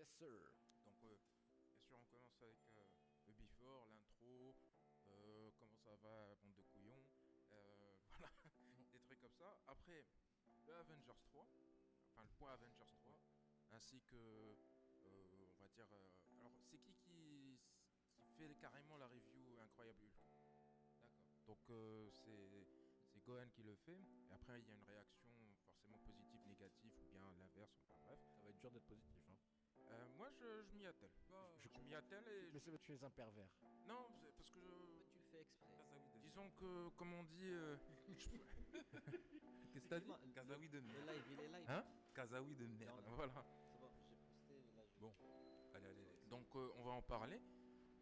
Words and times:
Yes, 0.00 0.08
sir. 0.16 0.32
Donc, 0.86 0.96
euh, 1.04 1.18
bien 1.84 2.00
sûr, 2.00 2.00
on 2.00 2.08
commence 2.08 2.40
avec 2.42 2.56
euh, 2.78 2.86
le 3.26 3.34
before, 3.34 3.86
l'intro, 3.90 4.56
euh, 5.08 5.50
comment 5.58 5.76
ça 5.76 5.94
va, 5.96 6.34
bande 6.42 6.54
de 6.54 6.62
couillons, 6.62 7.04
euh, 7.52 7.92
voilà, 8.18 8.32
des 8.92 9.00
trucs 9.00 9.20
comme 9.20 9.34
ça. 9.34 9.60
Après, 9.66 10.06
le 10.64 10.74
Avengers 10.74 11.20
3, 11.24 11.46
enfin 12.12 12.22
le 12.22 12.30
point 12.38 12.50
Avengers 12.54 12.90
3, 13.02 13.20
ainsi 13.72 14.00
que, 14.00 14.56
on 15.58 15.64
va 15.64 15.68
dire, 15.68 15.86
alors 16.40 16.54
c'est 16.70 16.78
qui 16.78 16.94
qui, 16.94 17.60
qui 18.24 18.32
fait 18.38 18.54
carrément 18.54 18.96
la 18.96 19.06
review 19.06 19.58
Incroyable 19.60 20.02
Hulk? 20.02 20.14
D'accord. 21.02 21.26
Donc 21.46 21.58
c'est 21.66 22.10
c'est 23.12 23.20
Gohan 23.26 23.50
qui 23.50 23.64
le 23.64 23.74
fait, 23.74 24.00
et 24.30 24.32
après 24.32 24.60
il 24.60 24.66
y 24.66 24.70
a 24.70 24.74
une 24.74 24.84
réaction 24.84 25.28
forcément 25.66 25.98
positive, 25.98 26.40
négative, 26.46 26.94
ou 26.96 27.04
bien 27.04 27.30
l'inverse, 27.36 27.76
enfin 27.84 27.98
bref. 28.00 28.18
Ça 28.34 28.40
va 28.42 28.48
être 28.48 28.58
dur 28.60 28.70
d'être 28.70 28.86
positif. 28.86 29.28
Hein. 29.28 29.36
Euh, 29.88 30.06
moi 30.16 30.28
je, 30.30 30.62
je 30.62 30.76
m'y 30.76 30.86
attelle. 30.86 31.10
Je 31.62 31.68
Je 31.68 31.78
m'y 31.84 31.94
attelle 31.94 32.26
et... 32.28 32.50
Mais 32.52 32.60
c'est 32.60 32.78
tu 32.82 32.92
es 32.94 33.04
un 33.04 33.10
pervers. 33.10 33.48
Non, 33.86 34.06
c'est 34.20 34.32
parce 34.36 34.50
que... 34.50 34.60
je- 34.60 35.02
Tu 35.12 35.18
le 35.18 35.24
fais 35.30 35.40
exprès. 35.40 35.74
Disons 36.22 36.50
que, 36.50 36.88
comme 36.90 37.12
on 37.14 37.24
dit... 37.24 37.48
euh, 37.50 37.76
Qu'est-ce 39.72 39.84
que 39.84 39.88
t'as 39.88 40.00
dit 40.00 40.12
Kazaoui 40.34 40.68
de 40.68 40.78
Le 40.78 40.82
merde. 40.82 41.08
live, 41.08 41.24
il 41.32 41.40
est 41.40 41.48
live. 41.48 41.64
Hein 41.70 41.84
Kazaoui 42.14 42.54
de 42.56 42.66
merde. 42.66 43.02
Non, 43.06 43.14
voilà. 43.14 43.44
C'est 43.72 43.78
bon, 43.78 43.90
j'ai 44.08 44.16
posté 44.16 44.54
là. 44.76 44.82
je- 44.94 45.00
Bon. 45.00 45.12
Allez, 45.74 45.86
allez, 45.86 46.02
allez. 46.02 46.28
Donc 46.28 46.46
euh, 46.56 46.70
on 46.76 46.82
va 46.82 46.90
en 46.92 47.02
parler. 47.02 47.40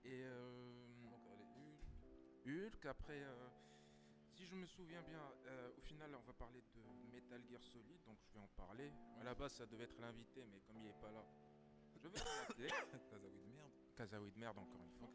Et 0.05 0.23
euh, 0.25 0.87
Donc, 1.11 1.21
allez, 1.33 1.45
Hulk. 1.57 2.75
Hulk, 2.75 2.87
après... 2.87 3.23
euh, 3.23 3.49
si 4.35 4.47
je 4.47 4.55
me 4.55 4.67
souviens 4.67 5.03
bien, 5.03 5.33
euh, 5.47 5.71
au 5.77 5.81
final, 5.81 6.15
on 6.15 6.21
va 6.23 6.33
parler 6.33 6.63
de 6.75 6.81
Metal 7.11 7.43
Gear 7.49 7.61
Solid, 7.61 8.01
donc 8.05 8.19
je 8.23 8.33
vais 8.33 8.39
en 8.39 8.47
parler. 8.49 8.93
À 9.21 9.25
la 9.25 9.35
base, 9.35 9.53
ça 9.55 9.67
devait 9.67 9.83
être 9.85 9.99
l'invité, 9.99 10.47
mais 10.47 10.61
comme 10.61 10.77
il 10.77 10.85
n'est 10.85 10.93
pas 11.01 11.11
là, 11.11 11.25
je 12.03 12.09
vais 12.09 12.19
l'appeler. 12.19 12.69
Kazaoui 13.11 13.41
de 13.41 13.53
merde. 13.53 13.73
Kazaoui 13.97 14.31
de 14.33 14.39
merde, 14.39 14.59
encore 14.59 14.83
une 14.83 14.93
fois. 14.99 15.09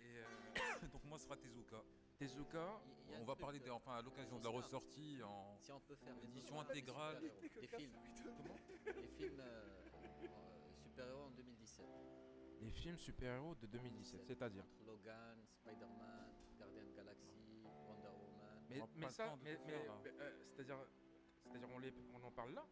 Et 0.00 0.18
euh, 0.18 0.88
Donc 0.92 1.04
moi, 1.04 1.18
ce 1.18 1.24
sera 1.24 1.36
Tezuka. 1.36 1.82
Tezuka, 2.18 2.80
Il 3.06 3.12
y 3.12 3.14
a 3.16 3.20
On 3.20 3.24
va 3.24 3.34
parler, 3.36 3.58
de, 3.60 3.68
euh, 3.68 3.72
enfin, 3.74 3.94
à 3.94 4.02
l'occasion 4.02 4.38
de 4.38 4.44
la 4.44 4.50
ressortie 4.50 5.22
en. 5.22 5.56
Si 5.58 5.72
on 5.72 5.80
peut 5.80 5.96
faire 5.96 6.14
des 6.16 6.28
Édition 6.28 6.54
des 6.62 6.70
intégrale. 6.70 7.16
super-héros, 7.20 7.60
Des 7.60 7.66
films. 7.68 7.92
Comment? 8.36 8.56
Des 8.84 9.08
films 9.08 9.40
euh, 9.40 9.70
euh, 10.24 10.72
super-héros 10.82 11.22
en 11.24 11.30
2017. 11.30 11.86
les 12.60 12.70
films 12.70 12.98
super-héros 12.98 13.54
de 13.56 13.66
2017, 13.66 14.24
c'est-à-dire? 14.24 14.64
Entre 14.64 14.84
Logan, 14.86 15.38
Spider-Man, 15.50 16.30
Guardian 16.58 16.82
the 16.84 16.94
Galaxy, 16.94 17.64
Wonder 17.88 18.08
Woman. 18.08 18.64
Mais, 18.68 18.80
On 18.80 18.84
a 18.84 18.88
mais 18.94 19.00
pas 19.02 19.06
le 19.08 19.12
ça, 19.14 19.26
temps 19.26 19.36
de 19.36 19.42
mais, 19.42 19.56
tout 19.56 19.62
mais- 19.66 19.72
faire, 19.72 19.86
là. 19.86 20.00
mais, 20.04 20.10
euh, 20.20 20.32
c'est-à-dire, 20.54 20.78
c'est-à-dire 21.44 21.68
on, 21.74 21.78
les, 21.80 21.92
on 22.14 22.22
en 22.22 22.30
parle 22.30 22.52
là? 22.54 22.64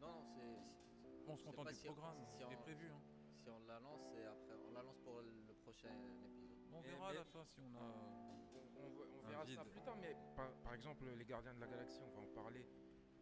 Non, 0.00 0.08
non, 0.08 0.24
c'est. 0.34 0.40
c'est- 0.40 0.89
On 1.30 1.36
se 1.36 1.44
contente 1.44 1.68
du 1.68 1.74
si 1.74 1.88
on- 1.88 1.92
programme, 1.94 2.16
si 2.26 2.42
on- 2.44 2.56
prévu. 2.62 2.90
hein. 2.90 3.00
Si 3.42 3.48
on 3.50 3.58
la 3.66 3.78
lance, 3.80 4.02
c'est 4.12 4.26
après. 4.26 4.54
On 4.68 4.72
la 4.72 4.82
lance 4.82 4.98
pour 4.98 5.20
le 5.22 5.54
prochain 5.62 5.88
épisode. 5.88 6.30
On 6.72 6.80
Mais- 6.82 6.88
verra 6.88 7.10
à 7.10 7.14
la 7.14 7.24
fin 7.24 7.44
si 7.44 7.60
on 7.60 7.74
a. 7.74 7.78
On, 7.80 8.82
on- 8.82 9.20
on 9.22 9.26
Un 9.26 9.28
verra 9.30 9.44
vide. 9.44 9.56
ça 9.56 9.64
plus 9.64 9.80
tard, 9.82 9.96
mais 9.96 10.16
par, 10.36 10.50
par 10.64 10.74
exemple, 10.74 11.04
les 11.16 11.24
Gardiens 11.24 11.54
de 11.54 11.60
la 11.60 11.66
Galaxie, 11.68 12.02
on 12.02 12.10
va 12.10 12.20
en 12.20 12.34
parler 12.34 12.66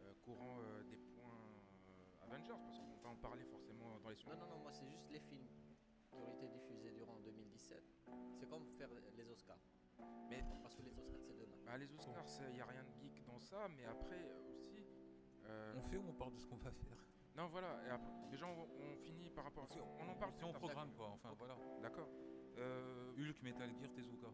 euh, 0.00 0.14
courant 0.24 0.58
euh, 0.60 0.82
des 0.84 0.96
points 0.96 1.28
euh, 1.28 2.24
Avengers, 2.24 2.54
parce 2.64 2.78
qu'on 2.78 2.96
va 3.02 3.08
en 3.10 3.16
parler 3.16 3.44
forcément 3.44 3.98
dans 4.00 4.08
les 4.10 4.16
Non, 4.26 4.36
non, 4.36 4.46
non, 4.46 4.58
moi 4.58 4.72
c'est 4.72 4.86
juste 4.88 5.10
les 5.10 5.20
films 5.20 5.46
qui 6.10 6.22
ont 6.22 6.28
été 6.32 6.48
diffusés 6.48 6.92
durant 6.92 7.18
2017. 7.20 7.82
C'est 8.38 8.48
comme 8.48 8.64
faire 8.78 8.88
les 9.16 9.28
Oscars. 9.30 9.58
Mais- 10.30 10.44
Parce 10.62 10.74
que 10.74 10.82
les 10.82 10.96
Oscars 10.96 11.20
c'est 11.20 11.36
demain. 11.36 11.56
Bah, 11.66 11.76
les 11.76 11.92
Oscars, 11.92 12.24
il 12.48 12.54
n'y 12.54 12.60
a 12.60 12.66
rien 12.66 12.84
de 12.84 12.92
geek 13.00 13.24
dans 13.26 13.38
ça, 13.40 13.68
mais 13.68 13.84
après 13.84 14.24
aussi. 14.56 14.84
euh, 15.44 15.74
On 15.76 15.82
fait 15.82 15.96
ou 15.96 16.04
on 16.08 16.12
parle 16.14 16.32
de 16.34 16.38
ce 16.38 16.46
qu'on 16.46 16.56
va 16.56 16.70
faire? 16.70 16.98
Non, 17.38 17.46
voilà, 17.46 17.68
et 17.86 17.90
après, 17.90 18.10
déjà 18.32 18.46
on, 18.46 18.66
on 18.82 18.96
finit 18.96 19.30
par 19.30 19.44
rapport 19.44 19.62
à 19.62 19.68
ça. 19.68 19.78
On 20.00 20.08
en 20.10 20.14
parle 20.16 20.32
on 20.42 20.50
tard. 20.50 20.58
programme 20.60 20.90
quoi, 20.96 21.06
enfin 21.14 21.32
voilà. 21.38 21.56
D'accord. 21.80 22.08
Euh, 22.56 23.12
Hulk, 23.16 23.40
Metal 23.42 23.70
Gear, 23.78 23.92
Tezuka. 23.94 24.26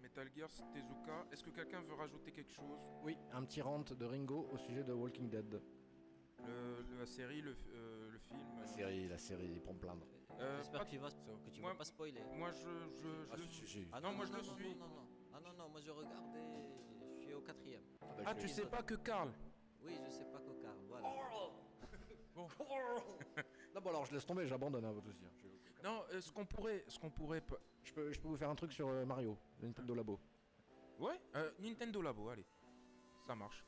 Metal 0.00 0.30
Gear, 0.32 0.48
Tezuka, 0.72 1.26
est-ce 1.32 1.42
que 1.42 1.50
quelqu'un 1.50 1.80
veut 1.82 1.94
rajouter 1.94 2.30
quelque 2.30 2.52
chose? 2.52 2.78
Oui, 3.02 3.18
un 3.32 3.42
petit 3.42 3.60
rant 3.60 3.80
de 3.80 4.04
Ringo 4.04 4.48
au 4.52 4.56
sujet 4.56 4.84
de 4.84 4.92
Walking 4.92 5.28
Dead. 5.28 5.60
le, 6.46 6.82
le- 6.90 6.98
La 7.00 7.06
série, 7.06 7.40
le, 7.40 7.56
euh, 7.72 8.10
le 8.12 8.18
film 8.18 8.40
La 8.60 8.66
série, 8.68 9.08
la 9.08 9.18
série, 9.18 9.58
pour 9.58 9.74
me 9.74 9.80
plaindre. 9.80 10.06
Euh, 10.38 10.58
J'espère 10.58 10.84
que 10.84 10.90
tu 10.90 10.98
vas, 10.98 11.10
que 11.10 11.50
tu 11.50 11.60
Moi- 11.60 11.72
vas 11.72 11.78
pas 11.78 11.84
spoiler. 11.84 12.22
Moi, 12.36 12.52
je, 12.52 12.60
je, 12.60 13.02
je 13.02 13.28
Ah, 13.32 13.36
le 13.36 13.42
suis. 13.48 13.88
Ah 13.92 14.00
non, 14.00 14.12
moi, 14.12 14.26
je 14.26 14.30
non, 14.32 14.38
le 14.38 14.44
non, 14.44 14.54
suis. 14.54 14.74
Non, 14.76 14.86
non, 14.86 14.94
non. 14.94 15.08
Ah 15.32 15.40
non, 15.40 15.52
non, 15.58 15.68
moi 15.70 15.80
je 15.80 15.90
regarde 15.90 16.36
et 16.36 16.62
je 16.62 17.20
suis 17.24 17.34
au 17.34 17.40
quatrième. 17.40 17.82
Ah, 18.00 18.06
bah, 18.16 18.22
Ah, 18.26 18.34
tu 18.36 18.46
sais 18.48 18.66
pas 18.66 18.82
que 18.84 18.94
Karl 18.94 19.32
Oui, 19.82 19.98
je 20.04 20.08
sais 20.10 20.24
pas 20.26 20.38
Cocard, 20.38 20.76
voilà. 20.88 21.08
Non, 23.74 23.80
bon, 23.80 23.90
alors 23.90 24.06
je 24.06 24.12
laisse 24.14 24.24
tomber, 24.26 24.46
j'abandonne 24.46 24.84
à 24.84 24.92
votre 24.92 25.08
aussi. 25.08 25.24
hein. 25.24 25.30
Je... 25.42 25.82
Non, 25.82 26.04
euh, 26.12 26.20
ce 26.20 26.30
qu'on 26.32 26.44
pourrait, 26.46 26.84
ce 26.88 26.98
qu'on 26.98 27.10
pourrait, 27.10 27.42
Je 27.84 27.92
peux, 27.92 28.12
je 28.12 28.20
peux 28.20 28.28
vous 28.28 28.36
faire 28.36 28.48
un 28.50 28.54
truc 28.54 28.72
sur 28.72 28.88
euh, 28.88 29.04
Mario, 29.04 29.36
le 29.60 29.66
Nintendo 29.68 29.94
Labo. 29.94 30.20
ouais, 31.00 31.20
euh, 31.34 31.50
Nintendo 31.58 32.00
Labo, 32.02 32.28
allez, 32.30 32.44
ça 33.26 33.34
marche. 33.34 33.64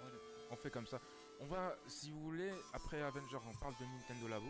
Allez. 0.00 0.18
On 0.50 0.56
fait 0.56 0.70
comme 0.70 0.86
ça. 0.86 1.00
On 1.40 1.46
va, 1.46 1.74
si 1.86 2.10
vous 2.10 2.20
voulez, 2.20 2.52
après 2.74 3.00
Avenger, 3.02 3.38
on 3.48 3.54
parle 3.58 3.74
de 3.80 3.84
Nintendo 3.84 4.28
Labo. 4.28 4.46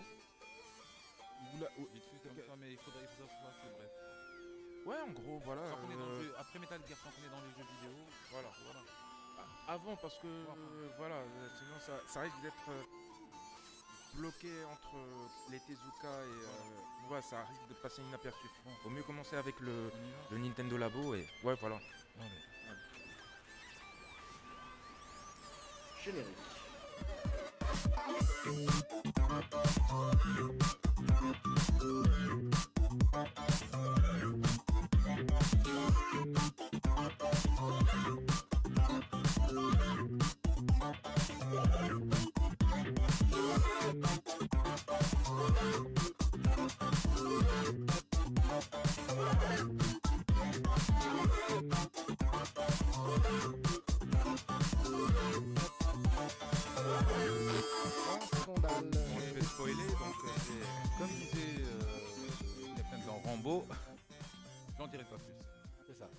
Vite 1.93 2.05
fait 2.05 2.29
comme 2.29 2.37
ça, 2.47 2.57
mais 2.59 2.73
il 2.73 2.79
faudrait, 2.79 3.03
il 3.03 3.09
faudrait 3.09 3.29
que 3.29 3.35
ce 3.35 3.41
soit 3.41 3.51
assez 3.51 3.71
bref. 3.77 3.91
Ouais, 4.87 5.01
en 5.01 5.13
gros, 5.13 5.39
voilà. 5.45 5.63
Tant 5.71 5.77
qu'on 5.81 5.91
est 5.91 5.97
dans 5.97 6.07
le 6.07 6.13
euh, 6.13 6.23
jeu- 6.25 6.35
Après 6.39 6.59
Metal 6.59 6.81
Gear, 6.87 6.99
tant 7.03 7.11
qu'on 7.11 7.25
est 7.27 7.31
dans 7.31 7.41
les 7.47 7.51
jeux 7.53 7.69
vidéo, 7.81 8.05
Voilà. 8.33 8.49
voilà. 8.65 8.81
Avant, 9.69 9.97
parce 9.97 10.19
que 10.19 10.27
euh, 10.27 10.89
voilà, 10.99 11.17
euh, 11.17 11.49
sinon 11.59 11.79
ça, 11.81 11.93
ça 12.07 12.21
risque 12.21 12.41
d'être 12.43 12.69
euh, 12.69 12.83
bloqué 14.17 14.65
entre 14.73 14.97
euh, 14.97 15.27
les 15.51 15.59
Tezuka 15.61 16.09
et 16.09 17.15
euh, 17.15 17.21
ça 17.23 17.45
risque 17.45 17.69
de 17.69 17.75
passer 17.75 18.03
inaperçu. 18.03 18.47
Bon. 18.65 18.71
Vaut 18.85 18.91
mieux 18.91 19.03
commencer 19.03 19.37
avec 19.37 19.59
le, 19.61 19.91
le 20.31 20.39
Nintendo 20.39 20.77
Labo 20.77 21.15
et 21.15 21.27
ouais, 21.45 21.55
voilà. 21.61 21.79
Générique. 26.05 26.37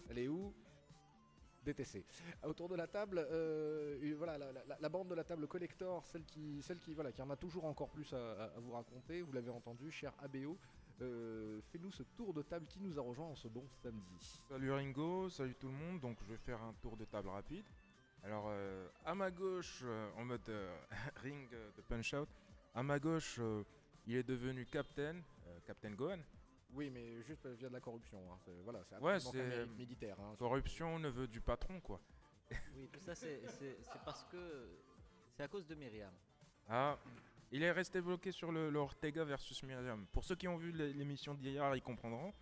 Elle 0.09 0.19
est 0.19 0.27
où? 0.27 0.53
DTC. 1.65 2.05
Autour 2.43 2.69
de 2.69 2.75
la 2.75 2.87
table, 2.87 3.25
euh, 3.29 4.13
voilà, 4.17 4.37
la, 4.79 4.89
bande 4.89 5.09
de 5.09 5.15
la 5.15 5.23
table 5.23 5.47
collector, 5.47 6.05
celle 6.05 6.23
qui, 6.23 6.61
celle 6.61 6.77
qui, 6.77 6.93
voilà, 6.93 7.11
qui 7.11 7.21
en 7.21 7.29
a 7.29 7.35
toujours 7.35 7.65
encore 7.65 7.89
plus 7.89 8.13
à, 8.13 8.53
vous 8.57 8.71
raconter. 8.71 9.21
Vous 9.21 9.33
l'avez 9.33 9.49
entendu, 9.49 9.91
cher 9.91 10.13
ABO. 10.19 10.57
Euh, 11.01 11.59
Fais-nous 11.71 11.91
ce 11.91 12.03
tour 12.03 12.33
de 12.33 12.41
table 12.41 12.67
qui 12.67 12.79
nous 12.79 12.97
a 12.97 13.01
rejoint 13.01 13.25
en 13.25 13.35
ce 13.35 13.47
bon 13.47 13.67
samedi. 13.81 14.39
Salut 14.47 14.71
Ringo, 14.71 15.29
salut 15.29 15.55
tout 15.55 15.67
le 15.67 15.73
monde. 15.73 15.99
Donc 15.99 16.17
je 16.21 16.31
vais 16.31 16.37
faire 16.37 16.61
un 16.61 16.73
tour 16.81 16.95
de 16.95 17.05
table 17.05 17.29
rapide. 17.29 17.65
Alors 18.23 18.45
euh, 18.47 18.87
à 19.03 19.13
ma 19.13 19.29
gauche, 19.29 19.83
en 20.15 20.23
mode 20.23 20.49
ring 21.17 21.49
de 21.49 21.81
punch 21.81 22.13
out, 22.13 22.29
à 22.73 22.83
ma 22.83 22.99
gauche, 22.99 23.41
il 24.07 24.15
est 24.15 24.23
devenu 24.23 24.65
Captain, 24.65 25.15
Captain 25.65 25.91
Gohan. 25.91 26.19
Oui, 26.75 26.89
mais 26.89 27.21
juste 27.23 27.45
via 27.47 27.69
de 27.69 27.73
la 27.73 27.79
corruption. 27.79 28.19
hein. 28.31 28.37
C'est- 28.43 28.61
Voilà, 28.63 28.83
c'est 28.83 28.97
Ouais, 28.97 29.19
militaire. 29.77 30.19
hein. 30.19 30.35
Corruption, 30.37 30.99
neveu 30.99 31.27
du 31.27 31.41
patron, 31.41 31.79
quoi. 31.79 31.99
Oui, 32.75 32.89
tout 32.91 32.99
ça 32.99 33.15
c'est 33.15 33.41
c'est- 33.47 33.77
c'est 33.81 34.01
parce 34.03 34.23
que. 34.25 34.69
C'est 35.35 35.43
à 35.43 35.47
cause 35.47 35.65
de 35.65 35.75
Myriam. 35.75 36.13
Ah, 36.69 36.97
il 37.51 37.61
est 37.63 37.71
resté 37.71 37.99
bloqué 38.01 38.31
sur 38.31 38.51
le, 38.51 38.69
le 38.69 38.79
Ortega 38.79 39.23
versus 39.23 39.61
Myriam. 39.63 40.05
Pour 40.07 40.23
ceux 40.23 40.35
qui 40.35 40.47
ont 40.47 40.57
vu 40.57 40.71
l'é- 40.71 40.93
l'émission 40.93 41.33
d'hier, 41.33 41.75
ils 41.75 41.81
comprendront. 41.81 42.33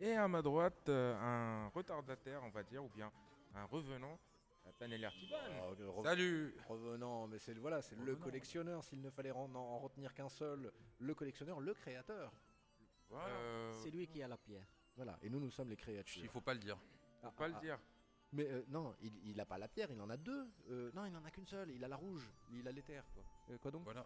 Et 0.00 0.12
à 0.12 0.28
ma 0.28 0.42
droite, 0.42 0.88
euh, 0.88 1.14
un 1.16 1.68
retardataire, 1.68 2.42
on 2.44 2.50
va 2.50 2.62
dire, 2.62 2.84
ou 2.84 2.88
bien 2.90 3.10
un 3.54 3.64
revenant, 3.64 4.18
euh. 4.66 4.68
Oh, 5.62 5.74
le 5.78 5.86
re- 5.88 6.02
Salut 6.04 6.54
Revenant, 6.68 7.26
mais 7.28 7.38
c'est 7.38 7.54
voilà, 7.54 7.80
c'est 7.80 7.96
le 7.96 8.16
collectionneur. 8.16 8.84
S'il 8.84 9.00
ne 9.00 9.10
fallait 9.10 9.30
en, 9.30 9.54
en 9.54 9.78
retenir 9.78 10.12
qu'un 10.12 10.28
seul, 10.28 10.70
le 10.98 11.14
collectionneur, 11.14 11.60
le 11.60 11.72
créateur. 11.72 12.32
Voilà. 13.10 13.34
Euh, 13.34 13.72
C'est 13.82 13.90
lui 13.90 14.06
qui 14.06 14.22
a 14.22 14.28
la 14.28 14.36
pierre. 14.36 14.66
Voilà, 14.96 15.18
et 15.22 15.28
nous, 15.28 15.40
nous 15.40 15.50
sommes 15.50 15.68
les 15.68 15.76
créatures. 15.76 16.22
Il 16.24 16.28
faut 16.30 16.40
pas 16.40 16.54
le 16.54 16.60
dire. 16.60 16.78
Ah, 17.22 17.30
pas 17.30 17.44
ah, 17.44 17.48
le 17.48 17.54
ah. 17.56 17.60
dire. 17.60 17.78
Mais 18.32 18.46
euh, 18.50 18.64
non, 18.68 18.94
il, 19.02 19.12
il 19.28 19.40
a 19.40 19.46
pas 19.46 19.58
la 19.58 19.68
pierre, 19.68 19.90
il 19.92 20.00
en 20.00 20.10
a 20.10 20.16
deux. 20.16 20.48
Euh, 20.70 20.90
non, 20.94 21.04
il 21.04 21.14
en 21.14 21.24
a 21.24 21.30
qu'une 21.30 21.46
seule. 21.46 21.70
Il 21.70 21.84
a 21.84 21.88
la 21.88 21.96
rouge, 21.96 22.28
il 22.52 22.66
a 22.66 22.72
l'éther, 22.72 23.04
quoi. 23.14 23.22
Euh, 23.50 23.58
quoi 23.58 23.70
donc 23.70 23.84
Voilà. 23.84 24.04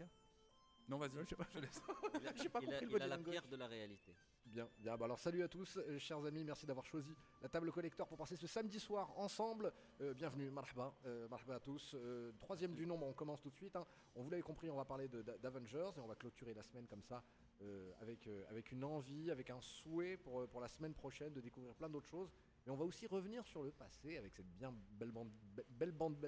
Non, 0.88 0.98
vas-y, 0.98 1.12
Je 1.22 1.24
sais 1.28 1.36
pas. 1.36 1.46
je 1.54 1.60
laisse. 1.60 1.80
Il 2.20 2.26
a, 2.26 2.34
J'ai 2.34 2.48
pas 2.48 2.58
il 2.62 2.74
a- 2.74 2.80
le 2.80 2.86
il 2.86 2.90
body 2.90 3.04
a 3.04 3.06
la 3.06 3.18
pierre 3.18 3.46
de 3.46 3.54
la 3.56 3.68
réalité. 3.68 4.12
Bien, 4.44 4.68
bien. 4.78 4.96
Bah 4.96 5.04
alors 5.04 5.20
salut 5.20 5.44
à 5.44 5.48
tous, 5.48 5.76
euh, 5.76 5.96
chers 6.00 6.18
amis, 6.24 6.42
merci 6.42 6.66
d'avoir 6.66 6.84
choisi 6.84 7.14
la 7.40 7.48
table 7.48 7.70
collector 7.70 8.08
pour 8.08 8.18
passer 8.18 8.34
ce 8.34 8.48
samedi 8.48 8.80
soir 8.80 9.16
ensemble. 9.16 9.72
Euh, 10.00 10.14
bienvenue, 10.14 10.50
marhaba, 10.50 10.92
euh, 11.06 11.28
marhaba 11.28 11.54
à 11.56 11.60
tous. 11.60 11.94
Euh, 11.94 12.32
troisième 12.40 12.74
du 12.74 12.86
nombre, 12.86 13.06
on 13.06 13.12
commence 13.12 13.40
tout 13.40 13.50
de 13.50 13.54
suite. 13.56 13.76
hein. 13.76 13.86
On 14.16 14.24
vous 14.24 14.30
l'avez 14.30 14.42
compris, 14.42 14.68
on 14.68 14.76
va 14.76 14.84
parler 14.84 15.06
d'Avengers 15.08 15.90
et 15.96 16.00
on 16.00 16.08
va 16.08 16.16
clôturer 16.16 16.54
la 16.54 16.64
semaine 16.64 16.88
comme 16.88 17.04
ça, 17.04 17.22
euh, 17.62 17.92
avec, 18.00 18.26
euh, 18.26 18.44
avec 18.48 18.72
une 18.72 18.84
envie, 18.84 19.30
avec 19.30 19.50
un 19.50 19.60
souhait 19.60 20.16
pour, 20.16 20.40
euh, 20.40 20.46
pour 20.46 20.60
la 20.60 20.68
semaine 20.68 20.94
prochaine 20.94 21.32
de 21.32 21.40
découvrir 21.40 21.74
plein 21.74 21.88
d'autres 21.88 22.08
choses. 22.08 22.32
Mais 22.64 22.72
on 22.72 22.76
va 22.76 22.84
aussi 22.84 23.06
revenir 23.06 23.44
sur 23.46 23.62
le 23.62 23.70
passé 23.72 24.16
avec 24.16 24.32
cette 24.34 24.50
bien 24.56 24.72
belle 24.92 25.10
bande, 25.10 25.30
be- 25.56 25.64
belle 25.68 25.92
bande 25.92 26.18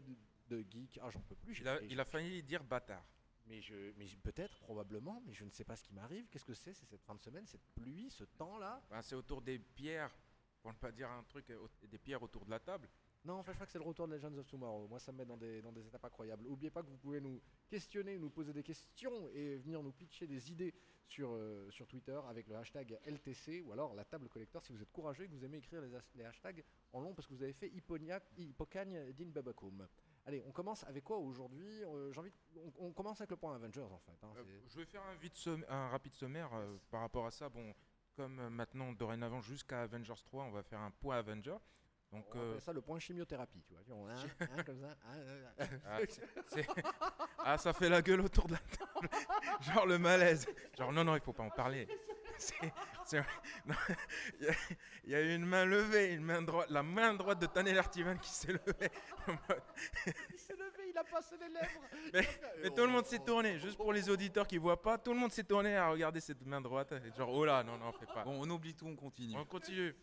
de 0.49 0.65
geeks. 0.71 0.99
Ah, 1.03 1.11
j'en 1.11 1.21
peux 1.23 1.35
plus. 1.37 1.59
Il 1.61 1.69
a, 1.69 1.81
il 1.83 1.99
a 2.01 2.05
failli 2.05 2.43
dire 2.43 2.63
bâtard. 2.65 3.05
mais 3.47 3.61
je, 3.61 3.93
mais 3.97 4.07
peut-être, 4.23 4.59
probablement, 4.61 5.23
mais 5.27 5.33
je 5.35 5.45
ne 5.45 5.51
sais 5.51 5.65
pas 5.65 5.77
ce 5.77 5.83
qui 5.85 5.93
m'arrive. 5.95 6.29
Qu'est-ce 6.29 6.45
que 6.45 6.55
c'est 6.55 6.75
C'est 6.75 6.87
cette 6.87 7.03
fin 7.03 7.15
de 7.15 7.21
semaine, 7.21 7.47
cette 7.47 7.67
pluie, 7.75 8.11
ce 8.11 8.25
temps-là? 8.25 8.83
Ben, 8.91 9.03
c'est 9.03 9.15
autour 9.15 9.41
des 9.43 9.59
pierres, 9.59 10.15
pour 10.63 10.73
ne 10.73 10.77
pas 10.79 10.93
dire 10.93 11.11
un 11.11 11.23
truc, 11.25 11.51
des 11.83 11.99
pierres 11.99 12.23
autour 12.23 12.45
de 12.45 12.51
la 12.51 12.61
table. 12.61 12.89
Non, 13.25 13.35
enfin, 13.35 13.53
je 13.53 13.57
crois 13.57 13.67
que 13.67 13.73
c'est 13.73 13.79
le 13.79 13.85
retour 13.85 14.09
de 14.09 14.15
Legends 14.15 14.37
of 14.37 14.47
Tomorrow. 14.49 14.89
Moi, 14.89 14.99
ça 14.99 15.13
me 15.13 15.19
met 15.19 15.25
dans 15.25 15.37
des, 15.37 15.63
dans 15.63 15.71
des 15.71 15.87
étapes 15.87 16.05
incroyables. 16.05 16.43
N'oubliez 16.43 16.71
pas 16.71 16.83
que 16.83 16.89
vous 16.89 16.97
pouvez 16.97 17.21
nous 17.21 17.41
questionner, 17.69 18.19
nous 18.19 18.31
poser 18.31 18.53
des 18.53 18.65
questions 18.65 19.29
et 19.33 19.59
venir 19.59 19.81
nous 19.81 19.93
pitcher 19.93 20.27
des 20.27 20.51
idées 20.51 20.75
sur, 21.07 21.31
euh, 21.33 21.71
sur 21.71 21.87
Twitter 21.87 22.19
avec 22.29 22.49
le 22.49 22.57
hashtag 22.57 22.99
LTC 23.07 23.61
ou 23.63 23.73
alors 23.73 23.95
la 23.95 24.05
table 24.05 24.29
collector 24.29 24.65
si 24.65 24.73
vous 24.73 24.83
êtes 24.83 24.91
courageux 24.91 25.25
et 25.25 25.29
que 25.29 25.33
vous 25.35 25.45
aimez 25.45 25.59
écrire 25.59 25.83
les, 25.83 25.91
les 26.17 26.25
hashtags 26.25 26.65
en 26.93 27.01
long 27.01 27.15
parce 27.15 27.29
que 27.29 27.35
vous 27.35 27.43
avez 27.43 27.53
fait 27.53 27.69
Hippocagne 28.37 29.13
din 29.13 29.27
Babacoum. 29.31 29.87
Allez, 30.25 30.43
on 30.47 30.53
commence 30.53 30.85
avec 30.85 31.05
quoi 31.05 31.19
aujourd'hui? 31.19 31.85
Euh, 31.85 32.11
J'ai 32.13 32.19
envie. 32.21 32.31
de- 32.31 32.61
on, 32.79 32.87
on 32.87 32.93
commence 32.93 33.21
avec 33.21 33.31
le 33.31 33.37
point 33.37 33.55
Avengers 33.55 33.81
en 33.83 33.99
fait. 33.99 34.19
hein, 34.25 34.33
Euh, 34.37 34.61
je 34.69 34.77
vais 34.79 34.87
faire 34.87 35.03
un, 35.05 35.15
vite 35.17 35.35
somm- 35.37 35.65
un 35.69 35.89
rapide 35.89 36.15
sommaire 36.15 36.51
euh, 36.55 36.77
par 36.91 37.01
rapport 37.01 37.27
à 37.27 37.31
ça. 37.31 37.49
Bon, 37.49 37.73
comme 38.15 38.49
maintenant, 38.49 38.93
dorénavant, 38.93 39.41
jusqu'à 39.41 39.83
Avengers 39.83 40.23
3, 40.25 40.45
on 40.45 40.51
va 40.51 40.63
faire 40.63 40.81
un 40.81 40.91
point 40.91 41.17
Avenger. 41.19 41.57
Donc, 42.13 42.27
on 42.35 42.39
euh, 42.39 42.61
ça 42.61 42.73
le 42.75 42.81
point 42.83 42.99
chimiothérapie, 42.99 43.63
tu 43.67 43.73
vois. 43.75 43.97
On 43.97 44.07
a 44.07 44.13
un, 44.13 44.17
un 44.59 44.63
comme 44.63 44.81
ça. 44.81 44.97
un, 45.09 45.65
un, 45.65 45.67
un. 45.67 45.69
ah, 45.87 46.83
ah, 47.39 47.59
ça 47.59 47.73
fait 47.73 47.89
la 47.89 48.03
gueule 48.03 48.21
autour 48.21 48.47
de 48.49 48.53
la 48.53 48.59
table. 48.59 49.09
Genre 49.63 49.87
le 49.87 49.99
malaise. 49.99 50.47
Genre, 50.77 50.93
non, 50.93 51.05
non, 51.05 51.15
il 51.17 51.23
faut 51.23 51.33
pas 51.33 51.43
en 51.45 51.51
parler. 51.51 51.89
C'est- 52.39 52.73
c'est- 53.05 53.25
non, 53.67 53.75
Il 54.41 54.47
y, 54.47 55.15
a- 55.15 55.21
y 55.23 55.31
a 55.31 55.35
une 55.35 55.45
main 55.47 55.65
levée, 55.65 56.13
une 56.15 56.23
main 56.25 56.43
droite, 56.43 56.69
la 56.71 56.83
main 56.83 57.15
droite 57.15 57.39
de 57.39 57.47
Tanel 57.47 57.79
Artivan 57.79 58.17
qui 58.17 58.31
s'est 58.31 58.53
levée. 58.53 58.91
Il 60.33 60.39
s'est 60.39 60.55
levé, 60.55 60.91
il 60.91 60.99
a 60.99 61.05
passé 61.05 61.37
les 61.41 61.49
lèvres. 61.49 61.81
Mais- 62.13 62.29
Mais 62.65 62.71
tout 62.71 62.83
le 62.83 62.89
monde 62.89 63.07
s'est 63.07 63.19
tourné, 63.21 63.59
juste 63.59 63.77
pour 63.77 63.93
les 63.93 64.09
auditeurs 64.11 64.47
qui 64.47 64.59
voient 64.59 64.81
pas, 64.81 64.99
tout 64.99 65.13
le 65.13 65.19
monde 65.21 65.31
s'est 65.33 65.45
tourné 65.45 65.77
à 65.77 65.89
regarder 65.89 66.21
cette 66.21 66.45
main 66.45 66.61
droite. 66.61 66.93
Genre, 67.17 67.33
oh 67.33 67.45
là, 67.45 67.63
non, 67.63 67.79
non, 67.79 67.93
fais 67.93 68.07
pas. 68.07 68.25
Bon, 68.25 68.41
on 68.43 68.51
oublie 68.51 68.75
tout, 68.75 68.87
on 68.87 68.97
continue. 68.97 69.37
On 69.37 69.45
continue. 69.45 69.95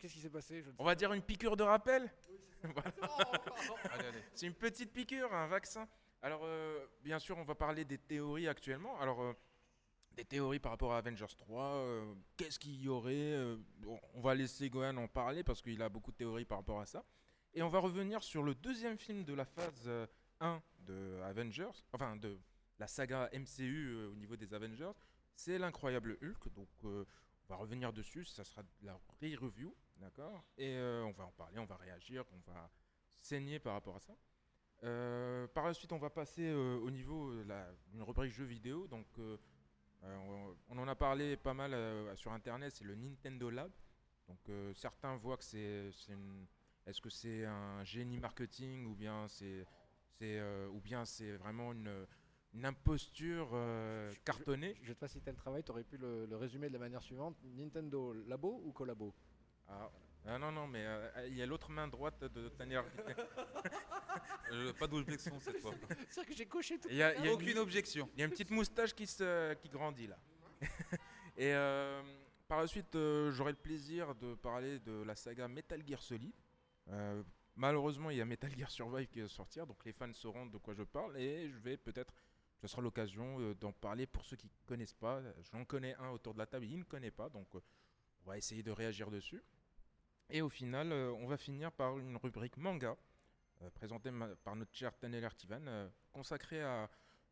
Qu'est-ce 0.00 0.14
qui 0.14 0.20
s'est 0.20 0.30
passé? 0.30 0.62
Je 0.62 0.68
ne 0.68 0.72
sais 0.72 0.76
On 0.78 0.84
va 0.84 0.94
dire 0.94 1.12
une 1.12 1.22
piqûre 1.22 1.56
de 1.56 1.62
rappel? 1.62 2.10
Oh. 3.02 3.74
C'est 4.34 4.46
une 4.46 4.54
petite 4.54 4.92
piqûre, 4.92 5.32
un 5.32 5.46
vaccin. 5.46 5.88
Alors, 6.22 6.42
euh, 6.44 6.86
bien 7.02 7.18
sûr, 7.18 7.38
on 7.38 7.44
va 7.44 7.54
parler 7.54 7.84
des 7.84 7.96
théories 7.98 8.48
actuellement. 8.48 8.98
Alors, 9.00 9.22
euh, 9.22 9.32
des 10.12 10.24
théories 10.24 10.58
par 10.58 10.72
rapport 10.72 10.92
à 10.92 10.98
Avengers 10.98 11.34
3. 11.36 11.64
euh, 11.64 12.14
Qu'est-ce 12.36 12.58
qu'il 12.58 12.80
y 12.80 12.88
aurait 12.88 13.56
bon, 13.78 13.98
On 14.14 14.20
va 14.20 14.34
laisser 14.34 14.68
Gohan 14.68 14.96
en 14.96 15.08
parler 15.08 15.42
parce 15.42 15.62
qu'il 15.62 15.80
a 15.82 15.88
beaucoup 15.88 16.10
de 16.12 16.16
théories 16.16 16.44
par 16.44 16.58
rapport 16.58 16.80
à 16.80 16.86
ça. 16.86 17.04
Et 17.54 17.62
on 17.62 17.68
va 17.68 17.78
revenir 17.78 18.22
sur 18.22 18.42
le 18.42 18.54
deuxième 18.54 18.98
film 18.98 19.24
de 19.24 19.34
la 19.34 19.44
phase 19.44 19.84
euh, 19.86 20.06
1 20.40 20.62
de 20.80 21.20
Avengers, 21.22 21.84
enfin 21.92 22.16
de 22.16 22.38
la 22.78 22.86
saga 22.86 23.28
MCU 23.32 24.06
au 24.06 24.14
niveau 24.16 24.36
des 24.36 24.52
Avengers. 24.54 24.92
C'est 25.34 25.58
l'incroyable 25.58 26.18
Hulk. 26.22 26.52
Donc, 26.54 26.68
on 26.84 27.04
va 27.48 27.56
revenir 27.56 27.92
dessus. 27.92 28.24
Ça 28.24 28.44
sera 28.44 28.62
de 28.62 28.68
la 28.82 28.94
re-review, 29.20 29.74
d'accord 30.00 30.42
Et 30.56 30.74
euh, 30.76 31.04
on 31.04 31.12
va 31.12 31.24
en 31.24 31.30
parler, 31.32 31.58
on 31.58 31.64
va 31.66 31.76
réagir, 31.76 32.24
on 32.32 32.50
va 32.50 32.70
saigner 33.14 33.58
par 33.58 33.74
rapport 33.74 33.96
à 33.96 34.00
ça. 34.00 34.14
Euh, 34.82 35.46
par 35.48 35.66
la 35.66 35.74
suite, 35.74 35.92
on 35.92 35.98
va 35.98 36.10
passer 36.10 36.46
euh, 36.48 36.78
au 36.78 36.90
niveau 36.90 37.32
d'une 37.88 38.02
rubrique 38.02 38.32
jeux 38.32 38.44
vidéo. 38.44 38.86
Donc, 38.88 39.06
on, 40.02 40.56
on 40.70 40.78
en 40.78 40.88
a 40.88 40.94
parlé 40.94 41.36
pas 41.36 41.52
mal 41.54 41.74
sur 42.16 42.32
Internet. 42.32 42.72
C'est 42.74 42.84
le 42.84 42.94
Nintendo 42.94 43.50
Lab. 43.50 43.70
Donc, 44.28 44.38
certains 44.74 45.16
voient 45.16 45.36
que 45.36 45.44
c'est, 45.44 45.90
une- 46.08 46.46
est-ce 46.86 47.00
que 47.00 47.10
c'est 47.10 47.44
un 47.44 47.84
génie 47.84 48.18
marketing 48.18 48.86
ou 48.86 48.94
bien 48.94 49.28
c'est, 49.28 49.66
c'est 50.12 50.40
ou 50.68 50.80
bien 50.80 51.04
c'est 51.04 51.32
vraiment 51.36 51.72
une, 51.72 52.06
une 52.54 52.64
imposture 52.64 53.50
euh, 53.52 54.10
Je- 54.12 54.20
cartonnée? 54.20 54.76
Je 54.82 54.88
vais 54.88 54.94
te 54.94 55.00
faciliter 55.00 55.30
le 55.30 55.36
travail, 55.36 55.62
tu 55.62 55.72
aurais 55.72 55.84
pu 55.84 55.98
le, 55.98 56.24
le 56.26 56.36
résumer 56.36 56.68
de 56.68 56.72
la 56.72 56.78
manière 56.78 57.02
suivante. 57.02 57.36
Nintendo 57.44 58.12
Labo 58.26 58.62
ou 58.64 58.72
Collabo? 58.72 59.14
Ah, 59.70 59.90
ah 60.26 60.38
non 60.38 60.52
non, 60.52 60.66
mais 60.66 60.84
euh, 60.84 61.26
il 61.28 61.34
y 61.36 61.42
a 61.42 61.46
l'autre 61.46 61.70
main 61.70 61.88
droite 61.88 62.24
de 62.24 62.48
Tanner. 62.50 62.80
Euh, 64.52 64.72
pas 64.72 64.88
d'objection 64.88 65.38
cette 65.38 65.60
fois. 65.60 65.72
C'est 66.08 66.26
que 66.26 66.34
j'ai 66.34 66.44
coché 66.46 66.76
tout. 66.76 66.88
Il 66.90 66.96
y 66.96 67.02
a, 67.04 67.14
il 67.14 67.20
y 67.20 67.22
a 67.22 67.26
une- 67.30 67.34
Aucune 67.36 67.58
objection. 67.58 68.10
Il 68.14 68.18
y 68.18 68.22
a 68.22 68.24
une 68.24 68.32
petite 68.32 68.50
moustache 68.50 68.92
qui, 68.92 69.06
se, 69.06 69.54
qui 69.54 69.68
grandit 69.68 70.08
là. 70.08 70.18
Et 71.36 71.54
euh, 71.54 72.02
par 72.48 72.58
la 72.60 72.66
suite, 72.66 72.92
euh, 72.96 73.30
j'aurai 73.30 73.52
le 73.52 73.58
plaisir 73.58 74.12
de 74.16 74.34
parler 74.34 74.80
de 74.80 75.02
la 75.04 75.14
saga 75.14 75.46
Metal 75.46 75.80
Gear 75.86 76.02
Solid. 76.02 76.34
Euh, 76.88 77.22
malheureusement, 77.54 78.10
il 78.10 78.16
y 78.16 78.20
a 78.20 78.24
Metal 78.24 78.50
Gear 78.58 78.68
Survive 78.72 79.06
qui 79.06 79.20
va 79.20 79.28
sortir, 79.28 79.68
donc 79.68 79.84
les 79.84 79.92
fans 79.92 80.12
sauront 80.12 80.46
de 80.46 80.58
quoi 80.58 80.74
je 80.74 80.82
parle. 80.82 81.16
Et 81.16 81.48
je 81.48 81.58
vais 81.60 81.76
peut-être, 81.76 82.12
ce 82.60 82.66
sera 82.66 82.82
l'occasion 82.82 83.52
d'en 83.52 83.70
parler 83.72 84.08
pour 84.08 84.24
ceux 84.24 84.36
qui 84.36 84.46
ne 84.46 84.66
connaissent 84.66 84.94
pas. 84.94 85.22
J'en 85.52 85.64
connais 85.64 85.94
un 85.94 86.10
autour 86.10 86.34
de 86.34 86.38
la 86.40 86.46
table, 86.46 86.66
il 86.66 86.78
ne 86.80 86.84
connaît 86.84 87.12
pas, 87.12 87.28
donc 87.28 87.46
on 87.54 87.60
va 88.28 88.36
essayer 88.36 88.64
de 88.64 88.72
réagir 88.72 89.12
dessus. 89.12 89.40
Et 90.30 90.42
au 90.42 90.48
final, 90.48 90.92
euh, 90.92 91.12
on 91.18 91.26
va 91.26 91.36
finir 91.36 91.72
par 91.72 91.98
une 91.98 92.16
rubrique 92.16 92.56
manga, 92.56 92.96
euh, 93.62 93.70
présentée 93.70 94.10
ma- 94.10 94.34
par 94.36 94.54
notre 94.56 94.74
cher 94.74 94.96
Tanel 94.98 95.24
Artivan, 95.24 95.66
euh, 95.66 95.88
consacrée 96.12 96.62
à 96.62 96.88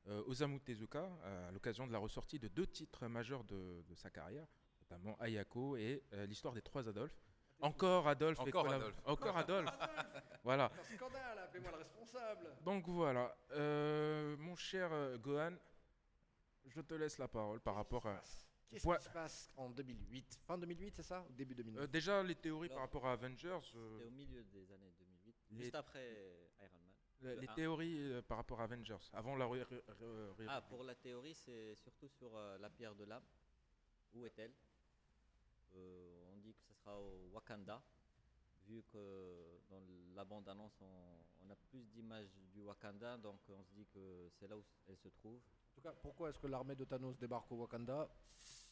euh, 0.08 0.22
Osamu 0.26 0.60
Tezuka 0.60 1.08
euh, 1.24 1.48
à 1.48 1.52
l'occasion 1.52 1.86
de 1.86 1.92
la 1.92 1.98
ressortie 1.98 2.38
de 2.38 2.48
deux 2.48 2.66
titres 2.66 3.06
majeurs 3.06 3.44
de, 3.44 3.82
de 3.88 3.94
sa 3.94 4.10
carrière, 4.10 4.46
notamment 4.80 5.16
Ayako 5.20 5.76
et 5.76 6.02
euh, 6.12 6.26
l'histoire 6.26 6.54
des 6.54 6.62
trois 6.62 6.88
Adolphes. 6.88 7.20
Encore 7.60 8.06
Adolphe. 8.08 8.38
et 8.38 8.48
Encore 8.48 8.68
Adolphe. 8.72 9.00
Encore 9.04 9.36
Adolphe. 9.36 9.70
voilà. 10.44 10.70
Un 10.78 10.96
scandale, 10.96 11.38
appelez-moi 11.40 11.72
le 11.72 11.78
responsable. 11.78 12.46
Donc 12.64 12.86
voilà. 12.88 13.36
Euh, 13.52 14.36
mon 14.38 14.54
cher 14.54 14.90
Gohan, 15.18 15.54
je 16.66 16.80
te 16.80 16.94
laisse 16.94 17.18
la 17.18 17.26
parole 17.28 17.60
par 17.60 17.74
rapport 17.74 18.06
à. 18.06 18.22
Qu'est-ce 18.70 18.86
Ouais. 18.86 18.98
qui 18.98 19.04
se 19.04 19.08
passe 19.10 19.50
en 19.56 19.70
2008 19.70 20.40
Fin 20.46 20.58
2008, 20.58 20.94
c'est 20.96 21.02
ça? 21.02 21.24
Ou 21.28 21.32
début 21.32 21.54
2009 21.54 21.82
Euh, 21.84 21.86
déjà, 21.86 22.22
les 22.22 22.34
théories 22.34 22.68
Alors, 22.68 22.76
par 22.76 22.82
rapport 22.84 23.06
à 23.06 23.12
Avengers. 23.12 23.48
euh, 23.74 23.92
C'était 23.92 24.04
au 24.04 24.10
milieu 24.10 24.44
des 24.44 24.70
années 24.72 24.92
2008, 24.98 25.36
Les- 25.50 25.62
juste 25.62 25.74
après 25.74 26.50
Iron 26.60 26.78
Man. 26.78 26.92
les, 27.22 27.34
le 27.34 27.40
les 27.40 27.48
un. 27.48 27.54
théories 27.54 27.98
euh, 28.12 28.22
par 28.22 28.36
rapport 28.38 28.60
à 28.60 28.64
Avengers, 28.64 28.96
avant 29.14 29.36
la. 29.36 29.48
Ah, 30.48 30.60
pour 30.60 30.84
la 30.84 30.94
théorie, 30.94 31.34
c'est 31.34 31.74
surtout 31.76 32.08
sur 32.08 32.36
euh, 32.36 32.58
la 32.58 32.68
pierre 32.68 32.94
de 32.94 33.04
l'âme. 33.04 33.24
Où 34.14 34.24
est-elle? 34.26 34.52
Euh, 35.74 36.24
On 36.32 36.36
dit 36.38 36.52
que 36.54 36.62
ce 36.62 36.74
sera 36.74 36.98
au 37.00 37.28
Wakanda, 37.32 37.82
vu 38.66 38.82
que 38.92 39.60
dans 39.70 39.82
la 40.14 40.24
bande-annonce, 40.24 40.78
on, 40.82 41.46
on 41.46 41.50
a 41.50 41.56
plus 41.56 41.84
d'images 41.86 42.30
du 42.52 42.60
Wakanda, 42.60 43.16
donc 43.16 43.40
on 43.48 43.62
se 43.64 43.72
dit 43.72 43.86
que 43.86 44.28
c'est 44.38 44.46
là 44.48 44.56
où 44.58 44.64
elle 44.88 44.96
se 44.98 45.08
trouve. 45.08 45.36
En 45.38 45.74
tout 45.74 45.80
cas, 45.82 45.92
pourquoi 45.92 46.30
est-ce 46.30 46.38
que 46.38 46.46
l'armée 46.46 46.74
de 46.74 46.84
Thanos 46.84 47.16
débarque 47.18 47.50
au 47.52 47.56
Wakanda? 47.56 48.08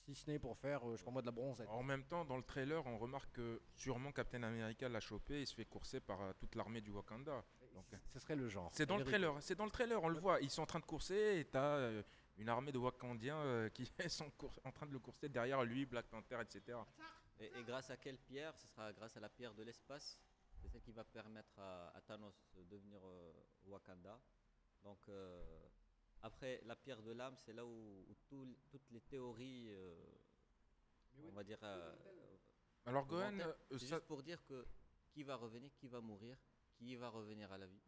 Si 0.06 0.14
ce 0.14 0.30
n'est 0.30 0.38
pour 0.38 0.56
faire, 0.56 0.86
euh, 0.88 0.92
je 0.92 0.98
sais 0.98 1.04
pas 1.04 1.10
moi, 1.10 1.20
de 1.20 1.26
la 1.26 1.32
bronzette. 1.32 1.68
En 1.68 1.82
même 1.82 2.04
temps, 2.04 2.24
dans 2.24 2.36
le 2.36 2.42
trailer, 2.44 2.86
on 2.86 2.96
remarque 2.96 3.32
que 3.32 3.60
sûrement 3.74 4.12
Captain 4.12 4.40
America 4.44 4.88
l'a 4.88 5.00
chopé 5.00 5.40
et 5.40 5.46
se 5.46 5.54
fait 5.54 5.64
courser 5.64 5.98
par 5.98 6.20
euh, 6.22 6.32
toute 6.38 6.54
l'armée 6.54 6.80
du 6.80 6.90
Wakanda. 6.92 7.44
Donc, 7.74 7.92
euh, 7.92 7.96
Ce 8.12 8.20
serait 8.20 8.36
le 8.36 8.48
genre. 8.48 8.70
c'est 8.72 8.86
dans 8.86 8.98
le 8.98 9.04
trailer, 9.04 9.34
c'est 9.42 9.56
dans 9.56 9.64
le 9.64 9.70
trailer, 9.72 10.00
on 10.02 10.08
le 10.08 10.18
voit. 10.18 10.40
Ils 10.40 10.50
sont 10.50 10.62
en 10.62 10.66
train 10.66 10.78
de 10.78 10.84
courser 10.84 11.38
et 11.40 11.44
t'as 11.44 11.90
une 12.38 12.48
armée 12.48 12.70
de 12.70 12.78
Wakandiens 12.78 13.68
qui 13.70 13.84
sont 14.08 14.30
en 14.64 14.70
train 14.70 14.86
de 14.86 14.92
le 14.92 15.00
courser 15.00 15.28
derrière 15.28 15.64
lui, 15.64 15.84
Black 15.86 16.06
Panther, 16.06 16.38
etc. 16.40 16.78
Et, 17.40 17.46
et 17.46 17.64
grâce 17.64 17.90
à 17.90 17.96
quelle 17.96 18.18
pierre? 18.18 18.56
Ce 18.56 18.68
sera 18.68 18.92
grâce 18.92 19.16
à 19.16 19.20
la 19.20 19.28
pierre 19.28 19.54
de 19.54 19.62
l'espace. 19.64 20.20
C'est 20.62 20.68
celle 20.68 20.80
qui 20.82 20.92
va 20.92 21.04
permettre 21.04 21.58
à, 21.58 21.88
à 21.96 22.00
Thanos 22.00 22.48
de 22.56 22.62
devenir 22.64 23.00
euh, 23.04 23.32
Wakanda. 23.66 24.18
Donc, 24.82 24.98
euh, 25.08 25.42
après, 26.22 26.60
la 26.64 26.76
pierre 26.76 27.02
de 27.02 27.12
l'âme, 27.12 27.36
c'est 27.36 27.52
là 27.52 27.64
où, 27.64 28.04
où 28.08 28.14
tout- 28.28 28.56
toutes 28.70 28.90
les 28.90 29.00
théories, 29.00 29.68
euh, 29.70 29.94
on 31.24 31.32
va 31.32 31.44
dire, 31.44 31.58
euh, 31.62 31.94
Alors 32.84 33.06
Gohan, 33.06 33.38
euh, 33.40 33.54
ça, 33.70 33.76
juste 33.78 33.98
pour 34.06 34.22
dire 34.22 34.44
que 34.44 34.66
qui 35.10 35.22
va 35.22 35.36
revenir, 35.36 35.70
qui 35.76 35.88
va 35.88 36.00
mourir, 36.00 36.36
qui 36.76 36.94
va 36.96 37.08
revenir 37.08 37.50
à 37.52 37.58
la 37.58 37.66
vie. 37.66 37.80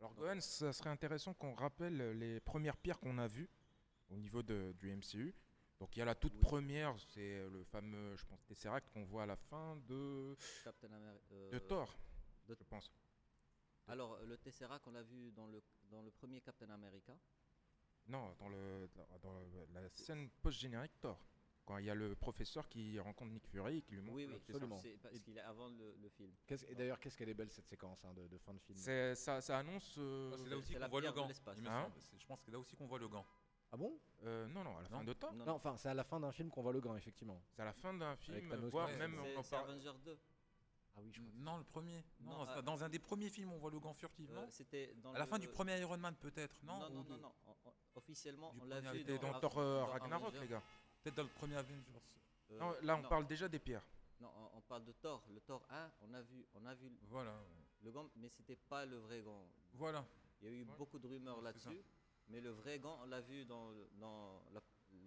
alors 0.00 0.14
Gohan, 0.14 0.40
ça 0.40 0.72
serait 0.72 0.90
intéressant 0.90 1.34
qu'on 1.34 1.54
rappelle 1.54 1.96
les 2.18 2.40
premières 2.40 2.76
pierres 2.76 3.00
qu'on 3.00 3.18
a 3.18 3.26
vues 3.26 3.48
au 4.10 4.16
niveau 4.16 4.42
de- 4.42 4.72
du 4.78 4.90
MCU. 4.90 5.34
Donc 5.78 5.94
il 5.96 5.98
y 5.98 6.02
a 6.02 6.06
la 6.06 6.14
toute 6.14 6.34
Oui. 6.34 6.40
première, 6.40 6.98
c'est 7.00 7.48
le 7.50 7.64
fameux, 7.64 8.16
je 8.16 8.24
pense, 8.24 8.42
Tesseract 8.46 8.88
qu'on 8.92 9.04
voit 9.04 9.24
à 9.24 9.26
la 9.26 9.36
fin 9.36 9.76
de, 9.88 10.34
Captain 10.64 10.88
Ameri- 10.88 11.20
euh, 11.32 11.50
de 11.50 11.58
Thor, 11.58 11.94
de- 12.46 12.54
je 12.54 12.62
pense. 12.64 12.90
Alors, 13.88 14.18
le 14.22 14.36
Tesseract, 14.38 14.86
on 14.88 14.92
l'a 14.92 15.02
vu 15.02 15.30
dans 15.32 15.46
le, 15.46 15.62
dans 15.90 16.02
le 16.02 16.10
premier 16.10 16.40
Captain 16.40 16.70
America. 16.70 17.16
Non, 18.08 18.34
dans 18.38 18.48
le, 18.48 18.88
dans 19.22 19.80
le- 19.80 19.88
scène 19.90 20.28
post-générique 20.42 20.98
Thor. 21.00 21.18
Quand 21.64 21.78
il 21.78 21.86
y 21.86 21.90
a 21.90 21.96
le 21.96 22.14
professeur 22.14 22.68
qui 22.68 22.96
rencontre 23.00 23.32
Nick 23.32 23.44
Fury 23.48 23.78
et 23.78 23.82
qui 23.82 23.94
lui 23.94 24.00
montre. 24.00 24.14
Oui, 24.14 24.26
le 24.26 24.34
oui, 24.34 24.40
absolument. 24.48 24.78
C'est 24.78 24.96
parce 25.02 25.18
qu'il 25.18 25.36
est 25.36 25.40
avant 25.40 25.68
le, 25.68 25.96
le 26.00 26.08
film. 26.10 26.32
Qu'est-ce- 26.46 26.64
Et 26.66 26.76
d'ailleurs, 26.76 27.00
qu'est-ce 27.00 27.16
qu'elle 27.16 27.28
est 27.28 27.34
belle 27.34 27.50
cette 27.50 27.66
séquence 27.66 28.04
hein, 28.04 28.14
de, 28.14 28.28
de 28.28 28.38
fin 28.38 28.54
de 28.54 28.60
film? 28.60 28.78
C'est- 28.78 29.16
Ça, 29.16 29.40
ça 29.40 29.58
annonce. 29.58 29.96
euh, 29.98 30.30
Ah, 30.32 30.36
C'est 30.38 30.48
là 30.48 30.56
aussi 30.58 30.72
c'est 30.74 30.78
la 30.78 30.86
qu'on 30.86 30.90
voit 30.92 31.00
le 31.00 31.04
pierre 31.06 31.12
de 31.14 31.18
gant. 31.18 31.26
l'espace. 31.26 31.56
il 31.58 31.64
me 31.64 31.68
Hein 31.68 31.82
semble. 31.82 31.94
C'est- 32.02 32.18
Je 32.20 32.26
pense 32.26 32.38
que 32.38 32.44
c'est 32.44 32.52
là 32.52 32.58
aussi 32.60 32.76
qu'on 32.76 32.86
voit 32.86 33.00
le 33.00 33.08
gant. 33.08 33.26
Ah 33.72 33.76
bon? 33.76 33.98
Euh, 34.22 34.46
non, 34.46 34.62
non, 34.62 34.76
à 34.78 34.82
la 34.82 34.88
fin 34.88 35.02
de 35.02 35.12
Thor. 35.12 35.32
Non, 35.34 35.44
Non, 35.44 35.52
enfin, 35.54 35.76
c'est 35.76 35.88
à 35.88 35.94
la 35.94 36.04
fin 36.04 36.20
d'un 36.20 36.30
film 36.30 36.50
qu'on 36.50 36.62
voit 36.62 36.72
le 36.72 36.80
gant, 36.80 36.94
effectivement. 36.94 37.42
C'est 37.50 37.62
à 37.62 37.64
la 37.64 37.72
fin 37.72 37.92
d'un 37.92 38.14
film, 38.14 38.48
Thanos 38.48 38.70
voire 38.70 38.88
qui- 38.88 38.96
même 38.98 39.18
c'est 39.24 39.34
on 39.34 39.40
en 39.40 39.42
c'est 39.42 39.50
parle. 39.50 39.70
Avengers 39.72 39.98
2. 40.04 40.18
Ah 40.94 41.00
oui, 41.02 41.10
je 41.12 41.20
crois. 41.20 41.32
Non, 41.34 41.58
le 41.58 41.64
premier. 41.64 42.04
Non, 42.20 42.46
ah. 42.46 42.62
dans 42.62 42.84
un 42.84 42.88
des 42.88 43.00
premiers 43.00 43.28
films, 43.28 43.52
on 43.52 43.58
voit 43.58 43.72
le 43.72 43.80
gant 43.80 43.92
furtivement. 43.92 44.42
Euh, 44.42 44.46
C'était 44.50 44.94
dans 45.02 45.12
à 45.14 45.18
la 45.18 45.26
fin 45.26 45.36
le- 45.36 45.40
du 45.42 45.48
premier 45.48 45.76
Iron 45.80 45.98
Man, 45.98 46.14
peut-être. 46.14 46.62
Non, 46.62 46.78
Non, 46.78 46.86
ou 47.00 47.04
non, 47.08 47.18
non, 47.18 47.32
en- 47.46 47.56
Officiellement, 47.96 48.52
Du 48.52 48.60
on 48.60 48.64
l'a 48.66 48.80
vu 48.80 49.04
dans 49.18 49.40
Thor 49.40 49.58
euh, 49.58 49.80
dans 49.80 49.86
Ragnarok, 49.86 50.28
Avengers. 50.28 50.40
les 50.40 50.48
gars. 50.48 50.62
Peut-être 51.02 51.14
dans 51.16 51.22
le 51.22 51.28
premier 51.30 51.56
Avengers. 51.56 51.82
Euh, 52.50 52.58
Non, 52.58 52.74
là, 52.82 52.96
on 52.96 53.02
non, 53.02 53.08
parle 53.08 53.26
déjà 53.26 53.48
des 53.48 53.58
pierres. 53.58 53.82
Non, 54.20 54.30
on, 54.36 54.58
on 54.58 54.60
parle 54.60 54.84
de 54.84 54.92
Thor. 54.92 55.24
Le 55.32 55.40
Thor 55.40 55.66
1, 55.70 55.90
on 56.02 56.12
a 56.14 56.20
vu, 56.22 56.46
on 56.54 56.66
a 56.66 56.74
vu 56.74 56.92
Voilà. 57.08 57.34
le 57.82 57.90
gant, 57.90 58.08
mais 58.16 58.28
c'était 58.28 58.56
pas 58.56 58.84
le 58.84 58.98
vrai 58.98 59.22
gant. 59.22 59.46
Voilà. 59.74 60.04
Il 60.42 60.48
y 60.48 60.50
a 60.52 60.54
eu 60.54 60.64
beaucoup 60.64 60.98
de 60.98 61.08
rumeurs 61.08 61.40
là-dessus, 61.40 61.82
mais 62.28 62.40
le 62.40 62.50
vrai 62.50 62.78
gant, 62.78 62.98
on 63.02 63.06
l'a 63.06 63.20
vu 63.22 63.44
dans, 63.46 63.72
dans 63.98 64.42
la, 64.52 64.60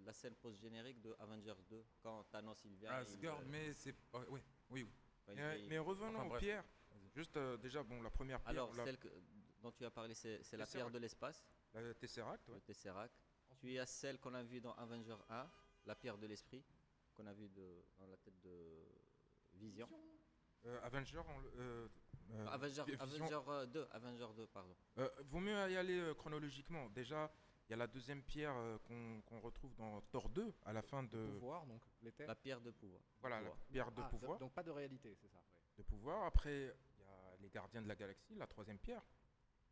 la 0.06 0.14
scène 0.14 0.34
post-générique 0.36 1.00
de 1.02 1.16
Avengers 1.20 1.54
2, 1.70 1.86
quand 2.02 2.24
Thanos 2.32 2.60
il 2.66 2.76
vient. 2.76 2.92
Asgard, 2.92 3.38
il, 3.42 3.46
euh, 3.46 3.50
mais 3.52 3.74
c'est. 3.74 3.96
ouais, 4.14 4.26
oui, 4.30 4.42
oui, 4.72 4.88
il 5.28 5.36
Mais, 5.68 5.78
revenons 5.78 6.16
Enfin, 6.16 6.26
aux 6.26 6.30
bref. 6.30 6.40
pierres. 6.42 6.64
Juste 7.16 7.38
euh, 7.38 7.56
déjà, 7.58 7.84
bon, 7.84 8.02
la 8.02 8.10
première 8.10 8.40
pierre, 8.40 8.50
Alors, 8.50 8.74
la, 8.76 8.84
celle 8.86 8.98
que- 8.98 9.08
dont 9.62 9.72
tu 9.72 9.86
as 9.86 9.92
parlé, 9.92 10.14
c'est 10.16 10.42
la 10.58 10.66
pierre 10.66 10.90
de 10.90 10.98
l'espace, 11.00 11.44
la 11.74 11.94
Tesseract. 11.94 12.48
ouais. 12.50 12.56
le 12.56 12.62
Tesseract. 12.62 13.14
Tu 13.60 13.78
as 13.78 13.86
celle 13.86 14.20
qu'on 14.20 14.34
a 14.34 14.44
vue 14.44 14.62
dans 14.62 14.74
Avengers 14.74 15.18
1, 15.30 15.50
la 15.86 15.96
pierre 15.96 16.18
de 16.18 16.28
l'esprit, 16.28 16.64
qu'on 17.16 17.26
a 17.28 17.34
vue 17.34 17.50
de, 17.50 17.84
dans 17.98 18.08
la 18.08 18.18
tête 18.18 18.40
de 18.42 18.86
Vision. 19.54 19.90
Euh, 20.66 20.80
Avenger, 20.84 21.22
on 21.28 21.40
le- 21.40 21.52
euh, 21.58 21.88
euh, 22.32 22.48
Avenger, 22.48 22.84
Vision- 22.86 23.02
Avenger 23.02 23.40
euh, 23.50 23.66
2, 23.66 23.88
Avenger 23.92 24.28
2, 24.36 24.48
pardon. 24.48 24.76
Euh, 24.98 25.10
vaut 25.26 25.40
mieux 25.40 25.54
y 25.72 25.76
aller 25.78 26.00
euh, 26.00 26.14
chronologiquement. 26.14 26.90
Déjà, 26.90 27.32
il 27.68 27.72
y 27.72 27.74
a 27.74 27.78
la 27.78 27.88
deuxième 27.88 28.24
pierre 28.24 28.56
euh, 28.56 28.78
qu'on 29.26 29.40
retrouve 29.42 29.74
dans 29.76 30.02
Thor 30.02 30.30
2 30.30 30.54
à 30.66 30.74
la 30.74 30.82
fin 30.82 31.04
de. 31.04 31.26
Pouvoir, 31.34 31.66
donc, 31.66 31.82
l'éther. 32.02 32.28
La 32.28 32.36
pierre 32.36 32.62
de 32.62 32.72
pouvoir. 32.72 33.02
Voilà, 33.22 33.42
la 33.42 33.52
pierre 33.70 33.92
de 33.92 34.02
Ah, 34.02 34.10
pouvoir. 34.10 34.40
Donc 34.40 34.54
pas 34.54 34.64
de 34.64 34.72
réalité, 34.72 35.16
c'est 35.16 35.28
ça. 35.30 35.42
de 35.78 35.84
pouvoir. 35.84 36.26
Après, 36.26 36.76
il 36.98 37.02
y 37.02 37.04
a 37.04 37.36
les 37.42 37.50
gardiens 37.50 37.82
de 37.82 37.88
la 37.88 37.96
galaxie, 37.96 38.36
la 38.36 38.48
troisième 38.48 38.80
pierre, 38.80 39.02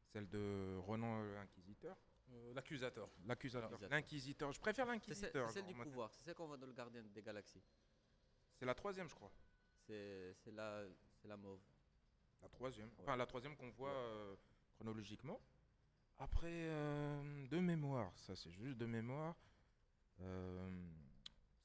celle 0.07 0.27
de 0.29 0.77
Ronan 0.79 1.19
euh, 1.21 1.35
l'Inquisiteur. 1.35 1.97
Euh, 2.31 2.53
L'accusateur. 2.53 3.09
L'accusateur. 3.25 3.79
L'inquisiteur. 3.89 4.51
Je 4.51 4.59
préfère 4.59 4.85
l'inquisiteur. 4.85 5.47
c'est 5.49 5.53
celle 5.61 5.65
du 5.67 5.73
pouvoir, 5.75 6.11
c'est 6.11 6.23
celle 6.23 6.35
qu'on 6.35 6.47
voit 6.47 6.57
dans 6.57 6.67
le 6.67 6.73
Gardien 6.73 7.01
des 7.03 7.21
Galaxies. 7.21 7.63
C'est 8.55 8.65
la 8.65 8.73
troisième, 8.75 9.07
je 9.07 9.15
crois. 9.15 9.31
C'est 9.85 10.33
c'est 10.33 10.51
la, 10.51 10.83
c'est 11.15 11.27
la 11.27 11.37
mauve. 11.37 11.61
La 12.41 12.49
troisième. 12.49 12.87
Ouais. 12.89 12.95
Enfin, 12.99 13.15
la 13.15 13.25
troisième 13.25 13.55
qu'on 13.55 13.69
voit 13.69 13.91
euh, 13.93 14.35
chronologiquement. 14.75 15.39
Après, 16.19 16.47
euh, 16.51 17.47
de 17.47 17.59
mémoire, 17.59 18.11
ça 18.17 18.35
c'est 18.35 18.51
juste 18.51 18.77
de 18.77 18.85
mémoire. 18.85 19.35
euh, 20.21 20.69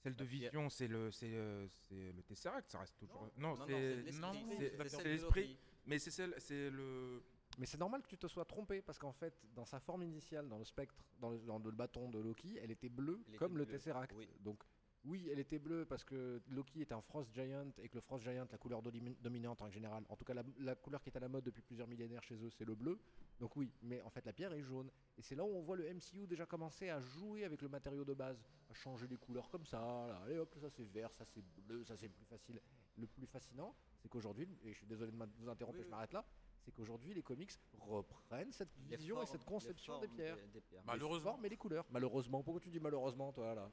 celle 0.03 0.15
de 0.17 0.25
vision, 0.25 0.69
c'est 0.69 0.89
le, 0.89 1.11
c'est, 1.13 1.33
euh, 1.33 1.67
c'est 1.69 2.13
le 2.13 2.23
Tesseract, 2.25 2.69
ça 2.71 2.81
reste 2.81 2.97
toujours. 2.99 3.31
Non, 3.37 3.51
Non, 3.57 3.57
non, 3.57 3.67
c'est, 3.67 5.05
l'esprit. 5.05 5.59
Mais 5.87 5.99
c'est 5.99 6.11
celle, 6.11 6.35
c'est 6.39 6.71
le. 6.71 7.23
Mais 7.59 7.67
c'est 7.67 7.79
normal 7.79 8.03
que 8.03 8.09
tu 8.09 8.17
te 8.19 8.27
sois 8.27 8.45
trompé 8.45 8.81
parce 8.83 8.99
qu'en 8.99 9.13
fait, 9.13 9.35
dans 9.55 9.65
sa 9.67 9.79
forme 9.79 10.03
initiale, 10.03 10.49
dans 10.49 10.59
le 10.59 10.65
spectre, 10.65 11.05
dans 11.21 11.31
le, 11.31 11.39
dans 11.39 11.59
le 11.59 11.71
bâton 11.71 12.09
de 12.09 12.19
Loki, 12.19 12.59
elle 12.63 12.71
était 12.71 12.89
bleue 12.89 13.21
Elle 13.27 13.35
était 13.35 13.39
comme 13.39 13.59
le 13.59 13.67
Tesseract. 13.67 14.15
oui. 14.17 14.29
Donc, 14.41 14.63
oui, 15.05 15.29
elle 15.33 15.41
était 15.41 15.59
bleue 15.59 15.85
parce 15.85 16.05
que 16.05 16.41
Loki 16.47 16.81
est 16.81 16.93
un 16.93 17.01
Frost 17.01 17.33
Giant 17.35 17.67
et 17.79 17.89
que 17.89 17.97
le 17.97 18.01
Frost 18.01 18.23
Giant, 18.25 18.47
la 18.51 18.57
couleur 18.59 18.81
domi- 18.83 19.17
dominante 19.21 19.61
en 19.61 19.69
général, 19.69 20.05
en 20.09 20.15
tout 20.17 20.25
cas 20.25 20.33
la, 20.33 20.45
la 20.61 20.77
couleur 20.77 21.03
qui 21.03 21.11
est 21.11 21.17
à 21.17 21.21
la 21.21 21.29
mode 21.29 21.43
depuis 21.45 21.61
plusieurs 21.63 21.89
millénaires 21.89 22.23
chez 22.23 22.37
eux, 22.37 22.51
c'est 22.51 22.65
le 22.65 22.77
bleu. 22.77 23.01
Donc, 23.41 23.57
oui, 23.57 23.73
mais 23.83 24.01
en 24.03 24.11
fait, 24.11 24.25
la 24.25 24.33
pierre 24.33 24.53
est 24.53 24.63
jaune. 24.63 24.91
Et 25.19 25.23
c'est 25.23 25.35
là 25.35 25.45
où 25.45 25.49
on 25.49 25.61
voit 25.61 25.77
le 25.77 25.93
MCU 25.93 26.27
déjà 26.29 26.47
commencer 26.47 26.89
à 26.89 27.01
jouer 27.01 27.45
avec 27.45 27.61
le 27.63 27.69
matériau 27.69 28.05
de 28.05 28.15
base, 28.15 28.41
à 28.71 28.75
changer 28.75 29.09
les 29.09 29.17
couleurs 29.17 29.51
comme 29.51 29.67
ça. 29.67 29.81
Là, 29.81 30.23
allez 30.25 30.39
hop, 30.39 30.55
ça 30.61 30.71
c'est 30.71 30.85
vert, 30.85 31.13
ça 31.13 31.25
c'est 31.25 31.43
bleu, 31.67 31.85
ça 31.85 31.97
c'est 31.97 32.09
plus 32.09 32.25
facile. 32.25 32.61
Le 32.97 33.07
plus 33.09 33.27
fascinant, 33.27 33.75
c'est 33.99 34.09
qu'aujourd'hui, 34.09 34.49
et 34.63 34.73
je 34.73 34.79
suis 34.79 34.87
désolé 34.87 35.11
de 35.11 35.17
vous 35.39 35.49
interrompre, 35.49 35.79
Oui, 35.79 35.83
je 35.83 35.87
oui. 35.87 35.91
m'arrête 35.91 36.13
là, 36.13 36.25
c'est 36.63 36.73
qu'aujourd'hui 36.73 37.13
les 37.15 37.23
comics 37.23 37.51
reprennent 37.79 38.53
cette 38.53 38.71
Les 38.89 38.97
vision 38.97 39.23
et 39.23 39.27
cette 39.27 39.45
conception 39.45 39.99
des 40.01 40.09
pierres. 40.09 40.37
des 40.53 40.61
pierres. 40.61 40.83
Malheureusement. 40.87 41.31
Les 41.31 41.33
formes 41.35 41.47
et 41.47 41.49
les 41.49 41.57
couleurs. 41.57 41.87
Malheureusement, 41.91 42.43
pourquoi 42.43 42.61
tu 42.61 42.71
dis 42.71 42.81
malheureusement 42.81 43.33
toi 43.33 43.55
là 43.55 43.71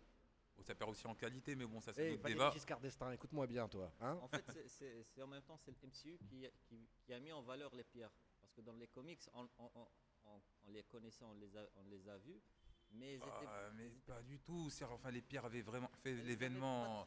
Oh, 0.57 0.63
ça 0.63 0.75
perd 0.75 0.89
aussi 0.89 1.07
en 1.07 1.15
qualité, 1.15 1.55
mais 1.55 1.65
bon, 1.65 1.79
ça 1.79 1.93
c'est 1.93 2.07
Eh, 2.07 2.11
notre 2.17 2.27
débat. 2.27 2.51
Giscard 2.51 2.81
d'Estaing, 2.81 3.13
écoute-moi 3.13 3.47
bien 3.47 3.69
toi. 3.69 3.93
Hein 4.01 4.19
En 4.21 4.27
fait, 4.27 4.43
c'est- 4.67 5.21
en 5.21 5.27
même 5.27 5.41
temps, 5.43 5.55
c'est 5.55 5.71
le 5.71 5.77
MCU 5.87 6.17
qui, 6.27 6.45
a- 6.45 6.51
qui, 6.67 6.85
qui 7.05 7.13
a 7.13 7.19
mis 7.21 7.31
en 7.31 7.41
valeur 7.41 7.73
les 7.73 7.85
pierres. 7.85 8.11
Parce 8.41 8.51
que 8.51 8.59
dans 8.59 8.73
les 8.75 8.87
comics, 8.89 9.21
on, 9.33 9.47
on- 9.57 9.71
on- 9.75 9.87
on- 10.25 10.41
on 10.67 10.71
les 10.71 10.83
connaissait, 10.83 11.23
on 11.23 11.33
les 11.35 11.55
a, 11.55 11.65
on 11.77 11.83
les 11.85 12.05
a 12.09 12.17
vus, 12.17 12.41
mais 12.93 13.13
ils 13.13 13.17
étaient, 13.17 13.25
Ah, 13.47 13.69
mais 13.75 13.83
ils 13.85 13.97
étaient- 13.97 14.11
pas 14.13 14.21
du 14.21 14.39
tout. 14.39 14.69
Enfin, 14.91 15.11
les 15.11 15.21
pierres 15.21 15.45
avaient 15.45 15.61
vraiment 15.61 15.89
fait 16.03 16.13
l'événement 16.13 17.05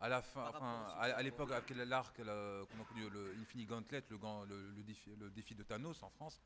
à 0.00 0.08
la 0.08 0.22
fin, 0.22 0.48
enfin, 0.48 0.86
à, 0.98 1.22
l'époque 1.22 1.50
avec 1.52 1.70
l'arc, 1.70 2.16
qu'on 2.16 2.22
a 2.22 2.84
connu 2.88 3.08
le 3.10 3.34
Infinity 3.40 3.66
Gauntlet, 3.66 4.02
le, 4.10 4.18
gant- 4.18 4.44
le, 4.44 4.70
le 4.70 4.82
défi, 4.82 5.10
le 5.18 5.30
défi 5.30 5.54
de 5.54 5.62
Thanos 5.62 6.02
en 6.02 6.10
France, 6.10 6.40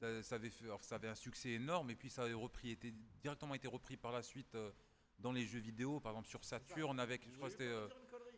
ça, 0.00 0.22
ça 0.22 0.34
avait 0.36 0.50
fait, 0.50 0.64
alors, 0.64 0.82
ça 0.82 0.96
avait 0.96 1.08
un 1.08 1.14
succès 1.14 1.50
énorme 1.50 1.90
et 1.90 1.94
puis 1.94 2.10
ça 2.10 2.24
avait 2.24 2.32
repris, 2.32 2.70
été, 2.70 2.92
directement 3.22 3.54
été 3.54 3.68
repris 3.68 3.96
par 3.96 4.12
la 4.12 4.22
suite 4.22 4.54
euh, 4.54 4.70
dans 5.18 5.30
les 5.32 5.44
jeux 5.46 5.60
vidéo, 5.60 6.00
par 6.00 6.12
exemple 6.12 6.28
sur 6.28 6.42
Saturn 6.44 6.98
avec, 6.98 7.22
je 7.30 7.36
crois 7.36 7.46
que 7.48 7.52
c'était 7.52 7.64
euh, 7.70 7.86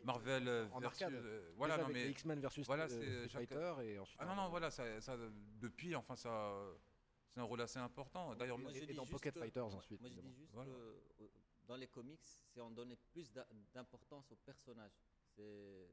Marvel 0.03 0.47
euh, 0.47 0.67
En 0.71 0.79
versus, 0.79 1.01
arcade. 1.01 1.19
euh, 1.19 1.49
voilà, 1.57 1.77
Déjà 1.77 1.87
non 1.87 1.93
mais 1.93 2.09
X-Men 2.11 2.39
versus 2.39 2.67
voilà, 2.67 2.83
euh, 2.83 2.87
Street 2.87 3.29
chaque- 3.29 3.49
Fighter 3.49 3.73
et 3.83 3.97
ensuite. 3.97 4.19
ah 4.21 4.25
non 4.25 4.35
non 4.35 4.49
voilà, 4.49 4.69
ça, 4.69 5.01
ça, 5.01 5.17
depuis, 5.59 5.95
enfin 5.95 6.15
ça, 6.15 6.53
c'est 7.35 7.41
un 7.41 7.43
rôle 7.43 7.61
assez 7.61 7.79
important. 7.79 8.33
D'ailleurs, 8.35 8.57
Moi, 8.57 8.71
et- 8.71 8.75
je 8.75 8.83
et 8.83 8.87
dis 8.87 8.93
dans 8.93 9.05
Pocket 9.05 9.37
Fighters 9.37 9.65
ensuite, 9.75 9.99
Moi, 9.99 10.09
je 10.09 10.13
dis 10.13 10.19
évidemment. 10.19 10.39
juste 10.39 10.53
Voilà. 10.53 10.71
que 10.71 10.75
euh, 11.23 11.27
dans 11.67 11.75
les 11.75 11.87
comics, 11.87 12.19
c'est 12.23 12.61
on 12.61 12.71
donnait 12.71 12.95
plus 13.11 13.29
d'importance 13.73 14.31
aux 14.31 14.37
personnages. 14.37 14.93
C'est 15.35 15.89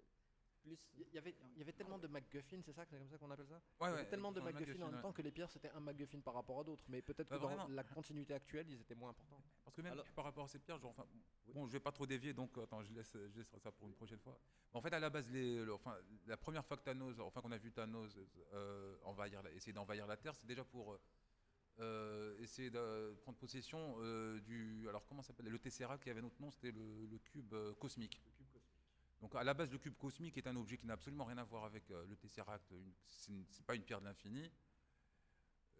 plus. 0.63 0.79
Il 0.97 1.13
y 1.13 1.19
avait, 1.19 1.35
il 1.55 1.59
y 1.59 1.63
avait 1.63 1.73
tellement 1.73 1.99
de 1.99 2.07
MacGuffin, 2.07 2.61
c'est 2.65 2.73
ça, 2.73 2.85
c'est 2.85 2.97
comme 2.97 3.09
ça 3.09 3.19
qu'on 3.19 3.31
appelle 3.33 3.49
ça? 3.49 3.57
Ouais, 3.57 3.61
Il 3.81 3.83
y 3.83 3.87
avait 3.89 4.03
ouais, 4.05 4.09
tellement 4.09 4.31
de 4.31 4.41
MacGuffin 4.41 4.81
en 4.83 4.87
même 4.87 4.95
ouais. 4.95 5.03
temps 5.03 5.13
que 5.13 5.21
les 5.23 5.33
pierres 5.33 5.51
c'était 5.51 5.71
un 5.71 5.81
MacGuffin 5.81 6.21
par 6.21 6.35
rapport 6.35 6.61
à 6.61 6.63
d'autres, 6.63 6.85
mais 6.89 7.03
peut-être 7.03 7.29
Bah, 7.29 7.37
que 7.39 7.43
dans 7.43 7.49
vraiment. 7.49 7.67
la 7.67 7.83
continuité 7.83 8.33
actuelle 8.35 8.71
ils 8.71 8.81
étaient 8.81 8.95
moins 8.95 9.11
importants. 9.11 9.43
Parce 9.65 9.75
que 9.75 9.83
même 9.83 9.95
Alors- 9.95 10.07
par 10.15 10.25
rapport 10.25 10.45
à 10.45 10.49
ces 10.49 10.61
pierres, 10.61 10.79
genre, 10.79 10.93
enfin, 10.93 11.05
Oui. 11.47 11.53
bon, 11.55 11.67
je 11.67 11.73
vais 11.73 11.81
pas 11.81 11.91
trop 11.91 12.07
dévier, 12.07 12.33
donc 12.33 12.57
attends, 12.59 12.85
je 12.85 12.93
laisse, 12.93 13.11
je 13.13 13.37
laisserai 13.39 13.59
ça 13.59 13.73
pour 13.73 13.89
une 13.89 13.95
prochaine 13.95 14.21
fois. 14.21 14.39
En 14.73 14.81
fait, 14.81 14.93
à 14.93 15.01
la 15.01 15.11
base, 15.11 15.29
les, 15.33 15.65
le- 15.65 15.75
enfin, 15.75 15.97
la 16.29 16.37
première 16.37 16.65
fois 16.65 16.77
que 16.77 16.85
Thanos, 16.85 17.19
enfin 17.19 17.41
qu'on 17.41 17.51
a 17.51 17.59
vu 17.59 17.73
Thanos 17.73 18.17
euh, 18.53 18.97
envahir, 19.03 19.45
essayer 19.49 19.73
d'envahir 19.73 20.07
la 20.07 20.17
Terre, 20.17 20.37
c'est 20.37 20.47
déjà 20.47 20.63
pour 20.65 20.93
euh, 20.93 21.01
essayer 22.38 22.71
de 22.71 23.14
prendre 23.23 23.38
possession 23.38 23.97
euh, 24.00 24.41
du, 24.41 24.87
alors 24.88 25.05
comment 25.07 25.23
s'appelle, 25.23 25.47
le 25.47 25.59
Tesseract 25.59 26.02
qui 26.02 26.11
avait 26.11 26.23
notre 26.23 26.41
nom, 26.41 26.50
c'était 26.50 26.73
le, 26.73 27.07
le 27.07 27.19
cube 27.19 27.52
euh, 27.55 27.75
cosmique. 27.75 28.21
Donc 29.21 29.35
à 29.35 29.45
la 29.45 29.55
base, 29.55 29.71
le 29.71 29.79
cube 29.79 29.95
cosmique 29.97 30.37
est 30.37 30.47
un 30.47 30.57
objet 30.57 30.76
qui 30.76 30.87
n'a 30.87 30.95
absolument 30.95 31.25
rien 31.25 31.38
à 31.38 31.45
voir 31.45 31.64
avec 31.64 31.91
euh, 31.91 32.05
le 32.07 32.17
Tesseract. 32.17 32.73
C'est 33.07 33.33
c'est 33.50 33.64
pas 33.64 33.75
une 33.75 33.83
pierre 33.83 34.00
de 34.00 34.07
l'infini. 34.07 34.50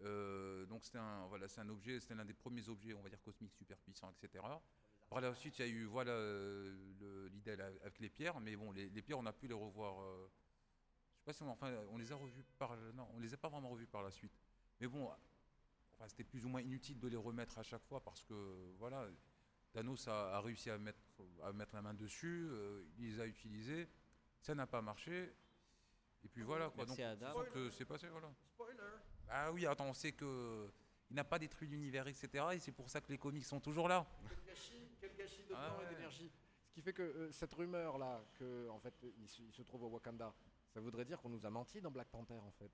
Euh, 0.03 0.67
donc 0.67 0.85
c'est 0.85 0.99
un, 0.99 1.27
voilà, 1.27 1.47
c'est 1.49 1.61
un 1.61 1.69
objet, 1.69 2.01
c'était 2.01 2.15
l'un 2.15 2.25
des 2.25 2.35
premiers 2.35 2.69
objets, 2.69 2.95
on 2.95 3.03
va 3.03 3.09
dire 3.09 3.23
cosmiques 3.23 3.53
super 3.55 3.79
puissants, 3.79 4.11
etc. 4.11 4.45
Par 5.09 5.21
la 5.21 5.35
suite, 5.35 5.59
il 5.59 5.63
y 5.67 5.69
a 5.69 5.69
eu 5.69 5.85
voilà 5.85 6.13
euh, 6.13 6.75
le- 7.01 7.29
l'idée 7.29 7.53
avec 7.53 7.99
les 8.01 8.09
pierres, 8.09 8.41
mais 8.41 8.57
bon, 8.57 8.73
les, 8.73 8.89
les 8.89 9.03
pierres, 9.03 9.19
on 9.19 9.27
a 9.27 9.33
pu 9.33 9.47
les 9.47 9.55
revoir. 9.55 10.01
euh, 10.03 10.29
je 11.15 11.19
sais 11.19 11.25
pas 11.25 11.33
si 11.33 11.43
on, 11.43 11.51
enfin, 11.51 11.73
on 11.91 11.99
les 11.99 12.11
a 12.13 12.17
revus 12.17 12.45
par, 12.59 12.77
non, 12.95 13.07
on 13.15 13.21
les 13.21 13.35
a 13.35 13.37
pas 13.37 13.49
vraiment 13.49 13.71
revus 13.71 13.87
par 13.87 14.03
la 14.03 14.11
suite. 14.11 14.33
Mais 14.81 14.87
bon, 14.89 15.11
enfin, 16.03 16.09
c'était 16.09 16.25
plus 16.25 16.45
ou 16.45 16.49
moins 16.49 16.61
inutile 16.61 16.99
de 16.99 17.07
les 17.09 17.17
remettre 17.17 17.59
à 17.59 17.63
chaque 17.63 17.85
fois 17.85 18.03
parce 18.03 18.23
que 18.25 18.35
voilà, 18.79 19.07
Thanos 19.73 20.09
a, 20.09 20.37
a 20.37 20.41
réussi 20.41 20.69
à 20.69 20.77
mettre, 20.79 20.99
à 21.43 21.53
mettre 21.53 21.75
la 21.75 21.83
main 21.83 21.95
dessus, 21.95 22.49
euh, 22.51 22.85
il 22.99 23.13
les 23.15 23.21
a 23.21 23.27
utilisés, 23.27 23.89
ça 24.41 24.55
n'a 24.55 24.67
pas 24.67 24.83
marché. 24.83 25.33
Et 26.25 26.29
puis 26.29 26.43
voilà 26.43 26.71
quoi. 26.71 26.85
Merci 26.87 27.03
donc, 27.03 27.19
c'est 27.19 27.25
ça 27.25 27.51
que 27.53 27.71
c'est 27.71 27.85
passé 27.85 28.09
voilà. 28.09 28.33
Ah 29.29 29.53
oui, 29.53 29.65
attends, 29.67 29.87
on 29.87 29.95
sait 29.95 30.13
que 30.13 30.71
il 31.11 31.15
n'a 31.15 31.25
pas 31.25 31.39
détruit 31.39 31.69
l'univers, 31.69 32.07
etc. 32.09 32.45
Et 32.53 32.59
c'est 32.59 32.73
pour 32.73 32.89
ça 32.91 33.01
que 33.01 33.11
les 33.13 33.19
comics 33.19 33.45
sont 33.45 33.61
toujours 33.61 33.89
là. 33.89 34.07
Quel 34.29 34.45
gâchis, 34.45 34.89
quel 35.01 35.15
gâchis 35.15 35.45
de 35.45 35.55
Ah 35.55 35.69
temps 35.71 35.81
et 35.81 35.85
ouais. 35.85 35.95
d'énergie. 35.95 36.33
Ce 36.69 36.73
qui 36.75 36.81
fait 36.83 36.93
que 36.93 37.03
euh, 37.03 37.33
cette 37.33 37.53
rumeur 37.53 37.99
là, 37.99 38.25
que 38.35 38.69
en 38.71 38.79
fait 38.81 38.95
il 39.19 39.29
se, 39.29 39.43
il 39.43 39.53
se 39.53 39.63
trouve 39.63 39.83
au 39.85 39.89
Wakanda, 39.89 40.35
ça 40.73 40.81
voudrait 40.81 41.05
dire 41.05 41.21
qu'on 41.21 41.29
nous 41.29 41.45
a 41.45 41.51
menti 41.51 41.81
dans 41.81 41.91
Black 41.91 42.09
Panther 42.09 42.35
en 42.35 42.51
fait. 42.53 42.73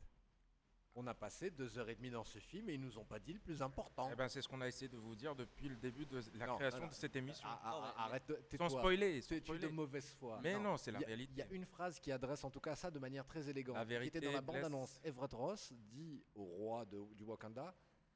On 1.00 1.06
a 1.06 1.14
passé 1.14 1.52
deux 1.52 1.78
heures 1.78 1.88
et 1.88 1.94
demie 1.94 2.10
dans 2.10 2.24
ce 2.24 2.40
film 2.40 2.68
et 2.68 2.74
ils 2.74 2.80
nous 2.80 2.98
ont 2.98 3.04
pas 3.04 3.20
dit 3.20 3.32
le 3.32 3.38
plus 3.38 3.62
important. 3.62 4.08
Eh 4.12 4.16
ben, 4.16 4.26
c'est 4.26 4.42
ce 4.42 4.48
qu'on 4.48 4.60
a 4.60 4.66
essayé 4.66 4.88
de 4.88 4.96
vous 4.96 5.14
dire 5.14 5.36
depuis 5.36 5.68
le 5.68 5.76
début 5.76 6.04
de 6.06 6.20
la 6.36 6.46
Non, 6.48 6.56
création 6.56 6.88
de 6.88 6.92
cette 6.92 7.14
émission. 7.14 7.46
Ah, 7.48 7.60
ah, 7.62 7.70
Non, 7.70 7.80
mais- 7.82 7.86
ah, 7.96 8.04
arrête, 8.06 8.26
de- 8.26 8.56
sans 8.58 8.68
spoiler, 8.68 9.20
sans 9.20 9.28
Tu 9.28 9.34
es- 9.36 9.40
tu 9.42 9.54
es 9.54 9.58
de 9.60 9.68
mauvaise 9.68 10.10
foi. 10.14 10.40
Mais 10.42 10.58
non, 10.58 10.76
c'est 10.76 10.90
la 10.90 10.98
Il 10.98 11.02
y 11.02 11.04
a- 11.04 11.06
réalité. 11.06 11.32
Il 11.34 11.38
y 11.38 11.42
a 11.42 11.54
une 11.54 11.66
phrase 11.66 12.00
qui 12.00 12.10
adresse 12.10 12.42
en 12.42 12.50
tout 12.50 12.58
cas 12.58 12.74
ça 12.74 12.90
de 12.90 12.98
manière 12.98 13.24
très 13.24 13.48
élégante. 13.48 13.76
La 13.76 13.84
qui 13.86 14.08
était 14.08 14.18
dans 14.20 14.26
la 14.32 14.40
vérité 14.40 14.46
bande-annonce. 14.60 15.00
Everett 15.04 15.32
Ross 15.34 15.72
dit 15.72 16.20
au 16.34 16.42
roi 16.42 16.84
de- 16.84 17.14
du 17.14 17.22
Wakanda 17.22 17.72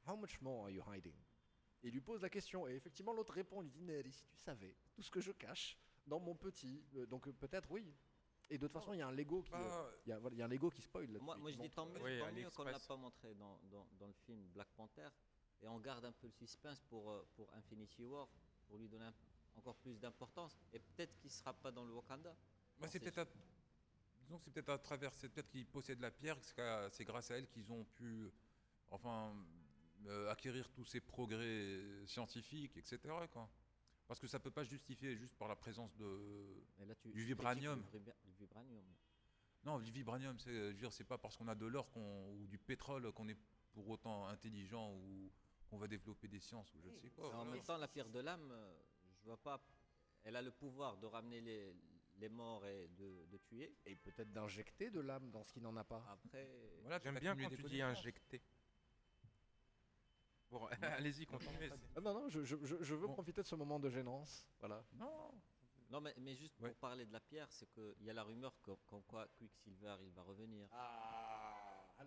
How 0.08 0.16
much 0.16 0.40
more 0.40 0.64
are 0.64 0.70
you 0.70 0.82
hiding? 0.92 1.14
Et 1.84 1.86
il 1.86 1.92
lui 1.92 2.00
pose 2.00 2.20
la 2.20 2.30
question. 2.30 2.66
Et 2.66 2.72
effectivement, 2.74 3.12
l'autre 3.12 3.32
répond, 3.32 3.62
il 3.62 3.66
lui 3.66 3.70
dit 3.70 3.82
Nelly, 3.82 4.10
si 4.10 4.24
tu 4.24 4.34
savais 4.34 4.74
tout 4.92 5.02
ce 5.02 5.10
que 5.12 5.20
je 5.20 5.30
cache 5.30 5.78
dans 6.04 6.18
mon 6.18 6.34
petit. 6.34 6.84
Euh, 6.96 7.06
donc 7.06 7.28
euh, 7.28 7.32
peut-être 7.32 7.70
oui. 7.70 7.94
Et 8.52 8.58
de 8.58 8.66
toute 8.66 8.72
façon, 8.74 8.92
il 8.92 8.98
y 8.98 9.02
a 9.02 9.08
un 9.08 9.12
Lego 9.12 9.42
qui. 9.42 9.54
euh, 9.54 9.56
Bah, 9.56 9.90
il 10.06 10.10
y 10.10 10.12
a, 10.12 10.18
voilà, 10.18 10.36
il 10.36 10.38
y 10.38 10.42
a 10.42 10.44
un 10.44 10.48
Lego 10.48 10.70
qui 10.70 10.82
spoil 10.82 11.10
là 11.10 11.18
Moi, 11.20 11.36
moi 11.38 11.50
je 11.50 11.56
dis 11.56 11.70
tant 11.70 11.86
mieux, 11.86 12.02
Oui, 12.02 12.18
tant 12.18 12.26
mieux 12.32 12.50
qu'on 12.50 12.64
ne 12.64 12.70
l'a 12.70 12.78
pas 12.80 12.96
montré 12.96 13.34
dans, 13.34 13.58
dans, 13.70 13.86
dans 13.98 14.06
le 14.06 14.12
film 14.12 14.42
Black 14.52 14.68
Panther. 14.76 15.08
Et 15.62 15.68
on 15.68 15.78
garde 15.80 16.04
un 16.04 16.12
peu 16.12 16.26
le 16.26 16.32
suspense 16.32 16.80
pour, 16.90 17.10
euh, 17.10 17.26
pour 17.34 17.52
Infinity 17.54 18.04
War, 18.04 18.28
pour 18.68 18.76
lui 18.78 18.88
donner 18.88 19.06
un- 19.06 19.14
encore 19.56 19.76
plus 19.76 19.98
d'importance. 19.98 20.58
Et 20.72 20.78
peut-être 20.80 21.16
qu'il 21.18 21.28
ne 21.28 21.32
sera 21.32 21.54
pas 21.54 21.70
dans 21.70 21.84
le 21.84 21.92
Wakanda. 21.94 22.36
Bah, 22.78 22.88
c'est 22.88 23.00
peut-être 23.00 23.32
disons 24.20 24.38
que 24.38 24.44
c'est 24.44 24.50
peut-être 24.50 24.68
à 24.70 24.78
travers, 24.78 25.14
c'est 25.14 25.28
peut-être 25.30 25.48
qu'ils 25.48 25.66
possèdent 25.66 26.00
la 26.00 26.10
pierre, 26.10 26.38
que 26.40 26.88
c'est 26.90 27.04
grâce 27.04 27.30
à 27.30 27.38
elle 27.38 27.48
qu'ils 27.48 27.70
ont 27.72 27.84
pu, 27.84 28.30
enfin, 28.90 29.34
euh, 30.06 30.30
acquérir 30.30 30.68
tous 30.72 30.84
ces 30.84 31.00
progrès 31.00 32.04
scientifiques, 32.06 32.76
etc. 32.76 32.98
Quoi. 33.32 33.48
Parce 34.12 34.20
que 34.20 34.26
ça 34.26 34.38
peut 34.38 34.50
pas 34.50 34.62
se 34.62 34.68
justifier 34.68 35.16
juste 35.16 35.34
par 35.36 35.48
la 35.48 35.56
présence 35.56 35.96
de. 35.96 36.62
Mais 36.76 36.84
là, 36.84 36.94
tu, 36.96 37.08
Du 37.08 37.24
vibranium. 37.24 37.82
Le. 37.94 38.82
Non, 39.64 39.78
le 39.78 39.84
vibranium, 39.84 40.38
c'est, 40.38 40.74
c'est 40.90 41.04
pas 41.04 41.16
parce 41.16 41.34
qu'on 41.34 41.48
a 41.48 41.54
de 41.54 41.64
l'or 41.64 41.90
qu'on- 41.92 42.28
ou 42.34 42.46
du 42.46 42.58
pétrole 42.58 43.10
qu'on 43.14 43.26
est 43.30 43.38
pour 43.72 43.88
autant 43.88 44.26
intelligent 44.26 44.92
ou 44.92 45.32
qu'on 45.70 45.78
va 45.78 45.88
développer 45.88 46.28
des 46.28 46.40
sciences 46.40 46.74
ou 46.74 46.80
je 46.82 46.88
ne 46.90 46.96
sais 46.98 47.08
quoi. 47.08 47.24
En 47.36 47.44
même 47.46 47.62
temps, 47.64 47.78
la 47.78 47.88
pierre 47.88 48.10
de 48.10 48.18
l'âme, 48.20 48.50
euh, 48.52 48.74
je 49.20 49.24
vois 49.24 49.38
pas. 49.42 49.64
Elle 50.24 50.36
a 50.36 50.42
le 50.42 50.50
pouvoir 50.50 50.98
de 50.98 51.06
ramener 51.06 51.40
les, 51.40 51.74
les 52.18 52.28
morts 52.28 52.66
et 52.66 52.88
de, 52.88 53.24
de 53.30 53.38
tuer. 53.38 53.74
Et 53.86 53.96
peut-être 53.96 54.30
d'injecter 54.30 54.90
de 54.90 55.00
l'âme 55.00 55.30
dans 55.30 55.42
ce 55.42 55.54
qui 55.54 55.62
n'en 55.62 55.74
a 55.78 55.84
pas. 55.84 56.04
Après, 56.10 56.50
J'aime 57.04 57.14
bien 57.22 57.34
quand 57.44 57.48
tu 57.56 57.62
dis 57.70 57.80
injecter. 57.98 58.42
Bon, 60.52 60.66
allez-y, 60.82 61.24
continuez. 61.24 61.70
Ah 61.96 62.00
non, 62.02 62.12
non, 62.12 62.28
je, 62.28 62.44
je- 62.44 62.62
je- 62.62 62.82
je 62.82 62.94
veux 62.94 63.06
Bon. 63.06 63.14
profiter 63.14 63.40
de 63.42 63.46
ce 63.46 63.54
moment 63.54 63.80
de 63.80 63.88
gênance. 63.88 64.46
Voilà. 64.60 64.84
Non, 64.92 65.32
non, 65.88 66.00
mais, 66.02 66.14
mais 66.18 66.34
juste 66.36 66.60
Ouais. 66.60 66.68
pour 66.68 66.76
parler 66.78 67.06
de 67.06 67.12
la 67.12 67.20
pierre, 67.20 67.50
c'est 67.50 67.72
qu'il 67.72 68.04
y 68.04 68.10
a 68.10 68.12
la 68.12 68.22
rumeur 68.22 68.52
que- 68.62 68.76
comme 68.86 69.02
quoi 69.04 69.26
Quicksilver 69.38 69.96
il 70.02 70.10
va 70.12 70.22
revenir. 70.22 70.68
Ah, 70.72 72.04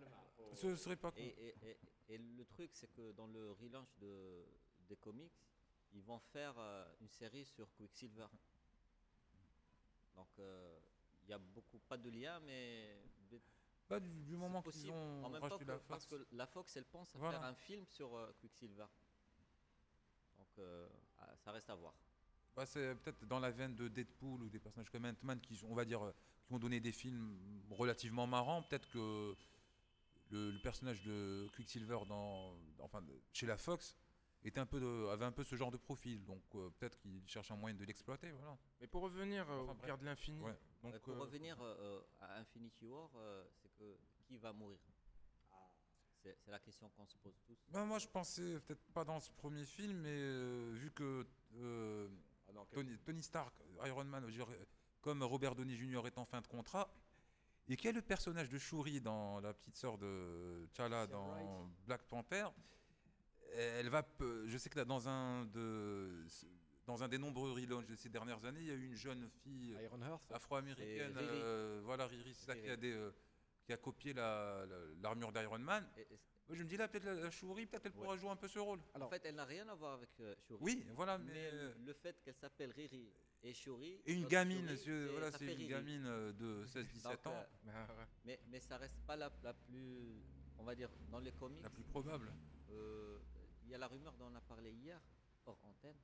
ce 0.54 0.76
serait 0.76 0.94
pas 0.96 1.10
con. 1.10 1.18
Et, 1.18 1.26
et- 1.26 1.54
et- 1.70 1.78
et 2.14 2.18
le 2.18 2.44
truc, 2.44 2.70
c'est 2.72 2.92
que 2.92 3.10
dans 3.12 3.26
le 3.26 3.50
relaunch 3.50 3.88
de, 3.98 4.44
des 4.88 4.96
comics, 4.96 5.32
ils 5.92 6.02
vont 6.04 6.20
faire 6.20 6.54
euh, 6.56 6.84
une 7.00 7.08
série 7.08 7.44
sur 7.44 7.68
Quicksilver. 7.74 8.26
Donc, 10.14 10.28
euh, 10.38 10.78
il 11.24 11.30
y 11.30 11.32
a 11.32 11.38
beaucoup, 11.38 11.80
pas 11.80 11.96
de 11.98 12.10
lien, 12.10 12.38
mais 12.40 12.96
Pas 13.88 14.00
du, 14.00 14.08
du 14.24 14.36
moment 14.36 14.62
qu'ils 14.62 14.90
ont 14.90 15.24
en 15.24 15.30
même 15.30 15.40
temps 15.48 15.58
que, 15.58 15.64
la 15.64 15.78
parce 15.78 16.06
Fox. 16.06 16.22
que 16.28 16.34
la 16.36 16.46
Fox, 16.46 16.76
elle 16.76 16.84
pense 16.86 17.14
à 17.14 17.18
Voilà. 17.18 17.38
faire 17.38 17.48
un 17.48 17.54
film 17.54 17.84
sur 17.86 18.14
euh, 18.16 18.32
Quicksilver. 18.40 18.86
Donc, 20.38 20.48
euh, 20.58 20.88
ah, 21.18 21.34
ça 21.36 21.52
reste 21.52 21.70
à 21.70 21.74
voir. 21.76 21.94
Bah, 22.56 22.66
c'est 22.66 22.94
peut-être 22.96 23.24
dans 23.26 23.38
la 23.38 23.50
veine 23.50 23.76
de 23.76 23.86
Deadpool 23.88 24.42
ou 24.42 24.48
des 24.48 24.58
personnages 24.58 24.90
comme 24.90 25.04
Ant-Man 25.04 25.40
qui, 25.40 25.60
on 25.68 25.74
va 25.74 25.84
dire, 25.84 26.02
euh, 26.04 26.12
qui 26.46 26.54
ont 26.54 26.58
donné 26.58 26.80
des 26.80 26.92
films 26.92 27.38
relativement 27.70 28.26
marrants. 28.26 28.62
Peut-être 28.62 28.88
que 28.90 29.34
le, 30.30 30.50
le 30.50 30.58
personnage 30.58 31.02
de 31.04 31.48
Quicksilver 31.54 31.98
dans, 32.08 32.54
enfin, 32.80 33.04
chez 33.32 33.46
la 33.46 33.56
Fox 33.56 33.96
était 34.42 34.58
un 34.60 34.66
peu 34.66 34.80
de- 34.80 35.08
avait 35.08 35.24
un 35.24 35.32
peu 35.32 35.44
ce 35.44 35.54
genre 35.54 35.70
de 35.70 35.76
profil. 35.76 36.24
Donc 36.24 36.42
euh, 36.54 36.70
peut-être 36.78 36.98
qu'ils 36.98 37.22
cherchent 37.28 37.50
un 37.50 37.56
moyen 37.56 37.76
de 37.76 37.84
l'exploiter. 37.84 38.32
Voilà. 38.32 38.56
Mais 38.80 38.86
pour 38.88 39.02
revenir 39.02 39.48
euh, 39.50 39.60
Enfin, 39.62 39.74
bref. 39.74 39.84
pierres 39.84 39.98
de 39.98 40.04
l'infini, 40.04 40.42
Ouais. 40.42 40.58
donc 40.82 40.98
pour 41.00 41.14
euh, 41.14 41.20
revenir 41.20 41.56
à 42.20 42.38
Infinity 42.38 42.86
War, 42.86 43.10
euh, 43.16 43.44
que 43.78 43.96
qui 44.24 44.36
va 44.38 44.52
mourir 44.52 44.78
C'est 46.22 46.50
la 46.50 46.58
question 46.58 46.88
qu'on 46.90 47.06
se 47.06 47.16
pose 47.18 47.38
tous. 47.46 47.56
Bah, 47.68 47.84
moi, 47.84 47.98
je 47.98 48.08
pensais 48.08 48.58
peut-être 48.60 48.84
pas 48.92 49.04
dans 49.04 49.20
ce 49.20 49.30
premier 49.30 49.64
film, 49.64 49.98
mais 50.00 50.10
euh, 50.10 50.72
vu 50.74 50.90
que 50.90 51.26
euh, 51.56 52.08
Tony, 52.72 52.98
Tony 52.98 53.22
Stark, 53.22 53.54
Iron 53.84 54.04
Man, 54.04 54.26
comme 55.00 55.22
Robert 55.22 55.54
Downey 55.54 55.76
Jr. 55.76 56.06
est 56.06 56.18
en 56.18 56.24
fin 56.24 56.40
de 56.40 56.46
contrat, 56.48 56.90
et 57.68 57.76
qu'il 57.76 57.86
y 57.86 57.88
a 57.88 57.92
le 57.92 58.02
personnage 58.02 58.48
de 58.48 58.58
Shuri 58.58 59.00
dans 59.00 59.40
la 59.40 59.54
petite 59.54 59.76
sœur 59.76 59.98
de 59.98 60.68
T'Challa 60.72 61.06
dans. 61.06 61.70
Black 61.86 62.02
Panther, 62.02 62.48
elle 63.52 63.88
va, 63.88 64.06
je 64.46 64.58
sais 64.58 64.68
que 64.68 64.78
là, 64.78 64.84
dans 64.84 65.08
un 65.08 65.46
de 65.46 66.26
dans 66.86 67.02
un 67.02 67.08
des 67.08 67.18
nombreux 67.18 67.52
relaunchs 67.52 67.86
de 67.86 67.96
ces 67.96 68.08
dernières 68.08 68.44
années, 68.44 68.60
il 68.60 68.66
y 68.66 68.70
a 68.70 68.74
eu 68.74 68.86
une 68.86 68.94
jeune 68.94 69.28
fille 69.42 69.76
afro-américaine, 70.30 71.14
euh, 71.16 71.80
voilà 71.84 72.06
Riri, 72.06 72.32
c'est 72.34 72.46
ça 72.46 72.54
qui 72.54 72.68
a, 72.68 72.76
des, 72.76 72.92
euh, 72.92 73.10
qui 73.66 73.72
a 73.72 73.76
copié 73.76 74.14
la- 74.14 74.64
la- 74.66 74.84
l'armure 75.02 75.32
d'Iron 75.32 75.58
Man. 75.58 75.86
Et- 75.96 76.02
et- 76.02 76.18
Moi, 76.48 76.56
je 76.56 76.62
me 76.62 76.68
dis 76.68 76.76
là, 76.76 76.86
peut-être 76.86 77.04
la, 77.04 77.14
la 77.14 77.30
Shuri, 77.32 77.66
peut-être 77.66 77.86
elle 77.86 77.92
Ouais. 77.92 77.98
pourra 78.04 78.16
jouer 78.16 78.30
un 78.30 78.36
peu 78.36 78.46
ce 78.46 78.60
rôle. 78.60 78.80
Alors, 78.94 79.08
en 79.08 79.10
fait, 79.10 79.24
elle 79.24 79.34
n'a 79.34 79.44
rien 79.44 79.68
à 79.68 79.74
voir 79.74 79.94
avec 79.94 80.10
euh, 80.20 80.34
Shuri. 80.46 80.58
Oui, 80.62 80.86
voilà, 80.94 81.18
mais. 81.18 81.32
mais 81.32 81.50
euh, 81.52 81.74
le 81.84 81.92
fait 81.92 82.22
qu'elle 82.22 82.36
s'appelle 82.36 82.70
Riri 82.70 83.12
et 83.42 83.52
Shuri. 83.52 84.00
Et 84.06 84.12
une 84.12 84.26
gamine, 84.28 84.68
Shuri, 84.68 84.78
c'est- 84.78 85.06
voilà, 85.08 85.32
c'est 85.32 85.44
une 85.44 85.50
Riri. 85.50 85.66
gamine 85.66 86.06
euh, 86.06 86.32
de 86.32 86.64
16-17 86.66 87.02
Donc, 87.24 87.26
ans, 87.26 87.44
euh, 87.66 87.66
ouais. 87.66 88.06
mais, 88.24 88.40
mais 88.46 88.60
ça 88.60 88.76
reste 88.78 89.00
pas 89.04 89.16
la, 89.16 89.30
la 89.42 89.52
plus. 89.54 90.22
On 90.58 90.62
va 90.64 90.74
dire, 90.76 90.88
dans 91.10 91.18
les 91.18 91.32
comics, 91.32 91.62
la 91.64 91.68
plus 91.70 91.82
probable. 91.82 92.32
euh, 92.70 93.18
il 93.64 93.70
y 93.70 93.74
a 93.74 93.78
la 93.78 93.88
rumeur 93.88 94.14
dont 94.16 94.26
on 94.30 94.34
a 94.36 94.40
parlé 94.40 94.70
hier, 94.72 95.00
hors 95.46 95.58
antenne. 95.64 95.96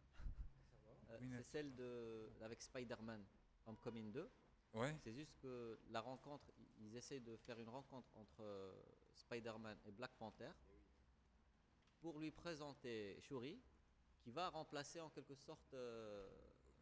Euh, 1.10 1.18
Oui, 1.20 1.28
c'est 1.36 1.42
celle 1.44 1.74
de, 1.76 2.28
avec 2.42 2.60
Spider-Man 2.60 3.24
Homecoming 3.66 4.10
2. 4.12 4.28
Ouais. 4.74 4.94
C'est 5.04 5.12
juste 5.12 5.36
que 5.40 5.78
la 5.90 6.00
rencontre, 6.00 6.50
ils 6.80 6.96
essayent 6.96 7.20
de 7.20 7.36
faire 7.36 7.58
une 7.58 7.68
rencontre 7.68 8.08
entre 8.16 8.40
euh, 8.42 8.72
Spider-Man 9.14 9.78
et 9.86 9.92
Black 9.92 10.12
Panther 10.18 10.50
pour 12.00 12.18
lui 12.18 12.30
présenter 12.30 13.18
Shuri, 13.20 13.60
qui 14.20 14.30
va 14.30 14.48
remplacer 14.48 15.00
en 15.00 15.10
quelque 15.10 15.34
sorte 15.34 15.74
euh, 15.74 16.26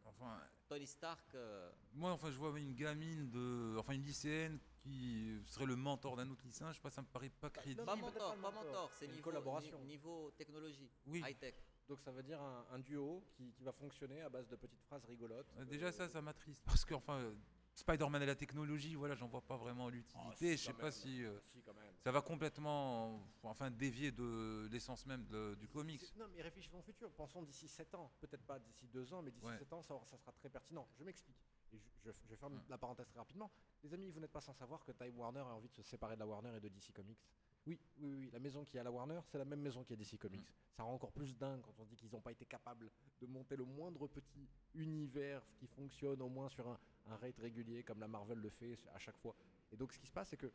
Enfin, 0.03 0.41
Tony 0.67 0.87
Stark. 0.87 1.35
euh, 1.35 1.71
moi, 1.93 2.11
enfin, 2.11 2.31
je 2.31 2.37
vois 2.37 2.57
une 2.59 2.73
gamine 2.73 3.29
de, 3.29 3.75
enfin, 3.77 3.93
une 3.93 4.01
lycéenne 4.01 4.59
qui 4.79 5.39
serait 5.45 5.67
le 5.67 5.75
mentor 5.75 6.15
d'un 6.15 6.27
autre 6.31 6.43
lycéen. 6.43 6.71
Je 6.71 6.77
sais 6.77 6.81
pas, 6.81 6.89
ça 6.89 7.03
me 7.03 7.07
paraît 7.07 7.29
pas 7.29 7.51
crédible. 7.51 7.85
pas 7.85 7.95
mentor, 7.95 8.35
pas 8.35 8.51
mentor. 8.51 8.91
c'est 8.97 9.05
Une 9.05 9.11
niveau, 9.11 9.23
collaboration. 9.25 9.77
ni- 9.81 9.85
niveau 9.97 10.31
technologie, 10.31 10.89
Oui. 11.05 11.21
high-tech. 11.23 11.53
Donc 11.87 11.99
ça 12.01 12.11
veut 12.11 12.23
dire 12.23 12.41
un, 12.41 12.65
un 12.71 12.79
duo 12.79 13.23
qui, 13.35 13.51
qui 13.51 13.63
va 13.63 13.71
fonctionner 13.73 14.21
à 14.21 14.29
base 14.29 14.47
de 14.47 14.55
petites 14.55 14.81
phrases 14.85 15.05
rigolotes. 15.05 15.53
Déjà, 15.67 15.87
Euh, 15.87 15.91
ça, 15.91 16.09
ça 16.09 16.19
m'attriste 16.21 16.63
parce 16.65 16.83
que, 16.83 16.95
enfin, 16.95 17.19
euh, 17.19 17.35
Spider-Man 17.75 18.21
et 18.21 18.25
la 18.25 18.35
technologie, 18.35 18.95
voilà, 18.95 19.15
j'en 19.15 19.27
vois 19.27 19.41
pas 19.41 19.57
vraiment 19.57 19.89
l'utilité. 19.89 20.19
Ah, 20.29 20.35
si, 20.35 20.51
je 20.51 20.57
sais 20.57 20.73
pas 20.73 20.83
même. 20.83 20.91
si 20.91 21.23
euh, 21.23 21.39
Si, 21.45 21.61
ça 22.03 22.11
va 22.11 22.21
complètement, 22.21 23.21
enfin, 23.43 23.71
dévier 23.71 24.11
de 24.11 24.67
l'essence 24.71 25.05
même 25.05 25.25
de- 25.27 25.55
du 25.55 25.67
comics. 25.67 26.01
Non, 26.17 26.27
mais 26.35 26.41
réfléchissons 26.41 26.79
au 26.79 26.81
futur. 26.81 27.09
Pensons 27.11 27.41
d'ici 27.43 27.67
7 27.67 27.93
ans. 27.95 28.11
Peut-être 28.19 28.43
pas 28.43 28.59
d'ici 28.59 28.87
2 28.87 29.11
ans, 29.13 29.21
mais 29.21 29.31
d'ici 29.31 29.45
Ouais. 29.45 29.57
7 29.57 29.71
ans, 29.73 29.81
ça, 29.81 29.95
ça 30.05 30.17
sera 30.17 30.31
très 30.33 30.49
pertinent. 30.49 30.87
Je 30.97 31.03
m'explique. 31.03 31.37
Et 31.73 31.77
je, 31.79 32.11
je- 32.11 32.17
je 32.29 32.35
ferme 32.35 32.55
Mm. 32.55 32.61
la 32.69 32.77
parenthèse 32.77 33.07
très 33.07 33.19
rapidement. 33.19 33.49
Les 33.83 33.93
amis, 33.93 34.09
vous 34.11 34.19
n'êtes 34.19 34.31
pas 34.31 34.41
sans 34.41 34.53
savoir 34.53 34.83
que 34.83 34.91
Time 34.91 35.17
Warner 35.17 35.39
a 35.39 35.55
envie 35.55 35.69
de 35.69 35.73
se 35.75 35.83
séparer 35.83 36.15
de 36.15 36.19
la 36.19 36.27
Warner 36.27 36.55
et 36.57 36.59
de 36.59 36.67
DC 36.69 36.91
Comics. 36.93 37.17
Oui, 37.65 37.79
oui, 37.99 38.13
oui. 38.15 38.29
La 38.33 38.39
maison 38.39 38.65
qui 38.65 38.75
est 38.77 38.79
à 38.79 38.83
la 38.83 38.91
Warner, 38.91 39.19
c'est 39.31 39.37
la 39.37 39.45
même 39.45 39.61
maison 39.61 39.83
qui 39.83 39.93
est 39.93 39.95
DC 39.97 40.17
Comics. 40.17 40.45
Ça 40.75 40.83
rend 40.83 40.95
encore 40.95 41.11
plus 41.13 41.37
dingue 41.37 41.61
quand 41.61 41.73
on 41.79 41.85
dit 41.85 41.95
qu'ils 41.95 42.11
n'ont 42.11 42.19
pas 42.21 42.31
été 42.31 42.45
capables 42.45 42.89
de 43.21 43.27
monter 43.27 43.55
le 43.55 43.63
moindre 43.63 44.07
petit 44.07 44.49
univers 44.73 45.41
qui 45.55 45.67
fonctionne 45.67 46.21
au 46.21 46.27
moins 46.29 46.49
sur 46.49 46.67
un, 46.67 46.79
un 47.07 47.15
rate 47.17 47.37
régulier 47.39 47.83
comme 47.83 47.99
la 47.99 48.07
Marvel 48.07 48.39
le 48.39 48.49
fait 48.49 48.77
à 48.93 48.99
chaque 48.99 49.17
fois. 49.17 49.35
Et 49.71 49.77
donc, 49.77 49.93
ce 49.93 49.99
qui 49.99 50.07
se 50.07 50.11
passe, 50.11 50.29
c'est 50.29 50.37
que 50.37 50.51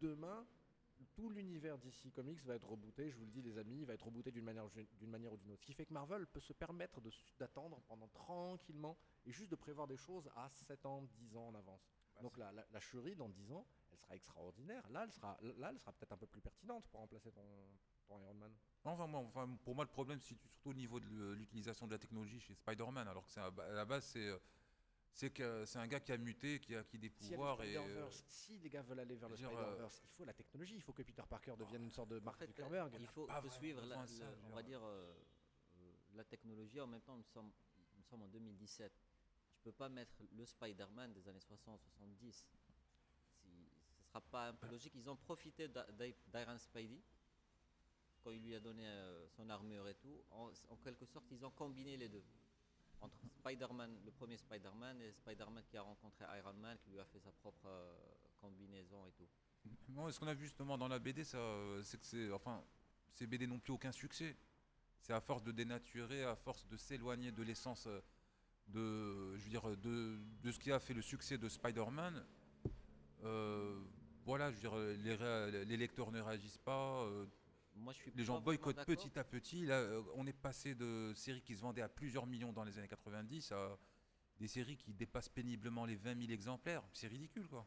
demain, 0.00 0.46
tout 1.14 1.30
l'univers 1.30 1.78
DC 1.78 2.12
Comics 2.14 2.42
va 2.44 2.54
être 2.54 2.68
rebooté, 2.68 3.10
je 3.10 3.16
vous 3.16 3.24
le 3.24 3.30
dis 3.30 3.42
les 3.42 3.58
amis, 3.58 3.78
il 3.80 3.86
va 3.86 3.94
être 3.94 4.04
rebooté 4.04 4.30
d'une 4.30 4.44
manière, 4.44 4.64
ou 4.64 4.70
d'une 4.98 5.10
manière 5.10 5.32
ou 5.32 5.36
d'une 5.36 5.50
autre. 5.52 5.60
Ce 5.60 5.66
qui 5.66 5.74
fait 5.74 5.86
que 5.86 5.92
Marvel 5.92 6.26
peut 6.26 6.40
se 6.40 6.52
permettre 6.52 7.00
de 7.00 7.10
d'attendre 7.38 7.80
pendant 7.88 8.08
tranquillement 8.08 8.96
et 9.24 9.32
juste 9.32 9.50
de 9.50 9.56
prévoir 9.56 9.86
des 9.86 9.96
choses 9.96 10.28
à 10.36 10.48
7 10.48 10.86
ans, 10.86 11.02
10 11.02 11.36
ans 11.36 11.48
en 11.48 11.54
avance. 11.54 11.88
Bah, 12.14 12.22
Donc 12.22 12.36
la, 12.38 12.52
la, 12.52 12.66
la 12.70 12.80
Shuri, 12.80 13.14
dans 13.14 13.28
10 13.28 13.52
ans, 13.52 13.66
elle 13.92 13.98
sera 13.98 14.14
extraordinaire. 14.16 14.88
Là, 14.90 15.04
elle 15.04 15.12
sera, 15.12 15.38
là, 15.58 15.70
elle 15.70 15.78
sera 15.78 15.92
peut-être 15.92 16.12
un 16.12 16.18
peu 16.18 16.26
plus 16.26 16.40
pertinente 16.40 16.86
pour 16.88 17.00
remplacer 17.00 17.30
ton, 17.32 17.44
ton 18.06 18.20
Iron 18.20 18.34
Man. 18.34 18.52
Enfin, 18.84 19.06
moi, 19.06 19.20
enfin, 19.20 19.48
pour 19.64 19.74
moi, 19.74 19.84
le 19.84 19.90
problème 19.90 20.20
situe 20.20 20.48
surtout 20.48 20.70
au 20.70 20.74
niveau 20.74 21.00
de 21.00 21.32
l'utilisation 21.32 21.86
de 21.86 21.92
la 21.92 21.98
technologie 21.98 22.40
chez 22.40 22.54
Spider-Man, 22.54 23.08
alors 23.08 23.24
que 23.24 23.30
c'est 23.30 23.40
à 23.40 23.46
à 23.46 23.72
la 23.72 23.84
base, 23.84 24.04
c'est 24.04 24.28
euh, 24.28 24.38
c'est 25.16 25.30
que 25.30 25.64
c'est 25.64 25.78
un 25.78 25.86
gars 25.88 25.98
qui 26.00 26.12
a 26.12 26.18
muté, 26.18 26.60
qui 26.60 26.74
a 26.76 26.80
acquis 26.80 26.98
des 26.98 27.08
Si, 27.08 27.30
pouvoirs 27.30 27.62
et 27.62 27.74
euh, 27.74 27.80
Spider-Verse, 27.82 28.24
si 28.28 28.58
les 28.58 28.68
gars 28.68 28.82
veulent 28.82 29.00
aller 29.00 29.16
vers 29.16 29.28
le 29.30 29.36
Spider-Verse, 29.36 30.02
il 30.04 30.08
faut 30.10 30.24
la 30.26 30.34
technologie, 30.34 30.74
il 30.74 30.82
faut 30.82 30.92
que 30.92 31.02
Peter 31.02 31.22
Parker 31.28 31.54
devienne 31.58 31.84
une 31.84 31.90
sorte 31.90 32.10
de 32.10 32.18
En 32.18 32.22
Mark 32.22 32.38
fait, 32.38 32.46
Zuckerberg. 32.46 32.92
il 33.00 33.06
faut, 33.06 33.26
vraiment 33.26 33.50
suivre, 33.50 33.80
la, 33.86 34.06
ça, 34.06 34.24
le- 34.30 34.36
on 34.44 34.54
va 34.54 34.62
dire. 34.62 34.80
euh, 34.84 35.14
euh, 35.78 35.92
la 36.14 36.24
technologie. 36.24 36.80
En 36.80 36.86
même 36.86 37.00
temps, 37.00 37.16
nous 37.16 37.24
sommes, 37.24 37.50
nous 37.96 38.02
sommes 38.04 38.22
en 38.22 38.28
2017. 38.28 38.92
Tu 39.56 39.62
peux 39.62 39.72
pas 39.72 39.88
mettre 39.88 40.14
le 40.32 40.44
Spider-Man 40.44 41.12
des 41.14 41.26
années 41.28 41.40
60-70. 41.40 42.30
Si, 42.30 42.44
ce 43.98 44.04
sera 44.08 44.20
pas 44.20 44.48
un 44.48 44.54
peu 44.54 44.68
logique. 44.68 44.92
Ils 44.96 45.08
ont 45.08 45.16
profité 45.16 45.66
d'I- 45.68 45.92
d'I- 45.98 46.14
d'Iron 46.32 46.58
Spidey 46.58 47.00
quand 48.22 48.30
il 48.32 48.42
lui 48.42 48.54
a 48.54 48.60
donné 48.60 48.86
euh, 48.86 49.26
son 49.28 49.48
armure 49.48 49.88
et 49.88 49.94
tout. 49.94 50.22
En, 50.30 50.50
en 50.68 50.76
quelque 50.76 51.06
sorte, 51.06 51.26
ils 51.30 51.44
ont 51.44 51.50
combiné 51.52 51.96
les 51.96 52.08
deux. 52.08 52.22
Entre 53.00 53.18
Spider-Man, 53.28 53.98
le 54.04 54.10
premier 54.10 54.36
Spider-Man 54.36 55.00
et 55.02 55.12
Spider-Man 55.12 55.64
qui 55.68 55.76
a 55.76 55.82
rencontré 55.82 56.24
Iron 56.38 56.54
Man, 56.54 56.76
qui 56.82 56.90
lui 56.90 57.00
a 57.00 57.04
fait 57.04 57.20
sa 57.20 57.30
propre 57.30 57.66
euh, 57.66 57.94
combinaison 58.40 59.06
et 59.06 59.12
tout. 59.12 59.28
Non, 59.88 60.10
ce 60.10 60.18
qu'on 60.18 60.26
a 60.26 60.34
vu 60.34 60.44
justement 60.44 60.78
dans 60.78 60.88
la 60.88 60.98
BD, 60.98 61.22
euh, 61.34 61.82
c'est 61.82 61.98
que 61.98 62.06
c'est, 62.06 62.30
enfin, 62.32 62.62
ces 63.14 63.26
BD 63.26 63.46
n'ont 63.46 63.58
plus 63.58 63.72
aucun 63.72 63.92
succès. 63.92 64.36
c'est 65.00 65.12
à 65.12 65.20
force 65.20 65.42
de 65.42 65.52
dénaturer, 65.52 66.24
à 66.24 66.36
force 66.36 66.66
de 66.66 66.76
s'éloigner 66.76 67.32
de 67.32 67.42
l'essence 67.42 67.86
euh, 67.86 68.00
de, 68.68 69.36
de, 69.76 70.18
de 70.42 70.50
ce 70.50 70.58
qui 70.58 70.72
a 70.72 70.80
fait 70.80 70.94
le 70.94 71.02
succès 71.02 71.38
de 71.38 71.48
Spider-Man. 71.48 72.24
voilà, 74.24 74.50
je 74.50 74.56
veux 74.68 74.96
dire, 74.96 75.16
les, 75.66 75.76
lecteurs 75.76 76.10
ne 76.10 76.20
réagissent 76.20 76.58
pas. 76.58 77.08
Moi, 77.76 77.92
je 77.92 77.98
suis 77.98 78.10
les 78.14 78.24
gens 78.24 78.34
boycottent 78.44 78.76
petit 78.86 79.18
à 79.18 79.24
petit. 79.24 79.66
Là, 79.66 79.74
euh, 79.80 80.02
on 80.14 80.26
est 80.26 80.32
passé 80.32 80.74
de 80.74 81.12
séries 81.14 81.42
qui 81.42 81.54
se 81.54 81.60
vendaient 81.60 81.82
à 81.82 81.88
plusieurs 81.88 82.26
millions 82.26 82.52
dans 82.52 82.64
les 82.64 82.78
années 82.78 82.88
90 82.88 83.52
à 83.52 83.78
des 84.38 84.48
séries 84.48 84.76
qui 84.76 84.92
dépassent 84.94 85.28
péniblement 85.28 85.84
les 85.84 85.96
20 85.96 86.18
000 86.18 86.30
exemplaires. 86.32 86.82
C'est 86.92 87.06
ridicule, 87.08 87.46
quoi. 87.48 87.66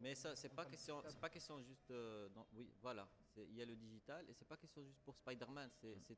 Mais 0.00 0.14
ça, 0.14 0.34
c'est 0.36 0.48
pas 0.48 0.64
question, 0.64 1.02
c'est 1.08 1.20
pas 1.20 1.28
question 1.28 1.60
juste. 1.62 1.90
euh, 1.90 2.28
dans- 2.30 2.46
oui, 2.54 2.72
voilà. 2.80 3.08
Il 3.36 3.54
y 3.54 3.62
a 3.62 3.64
le 3.66 3.76
digital 3.76 4.24
et 4.28 4.32
c'est 4.34 4.46
pas 4.46 4.56
question 4.56 4.82
juste 4.84 5.00
pour 5.04 5.14
Spider-Man. 5.16 5.70
C'est 5.80 5.98
c'est 6.06 6.16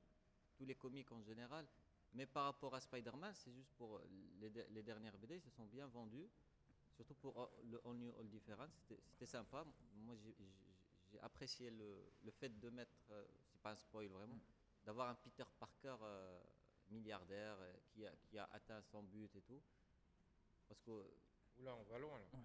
tous 0.56 0.64
les 0.64 0.74
comics 0.74 1.10
en 1.10 1.22
général. 1.22 1.66
Mais 2.14 2.26
par 2.26 2.44
rapport 2.44 2.74
à 2.74 2.80
Spider-Man, 2.80 3.32
c'est 3.34 3.50
juste 3.52 3.72
pour 3.76 3.96
euh, 3.96 4.06
les, 4.40 4.50
de- 4.50 4.66
les 4.70 4.82
dernières 4.82 5.16
BD, 5.16 5.36
ils 5.36 5.40
se 5.40 5.50
sont 5.50 5.64
bien 5.66 5.86
vendus. 5.86 6.28
Surtout 6.94 7.14
pour 7.14 7.50
le 7.64 7.80
All 7.86 7.96
New 7.96 8.12
All 8.20 8.28
Different, 8.28 8.68
c'était 8.74 9.00
c'était 9.06 9.26
sympa. 9.26 9.64
Moi, 9.96 10.14
j'ai- 11.12 11.20
apprécié 11.20 11.70
le, 11.70 12.10
le 12.22 12.30
fait 12.30 12.48
de 12.58 12.70
mettre, 12.70 12.96
euh, 13.10 13.24
c'est 13.50 13.60
pas 13.60 13.72
un 13.72 13.76
spoil 13.76 14.06
vraiment, 14.08 14.38
d'avoir 14.84 15.08
un 15.08 15.14
Peter 15.14 15.44
Parker 15.58 15.96
euh, 16.02 16.40
milliardaire 16.88 17.56
euh, 17.60 17.74
qui, 17.90 18.06
a, 18.06 18.12
qui 18.28 18.38
a 18.38 18.44
atteint 18.52 18.80
son 18.82 19.02
but 19.02 19.34
et 19.36 19.42
tout. 19.42 19.62
Parce 20.68 20.80
que 20.80 20.90
Oula, 21.58 21.74
on 21.76 21.82
va 21.84 21.98
loin 21.98 22.18
là. 22.18 22.38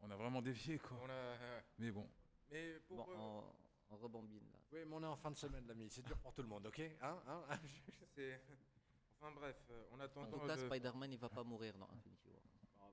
On 0.00 0.10
a 0.10 0.16
vraiment 0.16 0.42
dévié, 0.42 0.78
quoi. 0.78 0.98
On 1.02 1.08
a, 1.10 1.36
Mais 1.78 1.90
bon. 1.90 2.08
mais 2.50 2.78
pour. 2.80 3.04
bon, 3.06 3.12
euh, 3.12 3.16
on, 3.90 3.94
on 3.94 3.96
rebambine 3.98 4.48
là. 4.52 4.58
Oui, 4.72 4.80
mais 4.86 4.94
on 4.94 5.02
est 5.02 5.06
en 5.06 5.16
fin 5.16 5.30
de 5.30 5.36
semaine, 5.36 5.66
l'ami. 5.66 5.88
C'est 5.90 6.02
dur 6.02 6.18
pour 6.18 6.32
tout 6.34 6.42
le 6.42 6.48
monde, 6.48 6.66
ok 6.66 6.80
Hein 7.00 7.22
Hein 7.26 7.44
c'est- 8.14 8.40
Enfin 9.20 9.32
bref, 9.32 9.56
on 9.90 9.98
attend. 10.00 10.22
En 10.22 10.26
tout 10.26 10.38
cas, 10.46 10.56
Spider-Man, 10.56 11.12
il 11.12 11.18
va 11.18 11.28
pas 11.28 11.42
mourir 11.42 11.76
dans 11.78 11.88
Infinity 11.90 12.28
War. 12.30 12.42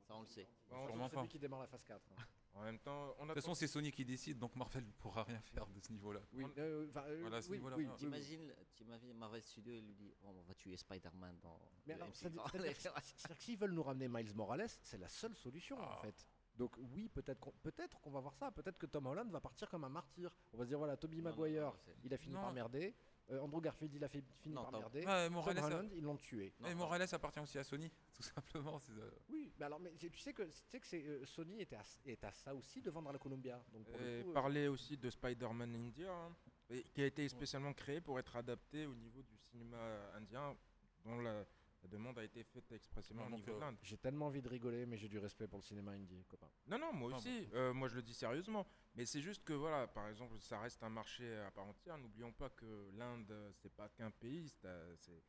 Ça, 0.07 0.15
on 0.15 0.21
le 0.21 0.27
sait. 0.27 0.47
en, 0.71 0.85
Sûrement 0.87 1.09
C'est 1.09 1.21
lui 1.21 1.27
qui 1.27 1.39
démarre 1.39 1.61
la 1.61 1.67
phase 1.67 1.83
4. 1.83 2.01
hein. 2.11 2.23
En 2.55 2.63
même 2.63 2.79
temps, 2.79 3.15
on 3.19 3.23
De 3.25 3.33
toute 3.33 3.41
façon, 3.41 3.53
c'est 3.53 3.67
Sony 3.67 3.91
qui 3.91 4.05
décide, 4.05 4.39
donc 4.39 4.55
Marvel 4.55 4.85
ne 4.85 4.91
pourra 4.93 5.23
rien 5.23 5.41
faire 5.41 5.67
de 5.67 5.79
ce 5.79 5.91
niveau-là. 5.91 6.21
Oui, 6.33 6.43
On- 6.45 6.59
euh, 6.59 6.87
euh, 6.95 7.17
Voilà, 7.21 7.41
ce 7.41 7.49
oui, 7.49 7.57
niveau-là, 7.57 7.75
oui, 7.77 7.85
oui. 7.87 7.95
T'imagines, 7.97 8.53
t'imagines 8.75 9.13
Marvel 9.13 9.41
Studios, 9.43 9.73
il 9.73 9.85
lui 9.85 9.93
dit 9.93 10.13
oh, 10.23 10.27
on 10.35 10.41
va 10.43 10.53
tuer 10.55 10.77
Spider-Man 10.77 11.37
dans. 11.41 11.59
Mais 11.85 11.93
alors, 11.93 12.07
c'est-à-dire 12.13 12.43
que 12.51 12.57
c'est-à-dire 12.59 12.93
que 13.37 13.43
s'ils 13.43 13.57
veulent 13.57 13.73
nous 13.73 13.83
ramener 13.83 14.07
Miles 14.07 14.33
Morales, 14.33 14.67
c'est 14.81 14.97
la 14.97 15.09
seule 15.09 15.35
solution 15.35 15.77
en 15.79 15.83
Ah. 15.85 15.99
fait. 16.01 16.25
Donc 16.55 16.77
oui, 16.77 17.09
peut-être 17.09 17.39
qu'on 17.41 17.51
peut-être 17.51 17.99
qu'on 17.99 18.11
va 18.11 18.21
voir 18.21 18.33
ça. 18.35 18.49
Peut-être 18.51 18.77
que 18.77 18.85
Tom 18.85 19.05
Holland 19.07 19.29
va 19.29 19.41
partir 19.41 19.69
comme 19.69 19.83
un 19.83 19.89
martyr. 19.89 20.33
On 20.53 20.57
va 20.57 20.63
se 20.63 20.69
dire 20.69 20.77
voilà, 20.77 20.95
Toby 20.95 21.17
non, 21.17 21.23
Maguire, 21.31 21.63
non, 21.65 21.73
il 22.05 22.13
a 22.13 22.17
fini 22.17 22.33
Non. 22.35 22.41
par 22.41 22.53
merder. 22.53 22.95
Euh, 23.31 23.39
Andrew 23.39 23.59
Garfield, 23.59 23.91
il 23.95 24.03
a 24.03 24.07
fait, 24.07 24.23
fini 24.41 24.53
Non, 24.53 24.63
par 24.63 24.71
merder. 24.79 25.01
Tom 25.03 25.33
Morales, 25.33 25.57
ça- 25.57 25.83
ils 25.95 26.03
l'ont 26.03 26.15
tué. 26.17 26.53
Non, 26.59 26.67
Et 26.67 26.71
non. 26.71 26.77
Morales 26.77 27.07
appartient 27.11 27.39
aussi 27.39 27.57
à 27.57 27.63
Sony, 27.63 27.91
tout 28.13 28.21
simplement. 28.21 28.77
c'est, 28.79 28.91
euh, 28.91 29.09
Oui, 29.29 29.51
mais 29.57 29.65
alors, 29.65 29.79
mais 29.79 29.91
tu 29.95 30.15
sais 30.19 30.31
que, 30.33 30.43
tu 30.43 30.51
sais 30.69 30.79
que 30.79 30.85
c'est, 30.85 31.03
euh, 31.03 31.25
Sony 31.25 31.59
était 31.61 31.75
à, 31.75 31.83
est 32.05 32.23
à 32.23 32.31
ça 32.31 32.53
aussi 32.53 32.81
de 32.81 32.91
vendre 32.91 33.09
à 33.09 33.13
la 33.13 33.19
Columbia. 33.19 33.63
Donc 33.73 33.85
pour 33.85 33.95
Et 33.99 34.21
coup, 34.21 34.29
euh, 34.29 34.33
parler 34.33 34.67
aussi 34.67 34.95
de 34.97 35.09
Spider-Man 35.09 35.73
India, 35.73 36.13
hein, 36.13 36.35
et 36.69 36.83
qui 36.83 37.01
a 37.01 37.07
été 37.07 37.27
spécialement 37.27 37.73
créé 37.73 37.99
pour 37.99 38.19
être 38.19 38.35
adapté 38.35 38.85
au 38.85 38.93
niveau 38.93 39.23
du 39.23 39.37
cinéma 39.39 39.77
indien, 40.15 40.55
dont 41.03 41.19
la, 41.19 41.45
la 41.85 41.91
demande 41.91 42.17
a 42.17 42.23
été 42.23 42.43
faite 42.43 42.71
expressément 42.71 43.27
au 43.27 43.29
donc, 43.29 43.39
niveau 43.41 43.51
de 43.51 43.57
euh, 43.57 43.59
l'Inde. 43.59 43.77
j'ai 43.83 43.97
tellement 43.97 44.25
envie 44.27 44.41
de 44.41 44.49
rigoler, 44.49 44.85
mais 44.87 44.97
j'ai 44.97 45.07
du 45.07 45.19
respect 45.19 45.47
pour 45.47 45.59
le 45.59 45.63
cinéma 45.63 45.91
indie, 45.91 46.25
copain. 46.25 46.49
Non, 46.67 46.79
non, 46.79 46.91
moi 46.93 47.11
Ah, 47.13 47.17
aussi. 47.17 47.47
Euh, 47.53 47.73
moi, 47.73 47.87
je 47.87 47.95
le 47.95 48.01
dis 48.01 48.13
sérieusement. 48.15 48.65
Mais 48.95 49.05
c'est 49.05 49.21
juste 49.21 49.43
que, 49.43 49.53
voilà, 49.53 49.85
par 49.87 50.07
exemple, 50.09 50.39
ça 50.39 50.59
reste 50.59 50.81
un 50.83 50.89
marché 50.89 51.37
à 51.37 51.51
part 51.51 51.65
entière. 51.67 51.97
N'oublions 51.97 52.31
pas 52.31 52.49
que 52.49 52.89
l'Inde, 52.97 53.31
c'est 53.53 53.71
pas 53.73 53.87
qu'un 53.89 54.09
pays, 54.11 54.49
c'est 54.49 54.65
euh, 54.67 54.95
c'est- 54.97 55.23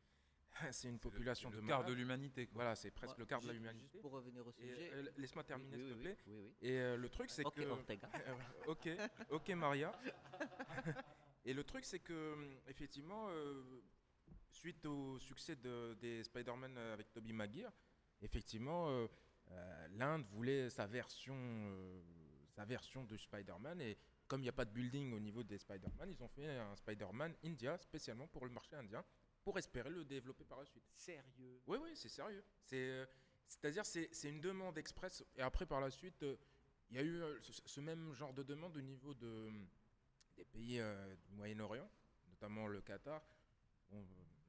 une 0.65 0.71
c'est 0.73 0.91
le- 0.91 0.97
population 0.97 1.49
le 1.51 1.61
de 1.61 1.67
quart 1.67 1.85
de 1.85 1.93
l'humanité. 1.93 2.49
Voilà, 2.53 2.75
c'est 2.75 2.89
presque 2.89 3.17
le 3.19 3.25
quart 3.27 3.41
de 3.41 3.47
la 3.47 3.53
juste- 3.53 3.63
humanité. 3.63 3.89
Juste 3.91 4.01
pour 4.01 4.11
revenir 4.13 4.47
au 4.47 4.51
Et, 4.51 4.53
sujet. 4.53 4.89
euh, 4.93 5.11
Laisse-moi 5.17 5.43
terminer, 5.43 5.75
oui, 5.77 5.83
s'il 5.83 5.91
oui, 5.91 5.97
te 5.97 6.01
plaît. 6.01 6.17
oui, 6.25 6.33
oui, 6.33 6.41
oui. 6.61 6.67
Et 6.67 6.79
euh, 6.79 6.97
le 6.97 7.09
truc, 7.09 7.29
c'est 7.29 7.45
Ok, 7.45 7.53
que. 7.55 7.61
Ortega. 7.69 8.09
Ok, 8.67 8.89
ok 9.29 9.49
Maria. 9.51 9.91
Et 11.45 11.53
le 11.53 11.63
truc, 11.63 11.85
c'est 11.85 11.99
que 11.99 12.35
effectivement, 12.67 13.27
euh, 13.29 13.63
suite 14.49 14.85
au 14.85 15.19
succès 15.19 15.55
de- 15.55 15.95
des 15.99 16.23
Spider-Man 16.23 16.77
euh, 16.77 16.93
avec 16.93 17.11
Tobey 17.11 17.33
Maguire, 17.33 17.71
effectivement, 18.21 18.89
euh, 18.89 19.07
euh, 19.51 19.87
l'Inde 19.91 20.25
voulait 20.25 20.69
sa 20.69 20.85
version, 20.85 21.35
euh, 21.35 22.01
sa 22.49 22.65
version 22.65 23.03
de 23.03 23.15
Spider-Man. 23.17 23.81
Et 23.81 23.97
comme 24.27 24.41
il 24.41 24.43
n'y 24.43 24.49
a 24.49 24.53
pas 24.53 24.65
de 24.65 24.71
building 24.71 25.13
au 25.13 25.19
niveau 25.19 25.43
des 25.43 25.57
Spider-Man, 25.57 26.09
ils 26.09 26.21
ont 26.23 26.27
fait 26.27 26.57
un 26.57 26.75
Spider-Man 26.75 27.35
India 27.45 27.77
spécialement 27.77 28.27
pour 28.27 28.45
le 28.45 28.51
marché 28.51 28.75
indien, 28.75 29.03
pour 29.43 29.57
espérer 29.57 29.89
le 29.89 30.03
développer 30.03 30.43
par 30.43 30.59
la 30.59 30.65
suite. 30.65 30.83
Sérieux? 30.95 31.61
Oui, 31.67 31.77
oui, 31.81 31.95
c'est 31.95 32.09
sérieux. 32.09 32.43
C'est, 32.63 33.07
c'est-à-dire, 33.47 33.85
c'est, 33.85 34.09
c'est 34.11 34.29
une 34.29 34.41
demande 34.41 34.77
express. 34.77 35.23
Et 35.35 35.41
après, 35.41 35.65
par 35.65 35.79
la 35.79 35.89
suite, 35.89 36.25
il 36.89 36.95
y 36.95 36.99
a 36.99 37.03
eu 37.03 37.21
ce, 37.41 37.53
ce 37.65 37.79
même 37.79 38.11
genre 38.13 38.33
de 38.33 38.43
demande 38.43 38.75
au 38.75 38.81
niveau 38.81 39.13
de, 39.13 39.49
des 40.35 40.43
pays 40.43 40.81
du 41.25 41.31
Moyen-Orient, 41.33 41.89
notamment 42.27 42.67
le 42.67 42.81
Qatar. 42.81 43.21
Bon, 43.89 44.05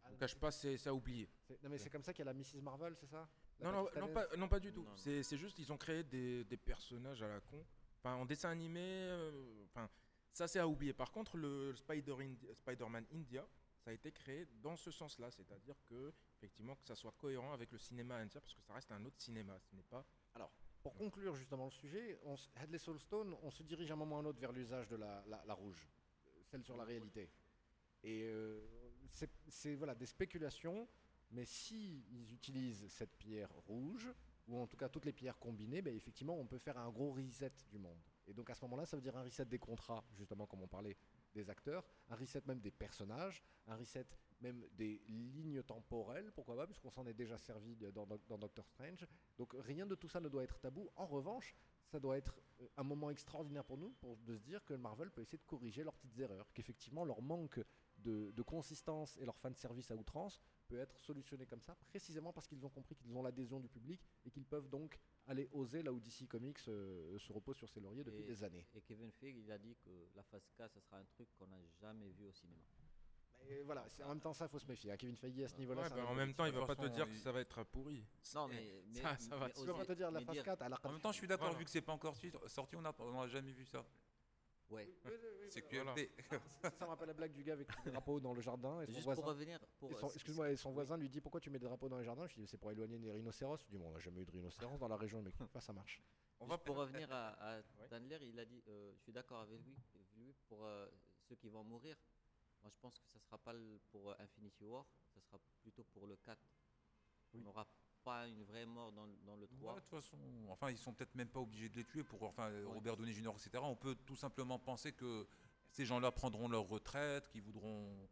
euh, 0.08 0.10
je 0.10 0.14
ne 0.14 0.18
cache 0.20 0.34
pas, 0.36 0.50
c'est, 0.50 0.76
ça 0.76 0.92
oublié. 0.94 1.28
C'est- 1.46 1.62
Non 1.62 1.70
mais 1.70 1.78
c'est 1.78 1.90
comme 1.90 2.02
ça 2.02 2.12
qu'il 2.12 2.24
y 2.24 2.28
a 2.28 2.32
la 2.32 2.38
Mrs 2.38 2.60
Marvel, 2.62 2.94
c'est 2.96 3.06
ça? 3.06 3.28
La 3.60 3.70
Non, 3.72 3.78
non, 3.84 3.90
non, 4.00 4.08
pas, 4.12 4.36
non, 4.36 4.48
pas 4.48 4.60
du 4.60 4.72
tout. 4.72 4.84
C'est, 4.96 5.22
c'est 5.22 5.36
juste, 5.36 5.58
ils 5.58 5.72
ont 5.72 5.76
créé 5.78 6.04
des, 6.04 6.44
des 6.44 6.56
personnages 6.56 7.22
à 7.22 7.28
la 7.28 7.40
con. 7.40 7.64
Enfin, 7.98 8.14
en 8.14 8.24
dessin 8.24 8.50
animé, 8.50 8.80
euh, 8.82 9.64
enfin, 9.66 9.88
ça 10.32 10.46
c'est 10.46 10.60
à 10.60 10.68
oublier. 10.68 10.92
Par 10.92 11.10
contre, 11.10 11.36
le 11.36 11.74
Indi- 11.88 12.54
Spider-Man 12.54 13.06
India, 13.12 13.46
ça 13.80 13.90
a 13.90 13.94
été 13.94 14.12
créé 14.12 14.46
dans 14.62 14.76
ce 14.76 14.90
sens-là, 14.90 15.30
c'est-à-dire 15.30 15.74
que 15.88 16.12
effectivement 16.36 16.76
que 16.76 16.84
ça 16.84 16.94
soit 16.94 17.12
cohérent 17.18 17.52
avec 17.52 17.72
le 17.72 17.78
cinéma 17.78 18.16
indien, 18.16 18.40
parce 18.40 18.54
que 18.54 18.60
ça 18.62 18.74
reste 18.74 18.92
un 18.92 19.04
autre 19.04 19.18
cinéma, 19.20 19.58
ce 19.60 19.74
n'est 19.74 19.82
pas. 19.82 20.04
Pour 20.80 20.94
conclure 20.94 21.34
justement 21.34 21.64
le 21.64 21.70
sujet, 21.72 22.16
on, 22.24 22.36
Headless 22.62 22.82
Soulstone, 22.82 23.34
on 23.42 23.50
se 23.50 23.64
dirige 23.64 23.90
à 23.90 23.94
un 23.94 23.96
moment 23.96 24.16
ou 24.16 24.18
à 24.18 24.22
un 24.22 24.26
autre 24.26 24.38
vers 24.38 24.52
l'usage 24.52 24.86
de 24.88 24.94
la, 24.96 25.24
la- 25.26 25.44
la 25.44 25.54
rouge, 25.54 25.88
euh, 26.28 26.30
celle 26.44 26.62
sur 26.62 26.76
la 26.76 26.84
réalité. 26.84 27.28
Et 28.04 28.22
euh, 28.22 28.60
c'est- 29.10 29.74
voilà, 29.74 29.94
des 29.94 30.06
spéculations, 30.06 30.88
mais 31.30 31.44
si 31.44 32.04
ils 32.10 32.32
utilisent 32.32 32.86
cette 32.88 33.16
pierre 33.16 33.52
rouge, 33.66 34.08
ou 34.46 34.58
en 34.58 34.66
tout 34.66 34.76
cas 34.78 34.88
toutes 34.88 35.04
les 35.04 35.12
pierres 35.12 35.38
combinées, 35.38 35.82
ben, 35.82 35.94
effectivement 35.94 36.38
on 36.38 36.46
peut 36.46 36.58
faire 36.58 36.78
un 36.78 36.90
gros 36.90 37.12
reset 37.12 37.52
du 37.70 37.78
monde. 37.78 38.00
Et 38.26 38.32
donc 38.32 38.48
à 38.50 38.54
ce 38.54 38.62
moment-là, 38.62 38.86
ça 38.86 38.96
veut 38.96 39.02
dire 39.02 39.16
un 39.16 39.22
reset 39.22 39.44
des 39.44 39.58
contrats, 39.58 40.04
justement 40.16 40.46
comme 40.46 40.62
on 40.62 40.68
parlait 40.68 40.96
des 41.34 41.50
acteurs, 41.50 41.86
un 42.08 42.16
reset 42.16 42.42
même 42.46 42.60
des 42.60 42.70
personnages, 42.70 43.42
un 43.66 43.76
reset 43.76 44.06
même 44.40 44.64
des 44.72 45.02
lignes 45.08 45.62
temporelles, 45.62 46.30
pourquoi 46.32 46.56
pas, 46.56 46.66
puisqu'on 46.66 46.90
s'en 46.90 47.06
est 47.06 47.14
déjà 47.14 47.36
servi 47.36 47.76
dans, 47.76 48.06
dans 48.06 48.38
Doctor 48.38 48.66
Strange. 48.66 49.06
Donc 49.36 49.52
rien 49.58 49.86
de 49.86 49.94
tout 49.94 50.08
ça 50.08 50.20
ne 50.20 50.28
doit 50.28 50.44
être 50.44 50.58
tabou. 50.60 50.88
En 50.96 51.06
revanche, 51.06 51.54
ça 51.86 51.98
doit 51.98 52.16
être 52.16 52.38
euh, 52.60 52.68
un 52.76 52.84
moment 52.84 53.10
extraordinaire 53.10 53.64
pour 53.64 53.76
nous, 53.78 53.90
pour 54.00 54.16
de 54.18 54.36
se 54.36 54.42
dire 54.42 54.64
que 54.64 54.74
Marvel 54.74 55.10
peut 55.10 55.22
essayer 55.22 55.38
de 55.38 55.44
corriger 55.46 55.82
leurs 55.82 55.94
petites 55.96 56.18
erreurs, 56.18 56.50
qu'effectivement 56.54 57.04
leur 57.04 57.20
manque 57.20 57.60
de, 57.98 58.30
de 58.30 58.42
consistance 58.42 59.16
et 59.18 59.24
leur 59.24 59.36
fan 59.38 59.54
service 59.54 59.90
à 59.90 59.94
outrance 59.96 60.40
peut 60.68 60.78
être 60.78 60.98
solutionné 60.98 61.46
comme 61.46 61.60
ça, 61.62 61.74
précisément 61.86 62.32
parce 62.32 62.46
qu'ils 62.46 62.64
ont 62.64 62.68
compris 62.68 62.94
qu'ils 62.94 63.16
ont 63.16 63.22
l'adhésion 63.22 63.58
du 63.60 63.68
public 63.68 64.00
et 64.24 64.30
qu'ils 64.30 64.44
peuvent 64.44 64.68
donc 64.68 64.98
aller 65.26 65.48
oser 65.52 65.82
là 65.82 65.92
où 65.92 65.98
DC 66.00 66.26
Comics 66.28 66.58
euh, 66.68 67.18
se 67.18 67.32
repose 67.32 67.56
sur 67.56 67.68
ses 67.68 67.80
lauriers 67.80 68.04
depuis 68.04 68.22
Et- 68.22 68.26
des 68.26 68.44
années. 68.44 68.66
Et 68.74 68.80
Kevin 68.82 69.10
Feige, 69.12 69.36
il 69.36 69.50
a 69.50 69.58
dit 69.58 69.76
que 69.84 69.90
la 70.14 70.22
phase 70.22 70.48
K, 70.56 70.68
ce 70.68 70.80
sera 70.80 70.98
un 70.98 71.04
truc 71.06 71.28
qu'on 71.38 71.46
n'a 71.48 71.60
jamais 71.80 72.10
vu 72.10 72.26
au 72.26 72.32
cinéma. 72.32 72.62
Voilà, 73.64 73.88
c'est- 73.88 74.02
en 74.02 74.08
même 74.08 74.20
temps 74.20 74.34
ça, 74.34 74.46
il 74.46 74.48
faut 74.48 74.58
se 74.58 74.66
méfier. 74.66 74.90
hein. 74.90 74.96
Kevin 74.96 75.16
Feige 75.16 75.40
à 75.42 75.48
ce 75.48 75.56
niveau-là, 75.56 75.82
Ouais, 75.82 75.90
bah, 75.90 76.06
en 76.06 76.14
même 76.14 76.34
temps, 76.34 76.44
il 76.44 76.52
de 76.52 76.58
va 76.58 76.66
pas 76.66 76.76
te 76.76 76.86
dire 76.86 77.08
que 77.08 77.16
ça 77.16 77.30
va 77.32 77.40
être 77.40 77.62
pourri. 77.64 78.04
Non, 78.34 78.48
mais. 78.48 78.82
mais 78.88 79.00
ça, 79.00 79.16
ça 79.18 79.36
va. 79.36 79.46
mais 79.46 79.54
oser- 79.58 79.72
pas 79.72 79.84
te 79.86 79.92
dire 79.92 80.10
la 80.10 80.20
phase 80.20 80.34
dire- 80.34 80.44
4 80.44 80.62
à 80.62 80.68
la 80.68 80.78
En 80.82 80.90
même 80.92 81.00
temps, 81.00 81.12
je 81.12 81.18
suis 81.18 81.26
d'accord, 81.28 81.46
Voilà. 81.46 81.58
vu 81.58 81.64
que 81.64 81.70
c'est 81.70 81.80
pas 81.80 81.92
encore 81.92 82.16
sorti, 82.46 82.76
on 82.76 82.82
n'a 82.82 82.92
on 82.98 83.12
n'a 83.12 83.26
jamais 83.28 83.52
vu 83.52 83.64
ça. 83.64 83.84
Ouais. 84.70 84.86
Oui, 85.04 85.12
c'est 85.50 85.64
voilà. 85.72 85.94
Ça 86.62 86.84
me 86.84 86.90
rappelle 86.90 87.08
la 87.08 87.14
blague 87.14 87.32
du 87.32 87.42
gars 87.42 87.54
avec 87.54 87.68
des 87.84 87.90
drapeaux 87.90 88.20
dans 88.20 88.34
le 88.34 88.40
jardin. 88.40 88.84
Juste 88.86 89.04
pour 89.14 89.24
revenir. 89.24 89.58
Euh, 89.82 90.08
excuse-moi, 90.14 90.50
et 90.50 90.56
son 90.56 90.72
voisin 90.72 90.96
lui 90.96 91.08
dit 91.08 91.20
Pourquoi 91.20 91.40
tu 91.40 91.50
mets 91.50 91.58
des 91.58 91.66
drapeaux 91.66 91.88
dans 91.88 91.96
le 91.96 92.04
jardin 92.04 92.26
Je 92.26 92.34
lui 92.34 92.42
dis 92.42 92.48
C'est 92.48 92.58
pour 92.58 92.70
éloigner 92.70 92.98
les 92.98 93.10
rhinocéros. 93.10 93.64
Du 93.68 93.78
dis 93.78 93.84
On 93.84 93.90
n'a 93.90 93.98
jamais 93.98 94.22
eu 94.22 94.26
de 94.26 94.30
rhinocéros 94.30 94.78
dans 94.78 94.88
la 94.88 94.96
région, 94.96 95.22
mais 95.22 95.30
enfin, 95.40 95.60
ça 95.60 95.72
marche. 95.72 96.02
On 96.40 96.44
Juste 96.44 96.50
va... 96.50 96.58
Pour 96.58 96.76
revenir 96.76 97.10
à, 97.10 97.56
à 97.56 97.60
il 98.22 98.38
a 98.38 98.44
dit 98.44 98.62
euh, 98.68 98.92
Je 98.94 99.02
suis 99.02 99.12
d'accord 99.12 99.40
avec 99.40 99.60
lui, 100.16 100.34
pour 100.48 100.64
euh, 100.64 100.86
ceux 101.28 101.34
qui 101.36 101.48
vont 101.48 101.64
mourir. 101.64 101.96
Moi, 102.62 102.70
je 102.70 102.78
pense 102.80 102.98
que 102.98 103.06
ça 103.06 103.18
ne 103.18 103.22
sera 103.22 103.38
pas 103.38 103.54
pour 103.90 104.14
Infinity 104.20 104.64
War 104.64 104.84
ça 105.14 105.20
sera 105.20 105.38
plutôt 105.62 105.84
pour 105.84 106.06
le 106.06 106.16
4. 106.16 106.38
On 107.34 107.46
aura 107.46 107.66
une 108.26 108.42
vraie 108.44 108.66
mort 108.66 108.92
dans, 108.92 109.36
le 109.36 109.46
3. 109.46 109.74
de 109.74 109.80
toute 109.80 109.88
façon, 109.88 110.16
enfin, 110.48 110.70
ils 110.70 110.78
sont 110.78 110.92
peut-être 110.92 111.14
même 111.14 111.28
pas 111.28 111.40
obligés 111.40 111.68
de 111.68 111.76
les 111.76 111.84
tuer 111.84 112.04
pour, 112.04 112.22
enfin. 112.22 112.50
Robert 112.66 112.96
Downey 112.96 113.12
Jr., 113.12 113.30
etc. 113.30 113.50
On 113.62 113.76
peut 113.76 113.94
tout 114.06 114.16
simplement 114.16 114.58
penser 114.58 114.92
que 114.92 115.26
ces 115.70 115.84
gens-là 115.84 116.10
prendront 116.10 116.48
leur 116.48 116.66
retraite, 116.68 117.28
qu'ils 117.28 117.42
voudront. 117.42 118.08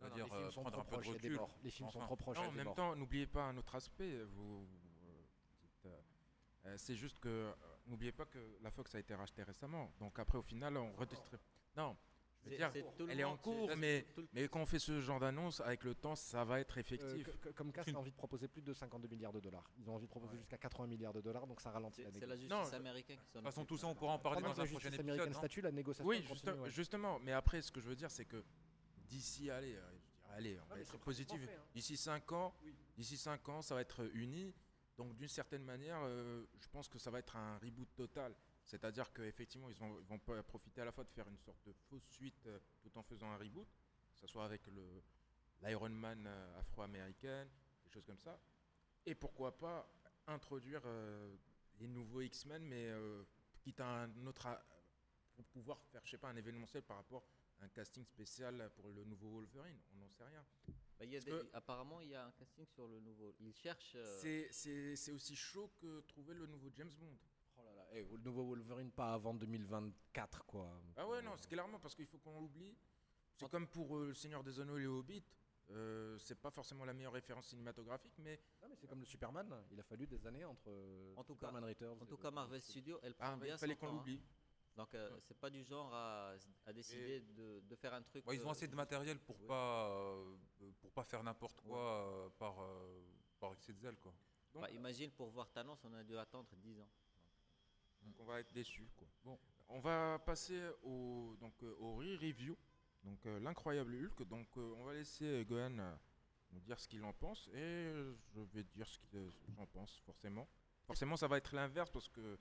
On 0.00 0.04
va 0.04 0.08
non, 0.10 0.14
dire, 0.16 0.24
les 0.24 0.30
films 0.30 0.44
euh, 0.44 0.50
sont 0.50 0.62
prendre 0.62 0.80
un 0.80 0.84
peu 0.84 0.96
de 0.96 1.08
recul. 1.08 1.36
Des. 1.36 1.44
Les 1.62 1.70
films 1.70 1.90
sont 1.90 2.00
trop 2.00 2.16
proches. 2.16 2.38
Non, 2.38 2.48
en 2.48 2.52
même 2.52 2.74
temps, 2.74 2.96
n'oubliez 2.96 3.26
pas 3.26 3.44
un 3.44 3.56
autre 3.56 3.74
aspect. 3.74 4.12
Euh, 4.12 4.26
euh, 6.66 6.74
c'est 6.78 6.96
juste 6.96 7.18
que 7.18 7.52
n'oubliez 7.86 8.12
pas 8.12 8.24
que 8.24 8.38
la 8.62 8.70
Fox 8.70 8.94
a 8.94 8.98
été 8.98 9.14
rachetée 9.14 9.42
récemment. 9.42 9.92
Donc 9.98 10.18
après, 10.18 10.38
au 10.38 10.42
final, 10.42 10.76
on 10.76 10.92
redistribue. 10.96 11.42
Non, 11.76 11.96
je 12.44 12.50
veux 12.50 12.50
C'est- 12.50 12.56
dire, 12.58 12.70
c'est 12.72 12.96
tout 12.96 13.06
le 13.06 13.12
elle 13.12 13.20
est 13.20 13.24
en 13.24 13.36
c'est- 13.36 13.42
cours, 13.42 13.70
c'est 13.70 13.76
mais, 13.76 14.06
tout 14.14 14.20
le- 14.20 14.28
mais 14.32 14.48
quand 14.48 14.60
on 14.60 14.66
fait 14.66 14.78
ce 14.78 15.00
genre 15.00 15.18
d'annonce, 15.18 15.60
avec 15.60 15.82
le 15.84 15.94
temps, 15.94 16.14
ça 16.14 16.44
va 16.44 16.60
être 16.60 16.76
Euh, 16.76 16.80
effectif. 16.80 17.24
que- 17.40 17.48
que- 17.48 17.48
comme 17.54 17.72
Cast 17.72 17.88
a 17.94 17.98
envie 17.98 18.10
de 18.10 18.16
proposer 18.16 18.48
plus 18.48 18.62
de 18.62 18.72
52 18.72 19.08
milliards 19.08 19.32
de 19.32 19.40
dollars. 19.40 19.70
Ils 19.78 19.88
ont 19.90 19.94
envie 19.94 20.06
de 20.06 20.10
proposer 20.10 20.36
jusqu'à 20.36 20.58
80 20.58 20.86
milliards 20.86 21.12
de 21.14 21.20
dollars, 21.20 21.46
donc 21.46 21.60
ça 21.60 21.70
ralentit 21.70 21.96
C'est 21.96 22.04
la 22.04 22.10
c'est 22.10 22.14
négo. 22.20 22.28
la 22.28 22.36
justice 22.36 22.50
Non, 22.72 22.76
américaine 22.78 23.18
qui 23.18 23.24
s'en 23.30 23.38
De 23.40 23.44
toute 23.44 23.52
façon, 23.54 23.64
tout 23.64 23.76
ça, 23.78 23.86
on 23.88 23.94
pourra 23.94 24.12
en 24.14 24.18
parler 24.18 24.42
dans 24.42 24.46
un 24.46 24.48
la 24.50 24.54
prochain 24.54 24.68
justice 24.70 24.86
épisode. 24.88 25.00
américaine 25.10 25.32
non 25.32 25.38
statue, 25.38 25.60
la 25.62 25.72
négociation 25.72 26.06
oui, 26.08 26.24
continue, 26.24 26.52
ouais. 26.60 26.70
justement. 26.70 27.18
Mais 27.20 27.32
après, 27.32 27.62
ce 27.62 27.72
que 27.72 27.80
je 27.80 27.88
veux 27.88 27.96
dire, 27.96 28.10
c'est 28.10 28.24
que 28.26 28.44
d'ici, 29.08 29.50
allez, 29.50 29.74
euh, 29.76 29.90
allez, 30.34 30.58
on 30.60 30.74
va 30.74 30.80
être 30.80 30.90
c'est 30.90 30.98
positif. 31.00 31.40
hein. 31.48 31.62
D'ici 31.74 31.96
5 31.96 32.30
ans, 32.32 32.54
d'ici 32.96 33.16
5 33.16 33.48
ans, 33.48 33.62
ça 33.62 33.74
va 33.74 33.80
être 33.80 34.04
uni. 34.14 34.54
Donc, 34.96 35.14
d'une 35.16 35.28
certaine 35.28 35.64
manière, 35.64 35.98
euh, 36.04 36.44
je 36.60 36.68
pense 36.68 36.88
que 36.88 36.98
ça 36.98 37.10
va 37.10 37.18
être 37.18 37.36
un 37.36 37.58
reboot 37.58 37.88
total. 37.96 38.34
C'est-à-dire 38.64 39.12
qu'effectivement, 39.12 39.68
ils, 39.68 39.76
vont- 39.76 39.98
ils 40.00 40.06
vont 40.06 40.18
pas 40.18 40.42
profiter 40.42 40.80
à 40.80 40.84
la 40.86 40.92
fois 40.92 41.04
de 41.04 41.10
faire 41.10 41.28
une 41.28 41.38
sorte 41.38 41.62
de 41.66 41.72
fausse 41.72 42.06
suite 42.10 42.46
euh, 42.46 42.58
tout 42.82 42.96
en 42.98 43.02
faisant 43.02 43.30
un 43.30 43.36
reboot, 43.36 43.68
que 44.14 44.20
ce 44.20 44.26
soit 44.26 44.44
avec 44.44 44.62
l'Iron 45.62 45.90
Man 45.90 46.24
euh, 46.26 46.58
afro-américaine, 46.60 47.48
des 47.84 47.90
choses 47.90 48.04
comme 48.04 48.18
ça. 48.18 48.38
Et 49.06 49.14
pourquoi 49.14 49.56
pas 49.56 49.86
introduire 50.26 50.80
euh, 50.86 51.36
les 51.78 51.88
nouveaux 51.88 52.22
X-Men, 52.22 52.64
mais 52.64 52.90
quitte 53.60 53.80
à 53.80 54.04
un 54.04 54.26
autre. 54.26 54.48
pour 55.34 55.44
pouvoir 55.46 55.82
faire, 55.90 56.00
je 56.04 56.12
sais 56.12 56.18
pas, 56.18 56.28
un 56.28 56.36
événementiel 56.36 56.82
par 56.84 56.96
rapport 56.98 57.26
à 57.60 57.64
un 57.64 57.68
casting 57.68 58.04
spécial 58.04 58.70
pour 58.76 58.88
le 58.88 59.04
nouveau 59.04 59.28
Wolverine. 59.30 59.78
On 59.94 59.98
n'en 59.98 60.08
sait 60.10 60.24
rien. 60.24 60.44
Bah, 60.98 61.04
y 61.04 61.16
a 61.16 61.20
apparemment, 61.52 62.00
il 62.00 62.08
y 62.10 62.14
a 62.14 62.24
un 62.24 62.30
casting 62.32 62.64
sur 62.66 62.86
le 62.86 63.00
nouveau. 63.00 63.34
Ils 63.40 63.52
cherchent. 63.52 63.96
c'est 64.52 65.12
aussi 65.12 65.34
chaud 65.36 65.70
que 65.80 66.00
trouver 66.02 66.34
le 66.34 66.46
nouveau 66.46 66.70
James 66.72 66.92
Bond. 66.98 67.16
Là, 67.94 68.00
eh, 68.00 68.04
le 68.10 68.18
nouveau 68.18 68.44
Wolverine 68.44 68.90
pas 68.90 69.14
avant 69.14 69.34
2024 69.34 70.44
quoi. 70.46 70.68
Ah 70.96 71.06
ouais, 71.06 71.22
non, 71.22 71.32
c'est 71.36 71.48
clairement 71.48 71.78
parce 71.78 71.94
qu'il 71.94 72.06
faut 72.06 72.18
qu'on 72.18 72.40
l'oublie. 72.40 72.76
C'est 73.36 73.44
En- 73.44 73.48
comme 73.48 73.66
pour 73.68 73.96
euh, 73.96 74.08
Le 74.08 74.14
Seigneur 74.14 74.42
des 74.42 74.58
Anneaux 74.60 74.76
et 74.76 74.80
les 74.82 74.86
Hobbits. 74.86 75.24
Euh, 75.70 76.18
c'est 76.18 76.34
pas 76.34 76.50
forcément 76.50 76.84
la 76.84 76.92
meilleure 76.92 77.14
référence 77.14 77.46
cinématographique, 77.46 78.12
mais 78.18 78.38
non, 78.62 78.68
mais 78.68 78.76
c'est 78.76 78.86
comme 78.86 79.00
le 79.00 79.06
Superman, 79.06 79.50
il 79.70 79.80
a 79.80 79.82
fallu 79.82 80.06
des 80.06 80.26
années 80.26 80.44
entre 80.44 80.68
En 81.16 81.24
tout 81.24 81.34
cas- 81.36 81.46
Superman 81.46 81.64
Returns. 81.64 81.98
En 81.98 82.04
et 82.04 82.06
tout 82.06 82.18
cas, 82.18 82.30
Marvel 82.30 82.60
Studios, 82.60 82.98
elle 83.02 83.14
ah, 83.18 83.28
prend 83.28 83.36
bah, 83.38 83.44
bien 83.46 83.54
il 83.54 83.58
fallait 83.58 83.76
qu'on 83.76 83.86
temps, 83.86 83.92
hein. 83.92 83.96
l'oublie. 83.96 84.20
Donc, 84.76 84.94
euh, 84.94 85.08
c'est 85.22 85.38
pas 85.38 85.48
du 85.48 85.64
genre 85.64 85.94
à, 85.94 86.34
à 86.66 86.72
décider 86.74 87.20
de, 87.20 87.60
de 87.60 87.76
faire 87.76 87.94
un 87.94 88.02
truc. 88.02 88.26
Ouais, 88.26 88.36
ils 88.36 88.44
ont 88.44 88.48
euh, 88.48 88.52
assez 88.52 88.68
de 88.68 88.74
matériel 88.74 89.18
pour 89.20 89.40
oui. 89.40 89.46
pas 89.46 89.88
euh, 89.88 90.36
pour 90.82 90.90
pas 90.92 91.04
faire 91.04 91.22
n'importe 91.22 91.60
quoi 91.62 91.78
euh, 91.78 92.28
par 92.38 92.60
euh, 92.60 93.00
par 93.40 93.52
excès 93.54 93.72
de 93.72 93.78
zèle 93.78 93.96
quoi. 93.96 94.12
Donc, 94.52 94.62
Bah, 94.64 94.70
imagine 94.70 95.10
pour 95.12 95.30
voir 95.30 95.50
Thanos, 95.50 95.78
on 95.84 95.94
a 95.94 96.04
dû 96.04 96.16
attendre 96.18 96.54
10 96.56 96.78
ans. 96.78 96.88
Donc 98.04 98.14
on 98.20 98.24
va 98.24 98.40
être. 98.40 98.52
Quoi. 98.96 99.08
Bon. 99.24 99.38
On 99.68 99.80
va 99.80 100.18
passer 100.18 100.60
au, 100.82 101.36
donc, 101.40 101.54
euh, 101.62 101.74
au 101.78 101.96
re-review. 101.96 102.56
Donc 103.04 103.24
euh, 103.26 103.38
l'incroyable 103.40 103.94
Hulk. 103.94 104.26
Donc 104.28 104.48
euh, 104.56 104.74
on 104.78 104.84
va 104.84 104.94
laisser 104.94 105.44
Gohan 105.44 105.78
euh, 105.78 105.94
nous 106.52 106.60
dire 106.60 106.78
ce 106.80 106.88
qu'il 106.88 107.04
en 107.04 107.12
pense 107.12 107.48
et 107.48 107.92
je 108.34 108.40
vais 108.52 108.64
dire 108.64 108.88
ce 108.88 108.98
que 108.98 109.30
j'en 109.56 109.66
pense 109.66 110.00
forcément. 110.04 110.48
Forcément, 110.86 111.16
ça 111.16 111.28
va 111.28 111.38
être 111.38 111.54
l'inverse 111.54 111.90
parce 111.90 112.08
que 112.08 112.38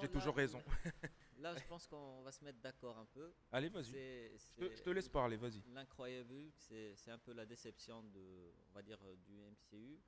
j'ai 0.00 0.08
toujours 0.08 0.34
raison. 0.36 0.62
Là, 1.38 1.54
je 1.54 1.64
pense 1.66 1.86
qu'on 1.86 2.22
va 2.22 2.32
se 2.32 2.42
mettre 2.42 2.58
d'accord 2.60 2.96
un 2.98 3.04
peu. 3.04 3.32
Allez, 3.52 3.68
vas-y. 3.68 3.92
Je 3.92 4.74
je 4.74 4.82
te 4.82 4.90
laisse 4.90 5.08
parler, 5.08 5.36
vas-y. 5.36 5.62
L'incroyable 5.68 6.32
Hulk, 6.32 6.54
c'est 6.58 7.10
un 7.10 7.18
peu 7.18 7.32
la 7.32 7.44
déception 7.44 8.02
de, 8.02 8.52
on 8.70 8.72
va 8.72 8.82
dire, 8.82 8.98
du 9.26 9.38
MCU. 9.38 10.00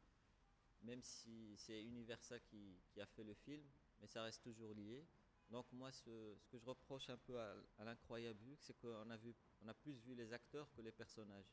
Même 0.83 1.03
si 1.03 1.55
c'est 1.57 1.83
Universal 1.83 2.41
qui, 2.41 2.81
qui 2.89 3.01
a 3.01 3.07
fait 3.07 3.25
le 3.25 3.35
film, 3.35 3.63
mais 4.01 4.07
ça 4.07 4.23
reste 4.23 4.43
toujours 4.43 4.75
lié. 4.75 5.07
Donc 5.51 5.67
moi, 5.73 5.91
ce, 5.93 6.35
ce 6.37 6.47
que 6.49 6.59
je 6.59 6.65
reproche 6.67 7.09
un 7.09 7.17
peu 7.17 7.41
à, 7.41 7.55
à 7.79 7.85
l'incroyable 7.85 8.39
Hulk, 8.51 8.59
c'est 8.61 8.79
qu'on 8.79 9.09
a 9.11 9.17
vu, 9.17 9.35
on 9.63 9.69
a 9.69 9.75
plus 9.75 9.95
vu 9.95 10.15
les 10.15 10.33
acteurs 10.33 10.71
que 10.73 10.83
les 10.83 10.93
personnages, 10.93 11.51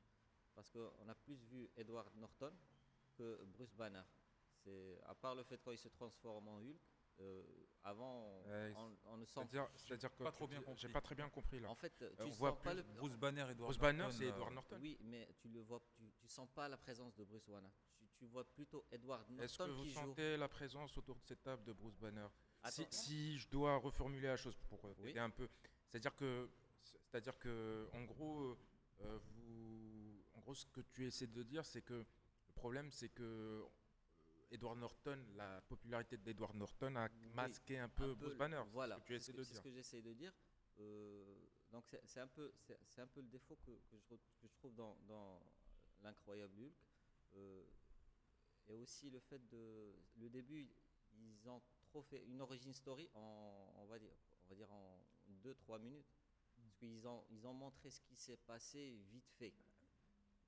parce 0.53 0.69
qu'on 0.69 1.07
a 1.07 1.15
plus 1.15 1.35
vu 1.45 1.69
Edward 1.77 2.13
Norton 2.15 2.53
que 3.17 3.43
Bruce 3.45 3.73
Banner. 3.73 4.03
C'est 4.63 4.99
à 5.05 5.15
part 5.15 5.35
le 5.35 5.43
fait 5.43 5.57
quand 5.63 5.71
il 5.71 5.77
se 5.77 5.87
transforme 5.89 6.47
en 6.49 6.57
Hulk. 6.59 6.79
euh, 7.21 7.41
avant, 7.83 8.25
on, 8.43 8.49
Ouais, 8.49 8.73
on- 8.75 8.97
on 9.05 9.17
ne 9.17 9.23
sent 9.25 9.31
C'est-à-dire, 9.35 9.69
c'est-à-dire 9.77 10.13
que 10.17 10.23
pas 10.23 10.31
trop 10.33 10.47
tu- 10.47 10.49
bien 10.59 10.61
J'ai 10.75 10.89
pas 10.89 10.99
très 10.99 11.15
bien 11.15 11.29
compris 11.29 11.61
là. 11.61 11.69
En 11.69 11.75
fait, 11.75 11.93
tu 11.97 12.03
on 12.19 12.25
sens 12.27 12.37
voit 12.37 12.59
pas 12.61 12.71
plus 12.73 12.83
le. 12.83 12.93
Bruce 12.99 13.15
Banner, 13.15 13.41
Edward 13.43 13.57
Bruce 13.69 13.77
Banner, 13.77 13.99
Norton, 13.99 14.17
c'est 14.17 14.25
euh, 14.25 14.29
Edward 14.33 14.53
Norton. 14.53 14.77
Oui, 14.81 14.97
mais 14.99 15.29
tu 15.37 15.47
le 15.47 15.61
vois, 15.61 15.81
tu, 15.93 16.11
tu 16.17 16.27
sens 16.27 16.49
pas 16.53 16.67
la 16.67 16.75
présence 16.75 17.15
de 17.15 17.23
Bruce 17.23 17.47
Banner. 17.47 17.69
Tu, 17.97 18.04
tu 18.25 18.31
vois 18.31 18.43
plutôt 18.43 18.83
Edward 18.91 19.23
Est-ce 19.39 19.57
que 19.57 19.63
Norton 19.63 19.75
vous 19.77 19.83
qui 19.83 19.89
joue. 19.91 19.99
sentez 19.99 20.37
la 20.37 20.47
présence 20.47 20.97
autour 20.97 21.15
de 21.15 21.23
cette 21.25 21.43
table 21.43 21.63
de 21.63 21.73
Bruce 21.73 21.95
Banner 21.97 22.27
si, 22.89 23.37
je 23.37 23.47
dois 23.49 23.77
reformuler 23.77 24.27
la 24.27 24.37
chose 24.37 24.55
pour 24.67 24.83
euh, 24.85 24.93
Oui. 24.97 25.07
t'aider 25.09 25.19
un 25.19 25.29
peu, 25.29 25.47
c'est-à-dire 25.87 26.15
que, 26.15 26.49
c'est-à-dire 26.81 27.37
que, 27.37 27.87
en 27.93 28.03
gros, 28.05 28.57
euh, 29.01 29.19
vous, 29.35 30.23
en 30.33 30.39
gros, 30.39 30.55
ce 30.55 30.65
que 30.65 30.81
tu 30.81 31.05
essaies 31.05 31.27
de 31.27 31.43
dire, 31.43 31.63
c'est 31.63 31.83
que 31.83 31.93
le 31.93 32.53
problème, 32.55 32.89
c'est 32.89 33.09
que 33.09 33.21
euh, 33.21 33.63
Edward 34.49 34.79
Norton, 34.79 35.19
la 35.35 35.61
popularité 35.61 36.17
d'Edward 36.17 36.55
Norton 36.55 36.95
a 36.95 37.07
Oui, 37.07 37.29
masqué 37.35 37.77
un 37.77 37.87
peu 37.89 38.03
un 38.05 38.13
Bruce 38.15 38.31
peu- 38.31 38.37
Banner. 38.39 38.63
Voilà, 38.71 38.99
c'est 39.07 39.19
ce 39.19 39.31
que- 39.31 39.43
ce 39.43 39.69
j'essaie 39.69 40.01
de 40.01 40.13
dire. 40.13 40.33
Euh, 40.79 41.23
donc 41.71 41.95
c'est 42.05 42.19
un 42.21 42.27
peu, 42.27 42.51
c'est 42.57 43.01
un 43.01 43.07
peu 43.07 43.21
le 43.21 43.27
défaut 43.27 43.57
que, 43.57 43.71
que 43.71 43.97
je, 43.99 44.15
re- 44.15 44.19
que 44.41 44.47
je 44.47 44.55
trouve 44.55 44.73
dans, 44.73 44.97
dans 45.07 45.39
l'incroyable 46.01 46.59
Hulk. 46.59 46.73
Euh, 47.35 47.63
et 48.67 48.75
aussi 48.75 49.09
le 49.09 49.19
fait 49.19 49.41
de, 49.49 49.93
le 50.17 50.29
début, 50.29 50.69
ils 51.17 51.49
ont 51.49 51.61
trop 51.83 52.01
fait 52.01 52.23
une 52.25 52.41
origin 52.41 52.73
story 52.73 53.09
en, 53.13 53.73
on 53.77 53.85
va 53.85 53.99
dire, 53.99 54.13
on 54.45 54.49
va 54.49 54.55
dire 54.55 54.71
en 54.71 54.99
2-3 55.43 55.79
minutes, 55.79 56.05
parce 56.61 56.75
qu'ils 56.75 57.07
ont, 57.07 57.23
ils 57.31 57.45
ont 57.45 57.53
montré 57.53 57.89
ce 57.89 58.01
qui 58.01 58.15
s'est 58.15 58.37
passé 58.37 58.97
vite 59.11 59.29
fait. 59.37 59.53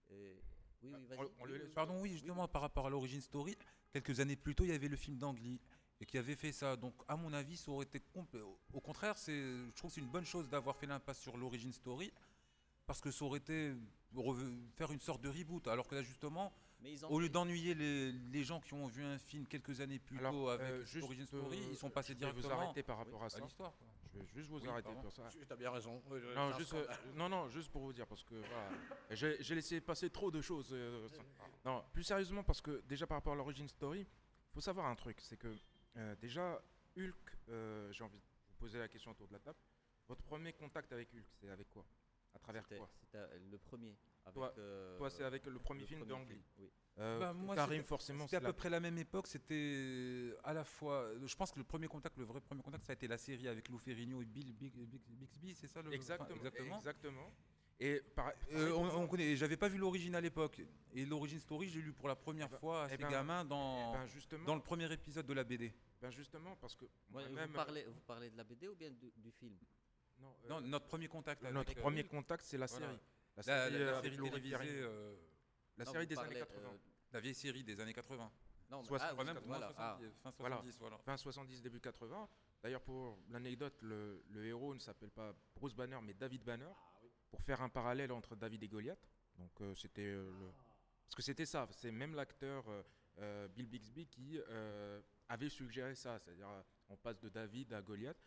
Et- 0.10 0.42
oui, 0.84 0.94
oui, 0.94 1.06
Ah, 1.12 1.16
vas-y. 1.16 1.20
oui, 1.20 1.28
oui, 1.46 1.60
oui. 1.66 1.74
Pardon, 1.74 2.00
oui, 2.02 2.12
justement, 2.12 2.48
par 2.48 2.62
rapport 2.62 2.86
à 2.86 2.90
l'origine 2.90 3.22
story, 3.22 3.58
quelques 3.92 4.20
années 4.20 4.36
plus 4.36 4.54
tôt, 4.54 4.64
il 4.64 4.70
y 4.70 4.74
avait 4.74 4.88
le 4.88 4.96
film 4.96 5.18
d'Angly 5.18 5.60
et 6.00 6.06
qui 6.06 6.20
avait 6.20 6.36
fait 6.36 6.52
ça. 6.52 6.76
Donc, 6.76 6.94
à 7.08 7.16
mon 7.18 7.34
avis, 7.34 7.58
ça 7.58 7.72
aurait 7.72 7.86
été. 7.86 8.00
Au- 8.74 8.80
contraire, 8.82 9.18
c'est, 9.18 9.34
je 9.34 9.72
trouve 9.76 9.90
que 9.90 9.96
c'est 9.96 10.02
une 10.02 10.12
bonne 10.12 10.26
chose 10.26 10.48
d'avoir 10.50 10.76
fait 10.78 10.86
l'impasse 10.86 11.20
sur 11.20 11.36
l'origine 11.36 11.74
story 11.74 12.12
parce 12.86 13.02
que 13.02 13.10
ça 13.10 13.26
aurait 13.26 13.40
été 13.40 13.74
faire 14.76 14.92
une 14.92 15.00
sorte 15.00 15.22
de 15.22 15.30
reboot. 15.30 15.68
Alors 15.68 15.88
que 15.88 15.96
là, 15.96 16.04
justement, 16.04 16.54
Mais 16.88 16.94
ils 16.94 17.06
ont 17.06 17.10
au 17.12 17.20
lieu 17.20 17.28
d'ennuyer 17.28 17.74
les, 17.74 18.14
les 18.14 18.44
gens 18.46 18.62
qui 18.62 18.74
ont 18.74 18.88
vu 18.88 19.04
un 19.04 19.18
film 19.18 19.46
quelques 19.46 19.82
années 19.82 20.00
plus 20.00 20.18
Alors, 20.20 20.32
tôt 20.32 20.48
avec 20.48 20.68
euh, 20.68 20.86
juste, 20.86 21.02
l'origine 21.02 21.26
story, 21.26 21.60
euh, 21.60 21.68
ils 21.72 21.76
sont 21.76 21.90
passés 21.90 22.14
je 22.14 22.20
vais 22.20 22.26
vous 22.28 22.32
directement 22.40 22.62
arrêter 22.62 22.82
par 22.84 22.98
rapport 22.98 23.24
à 23.24 23.26
à 23.26 23.30
ça. 23.30 23.40
l'histoire. 23.42 23.74
Je 24.14 24.20
vais 24.20 24.26
juste 24.34 24.50
vous 24.50 24.60
Oui, 24.62 24.70
arrêter 24.70 24.84
pardon. 24.86 25.02
pour 25.02 25.12
ça. 25.12 25.28
Tu 25.30 25.40
as 25.52 25.56
bien 25.58 25.70
raison. 25.70 26.02
Non 26.34 26.54
juste, 26.58 26.74
euh, 26.74 26.88
non, 27.16 27.28
non, 27.28 27.50
juste 27.50 27.70
pour 27.70 27.82
vous 27.82 27.92
dire, 27.92 28.08
parce 28.08 28.24
que 28.24 28.36
voilà, 28.36 28.70
j'ai 29.10 29.56
laissé 29.56 29.82
passer 29.82 30.10
trop 30.10 30.32
de 30.32 30.40
choses. 30.40 30.70
euh, 30.72 31.10
ça- 31.10 31.24
non, 31.66 31.84
plus 31.92 32.04
sérieusement, 32.04 32.44
parce 32.44 32.62
que 32.62 32.82
déjà 32.88 33.06
par 33.06 33.18
rapport 33.18 33.34
à 33.34 33.36
l'origin 33.36 33.68
story, 33.68 34.00
il 34.02 34.54
faut 34.54 34.62
savoir 34.62 34.86
un 34.86 34.96
truc, 34.96 35.20
c'est 35.20 35.36
que 35.38 35.54
euh, 35.98 36.16
déjà, 36.22 36.62
Hulk, 36.98 37.16
euh, 37.50 37.92
j'ai 37.92 38.04
envie 38.06 38.18
de 38.18 38.24
vous 38.24 38.56
poser 38.60 38.80
la 38.80 38.88
question 38.88 39.12
autour 39.12 39.28
de 39.28 39.34
la 39.34 39.40
table. 39.40 39.58
Votre 40.08 40.24
premier 40.24 40.54
contact 40.54 40.94
avec 40.94 41.14
Hulk, 41.14 41.26
c'est 41.42 41.50
avec 41.50 41.70
quoi? 41.70 41.86
À 42.34 42.40
travers 42.40 42.66
quoi? 42.66 42.90
C'était 43.02 43.18
euh, 43.18 43.40
le 43.52 43.58
premier. 43.58 43.94
Avec, 44.28 44.34
Toi- 44.34 44.54
euh, 44.58 44.98
Toi, 44.98 45.10
c'est 45.10 45.24
avec 45.24 45.46
le 45.46 45.60
premier 45.60 45.82
le 45.82 45.88
film 45.88 46.06
film, 46.06 46.26
Oui. 46.60 46.70
Euh, 47.00 47.20
Bah, 47.20 47.32
moi, 47.34 47.56
Karim, 47.56 47.84
forcément, 47.84 48.26
C'était 48.26 48.38
à 48.38 48.42
peu 48.42 48.54
près 48.54 48.70
la 48.70 48.80
même 48.80 48.98
époque. 48.98 49.28
C'était 49.28 50.34
à 50.44 50.54
la 50.54 50.64
fois. 50.64 51.10
Je 51.24 51.36
pense 51.36 51.52
que 51.52 51.60
le 51.60 51.64
premier 51.64 51.88
contact, 51.88 52.18
le 52.18 52.26
vrai 52.26 52.42
premier 52.42 52.62
contact, 52.64 52.86
ça 52.86 52.92
a 52.92 52.96
été 52.96 53.08
la 53.08 53.18
série 53.18 53.48
avec 53.48 53.70
Lou 53.70 53.78
Ferrigno 53.78 54.22
et 54.22 54.26
Bill 54.26 54.52
Bixby, 54.54 55.54
c'est 55.56 55.68
ça 55.68 55.82
le 55.82 55.88
enfin, 55.90 55.96
Exactement, 55.96 56.36
exactement. 56.36 56.78
exactement. 56.78 57.32
Et 57.80 58.02
par, 58.16 58.34
Euh, 58.54 58.72
on, 58.72 59.04
on 59.04 59.08
connaît. 59.08 59.36
J'avais 59.36 59.56
pas 59.58 59.68
vu 59.68 59.78
l'origine 59.78 60.16
à 60.16 60.22
l'époque. 60.22 60.60
Et 60.94 61.06
l'origine 61.06 61.40
story, 61.40 61.70
j'ai 61.70 61.80
lu 61.80 61.94
pour 61.94 62.08
la 62.08 62.16
première 62.16 62.48
Eh 62.48 62.52
ben- 62.54 62.58
fois 62.60 62.84
à 62.86 62.88
eh 62.88 62.92
ces 62.92 62.98
ben- 62.98 63.10
gamins 63.12 63.46
dans, 63.46 63.94
ben 63.94 64.06
justement, 64.08 64.46
dans 64.46 64.56
le 64.56 64.62
premier 64.62 64.92
épisode 64.92 65.28
de 65.28 65.34
la 65.34 65.44
BD. 65.44 65.72
ben 66.02 66.10
justement, 66.10 66.56
parce 66.56 66.76
que 66.76 66.86
Ouais, 67.12 67.24
vous, 67.30 67.54
parlez, 67.54 67.84
vous 67.86 68.02
parlez 68.02 68.32
de 68.32 68.38
la 68.38 68.44
BD 68.44 68.68
ou 68.68 68.76
bien 68.76 68.90
du, 68.90 69.12
du 69.16 69.32
film? 69.32 69.56
Non, 70.20 70.34
euh, 70.46 70.50
Non, 70.50 70.62
notre 70.62 70.88
premier 70.88 71.08
contact. 71.08 71.44
avec, 71.44 71.54
notre 71.54 71.78
euh, 71.78 71.82
premier 71.82 72.04
contact, 72.04 72.44
c'est 72.44 72.58
la 72.58 72.66
voilà. 72.66 72.88
série. 72.88 73.00
La 73.38 73.44
la, 73.46 73.56
la- 73.58 73.70
série, 73.72 73.84
la 73.86 73.92
euh, 73.92 74.02
série 74.02 74.18
télévisée, 74.18 74.82
euh, 74.82 75.16
La 75.78 75.86
Non, 75.86 75.92
série 75.92 76.04
vous 76.06 76.10
des 76.10 76.16
parlez, 76.16 76.30
années 76.32 76.40
80. 76.40 76.70
euh, 76.70 76.78
la 77.12 77.20
vieille 77.20 77.36
série 77.36 77.64
des 77.64 77.80
années 77.80 77.94
80. 77.94 78.32
non, 78.72 78.82
mais- 78.82 78.88
Soit- 78.88 78.98
ah, 79.02 79.10
soit 79.12 79.20
oui, 79.20 79.26
même 79.26 79.38
voilà, 79.46 79.72
ah. 79.78 79.98
70, 80.00 80.20
fin 80.24 80.34
Voilà. 80.40 80.56
70, 80.58 80.80
voilà. 80.80 80.98
fin 81.00 81.18
70, 81.18 81.62
début 81.62 81.80
80. 81.80 82.28
D'ailleurs, 82.64 82.82
pour 82.82 83.20
l'anecdote, 83.30 83.80
le, 83.84 84.24
le 84.30 84.46
héros 84.46 84.74
ne 84.74 84.80
s'appelle 84.80 85.12
pas 85.12 85.34
Bruce 85.56 85.76
Banner, 85.76 86.00
mais 86.02 86.14
David 86.14 86.44
Banner, 86.44 86.72
pour 87.30 87.42
faire 87.44 87.62
un 87.62 87.70
parallèle 87.70 88.12
entre 88.12 88.36
David 88.36 88.64
et 88.64 88.68
Goliath. 88.68 89.08
Donc, 89.36 89.52
euh, 89.62 89.76
c'était 89.76 90.02
euh, 90.02 90.32
le... 90.40 90.52
Parce 91.06 91.16
que 91.16 91.22
c'était 91.22 91.46
ça, 91.46 91.68
c'est 91.72 91.92
même 91.92 92.16
l'acteur 92.16 92.68
euh, 92.68 92.82
euh, 93.20 93.48
Bill 93.50 93.68
Bixby 93.68 94.08
qui 94.08 94.40
euh, 94.50 95.00
avait 95.30 95.50
suggéré 95.50 95.94
ça, 95.96 96.18
c'est-à-dire 96.20 96.50
euh, 96.50 96.62
on 96.90 96.98
passe 96.98 97.20
de 97.20 97.30
David 97.30 97.72
à 97.74 97.82
Goliath. 97.82 98.18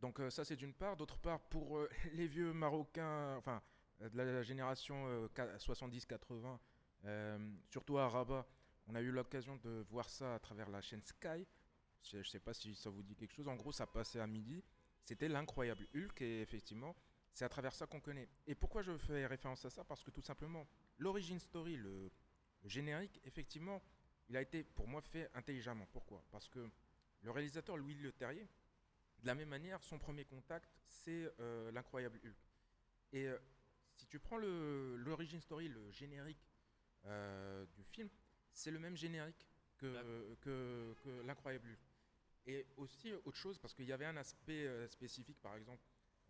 Donc 0.00 0.20
euh, 0.20 0.30
ça 0.30 0.44
c'est 0.44 0.56
d'une 0.56 0.74
part. 0.74 0.96
D'autre 0.96 1.18
part, 1.18 1.40
pour 1.48 1.78
euh, 1.78 1.88
les 2.12 2.26
vieux 2.28 2.52
Marocains, 2.52 3.36
enfin 3.36 3.56
euh, 3.56 3.60
de 4.00 4.16
la 4.16 4.42
génération 4.42 5.06
euh, 5.08 5.28
qua- 5.28 5.56
70-80, 5.58 6.58
euh, 7.04 7.38
surtout 7.70 7.98
à 7.98 8.08
Rabat, 8.08 8.46
on 8.86 8.94
a 8.94 9.00
eu 9.00 9.10
l'occasion 9.10 9.56
de 9.56 9.84
voir 9.90 10.08
ça 10.08 10.34
à 10.34 10.38
travers 10.38 10.68
la 10.70 10.80
chaîne 10.80 11.02
Sky. 11.02 11.46
Je 12.02 12.18
ne 12.18 12.22
sais 12.22 12.38
pas 12.40 12.54
si 12.54 12.74
ça 12.74 12.90
vous 12.90 13.02
dit 13.02 13.16
quelque 13.16 13.32
chose. 13.32 13.48
En 13.48 13.56
gros, 13.56 13.72
ça 13.72 13.86
passait 13.86 14.20
à 14.20 14.26
midi. 14.26 14.62
C'était 15.04 15.28
l'incroyable 15.28 15.86
Hulk 15.94 16.20
et 16.22 16.40
effectivement, 16.40 16.94
c'est 17.32 17.44
à 17.44 17.48
travers 17.48 17.74
ça 17.74 17.86
qu'on 17.86 18.00
connaît. 18.00 18.28
Et 18.46 18.54
pourquoi 18.54 18.82
je 18.82 18.96
fais 18.96 19.26
référence 19.26 19.64
à 19.64 19.70
ça? 19.70 19.84
Parce 19.84 20.02
que 20.04 20.10
tout 20.10 20.22
simplement, 20.22 20.66
l'origin 20.98 21.38
story, 21.38 21.76
le, 21.76 22.10
générique, 22.64 23.20
effectivement, 23.24 23.82
il 24.28 24.36
a 24.36 24.42
été 24.42 24.64
pour 24.64 24.88
moi 24.88 25.00
fait 25.00 25.30
intelligemment. 25.34 25.86
Pourquoi? 25.92 26.24
Parce 26.30 26.48
que 26.48 26.68
le 27.22 27.30
réalisateur 27.30 27.76
Louis 27.76 27.94
Le 27.94 28.12
Terrier, 28.12 28.48
de 29.20 29.26
la 29.26 29.34
même 29.34 29.48
manière, 29.48 29.82
son 29.82 29.98
premier 29.98 30.24
contact, 30.24 30.68
c'est 30.86 31.32
euh, 31.40 31.70
l'incroyable 31.72 32.20
Hulk. 32.24 32.36
Et 33.12 33.28
euh, 33.28 33.38
si 33.96 34.06
tu 34.06 34.18
prends 34.18 34.38
l'origin 34.38 35.40
story, 35.40 35.68
le 35.68 35.90
générique 35.90 36.44
euh, 37.06 37.64
du 37.74 37.82
film, 37.84 38.08
c'est 38.52 38.70
le 38.70 38.78
même 38.78 38.96
générique 38.96 39.46
que, 39.78 40.34
que, 40.40 40.94
que 41.02 41.22
l'incroyable 41.22 41.68
Hulk. 41.68 41.78
Et 42.48 42.66
aussi 42.76 43.12
autre 43.12 43.36
chose, 43.36 43.58
parce 43.58 43.74
qu'il 43.74 43.86
y 43.86 43.92
avait 43.92 44.04
un 44.06 44.16
aspect 44.16 44.66
euh, 44.66 44.86
spécifique, 44.88 45.40
par 45.40 45.56
exemple, 45.56 45.82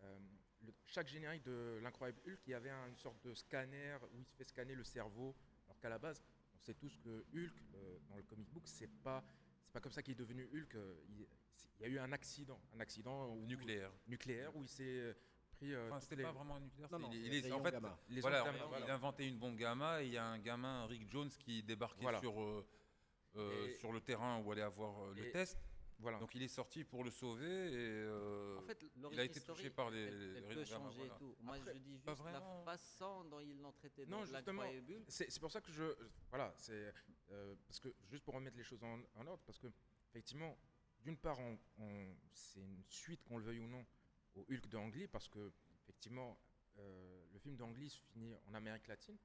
euh, 0.02 0.18
le- 0.62 0.72
chaque 0.86 1.08
générique 1.08 1.42
de 1.44 1.78
l'incroyable 1.82 2.20
Hulk, 2.26 2.40
il 2.46 2.50
y 2.50 2.54
avait 2.54 2.70
un- 2.70 2.88
une 2.88 2.96
sorte 2.96 3.22
de 3.24 3.34
scanner 3.34 3.96
où 4.12 4.20
il 4.20 4.26
se 4.26 4.34
fait 4.34 4.48
scanner 4.48 4.74
le 4.74 4.84
cerveau, 4.84 5.34
alors 5.66 5.78
qu'à 5.78 5.88
la 5.90 5.98
base, 5.98 6.22
on 6.54 6.58
sait 6.58 6.74
tous 6.74 6.96
que 6.98 7.24
Hulk, 7.34 7.52
euh, 7.74 7.98
dans 8.08 8.16
le 8.16 8.22
comic 8.22 8.48
book, 8.50 8.66
c'est 8.66 8.90
pas 9.02 9.24
c'est 9.66 9.72
pas 9.72 9.80
comme 9.80 9.92
ça 9.92 10.00
qu'il 10.02 10.12
est 10.12 10.16
devenu 10.16 10.44
Hulk. 10.54 10.76
il, 11.08 11.26
y 11.80 11.84
a 11.84 11.88
eu 11.88 11.98
un 11.98 12.12
accident, 12.12 12.58
un 12.74 12.80
accident 12.80 13.28
où- 13.34 13.44
nucléaire. 13.44 13.92
nucléaire 14.06 14.54
où 14.56 14.62
il 14.62 14.68
s'est 14.68 15.14
pris. 15.56 15.74
euh, 15.74 15.86
Enfin, 15.88 16.00
c'était 16.00 16.16
les- 16.16 16.22
pas 16.22 16.32
vraiment 16.32 16.56
un 16.56 16.60
nucléaire. 16.60 16.88
Non, 16.92 16.98
non, 16.98 17.10
il, 17.12 17.34
est, 17.34 17.52
en 17.52 17.62
fait, 17.62 17.70
gamma. 17.72 17.98
les 18.08 18.20
voilà, 18.20 18.44
fait, 18.44 18.58
voilà. 18.68 18.84
il 18.86 18.90
a 18.90 18.94
inventé 18.94 19.26
une 19.26 19.38
bombe 19.38 19.56
gamma 19.56 20.02
et 20.02 20.06
il 20.06 20.12
y 20.12 20.16
a 20.18 20.24
un 20.26 20.38
gamin, 20.38 20.86
Rick 20.86 21.10
Jones, 21.10 21.30
qui 21.40 21.62
débarquait 21.62 22.02
Voilà. 22.02 22.20
sur, 22.20 22.40
euh, 22.40 22.66
euh, 23.36 23.66
Et- 23.68 23.78
sur 23.78 23.92
le 23.92 24.00
terrain 24.00 24.40
où 24.42 24.52
allait 24.52 24.62
avoir 24.62 24.98
euh, 25.04 25.14
le 25.14 25.26
et- 25.26 25.30
test. 25.32 25.58
Voilà. 25.98 26.18
Donc 26.18 26.34
il 26.34 26.42
est 26.42 26.48
sorti 26.48 26.84
pour 26.84 27.04
le 27.04 27.10
sauver 27.10 27.46
et 27.46 27.74
euh, 28.04 28.58
En 28.58 28.62
fait, 28.62 28.84
il 29.10 29.18
a 29.18 29.24
été 29.24 29.40
touché 29.40 29.70
par 29.70 29.88
les, 29.90 30.02
elle, 30.02 30.18
les 30.32 30.38
elle 30.38 30.44
rayons 30.44 30.48
peut 30.62 30.68
gamma, 30.70 30.84
changer 30.84 30.98
voilà. 30.98 31.14
tout. 31.14 31.36
Moi, 31.40 31.56
Après, 31.56 31.72
je 31.74 31.78
dis 31.78 31.92
juste 31.94 32.06
la 32.24 32.40
façon 32.66 33.24
dont 33.24 33.40
ils 33.40 33.58
l'ont 33.62 33.72
traité 33.72 34.04
Non, 34.04 34.22
justement, 34.26 34.64
c'est 35.08 35.40
pour 35.40 35.50
ça 35.50 35.62
que 35.62 35.72
je. 35.72 35.84
Voilà, 36.28 36.52
c'est. 36.58 36.92
euh, 37.30 37.54
parce 37.66 37.80
que, 37.80 37.88
juste 38.10 38.24
pour 38.24 38.34
remettre 38.34 38.58
les 38.58 38.62
choses 38.62 38.84
en, 38.84 39.00
en 39.14 39.26
ordre, 39.26 39.42
parce 39.46 39.58
que, 39.58 39.68
effectivement, 40.10 40.58
d'une 41.00 41.16
part, 41.16 41.38
on- 41.38 41.58
on- 41.78 42.14
c'est 42.34 42.60
une 42.60 42.84
suite, 42.90 43.22
qu'on 43.24 43.38
le 43.38 43.44
veuille 43.44 43.60
ou 43.60 43.66
non, 43.66 43.86
au 44.36 44.44
Hulk 44.50 44.68
de 44.68 44.76
Ang 44.76 44.94
Lee, 44.94 45.06
parce 45.08 45.28
que, 45.28 45.50
effectivement, 45.82 46.38
euh, 46.78 47.24
le 47.32 47.38
film 47.38 47.56
d'Ang 47.56 47.72
Lee 47.74 47.90
se 47.90 48.00
finit 48.12 48.34
en 48.46 48.54
Amérique 48.54 48.86
latine. 48.86 49.16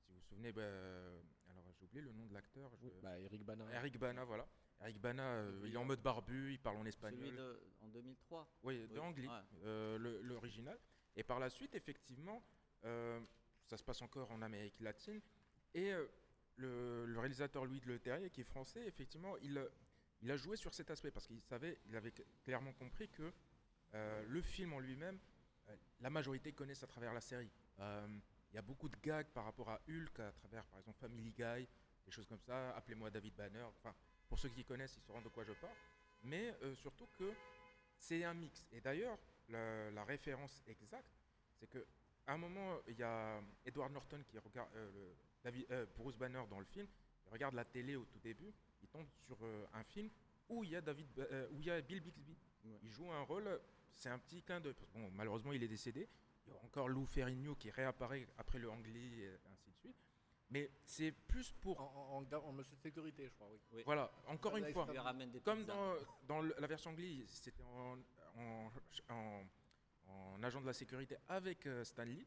Si 0.00 0.08
vous 0.12 0.16
vous 0.16 0.22
souvenez, 0.22 0.52
bah, 0.52 0.62
euh, 0.62 1.20
alors 1.50 1.64
j'ai 1.72 1.84
oublié 1.84 2.02
le 2.02 2.12
nom 2.12 2.26
de 2.26 2.34
l'acteur. 2.34 2.70
je- 2.76 2.88
Bah, 3.02 3.18
Eric 3.20 3.44
Bana. 3.44 3.64
Eric 3.72 3.98
Bana, 3.98 4.24
voilà. 4.24 4.46
Eric 4.80 4.98
Bana, 5.00 5.22
euh, 5.22 5.62
il 5.64 5.74
est 5.74 5.76
en 5.76 5.84
mode 5.84 6.00
barbu, 6.02 6.52
il 6.52 6.58
parle 6.60 6.76
en 6.76 6.80
Celui 6.80 6.88
espagnol. 6.90 7.34
de, 7.36 7.60
en 7.80 7.88
2003. 7.88 8.48
Oui, 8.62 8.78
de 8.86 8.86
Oui, 8.94 8.98
Ang 8.98 9.16
Lee, 9.18 9.28
ouais. 9.28 9.98
le- 9.98 10.20
l'original. 10.22 10.78
Et 11.16 11.22
par 11.24 11.38
la 11.40 11.50
suite, 11.50 11.74
effectivement, 11.74 12.42
ça 12.82 13.76
se 13.76 13.82
passe 13.84 14.02
encore 14.02 14.30
en 14.30 14.40
Amérique 14.42 14.80
latine. 14.80 15.20
Et 15.74 15.92
le, 16.56 17.06
le 17.06 17.18
réalisateur 17.20 17.64
Louis 17.64 17.80
de 17.80 17.86
Le 17.86 17.98
Terrier, 17.98 18.30
qui 18.30 18.40
est 18.40 18.44
français, 18.44 18.86
effectivement, 18.86 19.36
il, 19.38 19.60
il 20.22 20.30
a 20.30 20.36
joué 20.36 20.56
sur 20.56 20.72
cet 20.74 20.90
aspect 20.90 21.10
parce 21.10 21.26
qu'il 21.26 21.40
savait, 21.42 21.78
il 21.86 21.94
avait 21.96 22.12
clairement 22.44 22.72
compris 22.72 23.08
que 23.08 23.32
euh, 23.94 24.22
le 24.28 24.42
film 24.42 24.72
en 24.72 24.80
lui-même, 24.80 25.18
euh, 25.68 25.76
la 26.00 26.10
majorité 26.10 26.52
connaissent 26.52 26.82
à 26.82 26.86
travers 26.86 27.12
la 27.12 27.20
série. 27.20 27.50
Euh, 27.80 28.06
Il 28.52 28.54
y 28.56 28.58
a 28.58 28.62
beaucoup 28.62 28.88
de 28.88 28.96
gags 29.02 29.26
par 29.34 29.44
rapport 29.44 29.68
à 29.68 29.80
Hulk, 29.88 30.20
à 30.20 30.32
travers, 30.32 30.64
par 30.66 30.78
exemple, 30.80 30.98
Family 30.98 31.32
Guy, 31.32 31.68
des 32.06 32.10
choses 32.10 32.26
comme 32.26 32.40
ça. 32.40 32.74
Appelez-moi 32.76 33.10
David 33.10 33.34
Banner. 33.34 33.62
Enfin, 33.76 33.94
pour 34.28 34.38
ceux 34.38 34.48
qui 34.48 34.64
connaissent, 34.64 34.96
ils 34.96 35.02
sauront 35.02 35.20
de 35.20 35.28
quoi 35.28 35.44
je 35.44 35.52
parle. 35.52 35.74
Mais 36.22 36.54
euh, 36.62 36.74
surtout 36.74 37.06
que 37.18 37.30
c'est 37.98 38.24
un 38.24 38.32
mix. 38.34 38.66
Et 38.72 38.80
d'ailleurs, 38.80 39.18
la, 39.50 39.90
la 39.90 40.04
référence 40.04 40.62
exacte, 40.66 41.12
c'est 41.58 41.66
que 41.68 41.84
à 42.26 42.32
un 42.34 42.38
moment, 42.38 42.78
il 42.86 42.96
y 42.98 43.02
a 43.02 43.40
Edward 43.66 43.92
Norton 43.92 44.22
qui 44.26 44.38
regarde 44.38 44.70
euh, 44.76 44.90
le- 44.92 45.14
David, 45.44 45.66
euh, 45.70 45.86
Bruce 45.96 46.16
Banner 46.16 46.42
dans 46.50 46.58
le 46.58 46.64
film. 46.66 46.86
Il 47.26 47.30
regarde 47.30 47.54
la 47.54 47.64
télé 47.64 47.96
au 47.96 48.04
tout 48.06 48.18
début. 48.20 48.52
Il 48.82 48.88
tombe 48.88 49.06
sur 49.26 49.36
euh, 49.42 49.66
un 49.74 49.84
film 49.84 50.08
où 50.48 50.64
il 50.64 50.70
y 50.70 50.76
a 50.76 50.80
David, 50.80 51.06
euh, 51.18 51.48
où 51.52 51.60
il 51.60 51.66
y 51.66 51.70
a 51.70 51.80
Bill 51.82 52.00
Bixby. 52.00 52.36
Ouais. 52.64 52.78
Il 52.82 52.90
joue 52.90 53.10
un 53.12 53.22
rôle. 53.22 53.60
C'est 53.96 54.08
un 54.10 54.18
petit 54.18 54.42
clin 54.42 54.60
d'œil. 54.60 54.74
Bon, 54.94 55.10
malheureusement, 55.10 55.52
il 55.52 55.62
est 55.62 55.68
décédé. 55.68 56.08
Il 56.46 56.52
y 56.52 56.56
a 56.56 56.60
encore 56.64 56.88
Lou 56.88 57.04
Ferrigno 57.04 57.54
qui 57.56 57.70
réapparaît 57.70 58.26
après 58.38 58.58
le 58.58 58.70
Angli 58.70 59.22
et 59.22 59.30
ainsi 59.52 59.70
de 59.70 59.76
suite. 59.76 59.96
Mais 60.50 60.70
c'est 60.84 61.12
plus 61.12 61.52
pour. 61.60 61.78
En, 61.80 62.22
en, 62.22 62.36
en- 62.36 62.52
monsieur 62.52 62.74
de 62.76 62.80
sécurité, 62.80 63.28
je 63.28 63.34
crois, 63.34 63.48
oui. 63.50 63.58
Oui. 63.72 63.82
Voilà, 63.84 64.10
encore 64.28 64.56
une 64.56 64.72
fois. 64.72 64.86
Comme 65.44 65.64
dans, 66.26 66.40
la 66.42 66.66
version 66.66 66.92
Glee, 66.94 67.24
c'était 67.26 67.52
en, 67.62 67.98
en, 68.36 68.70
en- 69.10 69.44
en 70.06 70.42
agent 70.42 70.60
de 70.62 70.66
la 70.66 70.72
sécurité 70.72 71.16
avec 71.28 71.66
euh, 71.66 71.84
Stanley. 71.84 72.24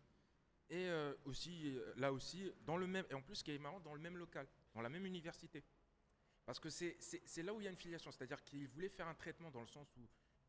Et 0.69 0.87
euh, 0.87 1.13
aussi, 1.25 1.77
là 1.97 2.13
aussi, 2.13 2.49
dans 2.65 2.77
le 2.77 2.87
même, 2.87 3.05
et 3.09 3.13
en 3.13 3.21
plus, 3.21 3.35
ce 3.35 3.43
qui 3.43 3.51
est 3.51 3.57
marrant, 3.59 3.79
dans 3.81 3.93
le 3.93 3.99
même 3.99 4.17
local, 4.17 4.47
dans 4.73 4.81
la 4.81 4.89
même 4.89 5.05
université. 5.05 5.63
Parce 6.45 6.59
que 6.59 6.69
c'est 6.69 7.43
là 7.43 7.53
où 7.53 7.59
il 7.59 7.63
y 7.63 7.67
a 7.67 7.71
une 7.71 7.75
filiation, 7.75 8.11
c'est-à-dire 8.11 8.41
qu'il 8.43 8.67
voulait 8.67 8.89
faire 8.89 9.07
un 9.07 9.13
traitement 9.15 9.49
dans 9.51 9.61
le 9.61 9.67
sens 9.67 9.87
où 9.97 10.01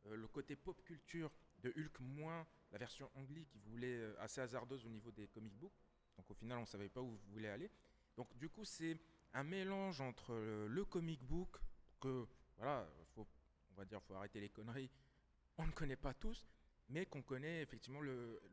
euh, 0.07 0.17
le 0.17 0.29
côté 0.29 0.57
pop 0.57 0.83
culture 0.85 1.31
de 1.63 1.73
Hulk 1.77 2.01
moins 2.01 2.47
la 2.73 2.79
version 2.79 3.11
Angli 3.15 3.47
qui 3.47 3.59
voulait 3.59 3.97
euh, 3.99 4.15
assez 4.21 4.41
hasardeuse 4.41 4.85
au 4.87 4.89
niveau 4.89 5.11
des 5.11 5.29
comic 5.29 5.55
books. 5.55 5.73
Donc 6.17 6.31
au 6.31 6.35
final, 6.35 6.59
on 6.59 6.63
ne 6.63 6.67
savait 6.67 6.89
pas 6.89 7.01
où 7.01 7.11
vous 7.11 7.33
voulez 7.33 7.49
aller. 7.49 7.71
Donc 8.17 8.37
du 8.39 8.49
coup, 8.49 8.65
c'est 8.65 8.99
un 9.35 9.45
mélange 9.45 10.01
entre 10.01 10.35
le 10.35 10.85
comic 10.85 11.23
book 11.23 11.57
que 12.01 12.27
voilà, 12.57 12.87
faut, 13.15 13.27
on 13.71 13.75
va 13.75 13.85
dire, 13.85 14.03
faut 14.03 14.15
arrêter 14.15 14.41
les 14.41 14.51
conneries. 14.51 14.91
On 15.59 15.67
ne 15.67 15.73
connaît 15.73 15.97
pas 15.97 16.15
tous, 16.15 16.47
mais 16.89 17.07
qu'on 17.07 17.23
connaît 17.23 17.63
effectivement 17.63 18.01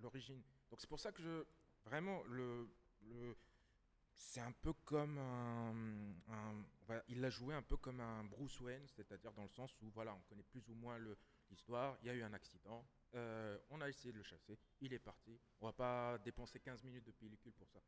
l'origine. 0.01 0.41
Donc 0.69 0.79
c'est 0.81 0.87
pour 0.89 0.99
ça 0.99 1.11
que 1.11 1.21
je 1.21 1.43
vraiment 1.85 2.23
le, 2.23 2.69
le 3.01 3.35
c'est 4.13 4.41
un 4.41 4.51
peu 4.51 4.73
comme 4.73 5.17
un, 5.17 5.73
un- 6.29 6.65
il 7.07 7.21
l'a 7.21 7.29
joué 7.29 7.53
un 7.55 7.61
peu 7.61 7.77
comme 7.77 7.99
un 8.01 8.23
Bruce 8.25 8.59
Wayne, 8.61 8.85
c'est-à-dire 8.87 9.31
dans 9.33 9.43
le 9.43 9.49
sens 9.49 9.71
où 9.81 9.89
voilà, 9.91 10.13
on 10.13 10.21
connaît 10.29 10.43
plus 10.43 10.67
ou 10.69 10.73
moins 10.75 10.97
le- 10.97 11.17
l'histoire. 11.49 11.97
Il 12.01 12.07
y 12.07 12.09
a 12.09 12.13
eu 12.13 12.23
un 12.23 12.33
accident, 12.33 12.85
euh, 13.15 13.57
on 13.71 13.81
a 13.81 13.89
essayé 13.89 14.11
de 14.11 14.17
le 14.17 14.23
chasser, 14.23 14.57
il 14.81 14.93
est 14.93 14.99
parti. 14.99 15.39
On 15.61 15.65
va 15.65 15.73
pas 15.73 16.17
dépenser 16.19 16.59
15 16.59 16.83
minutes 16.83 17.05
de 17.05 17.11
pellicule 17.11 17.53
pour 17.53 17.67
ça. 17.69 17.79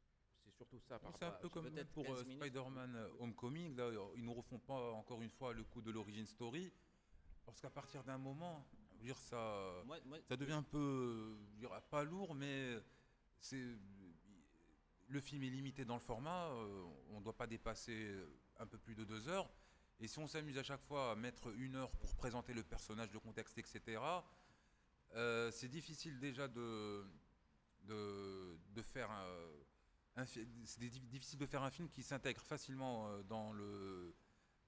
C'est 0.43 0.51
surtout 0.51 0.79
ça 0.79 0.97
par 0.97 1.15
C'est 1.15 1.23
un 1.25 1.27
rapport. 1.27 1.41
peu 1.41 1.49
comme 1.49 1.69
peut-être 1.69 1.91
pour 1.91 2.05
15 2.05 2.21
euh. 2.21 2.31
Spider-Man 2.31 2.95
euh, 2.95 3.09
Homecoming. 3.19 3.75
Là, 3.75 3.91
ils 4.15 4.23
nous 4.23 4.33
refont 4.33 4.57
pas 4.57 4.91
encore 4.93 5.21
une 5.21 5.29
fois 5.29 5.53
le 5.53 5.63
coup 5.63 5.81
de 5.81 5.91
l'origin 5.91 6.25
story. 6.25 6.71
Parce 7.45 7.61
qu'à 7.61 7.69
partir 7.69 8.03
d'un 8.03 8.17
moment, 8.17 8.65
je 8.93 8.97
veux 8.97 9.03
dire, 9.05 9.17
ça, 9.17 9.83
Moi, 9.85 9.97
moi, 10.05 10.17
ça 10.27 10.37
devient 10.37 10.53
un 10.53 10.63
peu, 10.63 11.37
je 11.59 11.67
pas 11.89 12.03
lourd, 12.03 12.33
mais 12.33 12.79
c'est 13.39 13.63
le 15.07 15.19
film 15.19 15.43
est 15.43 15.49
limité 15.49 15.85
dans 15.85 15.95
le 15.95 16.01
format. 16.01 16.49
on 17.09 17.19
ne 17.19 17.23
doit 17.23 17.35
pas 17.35 17.47
dépasser 17.47 18.15
un 18.57 18.65
peu 18.65 18.77
plus 18.77 18.95
de 18.95 19.03
deux 19.03 19.27
heures. 19.27 19.49
Et 20.01 20.07
si 20.07 20.17
on 20.17 20.25
s'amuse 20.27 20.57
à 20.57 20.63
chaque 20.63 20.81
fois 20.81 21.11
à 21.11 21.15
mettre 21.15 21.53
une 21.55 21.75
heure 21.75 21.91
pour 21.91 22.15
présenter 22.15 22.53
le 22.53 22.63
personnage, 22.63 23.11
le 23.13 23.19
contexte, 23.19 23.57
etc., 23.59 24.01
euh, 25.13 25.51
c'est 25.51 25.67
difficile 25.67 26.19
déjà 26.19 26.47
de, 26.47 27.05
de, 27.83 28.81
faire 28.81 29.11
un, 29.11 30.25
c'est 30.25 30.43
di- 30.79 30.99
difficile 31.01 31.37
de 31.37 31.45
faire 31.45 31.61
un 31.61 31.69
film 31.69 31.87
qui 31.89 32.01
s'intègre 32.01 32.41
facilement 32.41 33.07
euh, 33.09 33.21
dans 33.23 33.53
le, 33.53 34.15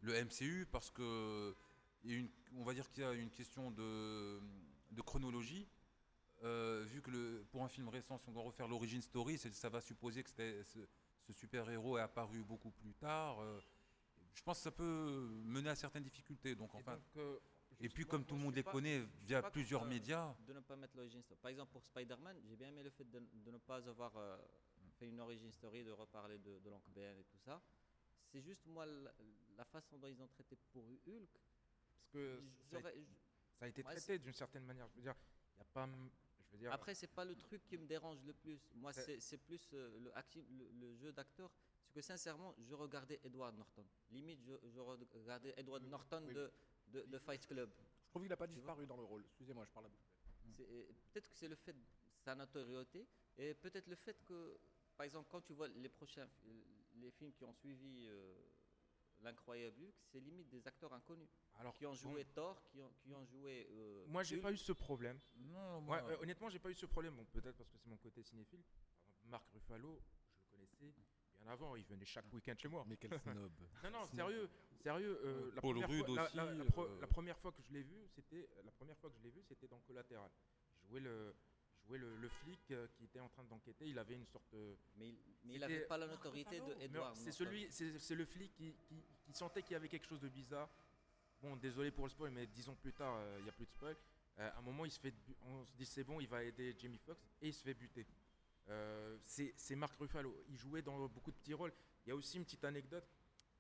le 0.02 0.24
MCU 0.24 0.68
parce 0.72 0.92
que 0.92 1.56
une, 2.04 2.30
on 2.56 2.64
va 2.64 2.76
dire 2.76 2.92
qu'il 2.92 3.02
y 3.04 3.06
a 3.06 3.14
une 3.14 3.32
question 3.32 3.72
de, 3.72 4.40
de 4.92 5.02
chronologie. 5.02 5.68
Euh, 6.44 6.84
vu 6.90 7.02
que 7.02 7.42
pour 7.52 7.64
un 7.64 7.70
film 7.70 7.88
récent, 7.88 8.20
si 8.20 8.30
on 8.30 8.34
doit 8.34 8.44
refaire 8.44 8.68
l'origine 8.68 9.02
story, 9.02 9.38
ça 9.40 9.70
va 9.70 9.82
supposer 9.82 10.24
que 10.24 10.30
ce, 10.30 10.88
super-héros 11.32 11.98
est 11.98 12.02
apparu 12.02 12.44
beaucoup 12.44 12.70
plus 12.72 12.94
tard. 12.94 13.38
Je 14.34 14.42
pense 14.42 14.58
que 14.58 14.64
ça 14.64 14.72
peut 14.72 15.30
mener 15.46 15.70
à 15.70 15.76
certaines 15.76 16.04
difficultés. 16.04 16.56
Donc, 16.56 16.72
Et 16.74 16.78
enfin, 16.78 16.96
donc, 16.96 17.18
euh, 17.18 17.40
et 17.80 17.90
puis 17.90 18.06
comme 18.06 18.26
tout 18.26 18.36
le 18.36 18.42
monde 18.42 18.56
les 18.56 18.64
pas- 18.64 18.72
connaît 18.72 19.02
via 19.26 19.42
plusieurs 19.44 19.84
euh, 19.84 19.88
médias, 19.88 20.36
de 20.40 20.54
ne 20.54 20.60
pas 20.60 20.76
mettre 20.76 20.96
l'origin 20.96 21.22
story. 21.22 21.40
Par 21.42 21.52
exemple, 21.52 21.72
pour 21.72 21.84
Spider-Man, 21.84 22.40
j'ai 22.46 22.56
bien 22.56 22.68
aimé 22.70 22.84
le 22.84 22.90
fait 22.90 23.04
de, 23.10 23.20
de 23.20 23.52
ne 23.52 23.58
pas 23.58 23.88
avoir 23.88 24.16
euh, 24.18 24.38
fait 24.98 25.08
une 25.08 25.20
origin 25.20 25.52
story, 25.52 25.84
de 25.84 25.92
reparler 25.92 26.38
de, 26.40 26.60
de 26.60 26.70
l'oncle 26.70 26.90
Ben 26.92 27.18
et 27.18 27.24
tout 27.24 27.38
ça. 27.38 27.62
C'est 28.32 28.42
juste 28.42 28.66
moi 28.66 28.86
la, 28.86 29.12
la 29.58 29.66
façon 29.66 29.98
dont 29.98 30.08
ils 30.08 30.22
ont 30.22 30.28
traité 30.28 30.56
pour 30.72 30.84
Hulk. 31.08 31.30
parce 31.96 32.10
que 32.12 32.42
ça 32.70 32.78
a, 32.78 32.80
j'aurais- 32.80 32.96
ça 33.60 33.66
a 33.66 33.68
été 33.68 33.84
Ouais, 33.84 33.92
traité 33.92 34.20
d'une 34.20 34.34
certaine 34.34 34.66
manière. 34.66 34.88
Je 34.90 34.96
veux 34.96 35.02
dire, 35.04 35.16
il 35.56 35.60
y 35.60 35.62
a 35.62 35.66
pas, 35.66 35.88
je 36.48 36.52
veux 36.54 36.58
dire, 36.58 36.72
Après, 36.74 36.96
c'est 36.96 37.08
pas 37.08 37.26
le 37.26 37.36
truc 37.36 37.64
qui 37.68 37.78
me 37.78 37.86
dérange 37.86 38.24
le 38.24 38.34
plus. 38.34 38.60
Moi, 38.76 38.92
C'est- 38.94 39.38
plus 39.38 39.70
euh, 39.74 40.00
le, 40.00 40.12
acting- 40.18 40.48
le, 40.58 40.70
le 40.72 40.96
jeu 40.96 41.12
d'acteur. 41.12 41.52
Parce 41.94 42.08
que 42.08 42.14
sincèrement, 42.14 42.56
je 42.58 42.74
regardais 42.74 43.20
Edward 43.24 43.56
Norton. 43.56 43.86
Limite, 44.10 44.42
je, 44.44 44.54
je 44.68 44.80
regardais 44.80 45.54
Edward 45.58 45.84
Norton 45.84 46.24
oui. 46.26 46.34
de, 46.34 46.52
de, 46.88 47.02
de 47.04 47.20
Fight 47.20 47.46
Club. 47.46 47.70
Je 48.06 48.10
trouve 48.10 48.24
qu'il 48.24 48.30
n'a 48.30 48.36
pas 48.38 48.48
disparu 48.48 48.88
dans 48.88 48.98
le 48.98 49.04
rôle. 49.04 49.24
Excusez-moi, 49.26 49.64
je 49.66 49.72
parle 49.72 49.86
à. 49.86 49.90
C'est- 50.58 50.64
et 50.64 50.88
Peut-être 51.12 51.30
que 51.30 51.36
c'est 51.36 51.48
le 51.48 51.56
fait 51.56 51.74
de 51.74 51.84
sa 52.18 52.34
notoriété 52.34 53.08
et 53.38 53.54
peut-être 53.54 53.88
le 53.88 53.96
fait 53.96 54.24
que, 54.26 54.60
par 54.98 55.06
exemple, 55.06 55.28
quand 55.30 55.42
tu 55.42 55.54
vois 55.54 55.68
les 55.68 55.88
prochains, 55.90 56.28
fi- 56.28 56.66
les 56.96 57.12
films 57.12 57.32
qui 57.32 57.44
ont 57.46 57.54
suivi 57.54 58.08
euh, 58.10 58.36
l'incroyable 59.22 59.80
Hulk, 59.84 59.94
c'est 60.12 60.20
limite 60.20 60.50
des 60.50 60.68
acteurs 60.68 60.94
inconnus 60.94 61.30
Alors, 61.60 61.74
qui 61.76 61.86
ont 61.86 61.92
bon, 61.92 61.96
joué 61.96 62.26
Thor, 62.26 62.64
qui 62.72 62.82
ont, 62.82 62.92
qui 63.04 63.14
ont 63.14 63.26
joué. 63.26 63.68
euh, 63.72 64.06
moi, 64.08 64.24
j'ai 64.24 64.38
pas 64.38 64.52
eu 64.52 64.58
ce 64.58 64.72
problème. 64.72 65.20
Non, 65.36 65.76
Ouais, 65.76 65.82
moi, 65.82 66.04
euh, 66.10 66.18
honnêtement, 66.22 66.50
j'ai 66.50 66.60
pas 66.60 66.72
eu 66.72 66.76
ce 66.76 66.88
problème. 66.88 67.16
Bon, 67.16 67.26
peut-être 67.26 67.56
parce 67.56 67.70
que 67.70 67.78
c'est 67.78 67.88
mon 67.90 67.98
côté 67.98 68.24
cinéphile. 68.24 68.64
Par 68.64 69.14
exemple, 69.14 69.30
Marc 69.30 69.48
Ruffalo, 69.54 70.02
je 70.52 70.60
le 70.62 70.68
connaissais 70.68 71.02
bien 71.44 71.52
avant. 71.52 71.76
Il 71.76 71.84
venait 71.86 72.06
chaque 72.06 72.32
week-end 72.34 72.56
chez 72.58 72.68
moi. 72.68 72.84
Mais 72.88 72.98
quel 72.98 73.18
snob. 73.20 73.52
Non, 73.84 73.92
non, 73.92 74.08
sérieux, 74.08 74.50
sérieux. 74.82 75.20
euh, 75.24 75.52
la, 75.56 75.62
Paul 75.62 75.72
première 75.76 75.90
Rudd 75.90 76.06
fois, 76.06 76.24
aussi, 76.26 76.36
la, 76.38 76.54
la 76.54 76.66
pro- 76.66 76.86
euh. 76.86 76.98
la 77.02 77.08
première 77.08 77.38
fois 77.38 77.52
que 77.52 77.62
je 77.62 77.72
l'ai 77.74 77.84
vu, 77.84 78.08
c'était 78.10 78.50
la 78.64 78.72
première 78.72 78.98
fois 78.98 79.10
que 79.10 79.16
je 79.18 79.24
l'ai 79.24 79.30
vu, 79.32 79.42
c'était 79.44 79.68
dans 79.68 79.80
Collatéral. 79.82 80.30
Je 80.84 80.88
jouais 80.90 81.00
le, 81.02 81.36
je 81.82 81.88
jouais 81.88 81.98
le, 81.98 82.16
le 82.18 82.30
flic 82.30 82.60
euh, 82.72 82.88
qui 82.96 83.06
était 83.06 83.20
en 83.20 83.30
train 83.30 83.44
d'enquêter. 83.44 83.88
Il 83.88 84.00
avait 84.00 84.16
une 84.16 84.26
sorte 84.26 84.50
de 84.54 84.78
Mais 84.96 85.10
il- 85.10 85.20
mais 85.44 85.54
il 85.56 85.60
n'avait 85.60 85.82
pas 85.88 85.98
la 85.98 86.08
notoriété 86.08 86.60
de 86.60 86.82
Edward. 86.82 87.16
C'est 87.16 87.32
celui, 87.32 87.70
c'est 88.00 88.16
le 88.16 88.26
flic 88.26 88.54
qui, 88.54 88.74
qui, 88.88 89.04
qui 89.24 89.34
sentait 89.34 89.62
qu'il 89.62 89.74
y 89.74 89.76
avait 89.76 89.90
quelque 89.90 90.08
chose 90.08 90.22
de 90.22 90.30
bizarre. 90.30 90.70
Bon, 91.42 91.58
désolé 91.58 91.92
pour 91.92 92.06
le 92.06 92.10
spoil, 92.10 92.32
mais 92.32 92.48
dix 92.48 92.70
ans 92.70 92.76
plus 92.76 92.94
tard, 92.94 93.16
euh, 93.18 93.36
il 93.40 93.44
n'y 93.44 93.50
a 93.50 93.54
plus 93.54 93.66
de 93.66 93.72
spoil. 93.72 93.98
Euh, 94.40 94.50
à 94.50 94.58
un 94.60 94.62
moment, 94.62 94.86
il 94.86 94.92
se 94.92 95.00
fait, 95.00 95.14
on 95.46 95.66
se 95.66 95.74
dit 95.74 95.86
c'est 95.86 96.06
bon, 96.06 96.22
il 96.22 96.28
va 96.28 96.42
aider 96.42 96.74
Jamie 96.80 96.98
Foxx 97.00 97.20
et 97.42 97.50
il 97.50 97.54
se 97.54 97.62
fait 97.62 97.74
buter. 97.74 98.08
Euh, 98.70 99.18
c'est 99.26 99.76
Marc 99.76 99.96
Ruffalo. 100.00 100.36
Il 100.50 100.58
jouait 100.58 100.82
dans 100.82 101.08
beaucoup 101.08 101.32
de 101.32 101.36
petits 101.38 101.54
rôles. 101.54 101.74
Il 102.06 102.10
y 102.10 102.12
a 102.12 102.16
aussi 102.16 102.38
une 102.38 102.46
petite 102.46 102.64
anecdote. 102.64 103.06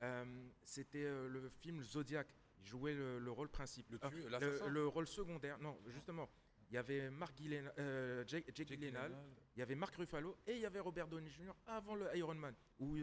Euh, 0.01 0.25
C'était 0.63 1.03
euh, 1.05 1.27
le 1.29 1.49
film 1.49 1.81
Zodiac. 1.81 2.27
Il 2.59 2.65
jouait 2.65 2.93
le, 2.93 3.19
le 3.19 3.31
rôle 3.31 3.49
principal. 3.49 3.91
Le 3.93 3.99
Ah, 4.01 4.67
le, 4.69 4.87
rôle 4.87 5.07
secondaire. 5.07 5.57
Non, 5.59 5.77
justement. 5.87 6.29
Il 6.69 6.75
y 6.75 6.77
avait 6.77 7.11
Mark 7.11 7.37
Gyllen- 7.37 7.71
euh, 7.77 8.23
Jake, 8.25 8.45
Jake 8.47 8.67
Jake 8.69 8.79
Gyllenhaal, 8.79 9.11
Gyllenhaal. 9.11 9.25
il 9.55 9.59
y 9.59 9.61
avait 9.61 9.75
Mark 9.75 9.93
Ruffalo 9.95 10.35
et 10.47 10.53
il 10.55 10.59
y 10.61 10.65
avait 10.65 10.79
Robert 10.79 11.07
Downey 11.07 11.29
Jr. 11.29 11.51
avant 11.67 11.93
le 11.93 12.15
Iron 12.17 12.33
Man. 12.33 12.55
Où, 12.79 12.95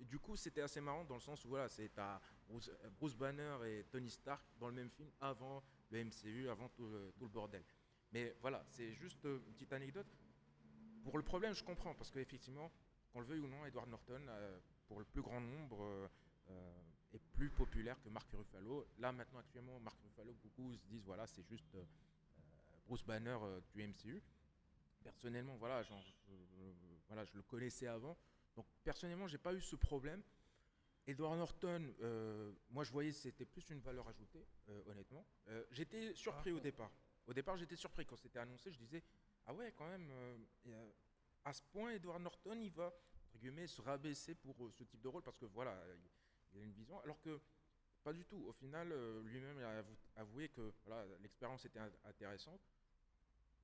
du 0.00 0.18
coup, 0.18 0.36
c'était 0.36 0.60
assez 0.60 0.80
marrant 0.82 1.04
dans 1.04 1.14
le 1.14 1.20
sens 1.20 1.42
où 1.44 1.48
voilà, 1.48 1.68
c'est 1.68 1.96
à 1.98 2.20
Bruce, 2.46 2.70
Bruce 2.98 3.14
Banner 3.14 3.56
et 3.64 3.84
Tony 3.84 4.10
Stark 4.10 4.44
dans 4.58 4.68
le 4.68 4.74
même 4.74 4.90
film 4.90 5.10
avant 5.20 5.62
le 5.90 6.04
MCU, 6.04 6.48
avant 6.50 6.68
tout 6.68 6.86
le, 6.88 7.12
tout 7.16 7.24
le 7.24 7.30
bordel. 7.30 7.64
Mais 8.12 8.36
voilà, 8.42 8.62
c'est 8.68 8.92
juste 8.92 9.24
une 9.24 9.40
petite 9.54 9.72
anecdote. 9.72 10.06
Pour 11.06 11.18
le 11.18 11.24
problème, 11.24 11.54
je 11.54 11.62
comprends 11.64 11.94
parce 11.94 12.10
qu'effectivement, 12.10 12.70
qu'on 13.12 13.20
le 13.20 13.26
veuille 13.26 13.40
ou 13.40 13.46
non, 13.48 13.64
Edward 13.64 13.88
Norton, 13.88 14.20
euh, 14.28 14.58
pour 14.88 14.98
le 14.98 15.04
plus 15.04 15.22
grand 15.22 15.40
nombre, 15.40 15.82
euh, 15.82 16.08
euh, 16.50 16.72
est 17.14 17.20
plus 17.34 17.48
populaire 17.50 18.00
que 18.02 18.08
Mark 18.08 18.28
Ruffalo. 18.32 18.86
Là, 18.98 19.12
maintenant, 19.12 19.38
actuellement, 19.38 19.78
Mark 19.80 19.96
Ruffalo, 20.02 20.34
beaucoup 20.42 20.74
se 20.76 20.84
disent 20.86 21.04
voilà, 21.04 21.26
c'est 21.26 21.44
juste 21.48 21.76
Bruce 22.86 23.04
Banner 23.04 23.36
du 23.72 23.82
MCU. 23.86 24.22
Personnellement, 25.04 25.56
voilà, 25.56 25.82
genre, 25.84 26.02
je, 26.02 26.32
je- 26.34 26.72
voilà, 27.06 27.24
je 27.24 27.34
le 27.36 27.42
connaissais 27.42 27.86
avant. 27.86 28.16
Donc, 28.56 28.66
personnellement, 28.82 29.28
j'ai 29.28 29.38
pas 29.38 29.54
eu 29.54 29.60
ce 29.60 29.76
problème. 29.76 30.22
Edward 31.06 31.38
Norton, 31.38 31.94
euh, 32.02 32.52
moi, 32.70 32.82
je 32.82 32.90
voyais 32.90 33.10
que 33.12 33.16
c'était 33.16 33.44
plus 33.44 33.70
une 33.70 33.78
valeur 33.78 34.08
ajoutée, 34.08 34.44
euh, 34.68 34.82
honnêtement. 34.90 35.24
Euh, 35.48 35.64
j'étais 35.70 36.12
surpris 36.14 36.50
au 36.50 36.56
départ. 36.60 36.90
Au 37.28 37.32
départ, 37.32 37.56
j'étais 37.56 37.76
surpris 37.76 38.04
quand 38.04 38.16
c'était 38.16 38.40
annoncé. 38.40 38.72
Je 38.72 38.78
disais, 38.78 39.02
ah 39.46 39.54
ouais, 39.54 39.72
quand 39.76 39.88
même, 39.88 40.08
euh, 40.10 40.36
euh, 40.68 40.90
à 41.44 41.52
ce 41.52 41.62
point, 41.62 41.90
Edward 41.92 42.20
Norton, 42.22 42.58
il 42.60 42.70
va, 42.72 42.86
entre 42.86 43.38
guillemets, 43.38 43.66
se 43.66 43.80
rabaisser 43.80 44.34
pour 44.34 44.54
euh, 44.64 44.70
ce 44.72 44.84
type 44.84 45.00
de 45.00 45.08
rôle 45.08 45.22
parce 45.22 45.38
que 45.38 45.46
voilà, 45.46 45.80
il- 46.54 46.60
a 46.60 46.62
une 46.64 46.72
vision. 46.72 46.98
Alors 47.02 47.20
que 47.20 47.40
pas 48.02 48.12
du 48.12 48.24
tout. 48.24 48.44
Au 48.48 48.52
final, 48.52 48.88
lui-même 49.24 49.58
il 49.58 49.64
a 49.64 49.78
avou- 49.82 49.96
avoué 50.16 50.48
que 50.48 50.72
voilà, 50.86 51.04
l'expérience 51.20 51.64
était 51.64 51.78
in- 51.80 51.92
intéressante. 52.04 52.60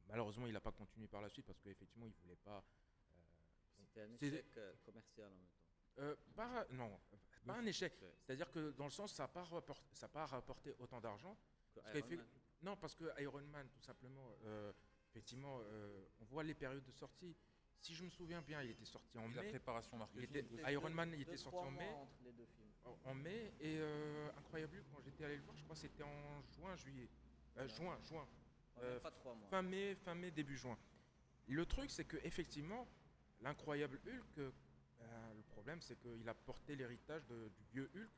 Malheureusement, 0.08 0.46
il 0.46 0.52
n'a 0.52 0.60
pas 0.60 0.72
continué 0.72 1.06
par 1.06 1.22
la 1.22 1.28
suite 1.30 1.46
parce 1.46 1.60
qu'effectivement, 1.60 2.06
il 2.06 2.12
voulait 2.22 2.36
pas. 2.36 2.62
C'était 3.78 4.02
un 4.02 4.10
échec 4.32 4.58
commercial 4.84 5.26
en 5.28 5.30
même 5.36 5.46
temps. 5.46 5.58
Euh, 5.98 6.16
pas, 6.34 6.66
non, 6.70 7.00
pas 7.46 7.54
un 7.54 7.66
échec. 7.66 7.94
C'est- 7.98 8.14
C'est-à-dire 8.20 8.50
que 8.50 8.70
dans 8.72 8.84
le 8.84 8.90
sens, 8.90 9.12
ça 9.14 9.24
n'a 9.24 9.28
pas, 9.28 9.42
rapport- 9.44 9.82
ça 9.92 10.06
a 10.06 10.08
pas 10.08 10.26
rapporté 10.26 10.74
autant 10.78 11.00
d'argent. 11.00 11.36
Non, 12.62 12.76
parce 12.76 12.94
que 12.94 13.04
Iron 13.22 13.42
Man, 13.42 13.68
tout 13.70 13.80
simplement, 13.80 14.28
euh, 14.44 14.72
effectivement, 15.12 15.60
euh, 15.62 16.04
on 16.20 16.24
voit 16.24 16.42
les 16.42 16.54
périodes 16.54 16.84
de 16.84 16.90
sortie. 16.92 17.36
Si 17.80 17.94
je 17.94 18.04
me 18.04 18.10
souviens 18.10 18.40
bien, 18.42 18.62
il 18.62 18.70
était 18.70 18.84
sorti 18.84 19.18
en 19.18 19.28
Et 19.30 19.34
la 19.34 19.42
mai. 19.42 19.48
préparation 19.50 19.98
Il 20.14 20.24
était-. 20.24 20.44
Iron 20.72 20.88
Deux- 20.88 20.94
Man, 20.94 21.10
il 21.14 21.20
était 21.22 21.36
sorti 21.36 21.58
en 21.58 21.70
mai. 21.70 21.84
mois 21.84 21.94
entre 22.02 22.22
les 22.24 22.32
deux 22.32 22.46
films. 22.46 22.68
en- 23.04 23.14
mai 23.14 23.52
et 23.60 23.78
euh, 23.78 24.28
incroyable 24.38 24.82
quand 24.92 25.00
j'étais 25.02 25.24
allé 25.24 25.36
le 25.36 25.42
voir 25.42 25.56
je 25.56 25.62
crois 25.62 25.74
que 25.76 25.80
c'était 25.82 26.02
en 26.02 26.42
juin 26.56 26.74
juillet 26.76 27.08
Euh, 27.58 27.68
juin 27.68 27.96
juin 28.02 28.26
Ouais, 28.76 28.82
Euh, 28.84 28.98
pas 29.00 29.10
trois 29.12 29.34
mois. 29.34 29.46
fin 29.50 29.62
mai 29.62 29.94
fin 29.94 30.14
mai 30.16 30.30
début 30.32 30.56
juin 30.56 30.76
le 31.46 31.64
truc 31.64 31.90
c'est 31.92 32.04
que 32.04 32.16
effectivement 32.24 32.88
l'incroyable 33.40 34.00
Hulk 34.04 34.38
euh, 34.38 34.50
le 35.36 35.42
problème 35.42 35.80
c'est 35.80 35.96
qu'il 36.00 36.28
a 36.28 36.34
porté 36.34 36.74
l'héritage 36.74 37.22
du 37.28 37.64
vieux 37.72 37.88
Hulk 37.94 38.10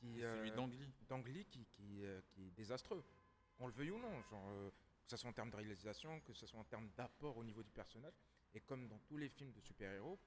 qui 0.00 0.06
Celui 0.20 0.24
euh, 0.24 0.54
d'Ang 0.56 0.72
Lee. 0.72 0.92
d'Ang 1.08 1.24
Lee 1.28 1.44
qui, 1.44 1.64
qui, 1.66 2.04
euh, 2.04 2.20
qui 2.30 2.48
est 2.48 2.50
désastreux 2.50 3.04
qu'on 3.56 3.68
le 3.68 3.72
veuille 3.74 3.92
ou 3.92 3.98
non 4.00 4.20
genre 4.22 4.48
euh, 4.48 4.70
que 5.08 5.16
ce 5.16 5.16
soit 5.16 5.30
en 5.30 5.32
termes 5.32 5.50
de 5.50 5.56
réalisation 5.56 6.20
que 6.20 6.34
ce 6.34 6.46
soit 6.46 6.60
en 6.60 6.64
termes 6.64 6.90
d'apport 6.96 7.36
au 7.38 7.42
niveau 7.44 7.62
du 7.62 7.70
personnage 7.70 8.12
et 8.54 8.60
comme 8.60 8.86
dans 8.88 8.98
tous 9.08 9.16
les 9.16 9.30
films 9.30 9.52
de 9.52 9.60
super-héros 9.60 10.20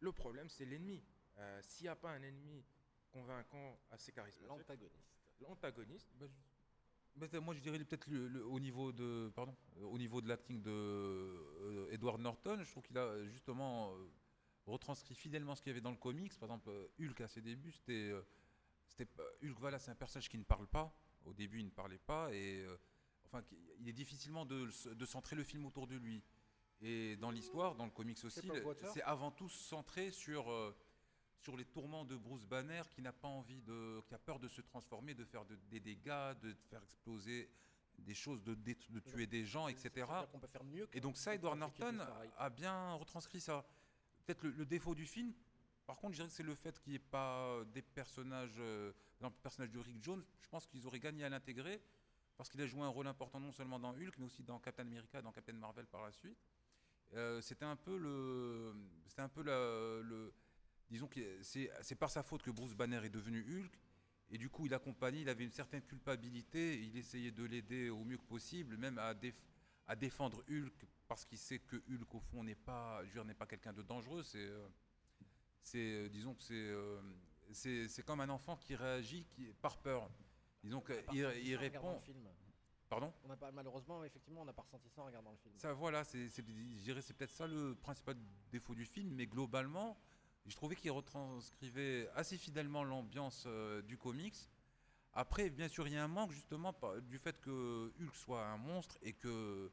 le 0.00 0.12
problème 0.12 0.48
c'est 0.48 0.64
l'ennemi 0.64 1.02
Euh, 1.40 1.60
s'il 1.62 1.84
n'y 1.84 1.88
a 1.88 1.94
pas 1.94 2.10
un 2.10 2.22
ennemi 2.22 2.64
convaincant 3.12 3.78
assez 3.90 4.10
charismatique 4.12 4.48
L'antagoniste. 4.48 5.04
l'antagoniste. 5.40 6.10
Bah, 6.16 6.26
je- 6.26 7.26
bah, 7.26 7.40
moi, 7.40 7.54
je 7.54 7.60
dirais 7.60 7.78
peut-être 7.78 8.08
le- 8.08 8.26
le- 8.26 8.44
au 8.44 8.58
niveau 8.58 8.90
de, 8.92 9.30
pardon, 9.36 9.54
euh, 9.76 9.84
au 9.84 9.98
niveau 9.98 10.20
de 10.20 10.26
l'acting 10.28 10.60
de 10.62 10.70
euh, 10.72 11.90
Edward 11.92 12.20
Norton, 12.20 12.58
je 12.64 12.68
trouve 12.72 12.82
qu'il 12.82 12.98
a 12.98 13.24
justement 13.26 13.94
euh, 13.94 14.08
retranscrit 14.66 15.14
fidèlement 15.14 15.54
ce 15.54 15.62
qu'il 15.62 15.70
y 15.70 15.74
avait 15.74 15.80
dans 15.80 15.92
le 15.92 15.96
comics. 15.96 16.36
Par 16.40 16.48
exemple, 16.48 16.70
Hulk 16.98 17.20
à 17.20 17.28
ses 17.28 17.40
débuts, 17.40 17.70
c'était, 17.70 18.12
Hulk. 19.44 19.58
Voilà, 19.60 19.78
c'est 19.78 19.92
un 19.92 19.94
personnage 19.96 20.28
qui 20.28 20.38
ne 20.38 20.44
parle 20.44 20.66
pas. 20.66 20.92
Au 21.24 21.32
début, 21.34 21.60
il 21.60 21.66
ne 21.66 21.70
parlait 21.70 21.98
pas 22.04 22.34
et 22.34 22.66
enfin, 23.30 23.44
il 23.80 23.88
est 23.88 23.92
difficilement 23.92 24.44
de, 24.44 24.68
centrer 25.04 25.36
le 25.36 25.44
film 25.44 25.66
autour 25.66 25.86
de 25.86 25.96
lui. 25.96 26.22
Et 26.80 27.16
dans 27.16 27.30
l'histoire, 27.30 27.74
dans 27.74 27.84
le 27.84 27.90
comics 27.90 28.22
aussi, 28.24 28.48
c'est 28.92 29.02
avant 29.02 29.30
tout 29.30 29.48
centré 29.48 30.12
sur 30.12 30.50
euh, 30.50 30.76
sur 31.40 31.56
les 31.56 31.64
tourments 31.64 32.04
de 32.04 32.16
Bruce 32.16 32.44
Banner 32.44 32.82
qui 32.92 33.02
n'a 33.02 33.12
pas 33.12 33.28
envie 33.28 33.60
de, 33.62 34.00
qui 34.06 34.14
a 34.14 34.18
peur 34.18 34.38
de 34.38 34.48
se 34.48 34.60
transformer, 34.60 35.14
de 35.14 35.24
faire 35.24 35.44
de- 35.44 35.58
des 35.70 35.80
dégâts, 35.80 36.34
de 36.40 36.54
faire 36.68 36.82
exploser 36.82 37.50
des 37.98 38.14
choses, 38.14 38.42
de, 38.44 38.54
tuer 39.00 39.26
des 39.26 39.44
gens, 39.44 39.66
etc. 39.66 39.90
C'est-à-dire 39.92 40.30
qu'on 40.30 40.38
peut 40.38 40.46
faire 40.46 40.64
mieux 40.64 40.88
Et 40.92 41.00
donc 41.00 41.16
ça, 41.16 41.34
Edward 41.34 41.58
Norton 41.58 41.98
a 42.36 42.50
bien 42.50 42.92
retranscrit 42.94 43.40
ça. 43.40 43.66
Peut-être 44.24 44.42
le, 44.44 44.50
le 44.50 44.66
défaut 44.66 44.94
du 44.94 45.04
film, 45.04 45.32
par 45.88 45.96
contre, 45.96 46.12
je 46.12 46.16
dirais 46.18 46.28
que 46.28 46.34
c'est 46.34 46.42
le 46.42 46.54
fait 46.54 46.78
qu'il 46.80 46.90
n'y 46.90 46.96
ait 46.96 47.10
pas 47.10 47.64
des 47.72 47.80
personnages, 47.80 48.56
euh, 48.58 48.92
par 49.18 49.28
exemple, 49.28 49.36
le 49.38 49.42
personnage 49.42 49.70
de 49.70 49.78
Rick 49.78 50.02
Jones, 50.02 50.22
je 50.42 50.48
pense 50.50 50.66
qu'ils 50.66 50.86
auraient 50.86 51.00
gagné 51.00 51.24
à 51.24 51.30
l'intégrer, 51.30 51.80
parce 52.38 52.48
qu'il 52.48 52.62
a 52.62 52.66
joué 52.66 52.82
un 52.82 52.88
rôle 52.88 53.08
important 53.08 53.40
non 53.40 53.52
seulement 53.52 53.78
dans 53.78 53.90
Hulk, 53.90 54.16
mais 54.16 54.24
aussi 54.24 54.42
dans 54.42 54.58
Captain 54.60 54.84
America, 54.84 55.20
dans 55.20 55.32
Captain 55.32 55.52
Marvel 55.52 55.86
par 55.86 56.02
la 56.02 56.12
suite. 56.12 56.38
Euh, 57.14 57.40
c'était 57.42 57.64
un 57.64 57.76
peu 57.76 57.98
le, 57.98 58.74
c'était 59.06 59.22
un 59.22 59.28
peu 59.28 59.42
le, 59.42 60.32
disons 60.88 61.08
que 61.08 61.42
c'est, 61.42 61.94
par 61.96 62.10
sa 62.10 62.22
faute 62.22 62.42
que 62.42 62.50
Bruce 62.50 62.74
Banner 62.74 63.04
est 63.04 63.10
devenu 63.10 63.40
Hulk, 63.40 63.72
et 64.30 64.38
du 64.38 64.48
coup 64.48 64.66
il 64.66 64.72
accompagnait, 64.72 65.22
il 65.22 65.28
avait 65.28 65.44
une 65.44 65.50
certaine 65.50 65.82
culpabilité, 65.82 66.80
il 66.80 66.96
essayait 66.96 67.32
de 67.32 67.44
l'aider 67.44 67.90
au 67.90 68.04
mieux 68.04 68.18
que 68.18 68.26
possible, 68.26 68.76
même 68.76 68.98
à, 68.98 69.14
déf- 69.14 69.42
à 69.86 69.96
défendre 69.96 70.44
Hulk 70.48 70.86
parce 71.08 71.24
qu'il 71.24 71.38
sait 71.38 71.58
que 71.58 71.76
Hulk 71.90 72.14
au 72.14 72.20
fond 72.20 72.44
n'est 72.44 72.54
pas, 72.54 73.02
n'est 73.24 73.34
pas 73.34 73.46
quelqu'un 73.46 73.72
de 73.72 73.82
dangereux. 73.82 74.22
C'est, 74.22 74.46
euh, 74.46 74.68
c'est, 75.62 75.78
euh, 75.78 76.08
disons 76.10 76.34
que 76.34 76.44
euh, 76.52 77.00
c'est, 77.50 77.88
c'est 77.88 78.02
comme 78.02 78.20
un 78.20 78.28
enfant 78.28 78.56
qui 78.58 78.76
réagit 78.76 79.24
qui, 79.24 79.46
par 79.62 79.78
peur. 79.78 80.08
Disons 80.68 80.80
qu'il 80.82 80.96
il 81.44 81.56
répond. 81.56 81.94
Le 81.94 82.00
film. 82.00 82.28
Pardon? 82.88 83.12
On 83.24 83.30
a 83.30 83.36
pas, 83.36 83.52
malheureusement, 83.52 84.02
effectivement, 84.04 84.40
on 84.42 84.44
n'a 84.46 84.52
pas 84.52 84.62
ressenti 84.62 84.88
ça 84.88 85.02
en 85.02 85.06
regardant 85.06 85.30
le 85.30 85.36
film. 85.38 85.54
Ça, 85.58 85.72
voilà, 85.74 86.04
c'est, 86.04 86.28
c'est, 86.28 86.42
je 86.46 86.82
dirais 86.82 87.02
c'est 87.02 87.12
peut-être 87.14 87.32
ça 87.32 87.46
le 87.46 87.74
principal 87.74 88.16
défaut 88.50 88.74
du 88.74 88.86
film, 88.86 89.10
mais 89.14 89.26
globalement, 89.26 89.98
je 90.46 90.56
trouvais 90.56 90.74
qu'il 90.74 90.90
retranscrivait 90.90 92.08
assez 92.14 92.38
fidèlement 92.38 92.84
l'ambiance 92.84 93.44
euh, 93.46 93.82
du 93.82 93.98
comics. 93.98 94.36
Après, 95.12 95.50
bien 95.50 95.68
sûr, 95.68 95.86
il 95.86 95.94
y 95.94 95.96
a 95.96 96.04
un 96.04 96.08
manque 96.08 96.32
justement 96.32 96.74
du 97.02 97.18
fait 97.18 97.38
que 97.40 97.92
Hulk 98.00 98.14
soit 98.14 98.46
un 98.46 98.56
monstre 98.56 98.96
et 99.02 99.12
que 99.12 99.70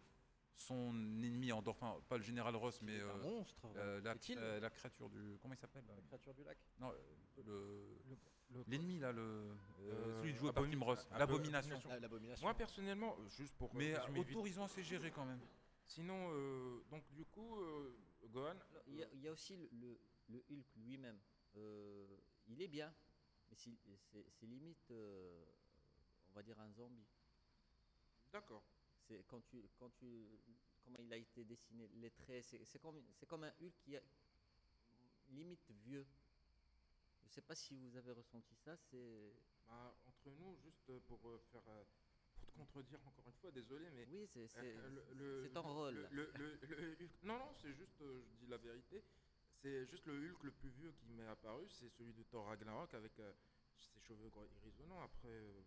son 0.57 0.89
ennemi, 1.21 1.51
en- 1.53 1.63
enfin 1.67 1.97
pas 2.09 2.17
le 2.17 2.23
général 2.23 2.55
Ross, 2.55 2.81
mais 2.81 2.99
un 2.99 3.05
euh, 3.05 3.21
monstre. 3.23 3.65
euh, 3.77 4.01
la, 4.01 4.69
créature 4.69 5.09
du, 5.09 5.37
comment 5.41 5.53
il 5.53 5.57
s'appelle? 5.57 5.83
La 5.87 6.01
créature 6.01 6.33
du 6.33 6.43
lac? 6.43 6.57
Non, 6.79 6.91
le, 7.37 7.43
Le- 8.09 8.17
l'ennemi 8.67 8.99
là, 8.99 9.11
le, 9.11 9.21
euh, 9.21 9.55
Euh, 9.79 10.21
celui 10.21 10.33
joué 10.35 10.51
par 10.53 10.63
abomi- 10.63 10.71
Tim 10.79 10.83
Ross, 10.85 10.99
abo- 11.11 11.19
l'abomination. 11.19 11.69
abomination. 11.75 11.89
La- 11.89 11.99
L'abomination. 11.99 12.45
Moi 12.45 12.53
personnellement, 12.53 13.15
euh, 13.19 13.27
juste 13.29 13.53
pour 13.55 13.69
euh, 13.69 13.77
Mais 13.77 13.93
ils 14.47 14.59
ont 14.59 14.63
assez 14.63 14.83
géré 14.83 15.11
quand 15.11 15.25
même. 15.25 15.39
sinon, 15.85 16.29
euh, 16.33 16.81
donc 16.89 17.03
du 17.13 17.25
coup, 17.25 17.59
euh, 17.59 17.95
Gohan, 18.27 18.55
Il 18.87 18.95
y, 18.95 19.03
a- 19.03 19.09
il 19.13 19.19
y 19.21 19.27
a 19.27 19.31
aussi 19.31 19.55
le, 19.55 19.69
le- 19.73 19.99
le 20.29 20.43
Hulk 20.49 20.65
lui-même. 20.77 21.19
Euh, 21.57 22.05
il 22.47 22.61
est 22.61 22.67
bien, 22.67 22.93
mais 23.49 23.55
c'est 23.55 24.45
limite, 24.45 24.89
euh, 24.91 25.43
on 26.31 26.33
va 26.33 26.43
dire, 26.43 26.59
un 26.59 26.71
zombie. 26.71 27.05
d'accord. 28.31 28.63
C'est 29.07 29.23
quand 29.27 29.41
tu, 29.45 29.63
quand 29.77 29.89
tu, 29.91 30.27
comment 30.83 30.97
il 30.99 31.13
a 31.13 31.17
été 31.17 31.43
dessiné, 31.45 31.87
les 31.95 32.09
traits, 32.11 32.43
c'est 32.43 32.65
c'est 32.65 32.79
comme, 32.79 33.01
c'est 33.13 33.27
comme 33.27 33.43
un 33.43 33.53
Hulk 33.61 33.73
qui 33.83 33.93
est 33.93 34.03
limite 35.29 35.69
vieux. 35.85 36.05
Je 37.25 37.29
sais 37.29 37.41
pas 37.41 37.55
si 37.55 37.75
vous 37.75 37.95
avez 37.97 38.11
ressenti 38.11 38.55
ça, 38.55 38.75
c'est. 38.77 39.33
Bah, 39.67 39.95
entre 40.05 40.29
nous, 40.31 40.55
juste 40.57 40.91
pour 41.07 41.19
euh, 41.27 41.39
faire. 41.51 41.67
euh, 41.69 41.83
pour 42.35 42.45
te 42.45 42.51
contredire 42.51 42.99
encore 43.07 43.27
une 43.27 43.33
fois, 43.33 43.51
désolé, 43.51 43.89
mais. 43.91 44.05
Oui, 44.09 44.25
c'est 44.27 44.47
euh, 44.57 44.89
euh, 45.19 45.49
ton 45.53 45.61
rôle. 45.63 46.07
le- 46.11 46.31
le- 46.35 46.55
le- 46.61 46.75
le 46.75 46.95
Hulk- 46.95 47.23
non, 47.23 47.39
non, 47.39 47.53
c'est 47.53 47.73
juste, 47.73 47.99
euh, 48.01 48.21
je 48.29 48.35
dis 48.35 48.47
la 48.47 48.57
vérité. 48.57 49.03
C'est 49.61 49.85
juste 49.87 50.05
le 50.05 50.13
Hulk 50.31 50.43
le 50.43 50.51
plus 50.51 50.69
vieux 50.69 50.91
qui 50.91 51.07
m'est 51.13 51.25
apparu, 51.27 51.67
c'est 51.69 51.89
celui 51.89 52.13
de 52.13 52.23
Thor 52.23 52.45
Ragnarok 52.45 52.93
avec 52.93 53.17
euh, 53.19 53.33
ses 53.77 53.99
cheveux 54.01 54.29
gr- 54.29 54.49
grisonnants. 54.61 55.01
Après, 55.01 55.29
euh, 55.29 55.61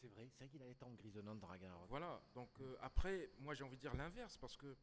C'est 0.00 0.08
vrai, 0.08 0.28
c'est 0.30 0.38
vrai 0.38 0.48
qu'il 0.48 0.62
a 0.62 0.66
les 0.66 0.74
temps 0.74 0.90
grisonnants 0.94 1.34
de 1.36 1.44
Ragnarok. 1.44 1.88
voilà. 1.88 2.20
Donc 2.34 2.58
euh, 2.60 2.76
après, 2.80 3.30
moi 3.38 3.54
j'ai 3.54 3.64
envie 3.64 3.76
de 3.76 3.80
dire 3.82 3.94
l'inverse 3.94 4.36
parce 4.38 4.56
que 4.56 4.76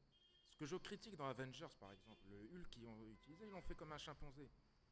ce 0.49 0.55
que 0.57 0.65
je 0.65 0.75
critique 0.77 1.15
dans 1.15 1.27
Avengers, 1.27 1.73
par 1.79 1.91
exemple, 1.91 2.21
le 2.29 2.37
Hulk 2.53 2.69
qu'ils 2.69 2.85
ont 2.87 2.97
utilisé, 3.09 3.45
ils 3.45 3.51
l'ont 3.51 3.61
fait 3.61 3.75
comme 3.75 3.91
un 3.91 3.97
chimpanzé, 3.97 4.49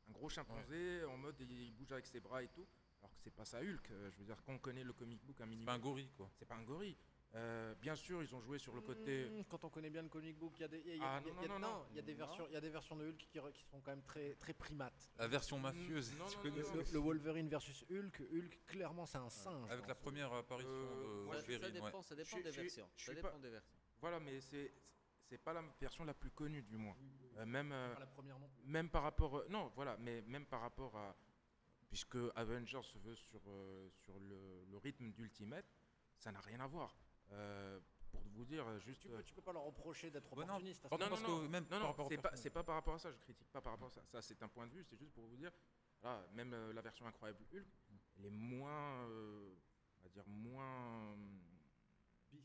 un 0.08 0.12
gros 0.12 0.30
chimpanzé 0.30 1.04
en 1.06 1.18
mode 1.18 1.40
il 1.40 1.74
bouge 1.74 1.92
avec 1.92 2.06
ses 2.06 2.20
bras 2.20 2.44
et 2.44 2.48
tout. 2.48 2.66
Alors 3.02 3.12
que 3.14 3.20
c'est 3.22 3.34
pas 3.34 3.46
ça 3.46 3.60
Hulk. 3.60 3.92
euh, 3.92 4.10
je 4.12 4.18
veux 4.20 4.26
dire, 4.26 4.42
quand 4.46 4.54
on 4.54 4.60
connaît 4.60 4.84
le 4.84 4.94
comic 4.94 5.22
book 5.26 5.42
un 5.42 5.44
C'est 5.44 5.50
minimum, 5.50 5.66
pas 5.66 5.74
un 5.74 5.80
gorille, 5.80 6.12
quoi. 6.16 6.30
c'est 6.38 6.46
pas 6.46 6.56
un 6.56 6.64
gorille. 6.64 6.96
Euh, 7.36 7.74
bien 7.82 7.96
sûr, 7.96 8.22
ils 8.22 8.34
ont 8.36 8.40
joué 8.40 8.60
sur 8.60 8.76
le 8.76 8.82
côté. 8.82 9.26
Mmh, 9.26 9.46
Quand 9.50 9.64
on 9.66 9.70
connaît 9.70 9.90
bien 9.90 10.04
le 10.04 10.08
comic 10.08 10.38
book, 10.38 10.54
il 10.58 10.62
y 10.62 10.64
a 10.66 10.68
des, 10.68 10.80
il 10.82 10.88
y 10.88 10.92
a- 10.92 10.96
il 10.96 11.00
y 11.00 11.02
a- 11.02 11.06
Ah, 11.16 11.22
il 11.22 11.28
y 11.28 11.30
a- 11.32 11.34
non, 11.34 11.40
il 11.40 11.42
y 11.42 11.46
a- 11.46 11.48
non, 11.50 11.60
non, 11.60 11.68
non. 11.80 11.86
il 11.90 11.96
y 11.96 12.00
a 12.00 12.02
des 12.04 12.14
versions, 12.14 12.46
il 12.48 12.54
y 12.54 12.56
a 12.56 12.62
des 12.62 12.70
versions 12.70 12.96
de 12.96 13.06
Hulk 13.10 13.18
qui, 13.18 13.28
qui 13.54 13.64
sont 13.66 13.82
quand 13.82 13.92
même 13.92 14.04
très, 14.04 14.36
très 14.36 14.54
primates. 14.54 15.10
La 15.18 15.28
version 15.28 15.60
mafieuse. 15.60 16.14
non, 16.16 16.28
ça 16.28 16.38
Le, 16.44 16.94
le 16.94 17.00
Wolverine 17.00 17.50
versus 17.50 17.84
Hulk, 17.90 18.22
Hulk, 18.32 18.60
clairement, 18.68 19.08
c'est 19.08 19.18
un 19.18 19.30
singe. 19.30 19.70
Avec 19.72 19.88
la 19.88 19.96
première 19.96 20.32
apparition 20.32 20.72
Euh, 20.72 21.24
de 21.24 21.32
ça, 21.32 21.38
Wolverine, 21.48 21.64
ouais. 21.66 21.72
dépend, 21.72 22.02
ça 22.04 22.16
dépend 22.16 22.38
des 22.38 22.52
versions. 22.52 22.90
je 22.96 23.04
Ça 23.04 23.12
suis 23.12 23.16
dépend 23.16 23.32
pas- 23.32 23.40
des 23.40 23.50
versions. 23.50 23.78
Voilà, 24.00 24.20
mais 24.20 24.40
c'est 24.40 24.72
c'est 25.34 25.40
pas 25.44 25.54
la 25.54 25.64
version 25.82 26.06
la 26.06 26.14
plus 26.14 26.30
connue 26.30 26.62
du 26.62 26.78
moins. 26.78 26.96
Euh, 27.38 27.46
même 27.46 27.72
euh, 27.72 27.94
Pas 27.96 28.00
la 28.02 28.06
première 28.06 28.38
non 28.38 28.48
plus. 28.50 28.64
même 28.66 28.88
par 28.90 29.02
rapport 29.02 29.36
euh, 29.38 29.48
non 29.50 29.72
voilà 29.76 29.98
mais 29.98 30.22
même 30.22 30.46
par 30.46 30.62
rapport 30.62 30.96
à 30.96 31.16
puisque 31.90 32.18
Avengers 32.36 32.84
se 32.84 33.00
veut 33.00 33.16
sur 33.16 33.42
euh, 33.48 33.90
sur 34.04 34.20
le, 34.20 34.64
le 34.70 34.78
rythme 34.78 35.12
d'Ultimate 35.12 35.66
ça 36.20 36.32
n'a 36.32 36.40
rien 36.42 36.60
à 36.60 36.68
voir 36.68 36.96
Euh, 37.32 37.80
pour 38.12 38.22
vous 38.36 38.46
dire 38.46 38.66
juste 38.80 39.02
Tu 39.02 39.08
peux, 39.10 39.24
tu 39.24 39.34
peux 39.34 39.42
pas 39.42 39.54
leur 39.54 39.64
reprocher 39.64 40.12
d'être 40.12 40.36
non, 40.36 40.44
opportuniste. 40.44 40.84
non, 40.92 41.10
non, 41.28 41.50
même 41.50 41.64
non 41.64 41.70
par 41.70 41.80
non 41.80 41.88
rapport 41.88 42.06
au 42.06 42.10
c'est 42.10 42.18
pas 42.18 42.22
personnage. 42.30 42.44
c'est 42.44 42.50
pas 42.52 42.64
par 42.64 42.76
rapport 42.76 42.94
à 42.94 43.00
ça 43.00 43.12
je 43.12 43.18
critique 43.18 43.50
pas 43.52 43.62
par 43.62 43.72
rapport 43.74 43.88
à 43.88 43.92
ça 43.98 44.04
ça 44.06 44.22
c'est 44.22 44.44
un 44.44 44.50
point 44.50 44.68
de 44.68 44.74
vue 44.74 44.84
c'est 44.84 44.98
juste 44.98 45.14
pour 45.16 45.26
vous 45.26 45.38
dire 45.38 45.52
même 46.34 46.54
euh, 46.54 46.74
la 46.74 46.82
version 46.82 47.08
incroyable 47.08 47.44
Hulk 47.52 47.66
elle 48.18 48.26
est 48.26 48.30
moins 48.54 49.08
euh, 49.08 49.56
on 50.00 50.04
va 50.04 50.10
dire 50.10 50.28
moins 50.28 51.18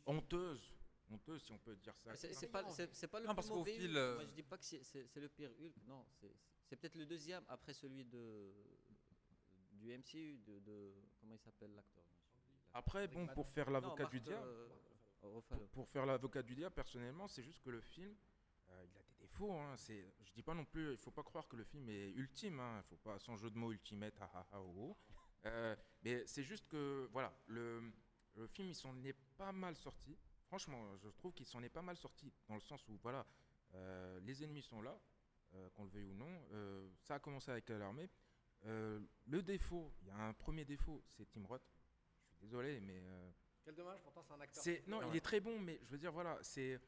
honteuse 0.06 0.74
honteuse 1.10 1.42
si 1.42 1.52
on 1.52 1.58
peut 1.58 1.76
dire 1.76 1.96
ça 1.96 2.10
Mais 2.10 2.16
C'est 2.16 2.34
c'est 2.34 2.48
pas, 2.48 2.62
pas 2.62 3.20
le 3.20 3.26
Non, 3.26 3.32
plus 3.32 3.36
parce 3.36 3.48
mauvais 3.48 3.78
fil, 3.78 3.96
euh, 3.96 4.14
Moi, 4.14 4.24
je 4.24 4.32
dis 4.32 4.42
pas 4.42 4.58
que 4.58 4.64
c'est- 4.64 5.16
le 5.16 5.28
pire 5.28 5.50
Hulk. 5.60 5.74
Non, 5.86 6.04
c'est 6.68 6.76
peut-être 6.76 6.96
le 6.96 7.06
deuxième 7.06 7.44
après 7.48 7.72
celui 7.74 8.04
de 8.04 8.52
du 9.72 9.92
MCU 9.92 10.38
de, 10.38 10.58
de- 10.58 10.92
comment 11.20 11.34
il 11.34 11.38
s'appelle 11.38 11.72
l'acteur? 11.74 12.04
Après 12.74 13.06
bon 13.08 13.26
pour 13.28 13.48
faire 13.48 13.70
l'avocat 13.70 14.06
du 14.06 14.20
diable 14.20 14.46
euh, 15.24 15.40
pour, 15.72 15.88
faire 15.88 16.06
l'avocat 16.06 16.42
du 16.42 16.54
diable, 16.54 16.74
personnellement, 16.74 17.26
c'est 17.28 17.42
juste 17.42 17.60
que 17.62 17.70
le 17.70 17.80
film, 17.80 18.14
euh, 18.70 18.84
il 18.84 18.96
a 18.96 19.02
des 19.02 19.14
défauts. 19.20 19.52
Hein, 19.52 19.76
c'est, 19.76 20.12
je 20.20 20.32
dis 20.32 20.42
pas 20.42 20.54
non 20.54 20.64
plus, 20.64 20.92
il 20.92 20.96
faut 20.98 21.10
pas 21.10 21.22
croire 21.24 21.48
que 21.48 21.56
le 21.56 21.64
film 21.64 21.88
est 21.88 22.10
ultime. 22.10 22.60
Hein, 22.60 22.82
faut 22.88 22.96
pas, 22.96 23.18
sans 23.18 23.36
jeu 23.36 23.50
de 23.50 23.56
mots, 23.58 23.72
ultimate, 23.72 24.14
ah, 24.20 24.30
ah, 24.34 24.46
ah, 24.52 24.60
oh, 24.60 24.74
oh. 24.76 24.96
Euh, 25.46 25.74
mais 26.02 26.24
c'est 26.26 26.44
juste 26.44 26.68
que, 26.68 27.08
voilà, 27.12 27.32
le, 27.46 27.92
le 28.36 28.46
film, 28.46 28.68
il 28.68 28.74
s'en 28.74 28.96
est 29.04 29.16
pas 29.36 29.52
mal 29.52 29.74
sorti. 29.76 30.16
Franchement, 30.52 30.96
je 30.96 31.08
trouve 31.10 31.32
qu'il 31.34 31.44
s'en 31.46 31.62
est 31.62 31.68
pas 31.68 31.82
mal 31.82 31.96
sorti 31.96 32.32
dans 32.48 32.54
le 32.54 32.60
sens 32.60 32.86
où, 32.88 32.96
voilà, 33.02 33.26
euh, 33.74 34.18
les 34.20 34.42
ennemis 34.42 34.62
sont 34.62 34.80
là, 34.80 34.98
euh, 35.54 35.68
qu'on 35.74 35.84
le 35.84 35.90
veuille 35.90 36.06
ou 36.06 36.14
non. 36.14 36.42
Euh, 36.52 36.88
ça 37.02 37.16
a 37.16 37.18
commencé 37.18 37.50
avec 37.50 37.68
euh, 37.70 37.78
l'armée. 37.78 38.08
Euh, 38.64 38.98
le 39.26 39.42
défaut, 39.42 39.92
il 40.00 40.08
y 40.08 40.10
a 40.10 40.16
un 40.16 40.32
premier 40.32 40.64
défaut, 40.64 41.02
c'est 41.10 41.28
Tim 41.30 41.44
Roth. 41.46 41.62
Je 42.22 42.28
suis 42.28 42.36
désolé, 42.46 42.80
mais 42.80 42.98
euh, 43.02 43.30
Quel 43.62 43.74
dommage, 43.74 44.00
pourtant 44.02 44.22
c'est 44.22 44.32
un 44.32 44.40
acteur. 44.40 44.62
non, 44.86 45.00
il 45.12 45.16
est 45.16 45.20
très 45.20 45.40
bon, 45.40 45.58
mais 45.60 45.78
je 45.84 45.90
veux 45.90 45.98
dire 45.98 46.12
voilà, 46.12 46.38
c'est 46.42 46.80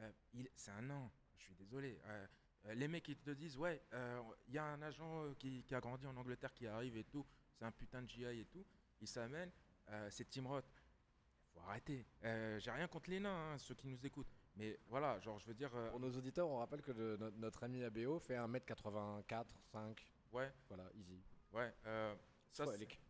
euh, 0.00 0.12
il- 0.32 0.50
c'est 0.56 0.72
un 0.72 0.82
nain. 0.82 1.10
Je 1.36 1.42
suis 1.44 1.54
désolé. 1.54 2.00
Euh, 2.06 2.26
euh, 2.66 2.74
les 2.74 2.88
mecs 2.88 3.06
ils 3.08 3.16
te 3.16 3.30
disent 3.30 3.56
ouais, 3.56 3.80
euh, 3.92 4.20
il 4.48 4.54
y 4.54 4.58
a 4.58 4.64
un 4.64 4.82
agent 4.82 5.22
euh, 5.24 5.34
qui, 5.34 5.62
qui 5.62 5.74
a 5.74 5.80
grandi 5.80 6.04
en 6.06 6.16
Angleterre 6.16 6.52
qui 6.52 6.66
arrive 6.66 6.96
et 6.96 7.04
tout, 7.04 7.24
c'est 7.52 7.64
un 7.64 7.70
putain 7.72 8.02
de 8.02 8.08
GI 8.08 8.24
et 8.40 8.46
tout, 8.46 8.66
il 9.00 9.06
s'amène, 9.06 9.52
euh, 9.90 10.10
c'est 10.10 10.28
Tim 10.28 10.46
Roth. 10.48 10.66
Faut 11.54 11.60
arrêter. 11.68 12.04
Euh, 12.24 12.58
J'ai 12.58 12.70
rien 12.72 12.88
contre 12.88 13.10
les 13.10 13.20
nains, 13.20 13.52
hein, 13.52 13.58
ceux 13.58 13.74
qui 13.74 13.86
nous 13.86 14.04
écoutent, 14.04 14.32
mais 14.56 14.78
voilà, 14.88 15.18
genre 15.20 15.38
je 15.38 15.46
veux 15.46 15.54
dire 15.54 15.74
euh, 15.74 15.90
Pour 15.90 16.00
nos 16.00 16.10
auditeurs, 16.10 16.48
on 16.48 16.58
rappelle 16.58 16.82
que 16.82 16.90
le- 16.92 17.16
notre, 17.16 17.36
notre 17.38 17.62
ami 17.64 17.84
ABO 17.84 18.18
fait 18.18 18.36
1m84, 18.36 19.46
5. 19.72 20.06
ouais, 20.32 20.52
Voilà, 20.68 20.84
easy. 20.94 21.22
ouais. 21.52 21.72
euh, 21.86 22.14
ça, 22.50 22.64
c'est- 22.66 22.72
Alec. 22.74 23.00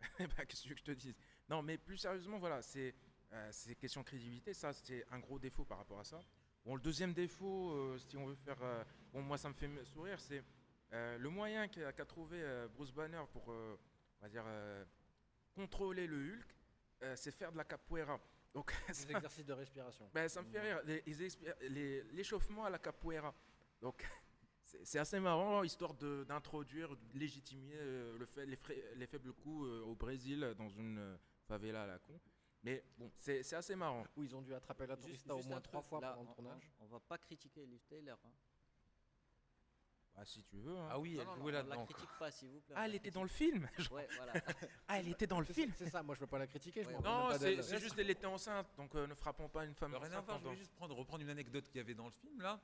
bah, 0.18 0.44
qu'est-ce 0.46 0.62
que 0.62 0.62
tu 0.62 0.68
veux 0.70 0.74
que 0.74 0.80
je 0.80 0.84
te 0.84 0.90
dise? 0.92 1.16
Non, 1.48 1.62
mais 1.62 1.76
plus 1.78 1.98
sérieusement, 1.98 2.38
voilà, 2.38 2.62
c'est 2.62 2.94
euh, 3.32 3.48
c'est 3.52 3.74
question 3.76 4.00
de 4.02 4.06
crédibilité. 4.06 4.52
Ça, 4.52 4.72
c'est 4.72 5.06
un 5.10 5.18
gros 5.18 5.38
défaut 5.38 5.64
par 5.64 5.78
rapport 5.78 6.00
à 6.00 6.04
ça. 6.04 6.20
Bon, 6.64 6.74
le 6.76 6.80
deuxième 6.82 7.12
défaut, 7.14 7.70
euh, 7.72 7.98
si 7.98 8.16
on 8.16 8.26
veut 8.26 8.34
faire, 8.34 8.62
euh, 8.62 8.84
bon, 9.12 9.22
moi, 9.22 9.36
ça 9.38 9.48
me 9.48 9.54
fait 9.54 9.68
me- 9.68 9.84
sourire, 9.84 10.20
c'est 10.20 10.42
euh, 10.92 11.16
le 11.18 11.28
moyen 11.30 11.66
qu'a 11.68 11.92
qu'a 11.92 12.04
trouvé 12.04 12.42
euh, 12.42 12.68
Bruce 12.68 12.92
Banner 12.92 13.22
pour, 13.32 13.50
euh, 13.50 13.78
on 14.20 14.22
va 14.24 14.28
dire, 14.28 14.44
euh, 14.46 14.84
contrôler 15.54 16.06
le 16.06 16.16
Hulk, 16.34 16.54
euh, 17.02 17.16
c'est 17.16 17.30
faire 17.30 17.52
de 17.52 17.56
la 17.56 17.64
capoeira. 17.64 18.18
Donc, 18.54 18.72
Des 18.88 18.94
ça, 18.94 19.10
exercices 19.10 19.46
de 19.46 19.52
respiration. 19.54 20.10
ben, 20.12 20.28
ça 20.28 20.42
me 20.42 20.48
fait 20.48 20.60
rire. 20.60 20.80
Les 20.84 21.02
expé- 21.28 21.54
les- 21.68 22.02
L'échauffement 22.12 22.64
à 22.64 22.70
la 22.70 22.78
capoeira. 22.78 23.34
Donc, 23.80 24.04
c'est 24.84 24.98
assez 24.98 25.18
marrant, 25.20 25.62
histoire 25.62 25.94
de- 25.94 26.24
d'introduire, 26.24 26.94
de, 26.96 27.18
légitimer 27.18 27.74
euh, 27.76 28.18
le 28.18 28.26
fait, 28.26 28.44
les, 28.46 28.56
frais- 28.56 28.84
les 28.96 29.06
faibles 29.06 29.32
coups 29.32 29.66
euh, 29.66 29.80
au 29.84 29.94
Brésil 29.94 30.54
dans 30.56 30.68
une 30.68 31.18
favela 31.46 31.84
à 31.84 31.86
la 31.86 31.98
con. 31.98 32.20
Mais 32.64 32.84
bon, 32.96 33.10
c'est 33.18 33.52
assez 33.54 33.74
marrant. 33.74 34.04
Où 34.16 34.22
ils 34.22 34.36
ont 34.36 34.42
dû 34.42 34.54
attraper 34.54 34.86
la 34.86 34.94
Juste- 34.94 35.06
tourista 35.26 35.34
au 35.34 35.42
moins 35.44 35.60
trois 35.60 35.82
fois 35.82 36.00
là, 36.00 36.12
pendant 36.12 36.30
le 36.30 36.34
tournage. 36.36 36.70
On, 36.78 36.84
on 36.84 36.88
va 36.88 37.00
pas 37.00 37.18
critiquer 37.18 37.66
Liv 37.66 37.82
Taylor. 37.88 38.16
Hein. 38.24 38.30
Ah, 40.16 40.24
si 40.26 40.42
tu 40.44 40.56
veux. 40.58 40.76
hein. 40.76 40.88
Ah 40.90 40.98
oui, 40.98 41.14
Non, 41.14 41.20
elle 41.22 41.26
non, 41.26 41.34
non, 41.36 41.40
jouait 41.42 41.52
la 41.52 41.58
là-dedans. 41.62 41.76
quoi. 41.86 41.94
critique 41.94 42.18
pas, 42.18 42.30
s'il 42.30 42.48
vous 42.50 42.60
plaît. 42.60 42.74
Ah, 42.78 42.84
elle 42.84 42.90
la 42.92 42.96
était 42.98 43.10
dans 43.10 43.22
le 43.22 43.28
film. 43.28 43.68
Ouais, 43.90 44.06
voilà. 44.16 44.32
Ah, 44.88 44.98
elle 45.00 45.08
était 45.08 45.26
dans 45.26 45.40
le 45.40 45.46
C'est- 45.46 45.54
film 45.54 45.72
C'est 45.76 45.88
ça, 45.88 46.02
moi 46.02 46.14
je 46.14 46.20
veux 46.20 46.26
pas 46.26 46.38
la 46.38 46.46
critiquer. 46.46 46.82
Je 46.82 46.88
Ouais, 46.88 46.92
m'en 46.94 47.00
Non, 47.00 47.28
pas 47.28 47.38
c'est 47.38 47.56
d'elle. 47.56 47.64
c'est 47.64 47.80
juste 47.80 47.96
qu'elle 47.96 48.10
était 48.10 48.26
enceinte, 48.26 48.66
donc 48.76 48.94
euh, 48.94 49.06
ne 49.06 49.14
frappons 49.14 49.48
pas 49.48 49.64
une 49.64 49.74
femme 49.74 49.90
Alors, 49.92 50.02
rien 50.02 50.12
à 50.12 50.14
enceinte. 50.16 50.26
voir, 50.26 50.36
je 50.38 50.42
pendant- 50.42 50.50
voulais 50.54 50.60
juste 50.60 50.74
prendre, 50.74 50.94
reprendre 50.94 51.22
une 51.22 51.30
anecdote 51.30 51.66
qu'il 51.68 51.78
y 51.78 51.80
avait 51.80 51.94
dans 51.94 52.06
le 52.06 52.12
film 52.12 52.40
là. 52.42 52.60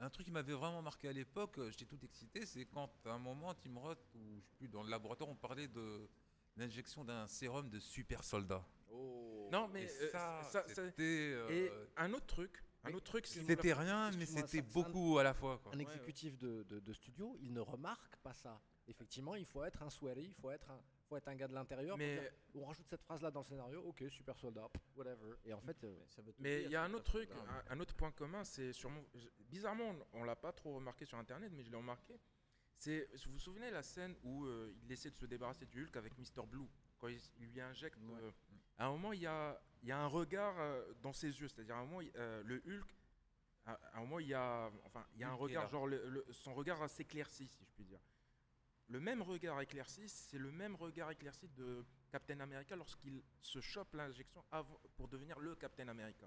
Un 0.00 0.08
truc 0.10 0.26
qui 0.26 0.32
m'avait 0.32 0.52
vraiment 0.54 0.80
marqué 0.80 1.08
à 1.08 1.12
l'époque, 1.12 1.58
euh, 1.58 1.70
j'étais 1.70 1.84
tout 1.84 1.98
excité, 2.04 2.46
c'est 2.46 2.64
quand 2.66 2.88
à 3.04 3.10
un 3.10 3.18
moment 3.18 3.52
Tim 3.54 3.76
Roth, 3.78 3.98
ou 4.14 4.40
je 4.40 4.48
sais 4.48 4.54
plus, 4.56 4.68
dans 4.68 4.82
le 4.84 4.90
laboratoire, 4.90 5.28
on 5.28 5.34
parlait 5.34 5.66
de 5.68 6.08
l'injection 6.56 7.04
d'un 7.04 7.26
sérum 7.26 7.68
de 7.68 7.80
super 7.80 8.22
soldat. 8.24 8.64
Oh. 8.92 9.48
Non, 9.52 9.66
mais 9.68 9.82
Et 9.84 9.90
euh, 10.02 10.10
ça, 10.12 10.42
ça- 10.44 10.62
ça- 10.68 10.84
c'était 10.86 11.32
euh, 11.34 11.48
Et 11.50 11.72
un 11.96 12.12
autre 12.12 12.26
truc, 12.26 12.62
un 12.84 12.92
autre 12.92 13.04
truc, 13.06 13.26
c'était 13.26 13.72
rien, 13.72 14.10
mais 14.12 14.26
c'était 14.26 14.62
beaucoup 14.62 15.18
à 15.18 15.22
la 15.22 15.34
fois. 15.34 15.58
Quoi. 15.58 15.72
Un 15.74 15.76
Ouais, 15.78 15.82
exécutif 15.82 16.38
de, 16.38 16.62
de- 16.64 16.80
de 16.80 16.92
studio, 16.92 17.36
il 17.40 17.52
ne 17.52 17.60
remarque 17.60 18.16
pas 18.18 18.32
ça. 18.32 18.60
Effectivement, 18.86 19.34
il 19.34 19.44
faut 19.44 19.62
être 19.64 19.82
un 19.82 19.90
sweaty, 19.90 20.22
il 20.28 20.34
faut 20.34 20.50
être 20.50 20.70
un, 20.70 20.80
faut 21.08 21.16
être 21.16 21.28
un 21.28 21.34
gars 21.34 21.48
de 21.48 21.52
l'intérieur. 21.54 21.96
pour 21.96 21.98
Mais- 21.98 22.20
dire, 22.20 22.32
on 22.54 22.64
rajoute 22.64 22.86
cette 22.88 23.02
phrase-là 23.02 23.30
dans 23.30 23.40
le 23.40 23.46
scénario, 23.46 23.82
ok, 23.82 24.04
super 24.08 24.38
soldat, 24.38 24.66
whatever. 24.96 25.34
Et 25.44 25.52
en 25.52 25.60
fait, 25.60 25.82
euh, 25.84 25.94
Mais 25.98 26.06
ça 26.08 26.22
veut 26.22 26.32
tout 26.32 26.42
Mais 26.42 26.58
dire, 26.60 26.68
il 26.68 26.72
y 26.72 26.76
a 26.76 26.82
un 26.84 26.94
autre 26.94 27.04
truc, 27.04 27.30
un, 27.68 27.72
un 27.74 27.80
autre 27.80 27.94
point 27.94 28.10
commun, 28.12 28.44
c'est 28.44 28.72
sûrement. 28.72 29.02
Bizarrement, 29.40 29.94
on, 30.14 30.20
on 30.20 30.24
l'a 30.24 30.36
pas 30.36 30.52
trop 30.52 30.76
remarqué 30.76 31.04
sur 31.04 31.18
internet, 31.18 31.52
mais 31.54 31.62
je 31.64 31.70
l'ai 31.70 31.76
remarqué. 31.76 32.18
C'est, 32.78 33.08
vous 33.26 33.32
vous 33.32 33.38
souvenez 33.40 33.70
la 33.70 33.82
scène 33.82 34.14
où 34.22 34.46
euh, 34.46 34.72
il 34.84 34.92
essaie 34.92 35.10
de 35.10 35.16
se 35.16 35.26
débarrasser 35.26 35.66
du 35.66 35.82
Hulk 35.84 35.96
avec 35.96 36.16
Mr. 36.16 36.46
Blue 36.46 36.68
quand 36.98 37.08
il, 37.08 37.18
il 37.40 37.48
lui 37.52 37.60
injecte. 37.60 37.98
Ouais. 38.04 38.22
euh, 38.22 38.30
à 38.78 38.86
un 38.86 38.90
moment, 38.90 39.12
il 39.12 39.20
y 39.20 39.26
a, 39.26 39.60
il 39.82 39.88
y 39.88 39.92
a 39.92 39.98
un 39.98 40.06
regard 40.06 40.54
euh, 40.58 40.92
dans 41.02 41.12
ses 41.12 41.28
yeux, 41.40 41.48
c'est-à-dire 41.48 41.76
à 41.76 41.78
un 41.80 41.84
moment, 41.86 42.06
euh, 42.16 42.42
le 42.44 42.56
Hulk. 42.66 42.94
À, 43.66 43.78
un 43.94 44.00
moment, 44.00 44.18
il 44.18 44.28
y 44.28 44.34
a, 44.34 44.70
enfin, 44.86 45.04
il 45.14 45.20
y 45.20 45.24
a 45.24 45.28
un 45.28 45.34
regard, 45.34 45.68
genre 45.68 45.86
le- 45.86 46.08
le- 46.08 46.26
son 46.32 46.54
regard 46.54 46.88
s'éclaircit, 46.88 47.48
si 47.48 47.64
je 47.64 47.70
puis 47.74 47.84
dire. 47.84 48.00
Le 48.88 48.98
même 49.00 49.20
regard 49.20 49.60
éclairci, 49.60 50.08
c'est 50.08 50.38
le 50.38 50.50
même 50.50 50.74
regard 50.76 51.10
éclairci 51.10 51.48
de 51.48 51.84
Captain 52.10 52.40
America 52.40 52.74
lorsqu'il 52.74 53.22
se 53.42 53.60
chope 53.60 53.92
l'injection 53.94 54.42
pour 54.96 55.08
devenir 55.08 55.38
le 55.38 55.54
Captain 55.56 55.86
America. 55.88 56.26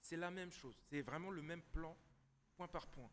C'est 0.00 0.16
la 0.16 0.30
même 0.30 0.50
chose. 0.50 0.74
C'est 0.88 1.02
vraiment 1.02 1.28
le 1.30 1.42
même 1.42 1.60
plan, 1.60 1.94
point 2.56 2.68
par 2.68 2.86
point. 2.86 3.10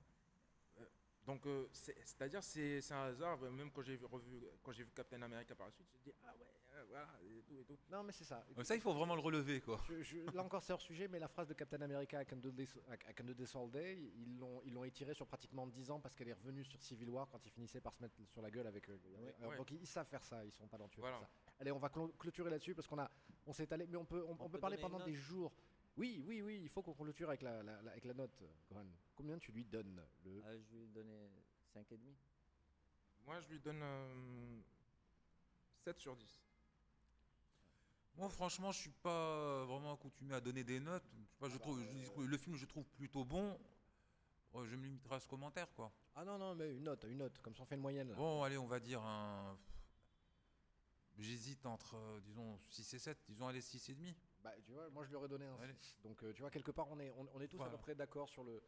Euh, 0.80 0.86
donc, 1.26 1.46
euh, 1.48 1.68
c'est- 1.74 1.98
c'est-à-dire, 2.06 2.42
c'est 2.42 2.80
un 2.94 3.04
hasard. 3.08 3.38
Même 3.42 3.70
quand 3.74 3.82
j'ai 3.82 3.98
vu, 3.98 4.06
revu, 4.06 4.42
quand 4.64 4.72
j'ai 4.72 4.84
vu 4.86 4.92
Captain 4.96 5.22
America 5.22 5.54
par 5.54 5.66
la 5.68 5.74
suite, 5.74 5.88
j'ai 5.92 6.00
dit 6.12 6.14
ah 6.24 6.34
ouais, 6.38 6.48
voilà, 6.90 7.08
et 7.24 7.42
tout 7.44 7.60
et 7.60 7.64
tout. 7.66 7.78
non, 7.90 8.04
mais 8.04 8.12
c'est 8.12 8.24
ça. 8.24 8.46
Euh, 8.58 8.64
Ça, 8.64 8.76
il 8.76 8.82
faut 8.82 8.94
vraiment 8.94 9.16
le 9.16 9.22
relever. 9.22 9.62
quoi. 9.62 9.80
Je- 9.88 10.02
je- 10.02 10.18
là 10.36 10.44
encore, 10.44 10.62
c'est 10.64 10.74
hors 10.74 10.82
sujet, 10.82 11.08
mais 11.08 11.20
la 11.20 11.28
phrase 11.28 11.48
de 11.48 11.54
Captain 11.54 11.82
America 11.82 12.22
I 12.22 12.26
can 12.26 12.38
do 12.38 12.52
this, 12.52 12.76
I 13.10 13.14
can 13.16 13.24
do 13.24 13.34
this 13.34 13.56
all 13.56 13.70
day, 13.70 13.98
ils 14.16 14.38
l'ont, 14.38 14.62
ils 14.64 14.74
l'ont 14.74 14.84
étirée 14.84 15.14
sur 15.14 15.26
pratiquement 15.28 15.66
10 15.68 15.90
ans 15.92 16.00
parce 16.00 16.16
qu'elle 16.16 16.30
est 16.30 16.34
revenue 16.34 16.64
sur 16.64 16.82
Civil 16.82 17.10
War 17.10 17.28
quand 17.30 17.46
ils 17.46 17.52
finissaient 17.52 17.82
par 17.82 17.94
se 17.94 18.02
mettre 18.02 18.16
sur 18.28 18.42
la 18.42 18.52
gueule 18.52 18.68
avec 18.68 18.90
eux. 18.90 19.00
Alors, 19.40 19.52
Ouais. 19.52 19.58
Donc 19.58 19.72
ils, 19.72 19.82
ils 19.82 19.88
savent 19.88 20.08
faire 20.08 20.24
ça, 20.24 20.44
ils 20.46 20.52
sont 20.52 20.68
talentueux. 20.68 21.02
Voilà. 21.02 21.20
ça. 21.20 21.28
Allez, 21.60 21.72
on 21.72 21.80
va 21.80 21.90
clôturer 21.90 22.50
là-dessus 22.50 22.76
parce 22.76 22.88
qu'on 22.88 23.00
a, 23.00 23.10
on 23.46 23.54
s'est 23.54 23.72
allé, 23.74 23.88
mais 23.88 23.98
on 23.98 24.06
peut, 24.06 24.24
on, 24.26 24.32
on 24.32 24.34
On 24.34 24.36
peut 24.46 24.50
peut 24.54 24.60
parler 24.60 24.78
pendant 24.78 25.00
des 25.06 25.14
jours. 25.16 25.54
Oui, 25.96 26.24
oui, 26.28 26.42
oui, 26.44 26.60
il 26.62 26.70
faut 26.70 26.84
qu'on 26.84 26.94
clôture 26.94 27.28
avec 27.30 27.42
la, 27.42 27.64
la- 27.64 27.82
la- 27.82 27.92
avec 27.92 28.06
la 28.06 28.14
note. 28.14 28.44
Gohan. 28.70 28.86
Combien 29.16 29.40
tu 29.40 29.52
lui 29.52 29.66
donnes 29.66 30.00
le... 30.24 30.44
Ah, 30.46 30.56
je 30.56 30.76
lui 30.76 30.88
donner 30.90 31.28
5,5. 31.74 31.98
Moi, 33.26 33.40
je 33.42 33.50
lui 33.50 33.60
donne 33.60 33.82
euh, 33.82 34.60
7 35.84 36.00
sur 36.00 36.16
10. 36.16 36.47
Moi, 38.18 38.30
franchement, 38.30 38.72
je 38.72 38.80
suis 38.80 38.90
pas 38.90 39.64
vraiment 39.66 39.94
accoutumé 39.94 40.34
à 40.34 40.42
donner 40.42 40.64
des 40.64 40.80
notes. 40.80 41.04
Je 41.14 41.18
sais 41.22 41.38
pas, 41.40 41.50
je 41.50 41.58
trouve, 41.58 41.80
je 41.80 41.86
dis- 41.86 42.28
le 42.28 42.38
film, 42.38 42.56
je 42.56 42.66
trouve 42.66 42.86
plutôt 42.98 43.24
bon. 43.24 43.58
Je 44.56 44.76
me 44.76 44.86
limiterai 44.86 45.16
à 45.16 45.20
ce 45.20 45.28
commentaire, 45.28 45.72
quoi. 45.76 45.92
Ah 46.16 46.26
non, 46.26 46.40
non, 46.40 46.56
mais 46.56 46.76
une 46.76 46.84
note, 46.84 47.04
une 47.04 47.20
note, 47.20 47.38
comme 47.44 47.56
ça 47.56 47.62
on 47.62 47.66
fait 47.68 47.76
une 47.76 47.82
moyenne 47.82 48.10
là. 48.10 48.16
Bon, 48.16 48.42
allez, 48.42 48.58
on 48.58 48.66
va 48.66 48.80
dire 48.80 49.04
un. 49.04 49.56
J'hésite 51.20 51.64
entre, 51.68 51.96
euh, 51.96 52.20
disons, 52.22 52.60
6 52.70 52.92
et 52.96 53.00
7. 53.00 53.18
Disons, 53.30 53.48
allez, 53.48 53.62
6 53.62 53.90
et 53.90 53.94
demi. 53.96 54.16
Bah, 54.44 54.52
tu 54.64 54.72
vois, 54.72 54.90
moi 54.90 55.04
je 55.04 55.10
lui 55.10 55.16
aurais 55.16 55.28
donné 55.28 55.46
un 55.46 55.56
Allez. 55.62 55.76
6. 55.80 56.00
Donc, 56.04 56.24
euh, 56.24 56.34
tu 56.34 56.42
vois, 56.42 56.50
quelque 56.50 56.72
part, 56.72 56.88
on 56.90 57.00
est, 57.00 57.12
on, 57.12 57.28
on 57.36 57.42
est 57.42 57.48
tous 57.48 57.62
à 57.62 57.70
peu 57.70 57.78
près 57.78 57.94
d'accord 57.94 58.30
sur 58.30 58.44
le 58.44 58.64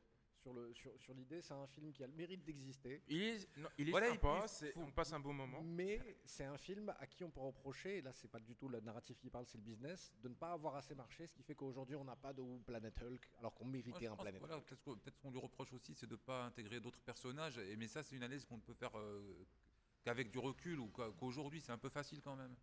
sur 0.49 0.53
le 0.53 0.73
sur, 0.73 0.91
sur 0.99 1.13
l'idée. 1.13 1.41
C'est 1.41 1.53
un 1.53 1.67
film 1.67 1.91
qui 1.91 2.03
a 2.03 2.07
le 2.07 2.13
mérite 2.13 2.43
d'exister, 2.43 3.01
Il 3.07 3.21
est, 3.21 3.57
non, 3.57 3.69
il 3.77 3.87
est 3.87 3.91
Voilà, 3.91 4.07
et 4.07 4.11
sympa, 4.11 4.47
faut- 4.47 4.79
on 4.81 4.91
passe 4.91 5.13
un 5.13 5.19
bon 5.19 5.33
moment. 5.33 5.61
mais 5.61 5.99
c'est 6.25 6.43
un 6.45 6.57
film 6.57 6.89
à 6.99 7.05
qui 7.07 7.23
on 7.23 7.29
peut 7.29 7.39
reprocher, 7.41 7.97
et 7.97 8.01
là 8.01 8.11
c'est 8.13 8.27
pas 8.29 8.39
du 8.39 8.55
tout 8.55 8.67
le 8.67 8.79
narratif 8.79 9.19
qui 9.19 9.29
parle, 9.29 9.45
c'est 9.45 9.57
le 9.57 9.63
business, 9.63 10.13
de 10.21 10.29
ne 10.29 10.33
pas 10.33 10.51
avoir 10.53 10.75
assez 10.75 10.95
marché, 10.95 11.27
ce 11.27 11.33
qui 11.33 11.43
fait 11.43 11.55
qu'aujourd'hui 11.55 11.95
on 11.95 12.03
n'a 12.03 12.15
pas 12.15 12.33
de 12.33 12.43
Planet 12.65 12.93
Hulk, 13.01 13.29
alors 13.39 13.53
qu'on 13.53 13.65
méritait 13.65 14.07
un 14.07 14.15
Planet 14.15 14.39
voilà, 14.39 14.57
Hulk. 14.57 14.75
peut-être 14.85 15.19
qu'on 15.19 15.31
lui 15.31 15.39
reproche 15.39 15.73
aussi, 15.73 15.93
c'est 15.93 16.07
de 16.07 16.13
ne 16.13 16.17
pas 16.17 16.45
intégrer 16.45 16.79
d'autres 16.79 17.01
personnages. 17.01 17.57
Et, 17.59 17.75
mais 17.75 17.87
ça, 17.87 18.03
c'est 18.03 18.15
une 18.15 18.23
analyse 18.23 18.45
qu'on 18.45 18.57
ne 18.57 18.61
peut 18.61 18.73
faire 18.73 18.97
euh, 18.97 19.45
qu'avec 20.03 20.31
du 20.31 20.39
recul 20.39 20.79
ou 20.79 20.87
qu'aujourd'hui, 20.87 21.61
c'est 21.61 21.71
un 21.71 21.77
peu 21.77 21.89
facile 21.89 22.21
quand 22.21 22.35
même. 22.35 22.55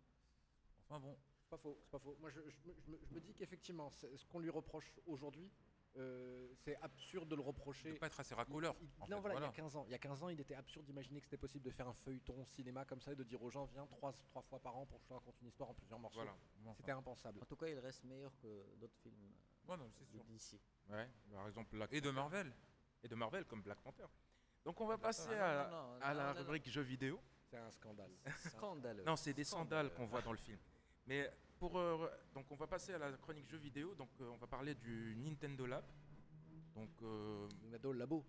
Enfin 0.89 0.99
bon. 0.99 1.17
C'est 1.41 1.49
pas 1.49 1.57
faux, 1.57 1.77
c'est 1.81 1.91
pas 1.91 1.99
faux. 1.99 2.17
Moi 2.19 2.29
je, 2.29 2.41
je 2.41 2.57
me- 2.67 2.75
je 2.85 2.91
me, 2.91 2.99
je 3.05 3.13
me 3.13 3.21
dis 3.21 3.33
qu'effectivement, 3.33 3.89
c'est- 3.91 4.15
ce 4.17 4.25
qu'on 4.25 4.39
lui 4.39 4.49
reproche 4.49 4.91
aujourd'hui, 5.05 5.49
euh, 5.97 6.47
c'est 6.55 6.75
absurde 6.81 7.27
de 7.29 7.35
le 7.35 7.41
De 7.41 7.47
reprocher. 7.47 7.91
ne 7.91 7.97
pas 7.97 8.07
être 8.07 8.19
assez 8.19 8.35
racoleur. 8.35 8.75
Il- 8.81 8.87
en 8.99 9.07
non, 9.07 9.15
fait, 9.17 9.21
voilà, 9.21 9.39
il 9.39 9.43
y 9.43 9.45
a 9.45 9.51
15 9.51 9.75
ans. 9.75 9.83
Il 9.87 9.91
y 9.91 9.95
a 9.95 9.99
15 9.99 10.23
ans, 10.23 10.29
il 10.29 10.39
était 10.39 10.55
absurde 10.55 10.85
d'imaginer 10.85 11.19
que 11.19 11.25
c'était 11.25 11.37
possible 11.37 11.65
de 11.65 11.71
faire 11.71 11.87
un 11.87 11.93
feuilleton 11.93 12.43
cinéma 12.45 12.85
comme 12.85 13.01
ça 13.01 13.11
et 13.13 13.15
de 13.15 13.23
dire 13.23 13.41
aux 13.41 13.49
gens, 13.49 13.65
viens 13.65 13.85
trois, 13.87 14.13
trois 14.29 14.41
fois 14.43 14.59
par 14.59 14.75
an 14.77 14.85
pour 14.85 14.97
que 14.99 15.03
je 15.03 15.07
te 15.09 15.13
raconte 15.13 15.35
une 15.41 15.47
histoire 15.47 15.69
en 15.69 15.73
plusieurs 15.73 15.99
morceaux. 15.99 16.19
Voilà. 16.21 16.35
C'était 16.75 16.91
impensable. 16.91 17.39
En 17.41 17.45
tout 17.45 17.55
cas, 17.55 17.67
il 17.67 17.79
reste 17.79 18.03
meilleur 18.03 18.31
que 18.41 18.63
d'autres 18.77 18.97
films 19.01 19.15
ouais, 19.67 19.77
non, 19.77 19.89
c'est 19.91 20.05
de 20.05 20.11
sûr. 20.11 20.23
DC. 20.25 20.59
Ouais, 20.89 21.09
par 21.33 21.47
exemple, 21.47 21.75
Black 21.75 21.91
Et 21.93 22.01
de. 22.01 22.11
Marvel. 22.11 22.53
et 23.03 23.07
de 23.07 23.15
Marvel 23.15 23.45
comme 23.45 23.61
Black 23.61 23.79
Panther. 23.81 24.05
Donc 24.65 24.79
on 24.81 24.85
va 24.85 24.97
passer 24.97 25.29
Ah, 25.39 25.61
à, 25.65 25.69
non, 25.69 25.77
non, 25.77 25.87
non, 25.95 26.01
à 26.01 26.11
non, 26.13 26.17
la 26.17 26.27
non, 26.27 26.33
non. 26.33 26.39
rubrique 26.41 26.69
jeux 26.69 26.81
vidéo. 26.81 27.21
C'est 27.49 27.57
un 27.57 27.71
scandale. 27.71 28.11
Scandaleux. 28.59 29.03
Non, 29.05 29.15
c'est 29.15 29.33
des 29.33 29.45
sandales 29.45 29.85
Scandaleux. 29.87 29.89
qu'on 29.95 30.05
voit 30.05 30.21
dans 30.21 30.33
le 30.33 30.37
film. 30.37 30.59
Mais 31.05 31.31
pour 31.57 31.77
euh, 31.77 32.07
donc 32.33 32.45
on 32.51 32.55
va 32.55 32.67
passer 32.67 32.93
à 32.93 32.97
la 32.97 33.11
chronique 33.13 33.47
jeux 33.47 33.57
vidéo. 33.57 33.93
Donc 33.95 34.09
euh, 34.21 34.29
on 34.29 34.37
va 34.37 34.47
parler 34.47 34.75
du 34.75 35.15
Nintendo 35.17 35.65
Lab. 35.65 35.85
Donc 36.75 36.89
euh, 37.01 37.47
Nintendo 37.63 37.93
labo. 37.93 38.25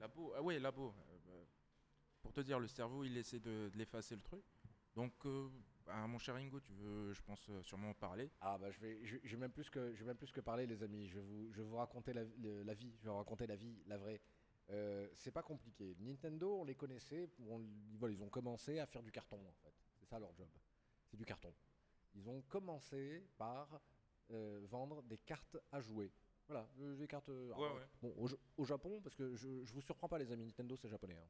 labo. 0.00 0.32
Ah 0.36 0.42
ouais, 0.42 0.58
labo. 0.58 0.88
Euh, 0.88 1.18
bah, 1.26 1.46
pour 2.22 2.32
te 2.32 2.40
dire, 2.40 2.58
le 2.58 2.68
cerveau 2.68 3.04
il 3.04 3.16
essaie 3.16 3.40
de, 3.40 3.70
de 3.72 3.78
l'effacer 3.78 4.14
le 4.16 4.22
truc. 4.22 4.44
Donc 4.94 5.12
bah, 5.86 6.06
mon 6.06 6.18
cher 6.18 6.34
Ingo, 6.36 6.60
tu 6.60 6.72
veux, 6.74 7.12
je 7.12 7.22
pense 7.22 7.50
sûrement 7.62 7.90
en 7.90 7.94
parler. 7.94 8.30
Ah 8.40 8.58
bah 8.58 8.70
je 8.70 8.78
vais, 8.80 9.04
je, 9.04 9.16
je 9.22 9.30
vais 9.36 9.40
même 9.40 9.52
plus 9.52 9.68
que, 9.70 9.94
je 9.94 10.00
vais 10.00 10.06
même 10.08 10.16
plus 10.16 10.30
que 10.32 10.40
parler 10.40 10.66
les 10.66 10.82
amis. 10.82 11.08
Je 11.08 11.14
vais 11.16 11.20
vous, 11.22 11.50
je 11.52 11.56
vais 11.62 11.66
vous 11.68 11.76
raconter 11.76 12.12
la, 12.12 12.24
le- 12.24 12.62
la 12.62 12.74
vie. 12.74 12.92
Je 12.98 13.04
vais 13.04 13.10
vous 13.10 13.16
raconter 13.16 13.46
la 13.46 13.56
vie, 13.56 13.82
la 13.86 13.96
vraie. 13.98 14.20
C'est 15.16 15.32
pas 15.32 15.42
compliqué. 15.42 15.94
Nintendo, 16.00 16.60
on 16.60 16.64
les 16.64 16.74
connaissait. 16.74 17.28
on- 17.48 17.60
ils, 17.60 17.96
voilà, 17.98 18.14
ils 18.14 18.22
ont 18.22 18.28
commencé 18.30 18.78
à 18.78 18.86
faire 18.86 19.02
du 19.02 19.10
carton 19.12 19.38
en 19.46 19.52
fait. 19.62 19.74
C'est 19.98 20.06
ça 20.06 20.18
leur 20.18 20.34
job. 20.34 20.48
C'est 21.10 21.16
du 21.16 21.24
carton. 21.26 21.52
Ils 22.14 22.28
ont 22.28 22.42
commencé 22.42 23.24
par 23.38 23.80
euh, 24.30 24.60
vendre 24.64 25.02
des 25.02 25.18
cartes 25.18 25.56
à 25.70 25.80
jouer. 25.80 26.12
Voilà, 26.48 26.68
euh, 26.80 26.96
des 26.96 27.06
cartes. 27.06 27.28
euh, 27.28 27.48
Ouais, 27.50 27.54
alors, 27.64 27.76
ouais. 27.76 27.86
Bon, 28.02 28.14
au, 28.16 28.28
Ja- 28.28 28.36
au 28.56 28.64
Japon, 28.64 29.00
parce 29.02 29.14
que 29.14 29.34
je, 29.34 29.64
je 29.64 29.72
vous 29.72 29.80
surprends 29.80 30.08
pas 30.08 30.18
les 30.18 30.30
amis, 30.32 30.44
Nintendo 30.44 30.76
c'est 30.76 30.88
japonais. 30.88 31.16
hein. 31.16 31.28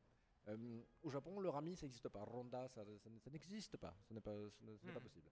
Euh, 0.48 0.80
au 1.02 1.10
Japon, 1.10 1.38
le 1.38 1.48
rami 1.48 1.76
ça 1.76 1.86
n'existe 1.86 2.08
pas. 2.08 2.24
Ronda, 2.24 2.66
ça, 2.68 2.84
ça- 2.84 3.10
ça 3.20 3.30
n'existe 3.30 3.76
pas. 3.76 3.94
Ce 4.08 4.12
n'est 4.14 4.20
pas, 4.20 4.34
ce 4.50 4.64
Hmm. 4.64 5.00
possible. 5.00 5.30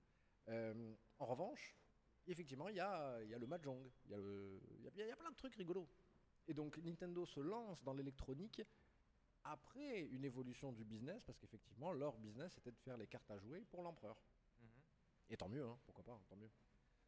Euh, 0.48 0.94
en 1.18 1.26
revanche, 1.26 1.74
effectivement, 2.28 2.68
il 2.68 2.76
y 2.76 2.80
a, 2.80 3.20
il 3.22 3.30
y 3.30 3.34
a 3.34 3.38
le 3.38 3.46
mahjong, 3.46 3.90
il 4.06 4.10
y, 4.84 5.02
a 5.02 5.06
y 5.06 5.10
a 5.10 5.16
plein 5.16 5.30
de 5.30 5.36
trucs 5.36 5.54
rigolos. 5.56 5.88
Et 6.46 6.54
donc 6.54 6.78
Nintendo 6.78 7.26
se 7.26 7.40
lance 7.40 7.82
dans 7.82 7.92
l'électronique 7.92 8.62
après 9.44 10.00
une 10.02 10.24
évolution 10.24 10.72
du 10.72 10.84
business, 10.84 11.24
parce 11.24 11.38
qu'effectivement, 11.38 11.92
leur 11.92 12.16
business 12.18 12.56
était 12.58 12.70
de 12.72 12.78
faire 12.78 12.96
les 12.96 13.06
cartes 13.06 13.30
à 13.30 13.38
jouer 13.38 13.64
pour 13.70 13.82
l'empereur. 13.82 14.16
Et 15.30 15.36
tant 15.36 15.48
mieux, 15.48 15.64
hein, 15.64 15.78
pourquoi 15.86 16.04
pas, 16.04 16.20
tant 16.28 16.36
mieux. 16.36 16.50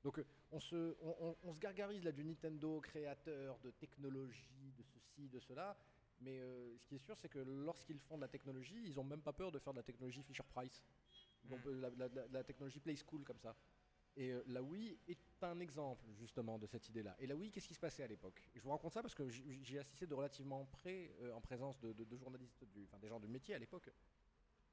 Donc 0.03 0.19
euh, 0.19 0.25
on 0.51 0.61
se, 0.61 0.97
on, 1.01 1.17
on- 1.21 1.37
on 1.45 1.53
se 1.53 1.61
gargarise 1.61 2.03
là 2.05 2.13
du 2.13 2.25
Nintendo 2.25 2.81
créateur 2.81 3.59
de 3.61 3.71
technologie, 3.71 4.73
de 4.77 4.83
ceci, 4.83 5.29
de 5.29 5.39
cela. 5.41 5.77
Mais 6.21 6.39
euh, 6.41 6.77
ce 6.79 6.87
qui 6.87 6.95
est 6.95 6.99
sûr, 7.05 7.17
c'est 7.19 7.29
que 7.29 7.39
lorsqu'ils 7.41 7.99
font 7.99 8.17
de 8.17 8.21
la 8.23 8.29
technologie, 8.29 8.81
ils 8.85 8.99
ont 9.01 9.05
même 9.05 9.23
pas 9.23 9.33
peur 9.33 9.51
de 9.51 9.59
faire 9.59 9.73
de 9.73 9.79
la 9.79 9.83
technologie 9.83 10.23
Fisher 10.23 10.45
Price. 10.49 10.85
Donc 11.45 11.65
Mm. 11.65 11.69
euh, 11.69 11.81
la, 11.81 11.91
la- 11.91 12.09
la- 12.09 12.29
la 12.29 12.45
technologie 12.45 12.81
Play 12.81 12.97
School 12.97 13.25
comme 13.25 13.39
ça. 13.41 13.57
Et 14.15 14.31
euh, 14.31 14.43
la 14.47 14.63
Wii 14.63 14.99
est 15.09 15.19
un 15.43 15.59
exemple 15.59 16.05
justement 16.13 16.59
de 16.59 16.67
cette 16.67 16.89
idée-là. 16.89 17.17
Et 17.19 17.27
la 17.27 17.35
Wii, 17.35 17.51
qu'est-ce 17.51 17.67
qui 17.67 17.75
se 17.75 17.81
passait 17.81 18.03
à 18.03 18.07
l'époque? 18.07 18.43
Je 18.55 18.61
vous 18.61 18.71
raconte 18.71 18.93
ça 18.93 19.03
parce 19.03 19.15
que 19.15 19.27
j'ai 19.29 19.79
assisté 19.79 20.07
de 20.07 20.15
relativement 20.15 20.65
près, 20.67 21.11
euh, 21.23 21.33
en 21.33 21.41
présence 21.41 21.81
de, 21.81 21.93
de- 21.93 22.05
de 22.05 22.17
journalistes, 22.17 22.63
du, 22.65 22.85
enfin 22.85 22.99
des 22.99 23.09
gens 23.09 23.19
du 23.19 23.27
métier 23.27 23.55
à 23.55 23.59
l'époque. 23.59 23.91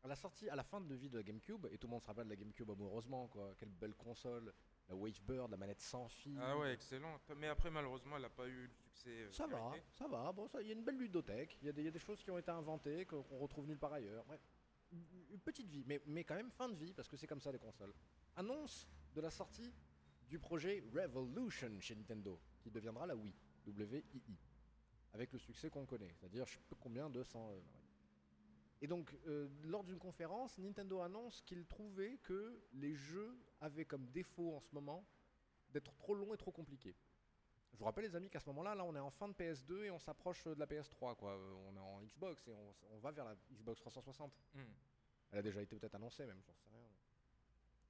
À 0.03 0.07
la 0.07 0.15
sortie, 0.15 0.49
à 0.49 0.55
la 0.55 0.63
fin 0.63 0.79
de 0.79 0.95
vie 0.95 1.09
de 1.09 1.17
la 1.17 1.23
GameCube, 1.23 1.67
et 1.71 1.77
tout 1.77 1.87
le 1.87 1.91
monde 1.91 2.01
se 2.01 2.07
rappelle 2.07 2.25
de 2.25 2.29
la 2.29 2.35
GameCube 2.37 2.69
amoureusement, 2.71 3.27
quoi. 3.27 3.53
Quelle 3.57 3.69
belle 3.69 3.95
console, 3.95 4.53
la 4.87 4.95
Wavebird, 4.95 5.51
la 5.51 5.57
manette 5.57 5.81
sans 5.81 6.07
fil. 6.07 6.39
Ah 6.41 6.57
ouais, 6.57 6.73
excellent. 6.73 7.19
Mais 7.35 7.47
après, 7.47 7.69
malheureusement, 7.69 8.15
elle 8.15 8.21
n'a 8.21 8.29
pas 8.29 8.47
eu 8.47 8.63
le 8.67 8.73
succès. 8.73 9.09
euh, 9.09 9.31
Ça 9.31 9.45
va, 9.45 9.73
ça 9.91 10.07
va. 10.07 10.31
Bon, 10.31 10.47
ça, 10.47 10.61
il 10.61 10.67
y 10.67 10.71
a 10.71 10.73
une 10.73 10.83
belle 10.85 10.97
ludothèque. 10.97 11.57
Il 11.61 11.67
y, 11.77 11.83
y 11.83 11.87
a 11.87 11.91
des 11.91 11.99
choses 11.99 12.21
qui 12.23 12.31
ont 12.31 12.37
été 12.37 12.49
inventées 12.49 13.05
qu'on 13.05 13.37
retrouve 13.39 13.67
nulle 13.67 13.77
part 13.77 13.91
ailleurs. 13.93 14.25
Une 14.91 15.39
petite 15.39 15.67
vie, 15.69 15.83
mais, 15.85 16.01
mais 16.07 16.23
quand 16.23 16.35
même 16.35 16.49
fin 16.49 16.67
de 16.69 16.75
vie 16.75 16.93
parce 16.93 17.07
que 17.07 17.15
c'est 17.17 17.27
comme 17.27 17.41
ça 17.41 17.51
les 17.51 17.59
consoles. 17.59 17.93
Annonce 18.37 18.87
de 19.13 19.21
la 19.21 19.29
sortie 19.29 19.71
du 20.27 20.39
projet 20.39 20.83
Revolution 20.93 21.79
chez 21.79 21.95
Nintendo, 21.95 22.39
qui 22.61 22.71
deviendra 22.71 23.05
la 23.05 23.15
Wii, 23.15 23.35
W-I-I, 23.67 24.37
avec 25.13 25.31
le 25.33 25.37
succès 25.39 25.69
qu'on 25.69 25.85
connaît, 25.85 26.11
c'est-à-dire 26.15 26.45
je 26.47 26.53
sais 26.53 26.75
combien 26.79 27.09
de 27.09 27.21
100. 27.21 27.51
euh, 27.51 27.59
et 28.81 28.87
donc, 28.87 29.13
euh, 29.27 29.49
lors 29.63 29.83
d'une 29.83 29.99
conférence, 29.99 30.57
Nintendo 30.57 31.01
annonce 31.01 31.41
qu'il 31.41 31.65
trouvait 31.65 32.17
que 32.23 32.63
les 32.73 32.95
jeux 32.95 33.37
avaient 33.59 33.85
comme 33.85 34.07
défaut 34.07 34.55
en 34.55 34.61
ce 34.61 34.73
moment 34.73 35.05
d'être 35.71 35.93
trop 35.97 36.15
longs 36.15 36.33
et 36.33 36.37
trop 36.37 36.51
compliqués. 36.51 36.95
Je 37.73 37.77
vous 37.77 37.85
rappelle 37.85 38.05
les 38.05 38.15
amis 38.15 38.29
qu'à 38.29 38.39
ce 38.39 38.47
moment-là, 38.47 38.75
là 38.75 38.83
on 38.83 38.95
est 38.95 38.99
en 38.99 39.11
fin 39.11 39.27
de 39.27 39.33
PS2 39.33 39.83
et 39.83 39.91
on 39.91 39.99
s'approche 39.99 40.47
euh, 40.47 40.55
de 40.55 40.59
la 40.59 40.65
PS3 40.65 41.15
quoi. 41.15 41.33
Euh, 41.33 41.53
On 41.67 41.75
est 41.75 41.79
en 41.79 42.01
Xbox 42.01 42.47
et 42.47 42.51
on, 42.91 42.99
va 42.99 43.11
vers 43.11 43.25
la 43.25 43.35
Xbox 43.51 43.79
360. 43.81 44.33
Hmm. 44.53 44.61
Elle 45.31 45.39
a 45.39 45.41
déjà 45.41 45.61
été 45.61 45.75
peut-être 45.75 45.95
annoncée 45.95 46.25
même, 46.25 46.41
j'en 46.45 46.53
sais 46.53 46.69
rien. 46.71 46.79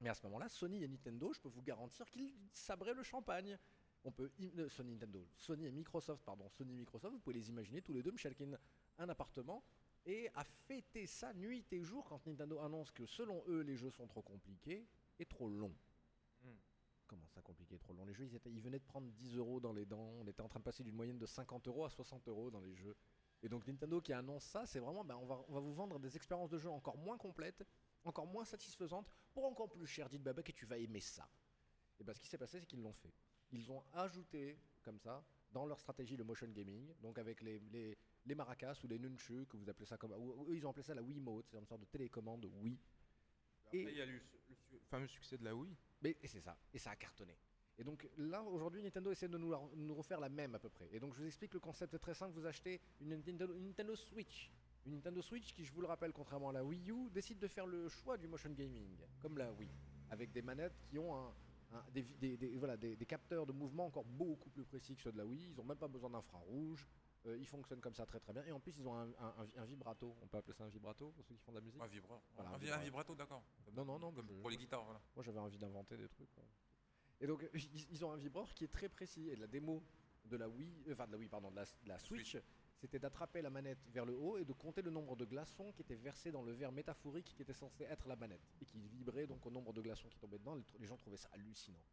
Mais 0.02 0.10
à 0.10 0.14
ce 0.14 0.24
moment-là, 0.24 0.50
Sony 0.50 0.84
et 0.84 0.88
Nintendo, 0.88 1.32
je 1.34 1.40
peux 1.40 1.50
vous 1.50 1.62
garantir 1.62 2.10
qu'ils 2.10 2.34
sabraient 2.54 2.94
le 2.94 3.04
champagne. 3.04 3.58
On 4.06 4.12
peut 4.12 4.32
Sony 4.70 4.94
Nintendo, 4.94 5.28
Sony 5.36 5.66
et 5.66 5.72
Microsoft, 5.72 6.24
pardon, 6.24 6.48
Sony 6.50 6.74
et 6.74 6.78
Microsoft, 6.78 7.14
vous 7.14 7.20
pouvez 7.20 7.36
les 7.36 7.50
imaginer 7.50 7.82
tous 7.82 7.94
les 7.94 8.02
deux, 8.02 8.12
Michelkin, 8.12 8.58
un 8.98 9.10
appartement 9.10 9.64
et 10.06 10.30
à 10.36 10.44
fêter 10.44 11.06
ça 11.06 11.34
nuit 11.34 11.66
et 11.72 11.82
jour 11.84 12.06
quand 12.06 12.26
Nintendo 12.26 12.60
annonce 12.60 12.92
que 12.92 13.06
selon 13.06 13.44
eux 13.48 13.62
les 13.62 13.76
jeux 13.76 13.90
sont 13.92 14.08
trop 14.08 14.22
compliqués 14.22 14.88
et 15.20 15.26
trop 15.26 15.50
longs. 15.50 15.76
Hmm. 16.44 16.56
Comment 17.08 17.28
ça 17.28 17.42
compliqué, 17.42 17.78
trop 17.78 17.94
long? 17.94 18.06
Les 18.06 18.14
jeux, 18.14 18.26
ils, 18.26 18.36
étaient- 18.36 18.52
ils 18.52 18.62
venaient 18.62 18.80
de 18.80 18.86
prendre 18.86 19.10
10 19.12 19.36
euros 19.38 19.60
dans 19.60 19.74
les 19.74 19.86
dents. 19.86 20.14
On 20.20 20.28
était 20.28 20.42
en 20.42 20.48
train 20.48 20.60
de 20.60 20.64
passer 20.64 20.84
d'une 20.84 20.96
moyenne 20.96 21.18
de 21.18 21.26
50 21.26 21.68
euros 21.68 21.86
à 21.86 21.90
60 21.90 22.28
euros 22.28 22.50
dans 22.52 22.62
les 22.62 22.76
jeux. 22.76 22.96
Et 23.42 23.50
donc 23.50 23.66
Nintendo 23.68 24.02
qui 24.02 24.14
annonce 24.14 24.44
ça, 24.44 24.66
c'est 24.66 24.80
vraiment, 24.80 25.04
ben, 25.04 25.16
on, 25.16 25.26
va, 25.26 25.44
on 25.48 25.54
va 25.54 25.60
vous 25.60 25.74
vendre 25.74 26.00
des 26.00 26.16
expériences 26.16 26.50
de 26.50 26.58
jeu 26.58 26.70
encore 26.70 26.98
moins 26.98 27.18
complètes, 27.18 27.66
encore 28.04 28.28
moins 28.28 28.46
satisfaisantes, 28.46 29.10
pour 29.34 29.46
encore 29.46 29.70
plus 29.70 29.88
cher, 29.88 30.10
dites 30.10 30.24
Babak, 30.24 30.50
et 30.50 30.54
tu 30.54 30.66
vas 30.66 30.78
aimer 30.78 31.00
ça. 31.00 31.28
Et 32.00 32.04
ben, 32.04 32.14
ce 32.14 32.20
qui 32.20 32.28
s'est 32.28 32.38
passé, 32.38 32.60
c'est 32.60 32.66
qu'ils 32.66 32.82
l'ont 32.82 32.94
fait. 32.94 33.14
Ils 33.52 33.72
ont 33.72 33.84
ajouté, 33.94 34.60
comme 34.84 35.00
ça, 35.00 35.24
dans 35.52 35.66
leur 35.66 35.80
stratégie 35.80 36.16
le 36.18 36.24
motion 36.24 36.48
gaming, 36.48 36.94
donc 37.02 37.18
avec 37.18 37.42
les, 37.42 37.60
les, 37.60 37.98
les 38.30 38.36
maracas 38.36 38.80
ou 38.84 38.88
les 38.88 39.00
nunchus, 39.00 39.46
que 39.50 39.58
vous 39.58 39.70
appelez 39.70 39.86
ça 39.86 39.98
comme... 39.98 40.14
Eux, 40.14 40.56
ils 40.56 40.66
ont 40.66 40.70
appelé 40.70 40.84
ça 40.84 40.94
la 40.96 41.02
Wiimote, 41.02 41.48
c'est 41.50 41.58
une 41.58 41.66
sorte 41.66 41.82
de 41.82 41.86
télécommande 41.88 42.46
Wii. 42.62 42.78
Après, 43.66 43.78
Et- 43.80 43.84
il 43.92 43.98
y 43.98 44.02
a 44.02 44.06
eu 44.06 44.22
le, 44.72 44.78
fameux 44.90 45.08
succès 45.08 45.38
de 45.38 45.44
la 45.44 45.56
Wii. 45.56 45.76
Mais 46.02 46.16
et 46.22 46.28
c'est 46.28 46.40
ça, 46.42 46.56
et 46.74 46.80
ça 46.80 46.92
a 46.92 46.96
cartonné. 46.96 47.36
Et 47.78 47.84
donc 47.84 48.08
là, 48.18 48.42
aujourd'hui, 48.44 48.84
Nintendo 48.84 49.12
essaie 49.12 49.28
de 49.28 49.38
nous, 49.38 49.50
la- 49.52 49.62
nous 49.76 49.96
refaire 49.96 50.20
la 50.20 50.30
même 50.30 50.54
à 50.56 50.60
peu 50.60 50.70
près. 50.70 50.88
Et 50.92 51.00
donc 51.00 51.14
je 51.16 51.20
vous 51.22 51.28
explique 51.28 51.54
le 51.54 51.60
concept 51.60 51.98
très 52.00 52.14
simple. 52.14 52.34
Vous 52.34 52.46
achetez 52.46 52.80
une 53.02 53.10
Nintendo, 53.10 53.54
une 53.56 53.68
Nintendo 53.68 53.96
Switch. 53.96 54.52
Une 54.86 54.94
Nintendo 54.96 55.22
Switch 55.22 55.54
qui, 55.54 55.66
je 55.66 55.74
vous 55.74 55.82
le 55.82 55.88
rappelle, 55.88 56.14
contrairement 56.14 56.50
à 56.50 56.54
la 56.54 56.64
Wii 56.64 56.92
U, 56.92 57.10
décide 57.10 57.40
de 57.40 57.48
faire 57.48 57.66
le 57.66 57.90
choix 57.90 58.18
du 58.18 58.28
motion 58.28 58.52
gaming, 58.52 58.98
comme 59.22 59.38
la 59.38 59.52
Wii, 59.52 59.70
avec 60.10 60.32
des 60.32 60.42
manettes 60.42 60.80
qui 60.90 60.98
ont 61.00 61.16
un, 61.16 61.34
un- 61.74 61.86
des, 61.94 62.02
vi- 62.02 62.18
des- 62.18 62.38
des- 62.38 62.58
voilà, 62.58 62.76
des, 62.78 62.96
des 62.96 63.06
capteurs 63.06 63.46
de 63.46 63.52
mouvement 63.52 63.86
encore 63.88 64.06
beaucoup 64.06 64.50
plus 64.50 64.64
précis 64.66 64.96
que 64.96 65.02
ceux 65.02 65.12
de 65.12 65.18
la 65.18 65.26
Wii. 65.26 65.50
Ils 65.52 65.56
n'ont 65.56 65.64
même 65.66 65.78
pas 65.78 65.88
besoin 65.88 66.10
d'infrarouge. 66.10 66.86
Euh, 67.26 67.38
ils 67.38 67.46
fonctionnent 67.48 67.82
comme 67.82 67.94
ça 67.96 68.06
très 68.06 68.20
très 68.20 68.32
bien. 68.34 68.44
Et 68.46 68.52
en 68.52 68.60
plus, 68.60 68.78
ils 68.78 68.88
ont 68.88 68.96
un, 68.96 69.08
un- 69.20 69.36
un- 69.40 69.62
un 69.62 69.66
vibrato. 69.66 70.16
On 70.22 70.28
peut 70.28 70.38
appeler 70.38 70.54
ça 70.54 70.64
un 70.64 70.70
vibrato 70.70 71.12
pour 71.12 71.26
ceux 71.26 71.36
qui 71.36 71.42
font 71.42 71.52
de 71.52 71.58
la 71.58 71.64
musique 71.64 71.82
Un. 71.82 72.22
Voilà, 72.36 72.52
un 72.52 72.78
vibrato, 72.84 73.16
d'accord. 73.16 73.44
Non, 73.74 73.84
non, 73.86 74.00
non, 74.00 74.12
Comme 74.14 74.28
je- 74.30 74.34
pour 74.42 74.50
les 74.50 74.58
guitares, 74.58 74.84
voilà. 74.86 75.02
moi, 75.16 75.24
j'avais 75.24 75.40
envie 75.40 75.58
d'inventer 75.58 75.98
des 75.98 76.08
trucs. 76.08 76.32
quoi. 76.34 76.44
Et 77.20 77.28
donc, 77.28 77.44
ils, 77.92 78.06
ont 78.06 78.12
un 78.12 78.18
vibreur 78.18 78.54
qui 78.54 78.64
est 78.64 78.72
très 78.72 78.88
précis. 78.88 79.28
Et 79.30 79.36
la 79.36 79.48
démo 79.48 79.84
de 80.26 80.38
la 80.38 80.48
Wii, 80.48 80.84
euh, 80.88 80.94
enfin 80.94 81.08
de 81.08 81.12
la 81.12 81.18
Wii, 81.18 81.28
pardon, 81.28 81.52
de 81.52 81.58
la, 81.58 81.66
de 81.66 81.88
la 81.90 82.00
Switch, 82.00 82.38
c'était 82.78 83.00
d'attraper 83.00 83.42
la 83.42 83.50
manette 83.50 83.80
vers 83.90 84.06
le 84.06 84.16
haut 84.16 84.38
et 84.38 84.46
de 84.46 84.54
compter 84.54 84.82
le 84.82 84.90
nombre 84.90 85.18
de 85.18 85.26
glaçons 85.26 85.74
qui 85.74 85.82
étaient 85.82 85.96
versés 85.96 86.32
dans 86.32 86.44
le 86.44 86.54
verre 86.54 86.72
métaphorique 86.72 87.34
qui 87.36 87.42
était 87.42 87.52
censé 87.54 87.84
être 87.84 88.08
la 88.08 88.16
manette 88.16 88.40
et 88.62 88.66
qui 88.66 88.80
vibrait 88.88 89.28
donc 89.28 89.46
au 89.46 89.52
nombre 89.52 89.74
de 89.74 89.82
glaçons 89.82 90.08
qui 90.08 90.18
tombaient 90.18 90.40
dedans. 90.40 90.56
Les, 90.80 90.88
gens 90.88 90.96
trouvaient 90.96 91.18
ça 91.18 91.28
hallucinant. 91.34 91.84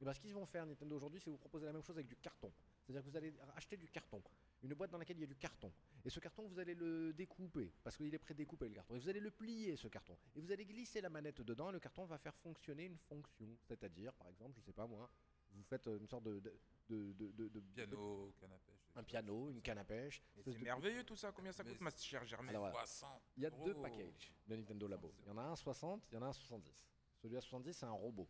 Et 0.00 0.04
ben, 0.04 0.12
ce 0.12 0.18
qu'ils 0.18 0.34
vont 0.34 0.44
faire 0.46 0.66
Nintendo 0.66 0.96
aujourd'hui, 0.96 1.20
c'est 1.20 1.30
vous 1.30 1.36
proposer 1.36 1.66
la 1.66 1.72
même 1.72 1.82
chose 1.84 1.94
avec 1.96 2.08
du 2.08 2.16
carton. 2.16 2.52
C'est-à-dire 2.82 3.04
que 3.04 3.08
vous 3.10 3.16
allez 3.16 3.32
acheter 3.54 3.76
du 3.76 3.86
carton, 3.88 4.20
une 4.62 4.74
boîte 4.74 4.90
dans 4.90 4.98
laquelle 4.98 5.16
il 5.16 5.20
y 5.20 5.24
a 5.24 5.26
du 5.28 5.36
carton. 5.36 5.72
Et 6.04 6.10
ce 6.10 6.20
carton, 6.20 6.46
vous 6.46 6.58
allez 6.58 6.74
le 6.74 7.12
découper, 7.12 7.72
parce 7.82 7.96
qu'il 7.96 8.12
est 8.14 8.18
pré-découpé 8.18 8.68
le 8.68 8.74
carton. 8.74 8.94
Et 8.94 8.98
vous 8.98 9.08
allez 9.08 9.20
le 9.20 9.30
plier, 9.30 9.76
ce 9.76 9.88
carton. 9.88 10.16
Et 10.36 10.40
vous 10.40 10.52
allez 10.52 10.64
glisser 10.64 11.00
la 11.00 11.10
manette 11.10 11.40
dedans, 11.42 11.70
et 11.70 11.72
le 11.72 11.80
carton 11.80 12.04
va 12.04 12.18
faire 12.18 12.34
fonctionner 12.36 12.84
une 12.86 12.96
fonction. 12.96 13.56
C'est-à-dire, 13.64 14.12
par 14.14 14.28
exemple, 14.28 14.54
je 14.56 14.60
sais 14.60 14.72
pas 14.72 14.86
moi, 14.86 15.10
vous 15.52 15.62
faites 15.64 15.86
euh, 15.88 15.98
une 15.98 16.06
sorte 16.08 16.24
de. 16.24 16.40
de, 16.40 16.52
de, 16.88 17.12
de- 17.12 17.30
de- 17.32 17.48
de- 17.48 17.60
Piano, 17.74 18.32
canne 18.40 18.52
à 18.52 18.58
pêche. 18.58 18.90
un 18.96 19.02
piano, 19.04 19.50
une 19.50 19.60
canne 19.62 19.78
à 19.78 19.84
pêche. 19.84 20.22
C'est 20.44 20.50
de- 20.52 20.58
merveilleux 20.58 21.04
tout 21.04 21.16
ça. 21.16 21.30
Combien 21.32 21.52
ça 21.52 21.62
coûte, 21.64 21.80
ma 21.80 21.90
chère 21.90 22.24
Germaine 22.24 22.50
Alors, 22.50 22.70
voilà. 22.70 22.86
60 22.86 23.22
Il 23.36 23.42
y 23.42 23.46
a 23.46 23.50
deux 23.50 23.74
packages 23.74 24.32
de 24.46 24.56
Nintendo 24.56 24.88
Labo. 24.88 25.12
Il 25.20 25.26
y 25.28 25.30
en 25.30 25.38
a 25.38 25.42
un 25.42 25.52
à 25.52 25.56
60, 25.56 26.06
il 26.10 26.14
y 26.14 26.18
en 26.18 26.22
a 26.22 26.26
un 26.26 26.30
à 26.30 26.32
70. 26.32 26.72
Celui 27.20 27.36
à 27.36 27.40
70, 27.40 27.72
c'est 27.74 27.86
un 27.86 27.90
robot. 27.92 28.28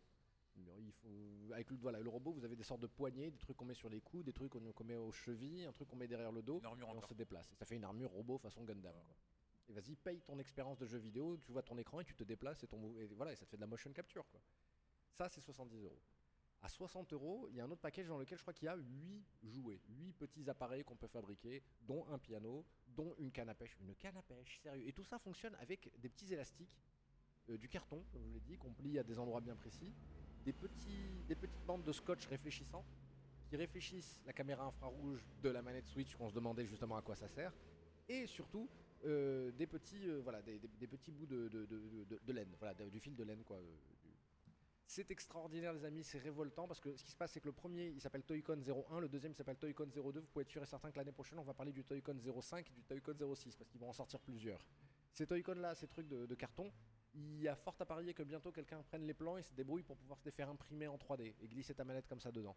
Il 0.55 0.91
faut, 0.91 1.51
avec 1.53 1.69
le, 1.71 1.77
voilà, 1.77 1.99
le 1.99 2.09
robot, 2.09 2.31
vous 2.33 2.43
avez 2.45 2.55
des 2.55 2.63
sortes 2.63 2.81
de 2.81 2.87
poignées, 2.87 3.31
des 3.31 3.37
trucs 3.37 3.57
qu'on 3.57 3.65
met 3.65 3.73
sur 3.73 3.89
les 3.89 4.01
coudes, 4.01 4.25
des 4.25 4.33
trucs 4.33 4.51
qu'on 4.51 4.83
met 4.83 4.95
aux 4.95 5.11
chevilles, 5.11 5.65
un 5.65 5.71
truc 5.71 5.87
qu'on 5.87 5.95
met 5.95 6.07
derrière 6.07 6.31
le 6.31 6.41
dos, 6.41 6.61
et 6.61 6.65
on 6.83 7.01
se 7.01 7.13
déplace. 7.13 7.51
Et 7.51 7.55
ça 7.55 7.65
fait 7.65 7.75
une 7.75 7.83
armure 7.83 8.11
robot 8.11 8.37
façon 8.37 8.63
Gundam. 8.63 8.93
quoi. 8.93 9.15
Et 9.69 9.73
vas-y, 9.73 9.95
paye 9.95 10.21
ton 10.21 10.37
expérience 10.39 10.77
de 10.77 10.85
jeu 10.85 10.97
vidéo, 10.97 11.37
tu 11.37 11.51
vois 11.51 11.63
ton 11.63 11.77
écran 11.77 12.01
et 12.01 12.05
tu 12.05 12.13
te 12.15 12.23
déplaces 12.23 12.63
et, 12.63 12.67
ton, 12.67 12.77
mou- 12.77 12.97
et 12.97 13.05
voilà, 13.07 13.31
et 13.31 13.35
ça 13.35 13.45
te 13.45 13.49
fait 13.51 13.57
de 13.57 13.61
la 13.61 13.67
motion 13.67 13.91
capture. 13.93 14.27
Quoi. 14.29 14.41
Ça, 15.13 15.29
c'est 15.29 15.41
70 15.41 15.83
euros. 15.83 16.01
À 16.61 16.69
60 16.69 17.11
euros, 17.13 17.47
il 17.49 17.55
y 17.55 17.59
a 17.59 17.65
un 17.65 17.71
autre 17.71 17.81
package 17.81 18.07
dans 18.07 18.17
lequel 18.17 18.37
je 18.37 18.43
crois 18.43 18.53
qu'il 18.53 18.65
y 18.65 18.69
a 18.69 18.75
8 18.75 19.25
jouets, 19.43 19.81
8 19.89 20.13
petits 20.13 20.49
appareils 20.49 20.83
qu'on 20.83 20.95
peut 20.95 21.07
fabriquer, 21.07 21.61
dont 21.81 22.05
un 22.07 22.17
piano, 22.19 22.65
dont 22.87 23.15
une 23.17 23.31
canne 23.31 23.49
à 23.49 23.55
pêche. 23.55 23.75
Une 23.81 23.95
canne 23.95 24.15
à 24.17 24.21
pêche, 24.21 24.59
sérieux. 24.61 24.87
Et 24.87 24.93
tout 24.93 25.03
ça 25.03 25.19
fonctionne 25.19 25.55
avec 25.55 25.91
des 25.99 26.07
petits 26.09 26.31
élastiques, 26.33 26.77
euh, 27.49 27.57
du 27.57 27.67
carton, 27.67 28.05
comme 28.11 28.21
je 28.21 28.27
vous 28.27 28.33
l'ai 28.33 28.39
dit, 28.39 28.57
qu'on 28.57 28.71
plie 28.73 28.97
à 28.97 29.03
des 29.03 29.19
endroits 29.19 29.41
bien 29.41 29.55
précis, 29.57 29.93
des, 30.45 30.53
petits, 30.53 31.23
des 31.27 31.35
petites 31.35 31.65
bandes 31.65 31.83
de 31.83 31.91
scotch 31.91 32.27
réfléchissants 32.27 32.85
qui 33.49 33.55
réfléchissent 33.55 34.21
la 34.25 34.33
caméra 34.33 34.65
infrarouge 34.65 35.23
de 35.41 35.49
la 35.49 35.61
manette 35.61 35.87
Switch 35.87 36.15
qu'on 36.15 36.29
se 36.29 36.33
demandait 36.33 36.65
justement 36.65 36.97
à 36.97 37.01
quoi 37.01 37.15
ça 37.15 37.27
sert, 37.27 37.53
et 38.09 38.25
surtout 38.27 38.69
euh, 39.05 39.51
des, 39.51 39.67
petits, 39.67 40.07
euh, 40.07 40.21
voilà, 40.21 40.41
des, 40.41 40.59
petits 40.87 41.11
bouts 41.11 41.25
de, 41.25 41.47
de- 41.49 41.65
de- 41.65 42.33
laine, 42.33 42.55
voilà, 42.59 42.73
du 42.73 42.99
fil 42.99 43.15
de 43.15 43.23
laine. 43.23 43.43
quoi. 43.43 43.57
euh, 43.57 43.75
C'est 44.87 45.09
extraordinaire 45.11 45.73
les 45.73 45.83
amis, 45.85 46.03
c'est 46.03 46.19
révoltant 46.19 46.67
parce 46.67 46.79
que 46.79 46.95
ce 46.95 47.03
qui 47.03 47.11
se 47.11 47.17
passe 47.17 47.31
c'est 47.33 47.39
que 47.41 47.47
le 47.47 47.51
premier 47.53 47.87
il 47.89 47.99
s'appelle 48.01 48.23
Toycon 48.23 48.59
01, 48.89 48.99
le 48.99 49.09
deuxième 49.09 49.33
s'appelle 49.33 49.57
Toycon 49.57 49.87
02, 49.93 50.19
vous 50.19 50.27
pouvez 50.27 50.43
être 50.43 50.49
sûr 50.51 50.61
et 50.63 50.65
certain 50.65 50.91
que 50.91 50.97
l'année 50.97 51.11
prochaine 51.11 51.39
on 51.39 51.43
va 51.43 51.53
parler 51.53 51.71
du 51.73 51.83
Toycon 51.83 52.15
05 52.41 52.69
et 52.69 52.73
du 52.73 52.83
Toycon 52.83 53.15
06 53.35 53.55
parce 53.55 53.69
qu'ils 53.69 53.79
vont 53.79 53.89
en 53.89 53.93
sortir 53.93 54.19
plusieurs. 54.19 54.65
Ces 55.11 55.25
Toycon 55.27 55.55
là, 55.55 55.75
ces 55.75 55.87
trucs 55.87 56.07
de 56.07 56.35
carton, 56.35 56.71
il 57.13 57.41
y 57.41 57.47
a 57.47 57.55
fort 57.55 57.75
à 57.79 57.85
parier 57.85 58.13
que 58.13 58.23
bientôt 58.23 58.51
quelqu'un 58.51 58.81
prenne 58.83 59.05
les 59.05 59.13
plans 59.13 59.37
et 59.37 59.43
se 59.43 59.53
débrouille 59.53 59.83
pour 59.83 59.97
pouvoir 59.97 60.19
se 60.19 60.25
les 60.25 60.31
faire 60.31 60.49
imprimer 60.49 60.87
en 60.87 60.97
3D 60.97 61.35
et 61.39 61.47
glisser 61.47 61.75
ta 61.75 61.83
manette 61.83 62.07
comme 62.07 62.19
ça 62.19 62.31
dedans. 62.31 62.55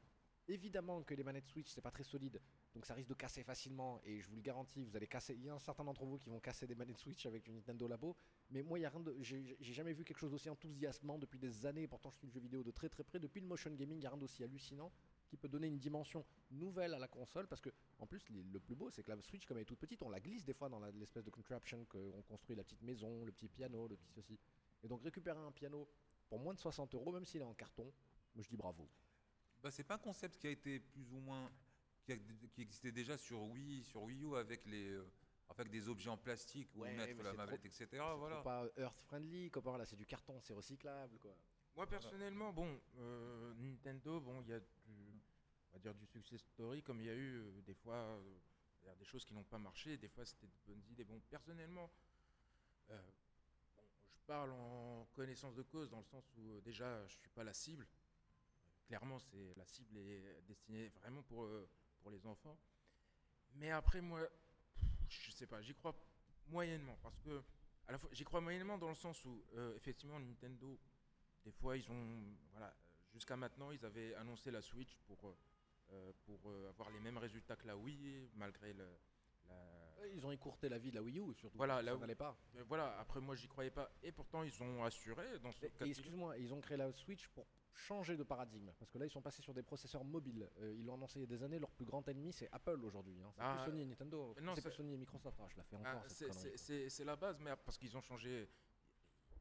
Évidemment 0.49 1.03
que 1.03 1.15
les 1.15 1.25
manettes 1.25 1.49
Switch 1.49 1.69
c'est 1.69 1.81
pas 1.81 1.91
très 1.91 2.05
solide, 2.05 2.41
donc 2.73 2.87
ça 2.87 2.95
risque 2.95 3.09
de 3.09 3.15
casser 3.15 3.43
facilement 3.43 4.01
et 4.05 4.21
je 4.21 4.29
vous 4.29 4.37
le 4.37 4.43
garantis, 4.43 4.85
vous 4.85 4.97
allez 4.97 5.09
casser. 5.09 5.35
Il 5.35 5.43
y 5.45 5.49
a 5.49 5.55
un 5.55 5.59
certain 5.59 5.83
d'entre 5.83 6.05
vous 6.05 6.19
qui 6.19 6.31
vont 6.31 6.39
casser 6.39 6.67
des 6.69 6.77
manettes 6.77 6.99
Switch 6.99 7.27
avec 7.27 7.43
du 7.43 7.53
Nintendo 7.53 7.89
Labo, 7.89 8.17
mais 8.51 8.63
moi 8.63 8.79
y 8.79 8.85
a 8.85 8.91
rien 8.91 9.01
de, 9.01 9.17
j'ai 9.21 9.57
j'ai 9.59 9.73
jamais 9.73 9.93
vu 9.93 10.05
quelque 10.05 10.19
chose 10.19 10.31
d'aussi 10.31 10.49
enthousiasmant 10.49 11.19
depuis 11.19 11.39
des 11.41 11.67
années. 11.67 11.89
Pourtant 11.89 12.11
je 12.11 12.19
suis 12.19 12.27
le 12.29 12.33
jeu 12.33 12.41
vidéo 12.41 12.63
de 12.63 12.71
très 12.71 12.89
très 12.89 13.03
près. 13.03 13.19
Depuis 13.19 13.41
le 13.41 13.49
motion 13.49 13.73
gaming, 13.73 13.99
il 13.99 14.05
y 14.05 14.07
a 14.07 14.11
rien 14.11 14.19
d'aussi 14.19 14.45
hallucinant 14.45 14.93
qui 15.27 15.37
peut 15.37 15.49
donner 15.49 15.67
une 15.67 15.79
dimension 15.79 16.25
nouvelle 16.51 16.95
à 16.95 16.99
la 16.99 17.09
console 17.09 17.47
parce 17.47 17.61
que 17.61 17.71
en 17.99 18.07
plus 18.07 18.23
le 18.31 18.61
plus 18.61 18.75
beau 18.75 18.91
c'est 18.91 19.03
que 19.03 19.11
la 19.11 19.21
Switch 19.21 19.47
comme 19.47 19.57
elle 19.59 19.63
est 19.63 19.67
toute 19.67 19.79
petite, 19.79 20.03
on 20.03 20.09
la 20.09 20.21
glisse 20.21 20.45
des 20.45 20.55
fois 20.55 20.69
dans 20.69 20.81
l'espèce 20.81 21.25
de 21.25 21.31
contraption 21.31 21.85
qu'on 21.87 22.23
construit 22.23 22.57
la 22.57 22.63
petite 22.65 22.83
maison, 22.83 23.25
le 23.25 23.33
petit 23.33 23.49
piano, 23.49 23.89
le 23.89 23.97
petit 23.97 24.11
ceci. 24.13 24.39
Et 24.83 24.89
donc 24.89 25.03
récupérer 25.03 25.39
un 25.39 25.53
piano 25.53 25.89
pour 26.29 26.39
moins 26.39 26.55
de 26.55 26.59
60 26.59 26.95
euros, 26.95 27.13
même 27.13 27.25
s'il 27.25 27.41
est 27.41 27.45
en 27.45 27.55
carton, 27.55 27.85
moi 28.35 28.43
je 28.43 28.49
dis 28.49 28.57
bravo. 28.57 28.89
Bah, 29.63 29.71
c'est 29.71 29.85
pas 29.85 29.95
un 29.95 29.99
concept 29.99 30.39
qui 30.39 30.47
a 30.47 30.51
été 30.51 30.81
plus 30.81 31.13
ou 31.13 31.19
moins 31.19 31.51
qui, 32.05 32.13
a- 32.13 32.17
qui 32.53 32.63
existait 32.63 32.93
déjà 32.93 33.17
sur 33.19 33.43
Wii, 33.43 33.83
sur 33.85 34.03
Wii 34.05 34.23
U 34.23 34.37
avec 34.37 34.65
les 34.67 34.91
euh, 34.91 35.05
avec 35.49 35.71
des 35.71 35.89
objets 35.89 36.11
en 36.11 36.17
plastique 36.17 36.69
où 36.75 36.81
Ouais, 36.81 36.93
mettre 36.95 37.23
la 37.23 37.47
trop- 37.47 37.57
etc. 37.57 37.87
C'est 37.91 37.97
Voilà. 37.99 38.43
pas 38.43 38.67
earth 38.77 39.01
friendly, 39.03 39.51
copain, 39.51 39.79
là 39.79 39.85
c'est 39.87 39.97
du 39.97 40.07
carton, 40.07 40.41
c'est 40.41 40.53
recyclable 40.55 41.19
quoi. 41.19 41.37
Moi 41.77 41.87
personnellement, 41.87 42.53
bon, 42.53 42.81
euh, 42.99 43.53
Nintendo, 43.57 44.19
bon, 44.21 44.41
il 44.43 44.49
y 44.49 44.53
a 44.55 44.61
du, 44.61 45.06
va 45.77 45.81
dire 45.81 45.95
du 45.95 46.07
success 46.07 46.41
story 46.41 46.83
comme 46.83 47.01
il 47.01 47.07
y 47.07 47.11
a 47.11 47.15
eu 47.15 47.39
euh, 47.39 47.63
des 47.63 47.75
fois, 47.75 47.97
euh, 47.97 48.95
des 48.99 49.05
choses 49.05 49.25
qui 49.25 49.35
n'ont 49.35 49.45
pas 49.45 49.59
marché, 49.59 49.97
des 49.97 50.09
fois 50.09 50.25
c'était 50.25 50.47
de 50.47 50.59
bonnes 50.67 50.83
idées. 50.91 51.05
Bon, 51.05 51.21
personnellement, 51.29 51.91
euh, 52.91 53.01
je 54.15 54.19
parle 54.27 54.53
en 54.53 55.07
connaissance 55.13 55.55
de 55.55 55.63
cause 55.63 55.91
dans 55.91 55.99
le 55.99 56.05
sens 56.05 56.25
où 56.37 56.61
déjà 56.61 57.07
je 57.07 57.17
suis 57.17 57.29
pas 57.31 57.45
la 57.45 57.53
cible. 57.53 57.87
Clairement, 58.87 59.19
c'est 59.19 59.55
la 59.57 59.67
cible 59.67 59.99
est 59.99 60.43
destinée 60.47 60.89
vraiment 61.01 61.23
pour 61.23 61.49
pour 62.01 62.11
les 62.11 62.25
enfants. 62.27 62.57
Mais 63.55 63.71
après 63.71 64.01
moi, 64.01 64.21
je 65.09 65.31
sais 65.31 65.47
pas, 65.47 65.61
j'y 65.61 65.75
crois 65.75 65.95
moyennement 66.49 66.97
parce 67.03 67.19
que 67.19 67.43
j'y 68.13 68.25
crois 68.25 68.41
moyennement 68.41 68.79
dans 68.79 68.89
le 68.89 68.95
sens 68.95 69.25
où 69.25 69.45
effectivement 69.75 70.21
Nintendo 70.21 70.79
des 71.47 71.53
fois, 71.53 71.77
ils 71.77 71.89
ont, 71.89 72.37
voilà, 72.51 72.75
jusqu'à 73.13 73.37
maintenant, 73.37 73.71
ils 73.71 73.85
avaient 73.85 74.13
annoncé 74.17 74.51
la 74.51 74.61
Switch 74.61 74.97
pour, 75.07 75.37
pour 76.25 76.51
euh, 76.51 76.69
avoir 76.69 76.91
les 76.91 77.01
mêmes 77.01 77.19
résultats 77.19 77.57
que 77.57 77.67
la 77.67 77.77
Wii, 77.77 78.29
malgré 78.35 78.73
le, 78.73 78.87
la. 79.49 79.55
Ils 80.13 80.25
ont 80.27 80.31
écourté 80.31 80.69
la 80.69 80.79
vie 80.79 80.91
de 80.91 80.97
la 80.97 81.03
Wii 81.03 81.19
U 81.19 81.35
surtout. 81.35 81.57
Voilà, 81.59 81.77
ça 81.77 81.83
la- 81.83 81.97
n'allait 81.97 82.15
pas. 82.15 82.37
Euh, 82.57 82.63
voilà, 82.69 82.97
après, 82.99 83.21
moi, 83.21 83.35
j'y 83.35 83.49
croyais 83.49 83.71
pas. 83.71 83.91
Et 84.03 84.13
pourtant, 84.13 84.43
ils 84.43 84.63
ont 84.63 84.85
assuré 84.85 85.39
dans 85.41 85.53
ce 85.53 85.65
excuse-moi, 85.85 86.39
ils 86.39 86.53
ont 86.55 86.61
créé 86.61 86.77
la 86.77 86.93
Switch 86.93 87.29
pour 87.29 87.47
changer 87.75 88.17
de 88.17 88.23
paradigme. 88.23 88.71
Parce 88.79 88.91
que 88.91 88.99
là, 88.99 89.05
ils 89.07 89.11
sont 89.11 89.21
passés 89.21 89.43
sur 89.43 89.53
des 89.53 89.63
processeurs 89.63 90.05
mobiles. 90.05 90.49
Euh, 90.61 90.75
ils 90.79 90.85
l'ont 90.85 90.95
annoncé 90.95 91.19
il 91.19 91.23
y 91.23 91.25
a 91.25 91.27
des 91.27 91.43
années, 91.43 91.59
leur 91.59 91.71
plus 91.71 91.85
grand 91.85 92.07
ennemi, 92.09 92.33
c'est 92.33 92.49
Apple 92.53 92.83
aujourd'hui. 92.85 93.21
hein. 93.23 93.31
C'est 93.35 93.43
Ah, 93.43 93.57
plus 93.57 93.71
Sony 93.71 93.83
et 93.83 93.85
Nintendo. 93.87 94.35
non, 94.43 94.55
c'est 94.55 94.71
Sony 94.71 94.95
et 94.95 94.97
Microsoft. 94.97 95.39
Ah, 95.43 95.49
je 95.51 95.57
la 95.57 95.63
fais 95.65 95.77
Ah, 95.85 95.91
encore, 95.97 96.05
cette 96.11 96.33
c'est- 96.91 97.05
la 97.05 97.17
base, 97.17 97.39
mais 97.41 97.51
parce 97.65 97.77
qu'ils 97.79 97.97
ont 97.97 98.01
changé. 98.01 98.49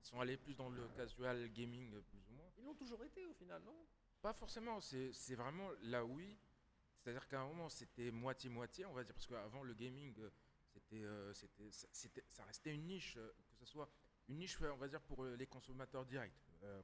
Ils 0.02 0.08
sont 0.08 0.20
allés 0.20 0.38
plus 0.38 0.54
dans 0.56 0.70
le 0.70 0.88
casual 0.89 1.48
gaming, 1.52 1.93
euh, 1.96 2.02
plus 2.02 2.20
ou 2.30 2.34
moins. 2.34 2.52
Ils 2.58 2.64
l'ont 2.66 2.76
toujours 2.76 3.04
été 3.04 3.26
au 3.26 3.34
final, 3.34 3.62
non? 3.64 3.86
Pas 4.26 4.34
forcément, 4.34 4.82
c'est 4.82 5.36
vraiment 5.36 5.69
la 5.84 6.03
Wii. 6.03 6.36
C'est-à-dire 6.97 7.28
qu'à 7.28 7.41
un 7.41 7.47
moment, 7.47 7.69
c'était 7.69 8.09
moitié-moitié, 8.09 8.84
on 8.88 8.93
va 8.93 9.03
dire, 9.03 9.13
parce 9.13 9.28
qu'avant, 9.28 9.61
le 9.61 9.76
gaming, 9.76 10.15
euh, 10.17 10.32
euh, 10.93 11.32
c'était, 11.36 11.69
ça- 11.69 12.43
restait 12.45 12.73
une 12.73 12.88
niche, 12.88 13.17
euh, 13.17 13.32
que 13.51 13.55
ce 13.59 13.65
soit 13.65 13.88
une 14.28 14.38
niche, 14.39 14.59
on 14.61 14.78
va 14.78 14.88
dire, 14.88 14.99
pour 15.03 15.23
les 15.26 15.45
consommateurs 15.45 16.03
directs. 16.07 16.34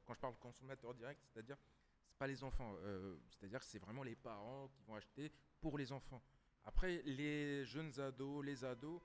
Quand 0.04 0.14
je 0.14 0.20
parle 0.20 0.36
consommateurs 0.36 0.94
directs, 0.94 1.18
c'est-à-dire, 1.24 1.56
c'est 2.06 2.16
pas 2.16 2.28
les 2.28 2.44
enfants, 2.44 2.76
c'est-à-dire 3.32 3.60
c'est 3.64 3.80
vraiment 3.80 4.04
les 4.04 4.14
parents 4.14 4.68
qui 4.68 4.84
vont 4.84 4.94
acheter 4.94 5.32
pour 5.60 5.76
les 5.78 5.90
enfants. 5.90 6.22
Après, 6.62 7.02
les 7.02 7.64
jeunes 7.64 7.98
ados, 7.98 8.44
les 8.44 8.64
ados, 8.64 9.02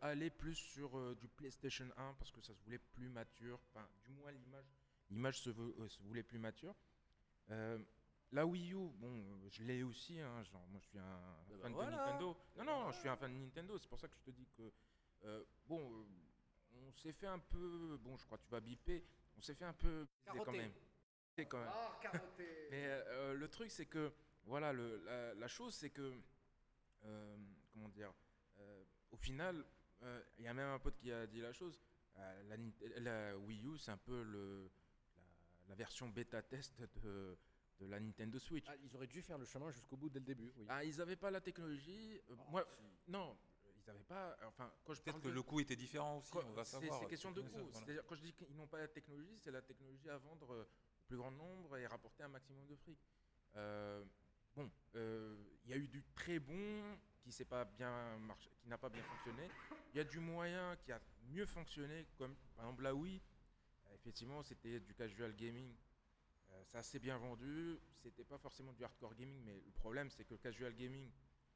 allaient 0.00 0.30
plus 0.30 0.54
sur 0.54 1.14
du 1.16 1.28
PlayStation 1.28 1.86
1 1.98 2.14
parce 2.14 2.32
que 2.32 2.40
ça 2.40 2.54
se 2.54 2.62
voulait 2.62 2.78
plus 2.78 3.10
mature, 3.10 3.60
du 4.06 4.12
moins 4.12 4.32
l'image, 4.32 4.64
l'image 5.10 5.42
se 5.42 5.50
voulait 6.00 6.22
plus 6.22 6.38
mature. 6.38 6.74
Euh, 7.50 7.78
la 8.32 8.46
Wii 8.46 8.72
U, 8.72 8.88
bon, 8.94 9.18
euh, 9.18 9.48
je 9.50 9.62
l'ai 9.62 9.82
aussi, 9.82 10.18
hein, 10.18 10.42
genre, 10.44 10.66
moi 10.68 10.80
je 10.80 10.86
suis 10.86 10.98
un 10.98 11.02
bah 11.48 11.56
fan 11.60 11.72
voilà. 11.72 11.90
de 11.90 11.96
Nintendo. 11.96 12.36
Non, 12.56 12.64
non, 12.64 12.90
je 12.90 12.98
suis 12.98 13.08
un 13.08 13.16
fan 13.16 13.32
de 13.32 13.38
Nintendo, 13.44 13.78
c'est 13.78 13.88
pour 13.88 14.00
ça 14.00 14.08
que 14.08 14.14
je 14.16 14.22
te 14.22 14.30
dis 14.30 14.48
que, 14.56 14.72
euh, 15.24 15.44
bon, 15.66 15.80
euh, 15.92 16.04
on 16.88 16.92
s'est 16.92 17.12
fait 17.12 17.26
un 17.26 17.38
peu, 17.38 17.98
bon, 18.00 18.16
je 18.16 18.24
crois 18.24 18.38
que 18.38 18.44
tu 18.44 18.50
vas 18.50 18.60
biper, 18.60 19.04
on 19.36 19.42
s'est 19.42 19.54
fait 19.54 19.66
un 19.66 19.74
peu 19.74 20.06
baiser 20.26 20.44
quand 20.44 20.52
même. 20.52 20.72
C'est 21.34 21.46
quand 21.46 21.58
même. 21.58 21.70
Ah, 21.72 21.98
carotté 22.00 22.46
Mais 22.70 22.86
euh, 22.86 23.34
le 23.34 23.48
truc, 23.48 23.70
c'est 23.70 23.86
que, 23.86 24.12
voilà, 24.44 24.72
le, 24.72 24.98
la, 25.04 25.34
la 25.34 25.48
chose, 25.48 25.74
c'est 25.74 25.90
que, 25.90 26.12
euh, 27.04 27.36
comment 27.72 27.88
dire, 27.90 28.12
euh, 28.58 28.84
au 29.10 29.16
final, 29.16 29.64
euh, 30.02 30.22
il 30.38 30.44
y 30.44 30.48
a 30.48 30.54
même 30.54 30.68
un 30.68 30.78
pote 30.78 30.96
qui 30.96 31.12
a 31.12 31.26
dit 31.26 31.40
la 31.40 31.52
chose, 31.52 31.78
euh, 32.16 32.42
la, 32.44 33.00
la 33.00 33.38
Wii 33.38 33.66
U, 33.66 33.78
c'est 33.78 33.90
un 33.90 33.98
peu 33.98 34.22
le, 34.22 34.70
la, 35.68 35.74
version 35.74 36.08
bêta-test 36.08 36.82
de, 37.02 37.36
de 37.80 37.86
la 37.86 38.00
Nintendo 38.00 38.38
Switch. 38.38 38.66
Ah, 38.68 38.74
ils 38.82 38.94
auraient 38.96 39.06
dû 39.06 39.22
faire 39.22 39.38
le 39.38 39.44
chemin 39.44 39.70
jusqu'au 39.70 39.96
bout 39.96 40.10
dès 40.10 40.18
le 40.18 40.24
début. 40.24 40.52
Oui. 40.56 40.66
Ah, 40.68 40.84
ils 40.84 40.96
n'avaient 40.98 41.16
pas 41.16 41.30
la 41.30 41.40
technologie. 41.40 42.20
euh, 42.30 42.34
Oh, 42.38 42.42
moi, 42.50 42.64
si. 42.76 43.10
non, 43.10 43.36
ils 43.76 43.86
n'avaient 43.86 44.04
pas. 44.04 44.36
Enfin, 44.46 44.72
quand 44.84 44.94
je 44.94 45.02
Peut-être 45.02 45.20
que 45.20 45.28
de- 45.28 45.32
le 45.34 45.42
coût 45.42 45.60
était 45.60 45.76
différent 45.76 46.18
aussi, 46.18 46.32
on 46.36 46.52
va 46.52 46.64
c'est- 46.64 46.72
savoir. 46.80 47.00
C'est 47.00 47.06
question 47.06 47.32
de 47.32 47.40
coût. 47.42 47.48
voilà. 47.70 47.72
C'est-à-dire, 47.86 48.04
quand 48.06 48.14
je 48.16 48.22
dis 48.22 48.32
qu'ils 48.32 48.56
n'ont 48.56 48.66
pas 48.68 48.78
la 48.78 48.88
technologie, 48.88 49.38
c'est 49.38 49.50
la 49.50 49.62
technologie 49.62 50.08
à 50.08 50.18
vendre 50.18 50.52
euh, 50.54 50.62
au 50.62 51.06
plus 51.06 51.16
grand 51.16 51.30
nombre 51.30 51.76
et 51.76 51.86
rapporter 51.86 52.22
un 52.22 52.28
maximum 52.28 52.66
de 52.66 52.76
fric. 52.76 52.98
Euh, 53.56 54.04
bon, 54.56 54.70
euh, 54.94 55.36
il 55.64 55.70
y 55.70 55.74
a 55.74 55.76
eu 55.76 55.88
du 55.88 56.02
très 56.14 56.38
bon 56.38 56.82
qui 57.22 57.30
s'est 57.32 57.44
pas 57.44 57.64
bien 57.64 58.16
marché, 58.18 58.50
qui 58.62 58.68
n'a 58.68 58.78
pas 58.78 58.88
bien 58.88 59.02
fonctionné. 59.02 59.48
Il 59.94 59.98
y 59.98 60.00
a 60.00 60.04
du 60.04 60.18
moyen 60.18 60.74
qui 60.76 60.90
a 60.92 61.00
mieux 61.30 61.46
fonctionné, 61.46 62.06
comme 62.16 62.34
par 62.56 62.64
exemple 62.66 62.82
la 62.82 62.94
Wii. 62.94 63.20
Effectivement, 64.02 64.42
c'était 64.42 64.80
du 64.80 64.94
casual 64.94 65.32
gaming. 65.36 65.72
Euh, 66.50 66.64
ça 66.64 66.82
s'est 66.82 66.98
bien 66.98 67.16
vendu. 67.18 67.78
C'était 68.02 68.24
pas 68.24 68.38
forcément 68.38 68.72
du 68.72 68.82
hardcore 68.82 69.14
gaming, 69.14 69.40
mais 69.44 69.54
le 69.64 69.70
problème, 69.72 70.10
c'est 70.10 70.24
que 70.24 70.34
le 70.34 70.38
casual 70.38 70.74
gaming, 70.74 71.08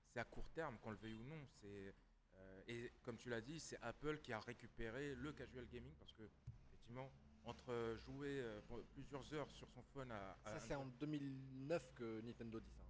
c'est 0.07 0.21
à 0.21 0.25
court 0.25 0.49
terme, 0.51 0.79
qu'on 0.79 0.91
le 0.91 0.97
veuille 0.97 1.15
ou 1.17 1.25
non. 1.25 1.45
C'est 1.61 1.93
euh, 2.39 2.63
et 2.69 2.93
comme 3.03 3.17
tu 3.19 3.29
l'as 3.31 3.41
dit, 3.41 3.59
c'est 3.59 3.79
Apple 3.83 4.21
qui 4.21 4.33
a 4.33 4.39
récupéré 4.41 5.15
le 5.17 5.33
casual 5.33 5.67
gaming 5.67 5.93
parce 5.99 6.13
que 6.13 6.23
effectivement, 6.69 7.11
entre 7.45 7.97
jouer 8.07 8.41
euh, 8.41 8.61
plusieurs 8.93 9.33
heures 9.35 9.51
sur 9.51 9.69
son 9.71 9.83
phone 9.83 10.13
à, 10.13 10.39
à- 10.45 10.53
Ça, 10.53 10.61
c'est 10.61 10.75
en 10.77 10.87
2009 10.87 11.95
que 11.95 12.21
Nintendo 12.21 12.61
dit 12.61 12.71
ça. 12.71 12.85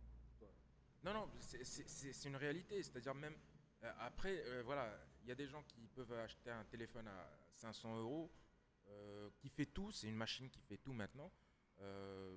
Non, 1.02 1.14
non, 1.14 1.30
c'est- 1.40 2.24
une 2.28 2.36
réalité. 2.36 2.82
C'est-à-dire 2.82 3.14
même 3.14 3.36
après, 4.00 4.62
voilà, 4.62 4.92
il 5.22 5.28
y 5.28 5.32
a 5.32 5.34
des 5.34 5.46
gens 5.46 5.62
qui 5.62 5.86
peuvent 5.88 6.12
acheter 6.12 6.50
un 6.50 6.64
téléphone 6.64 7.07
à 7.09 7.30
500 7.54 7.96
euros 7.98 8.30
euh, 8.89 9.30
qui 9.39 9.49
fait 9.49 9.66
tout. 9.66 9.91
C'est 9.93 10.09
une 10.09 10.16
machine 10.16 10.49
qui 10.51 10.61
fait 10.61 10.78
tout 10.78 10.93
maintenant. 10.93 11.30
Euh, 11.80 12.37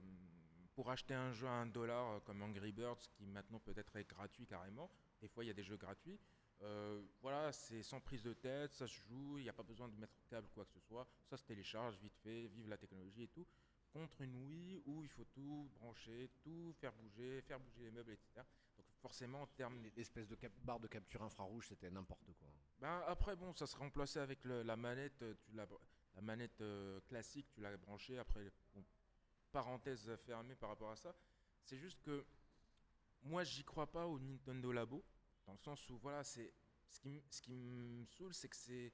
pour 0.76 0.90
acheter 0.92 1.14
un 1.14 1.32
jeu 1.34 1.48
à 1.48 1.52
1 1.52 1.66
dollar 1.68 2.12
euh, 2.12 2.20
comme 2.22 2.42
Angry 2.42 2.72
Birds, 2.72 3.00
qui 3.14 3.26
maintenant 3.26 3.60
peut-être 3.60 3.96
est 3.98 4.10
gratuit 4.10 4.46
carrément. 4.46 4.90
Des 5.22 5.28
fois, 5.28 5.44
il 5.44 5.48
y 5.48 5.52
a 5.52 5.54
des 5.54 5.64
jeux 5.64 5.78
gratuits. 5.78 6.20
Euh, 6.62 7.02
voilà, 7.22 7.52
c'est 7.54 7.82
sans 7.84 8.02
prise 8.02 8.24
de 8.24 8.34
tête, 8.34 8.74
ça 8.74 8.86
se 8.88 8.94
joue, 9.08 9.38
il 9.38 9.44
n'y 9.44 9.50
a 9.50 9.54
pas 9.54 9.64
besoin 9.64 9.88
de 9.88 9.96
mettre 9.96 10.14
câble 10.30 10.50
quoi 10.50 10.66
que 10.66 10.74
ce 10.74 10.80
soit. 10.82 11.08
Ça 11.30 11.38
se 11.38 11.44
télécharge 11.46 11.98
vite 12.00 12.18
fait, 12.18 12.48
vive 12.48 12.68
la 12.68 12.78
technologie 12.78 13.24
et 13.24 13.28
tout. 13.30 13.48
Contre 13.94 14.22
une 14.22 14.36
Wii 14.46 14.82
où 14.86 15.04
il 15.04 15.10
faut 15.10 15.24
tout 15.34 15.70
brancher, 15.76 16.30
tout 16.44 16.74
faire 16.80 16.94
bouger, 16.94 17.42
faire 17.42 17.60
bouger 17.60 17.84
les 17.86 17.92
meubles, 17.92 18.12
etc. 18.12 18.42
Donc 18.78 18.86
forcément, 19.02 19.42
en 19.44 19.48
termes 19.48 19.82
L'espèce 19.96 20.28
de 20.28 20.36
cap- 20.36 20.52
barre 20.64 20.80
de 20.82 20.88
capture 20.88 21.24
infrarouge, 21.24 21.68
c'était 21.70 21.90
n'importe 21.90 22.32
quoi. 22.38 22.50
ben, 22.80 23.04
après, 23.08 23.36
bon, 23.38 23.54
ça 23.54 23.66
se 23.66 23.76
remplacé 23.78 24.20
avec 24.20 24.44
le- 24.44 24.62
la 24.64 24.76
manette, 24.76 25.24
tu 25.42 25.52
la 26.20 26.26
manette 26.26 26.60
euh, 26.60 27.00
classique, 27.08 27.48
tu 27.50 27.62
l'as 27.62 27.78
branchée. 27.78 28.18
Après, 28.18 28.52
bon, 28.74 28.84
parenthèse 29.54 30.14
fermée 30.26 30.56
par 30.56 30.70
rapport 30.70 30.92
à 30.92 30.98
ça. 30.98 31.16
C'est 31.64 31.78
juste 31.78 32.02
que 32.02 32.26
moi, 33.24 33.46
j'y 33.46 33.64
crois 33.64 33.90
pas 33.90 34.06
au 34.06 34.20
Nintendo 34.20 34.72
Labo, 34.74 35.04
dans 35.46 35.54
le 35.54 35.60
sens 35.60 35.90
où, 35.90 35.98
voilà, 35.98 36.24
c'est 36.26 36.54
ce 36.90 37.00
qui, 37.00 37.24
ce 37.30 37.42
qui 37.42 37.54
me 37.54 38.06
saoule, 38.06 38.34
c'est 38.34 38.50
que 38.50 38.56
c'est, 38.58 38.92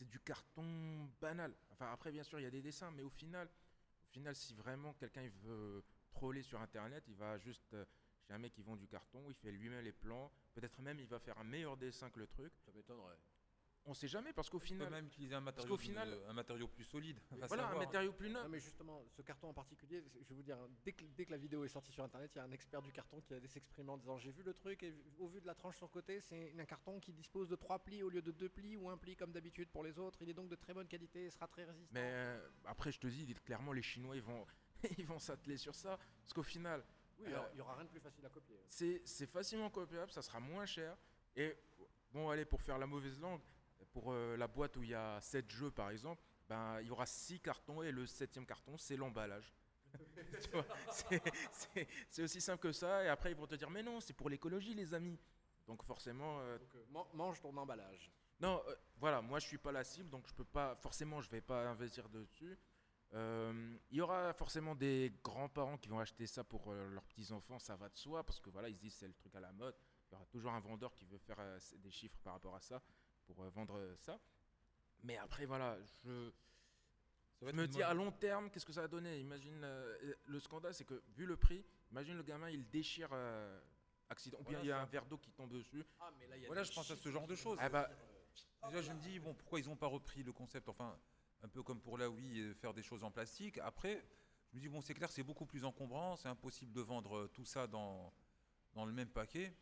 du 0.00 0.18
carton 0.18 1.08
banal. 1.20 1.54
Enfin, 1.70 1.92
après, 1.92 2.10
bien 2.10 2.24
sûr, 2.24 2.40
il 2.40 2.42
y 2.42 2.46
a 2.46 2.50
des 2.50 2.62
dessins, 2.62 2.90
mais 2.90 3.02
au 3.02 3.10
final, 3.10 3.46
au 3.46 4.12
final, 4.12 4.34
si 4.34 4.52
vraiment 4.52 4.92
quelqu'un 4.94 5.28
veut 5.44 5.84
troller 6.10 6.42
sur 6.42 6.60
Internet, 6.60 7.04
il 7.06 7.14
va 7.14 7.38
juste 7.38 7.72
euh, 7.74 7.84
chez 8.26 8.32
un 8.32 8.38
mec 8.38 8.52
qui 8.52 8.62
vend 8.62 8.74
du 8.74 8.88
carton, 8.88 9.22
il 9.28 9.34
fait 9.34 9.52
lui-même 9.52 9.84
les 9.84 9.92
plans. 9.92 10.32
Peut-être 10.54 10.80
même 10.80 10.98
il 10.98 11.06
va 11.06 11.20
faire 11.20 11.38
un 11.38 11.44
meilleur 11.44 11.76
dessin 11.76 12.10
que 12.10 12.18
le 12.18 12.26
truc. 12.26 12.52
Ça 12.64 12.72
m'étonnerait. 12.72 13.18
On 13.86 13.92
sait 13.94 14.08
jamais 14.08 14.32
parce 14.32 14.48
qu'au 14.48 14.56
On 14.56 14.60
peut 14.60 14.66
final, 14.66 14.90
même 14.90 15.06
utiliser 15.06 15.34
un 15.34 15.40
matériau, 15.40 15.76
final- 15.76 16.08
un 16.28 16.66
plus 16.66 16.84
solide. 16.84 17.18
voilà 17.48 17.68
un 17.68 17.78
matériau 17.78 18.12
plus 18.12 18.30
neuf. 18.30 18.42
Non 18.42 18.48
mais 18.48 18.58
justement, 18.60 19.04
ce 19.10 19.20
carton 19.22 19.48
en 19.48 19.52
particulier, 19.52 20.02
je 20.22 20.28
vais 20.28 20.34
vous 20.34 20.42
dire, 20.42 20.56
dès 20.84 20.92
que, 20.92 21.04
dès 21.04 21.26
que 21.26 21.30
la 21.30 21.36
vidéo 21.36 21.64
est 21.64 21.68
sortie 21.68 21.92
sur 21.92 22.02
internet, 22.02 22.30
il 22.34 22.38
y 22.38 22.40
a 22.40 22.44
un 22.44 22.52
expert 22.52 22.80
du 22.80 22.92
carton 22.92 23.20
qui 23.20 23.34
a 23.34 23.40
s'exprimer 23.46 23.90
en 23.90 23.98
disant 23.98 24.16
j'ai 24.18 24.32
vu 24.32 24.42
le 24.42 24.54
truc 24.54 24.82
et 24.82 24.94
au 25.18 25.28
vu 25.28 25.40
de 25.40 25.46
la 25.46 25.54
tranche 25.54 25.76
sur 25.76 25.90
côté, 25.90 26.20
c'est 26.20 26.54
un 26.58 26.64
carton 26.64 26.98
qui 26.98 27.12
dispose 27.12 27.48
de 27.48 27.56
trois 27.56 27.78
plis 27.78 28.02
au 28.02 28.08
lieu 28.08 28.22
de 28.22 28.30
deux 28.30 28.48
plis 28.48 28.76
ou 28.76 28.88
un 28.88 28.96
pli 28.96 29.16
comme 29.16 29.32
d'habitude 29.32 29.68
pour 29.68 29.84
les 29.84 29.98
autres. 29.98 30.22
Il 30.22 30.30
est 30.30 30.34
donc 30.34 30.48
de 30.48 30.56
très 30.56 30.72
bonne 30.72 30.88
qualité 30.88 31.26
et 31.26 31.30
sera 31.30 31.46
très 31.46 31.64
résistant. 31.64 31.92
Mais 31.94 32.10
euh, 32.12 32.48
après, 32.64 32.90
je 32.90 33.00
te 33.00 33.06
dis, 33.06 33.34
clairement, 33.44 33.72
les 33.72 33.82
Chinois, 33.82 34.16
ils 34.16 34.22
vont, 34.22 34.46
ils 34.98 35.06
vont 35.06 35.18
s'atteler 35.18 35.58
sur 35.58 35.74
ça. 35.74 35.98
Parce 36.22 36.32
qu'au 36.32 36.42
final, 36.42 36.82
oui, 37.18 37.26
euh, 37.26 37.30
alors, 37.30 37.48
il 37.52 37.58
y 37.58 37.60
aura 37.60 37.74
rien 37.74 37.84
de 37.84 37.90
plus 37.90 38.00
facile 38.00 38.24
à 38.24 38.30
copier. 38.30 38.56
c'est 38.68 39.02
c'est 39.04 39.26
facilement 39.26 39.70
copiable, 39.70 40.10
ça 40.10 40.22
sera 40.22 40.40
moins 40.40 40.66
cher. 40.66 40.96
Et 41.36 41.56
bon, 42.12 42.30
allez, 42.30 42.44
pour 42.44 42.62
faire 42.62 42.78
la 42.78 42.86
mauvaise 42.86 43.20
langue, 43.20 43.40
pour 43.94 44.12
euh, 44.12 44.36
la 44.36 44.48
boîte 44.48 44.76
où 44.76 44.82
il 44.82 44.90
y 44.90 44.94
a 44.94 45.20
7 45.20 45.50
jeux, 45.50 45.70
par 45.70 45.88
exemple, 45.90 46.22
ben, 46.48 46.80
il 46.82 46.88
y 46.88 46.90
aura 46.90 47.06
6 47.06 47.40
cartons 47.40 47.82
et 47.82 47.90
le 47.92 48.06
septième 48.06 48.44
carton, 48.44 48.76
c'est 48.76 48.96
l'emballage. 48.96 49.54
C'est- 52.10 52.22
aussi 52.22 52.40
simple 52.40 52.60
que 52.60 52.72
ça. 52.72 53.04
Et 53.04 53.08
après, 53.08 53.30
ils 53.30 53.36
vont 53.36 53.46
te 53.46 53.54
dire, 53.54 53.70
mais 53.70 53.82
non, 53.82 54.00
c'est 54.00 54.12
pour 54.12 54.28
l'écologie, 54.28 54.74
les 54.74 54.92
amis. 54.92 55.18
Donc 55.66 55.82
forcément, 55.84 56.40
euh, 56.40 56.58
Donc, 56.58 56.74
euh, 56.74 56.84
man- 56.90 57.04
mange 57.14 57.40
ton 57.40 57.56
emballage. 57.56 58.10
Non, 58.40 58.60
euh, 58.66 58.74
voilà, 58.96 59.22
moi 59.22 59.38
je 59.38 59.46
suis 59.46 59.58
pas 59.58 59.70
la 59.72 59.84
cible, 59.84 60.10
donc 60.10 60.26
je 60.26 60.34
peux 60.34 60.44
pas, 60.44 60.74
forcément, 60.74 61.20
je 61.20 61.30
vais 61.30 61.40
pas 61.40 61.64
investir 61.68 62.08
dessus. 62.08 62.58
Il 63.12 63.96
y 63.96 64.00
aura 64.00 64.32
forcément 64.32 64.74
des 64.74 65.12
grands-parents 65.22 65.78
qui 65.78 65.88
vont 65.88 66.00
acheter 66.00 66.26
ça 66.26 66.42
pour 66.42 66.72
leurs 66.72 67.04
petits-enfants, 67.04 67.60
ça 67.60 67.76
va 67.76 67.88
de 67.88 67.96
soi, 67.96 68.24
parce 68.26 68.40
que 68.40 68.50
voilà, 68.50 68.68
ils 68.68 68.74
se 68.74 68.80
disent 68.80 68.94
c'est 68.94 69.06
le 69.06 69.14
truc 69.14 69.36
à 69.36 69.40
la 69.40 69.52
mode. 69.52 69.76
Il 70.10 70.14
y 70.14 70.16
aura 70.16 70.26
toujours 70.26 70.50
un 70.50 70.58
vendeur 70.58 70.96
qui 70.96 71.04
veut 71.04 71.18
faire 71.18 71.38
des 71.76 71.90
chiffres 71.92 72.18
par 72.24 72.32
rapport 72.32 72.56
à 72.56 72.60
ça 72.60 72.82
pour 73.26 73.42
euh, 73.42 73.48
vendre 73.50 73.76
euh, 73.78 73.94
ça. 73.98 74.18
Mais 75.02 75.16
après, 75.18 75.46
voilà, 75.46 75.76
je, 76.04 76.30
Ça 77.38 77.44
va 77.44 77.46
je 77.46 77.48
être 77.48 77.54
me 77.56 77.66
dis 77.66 77.82
à 77.82 77.92
long 77.94 78.10
terme, 78.12 78.50
qu'est-ce 78.50 78.64
que 78.66 78.72
ça 78.72 78.82
va 78.82 78.88
donner? 78.88 79.18
Imagine, 79.18 79.60
euh, 79.64 80.14
le 80.24 80.40
scandale, 80.40 80.74
c'est 80.74 80.84
que 80.84 81.02
vu 81.16 81.26
le 81.26 81.36
prix, 81.36 81.64
imagine 81.90 82.16
le 82.16 82.22
gamin, 82.22 82.48
il 82.50 82.68
déchire 82.70 83.10
euh, 83.12 83.60
accident, 84.08 84.38
ou 84.40 84.44
bien 84.44 84.52
Voilà, 84.52 84.64
il 84.64 84.68
y 84.68 84.72
a 84.72 84.76
ça. 84.76 84.82
un 84.82 84.86
verre 84.86 85.06
d'eau 85.06 85.18
qui 85.18 85.30
tombe 85.32 85.50
dessus. 85.52 85.84
Ah 86.00 86.10
mais 86.18 86.26
là 86.26 86.36
il 86.36 86.42
y 86.42 86.44
a 86.44 86.48
Voilà, 86.48 86.62
je 86.62 86.72
pense 86.72 86.90
à 86.90 86.96
ce 86.96 87.10
genre 87.10 87.26
de 87.26 87.34
choses. 87.34 87.58
Ah 87.60 87.68
bah, 87.68 87.90
Déjà, 88.68 88.80
je 88.80 88.92
me 88.92 88.98
dis, 89.00 89.18
bon, 89.20 89.34
pourquoi 89.34 89.60
ils 89.60 89.66
n'ont 89.66 89.76
pas 89.76 89.86
repris 89.86 90.22
le 90.22 90.32
concept, 90.32 90.68
enfin, 90.70 90.98
un 91.42 91.48
peu 91.48 91.62
comme 91.62 91.80
pour 91.80 91.98
la 91.98 92.08
Wii, 92.08 92.54
faire 92.54 92.72
des 92.72 92.82
choses 92.82 93.04
en 93.04 93.10
plastique. 93.10 93.58
Après, 93.58 94.02
je 94.50 94.56
me 94.56 94.60
dis, 94.62 94.68
bon, 94.70 94.80
c'est 94.80 94.94
clair, 94.94 95.10
c'est 95.10 95.22
beaucoup 95.22 95.44
plus 95.44 95.64
encombrant, 95.66 96.16
c'est 96.16 96.28
impossible 96.28 96.72
de 96.72 96.80
vendre 96.80 97.26
tout 97.34 97.44
ça 97.44 97.66
dans, 97.66 98.10
dans 98.72 98.86
le 98.86 98.92
même 98.92 99.10
paquet. 99.10 99.54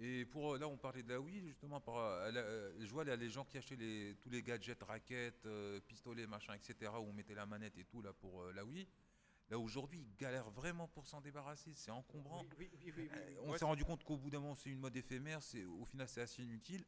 Et 0.00 0.24
pour 0.26 0.54
euh, 0.54 0.58
là, 0.58 0.68
on 0.68 0.76
parlait 0.76 1.02
de 1.02 1.08
la 1.08 1.20
Wii, 1.20 1.40
justement, 1.40 1.80
par, 1.80 1.96
euh, 1.96 2.30
la- 2.30 2.40
euh, 2.40 2.72
je 2.78 2.90
vois 2.92 3.04
là, 3.04 3.16
les 3.16 3.30
gens 3.30 3.44
qui 3.44 3.58
achetaient 3.58 3.74
les, 3.76 4.14
tous 4.20 4.30
les 4.30 4.42
gadgets, 4.42 4.80
raquettes, 4.82 5.44
euh, 5.46 5.80
pistolets, 5.80 6.26
machin, 6.26 6.54
etc., 6.54 6.92
où 6.94 6.98
on 7.08 7.12
mettait 7.12 7.34
la 7.34 7.46
manette 7.46 7.76
et 7.78 7.84
tout 7.84 8.00
là 8.00 8.12
pour 8.12 8.42
euh, 8.42 8.52
la 8.52 8.64
Wii. 8.64 8.86
Là, 9.50 9.58
aujourd'hui, 9.58 10.00
ils 10.00 10.16
galèrent 10.16 10.50
vraiment 10.50 10.86
pour 10.88 11.06
s'en 11.08 11.20
débarrasser, 11.20 11.72
c'est 11.74 11.90
encombrant. 11.90 12.42
Oui, 12.42 12.48
oui, 12.58 12.70
oui, 12.74 12.78
oui, 12.84 12.92
oui. 12.96 13.10
Euh, 13.12 13.40
on 13.46 13.56
s'est 13.58 13.64
rendu 13.64 13.84
compte 13.84 14.04
qu'au 14.04 14.16
bout 14.18 14.30
d'un 14.30 14.40
moment, 14.40 14.54
c'est 14.54 14.70
une 14.70 14.78
mode 14.78 14.94
éphémère. 14.96 15.42
C'est 15.42 15.64
au 15.64 15.84
final, 15.86 16.06
c'est 16.08 16.20
assez 16.20 16.42
inutile 16.44 16.84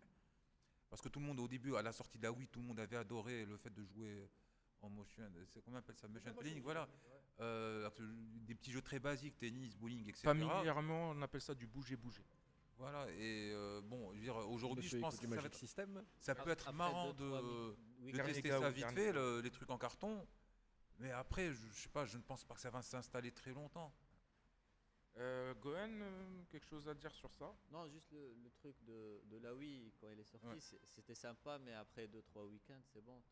parce 0.88 1.00
que 1.02 1.08
tout 1.08 1.18
le 1.20 1.26
monde, 1.26 1.40
au 1.40 1.48
début, 1.48 1.74
à 1.76 1.82
la 1.82 1.92
sortie 1.92 2.18
de 2.18 2.22
la 2.22 2.30
Wii, 2.32 2.46
tout 2.48 2.60
le 2.60 2.66
monde 2.66 2.78
avait 2.78 2.96
adoré 2.96 3.44
le 3.46 3.56
fait 3.56 3.70
de 3.70 3.82
jouer 3.82 4.28
en 4.82 4.90
motion. 4.90 5.24
C'est 5.48 5.62
comment 5.64 5.76
on 5.76 5.80
appelle 5.80 5.96
ça, 5.96 6.06
motion 6.06 6.32
playing, 6.34 6.62
voilà. 6.62 6.88
Euh, 7.40 7.88
des 8.46 8.54
petits 8.54 8.70
jeux 8.70 8.82
très 8.82 8.98
basiques, 9.00 9.38
tennis, 9.38 9.74
bowling, 9.76 10.02
etc. 10.08 10.20
Familièrement, 10.50 11.10
on 11.10 11.22
appelle 11.22 11.40
ça 11.40 11.54
du 11.54 11.66
bouger-bouger. 11.66 12.24
Voilà. 12.80 13.06
Et 13.10 13.50
euh, 13.52 13.82
bon, 13.82 14.10
je 14.12 14.16
veux 14.18 14.22
dire, 14.24 14.36
aujourd'hui, 14.48 14.88
je 14.88 14.96
pense 14.96 15.16
que 15.16 15.24
ça, 15.24 15.28
va 15.28 15.36
Magic 15.36 15.52
être- 15.52 15.58
System. 15.58 16.02
ça 16.18 16.34
peut 16.34 16.48
être 16.50 16.66
Après 16.68 16.76
marrant 16.78 17.12
deux, 17.12 17.30
de, 17.30 17.76
oui, 18.00 18.12
tester 18.12 18.48
ça 18.48 18.70
vite 18.70 18.86
fait, 18.92 19.12
le- 19.12 19.40
les 19.42 19.50
trucs 19.50 19.70
en 19.70 19.76
carton. 19.76 20.26
Mais 20.98 21.10
après, 21.12 21.52
je, 21.52 21.68
je 21.68 21.80
sais 21.82 21.88
pas, 21.90 22.06
je 22.06 22.16
ne 22.16 22.22
pense 22.22 22.42
pas 22.44 22.54
que 22.54 22.60
ça 22.60 22.70
va 22.70 22.80
s'installer 22.82 23.32
très 23.32 23.52
longtemps. 23.52 23.92
Euh, 25.18 25.52
Gohan, 25.54 25.90
euh, 25.90 26.42
quelque 26.48 26.66
chose 26.66 26.88
à 26.88 26.94
dire 26.94 27.14
sur 27.14 27.32
ça? 27.34 27.54
Non, 27.70 27.86
juste 27.88 28.10
le, 28.12 28.32
le 28.42 28.50
truc 28.50 28.74
de, 28.84 29.20
de 29.26 29.36
la 29.38 29.54
Wii, 29.54 29.92
quand 30.00 30.08
il 30.10 30.18
est 30.20 30.24
sorti, 30.24 30.46
Ouais. 30.46 30.60
c'est- 30.60 30.80
c'était 30.86 31.14
sympa, 31.14 31.58
mais 31.58 31.74
après 31.74 32.06
2-3 32.06 32.44
week-ends, 32.46 32.80
c'est 32.92 33.02
bon. 33.04 33.22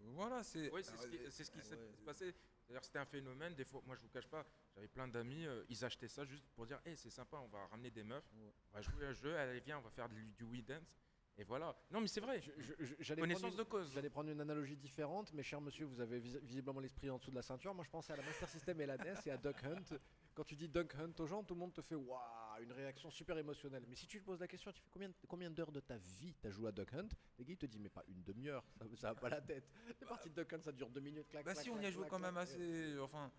Voilà, 0.00 0.42
c'est. 0.42 0.70
Oui, 0.70 0.82
c'est 0.84 0.96
ce 0.96 1.06
qui, 1.08 1.16
euh, 1.16 1.30
c'est 1.30 1.44
ce 1.44 1.52
ouais. 1.56 1.62
s'est 1.62 1.76
passé. 2.04 2.34
C'est-à-dire 2.66 2.84
c'était 2.84 2.98
un 2.98 3.04
phénomène. 3.06 3.54
Des 3.54 3.64
fois, 3.64 3.80
moi 3.86 3.94
je 3.96 4.02
vous 4.02 4.08
cache 4.08 4.26
pas, 4.28 4.44
j'avais 4.74 4.88
plein 4.88 5.08
d'amis, 5.08 5.46
euh, 5.46 5.64
ils 5.68 5.84
achetaient 5.84 6.08
ça 6.08 6.24
juste 6.24 6.44
pour 6.54 6.66
dire, 6.66 6.80
hey, 6.84 6.96
c'est 6.96 7.10
sympa, 7.10 7.36
on 7.38 7.48
va 7.48 7.66
ramener 7.66 7.90
des 7.90 8.04
meufs, 8.04 8.24
Ouais. 8.34 8.52
on 8.72 8.74
va 8.76 8.82
jouer 8.82 9.06
à 9.06 9.08
un 9.10 9.12
jeu, 9.12 9.36
allez 9.36 9.60
viens, 9.60 9.78
on 9.78 9.82
va 9.82 9.90
faire 9.90 10.08
du, 10.08 10.32
du 10.32 10.44
Wii 10.44 10.62
Dance. 10.62 10.96
Et 11.38 11.44
voilà. 11.44 11.74
Non 11.90 12.02
mais 12.02 12.08
c'est 12.08 12.20
vrai. 12.20 12.42
J'allais 12.42 12.94
prendre, 12.98 13.20
Connaissance 13.20 13.52
une- 13.52 13.58
de 13.58 13.62
cause. 13.62 13.90
j'allais 13.94 14.10
prendre 14.10 14.28
une 14.30 14.40
analogie 14.42 14.76
différente, 14.76 15.32
mais 15.32 15.42
cher 15.42 15.62
monsieur, 15.62 15.86
vous 15.86 15.98
avez 15.98 16.18
vis- 16.18 16.38
visiblement 16.42 16.78
l'esprit 16.78 17.08
en 17.08 17.16
dessous 17.16 17.30
de 17.30 17.36
la 17.36 17.40
ceinture. 17.42 17.72
Moi, 17.72 17.84
je 17.86 17.90
pensais 17.90 18.12
à 18.12 18.16
la 18.16 18.22
Master 18.22 18.46
System 18.50 18.78
et 18.82 18.84
la 18.86 18.98
NES 18.98 19.14
et 19.24 19.30
à 19.30 19.38
Duck 19.38 19.64
Hunt. 19.64 19.96
Quand 20.34 20.44
tu 20.44 20.56
dis 20.56 20.68
Duck 20.68 20.94
Hunt 20.94 21.14
aux 21.18 21.26
gens, 21.26 21.42
tout 21.42 21.54
le 21.54 21.60
monde 21.60 21.72
te 21.72 21.80
fait 21.80 21.94
waouh, 21.94 22.62
une 22.62 22.72
réaction 22.72 23.10
super 23.10 23.38
émotionnelle. 23.38 23.84
Mais 23.88 23.94
si 23.94 24.06
tu 24.06 24.20
te 24.20 24.26
poses 24.26 24.40
la 24.40 24.46
question, 24.46 24.72
tu 24.72 24.82
fais 24.82 24.90
combien, 24.90 25.10
combien 25.26 25.50
d'heures 25.50 25.72
de 25.72 25.80
ta 25.80 25.96
vie 25.96 26.34
t'as 26.38 26.50
joué 26.50 26.68
à 26.68 26.72
Duck 26.72 26.92
Hunt? 26.92 27.08
Les 27.38 27.46
gars, 27.46 27.52
ils 27.54 27.58
te 27.58 27.64
disent, 27.66 27.80
mais 27.80 27.88
pas 27.88 28.04
une 28.08 28.22
demi-heure, 28.22 28.62
ça, 28.78 28.84
ça 28.96 29.12
va 29.14 29.20
pas 29.20 29.30
la 29.30 29.40
tête. 29.40 29.64
Les 30.02 30.06
parties 30.06 30.28
de 30.28 30.34
Duck 30.34 30.52
Hunt, 30.52 30.60
ça 30.60 30.72
dure 30.72 30.90
deux 30.90 31.00
minutes, 31.00 31.28
clac, 31.30 31.46
Bah 31.46 31.52
clac, 31.54 31.64
si, 31.64 31.70
on 31.70 31.80
y 31.80 31.86
a 31.86 31.90
joué 31.90 32.06
quand 32.10 32.18
même 32.18 32.36
assez. 32.36 32.98
Enfin, 32.98 33.32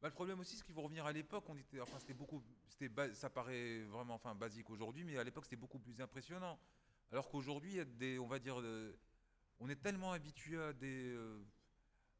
bah, 0.00 0.08
le 0.08 0.14
problème 0.14 0.40
aussi, 0.40 0.56
c'est 0.56 0.64
qu'il 0.64 0.74
faut 0.74 0.82
revenir 0.82 1.06
à 1.06 1.12
l'époque. 1.12 1.44
On 1.48 1.56
était, 1.56 1.80
enfin, 1.80 1.98
c'était 1.98 2.14
beaucoup, 2.14 2.42
c'était, 2.68 2.90
ça 3.14 3.30
paraît 3.30 3.82
vraiment, 3.84 4.14
enfin, 4.14 4.34
basique 4.34 4.70
aujourd'hui, 4.70 5.04
mais 5.04 5.16
à 5.16 5.24
l'époque, 5.24 5.44
c'était 5.44 5.56
beaucoup 5.56 5.78
plus 5.78 6.00
impressionnant. 6.00 6.58
Alors 7.10 7.28
qu'aujourd'hui, 7.28 7.80
on 8.20 8.26
va 8.26 8.38
dire, 8.38 8.60
euh, 8.60 8.92
on 9.60 9.68
est 9.68 9.76
tellement 9.76 10.12
habitué 10.12 10.60
à 10.60 10.72
des, 10.72 11.12
euh, 11.14 11.42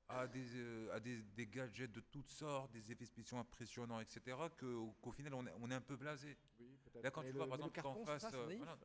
à 0.09 0.27
des, 0.27 0.57
euh, 0.57 0.95
à 0.95 1.01
des, 1.01 1.22
des 1.22 1.47
gadgets 1.47 1.93
de 1.93 2.01
toutes 2.01 2.31
sortes, 2.31 2.72
des 2.72 2.93
effets 2.93 3.07
spéciaux 3.07 3.39
impressionnants, 3.39 4.01
etc., 4.01 4.49
qu'au 4.59 5.12
final, 5.12 5.35
on 5.35 5.47
est, 5.47 5.53
on 5.61 5.70
est 5.70 5.75
un 5.75 5.81
peu 5.81 5.97
blasé. 5.97 6.37
Oui. 6.61 6.79
Là, 7.03 7.11
quand 7.11 7.22
Mais 7.22 7.29
tu 7.29 7.33
le- 7.33 7.39
vois, 7.39 7.49
par 7.49 7.57
exemple, 7.57 7.99
c'est 8.05 8.05
face, 8.05 8.31
ça, 8.31 8.39
voilà. 8.57 8.79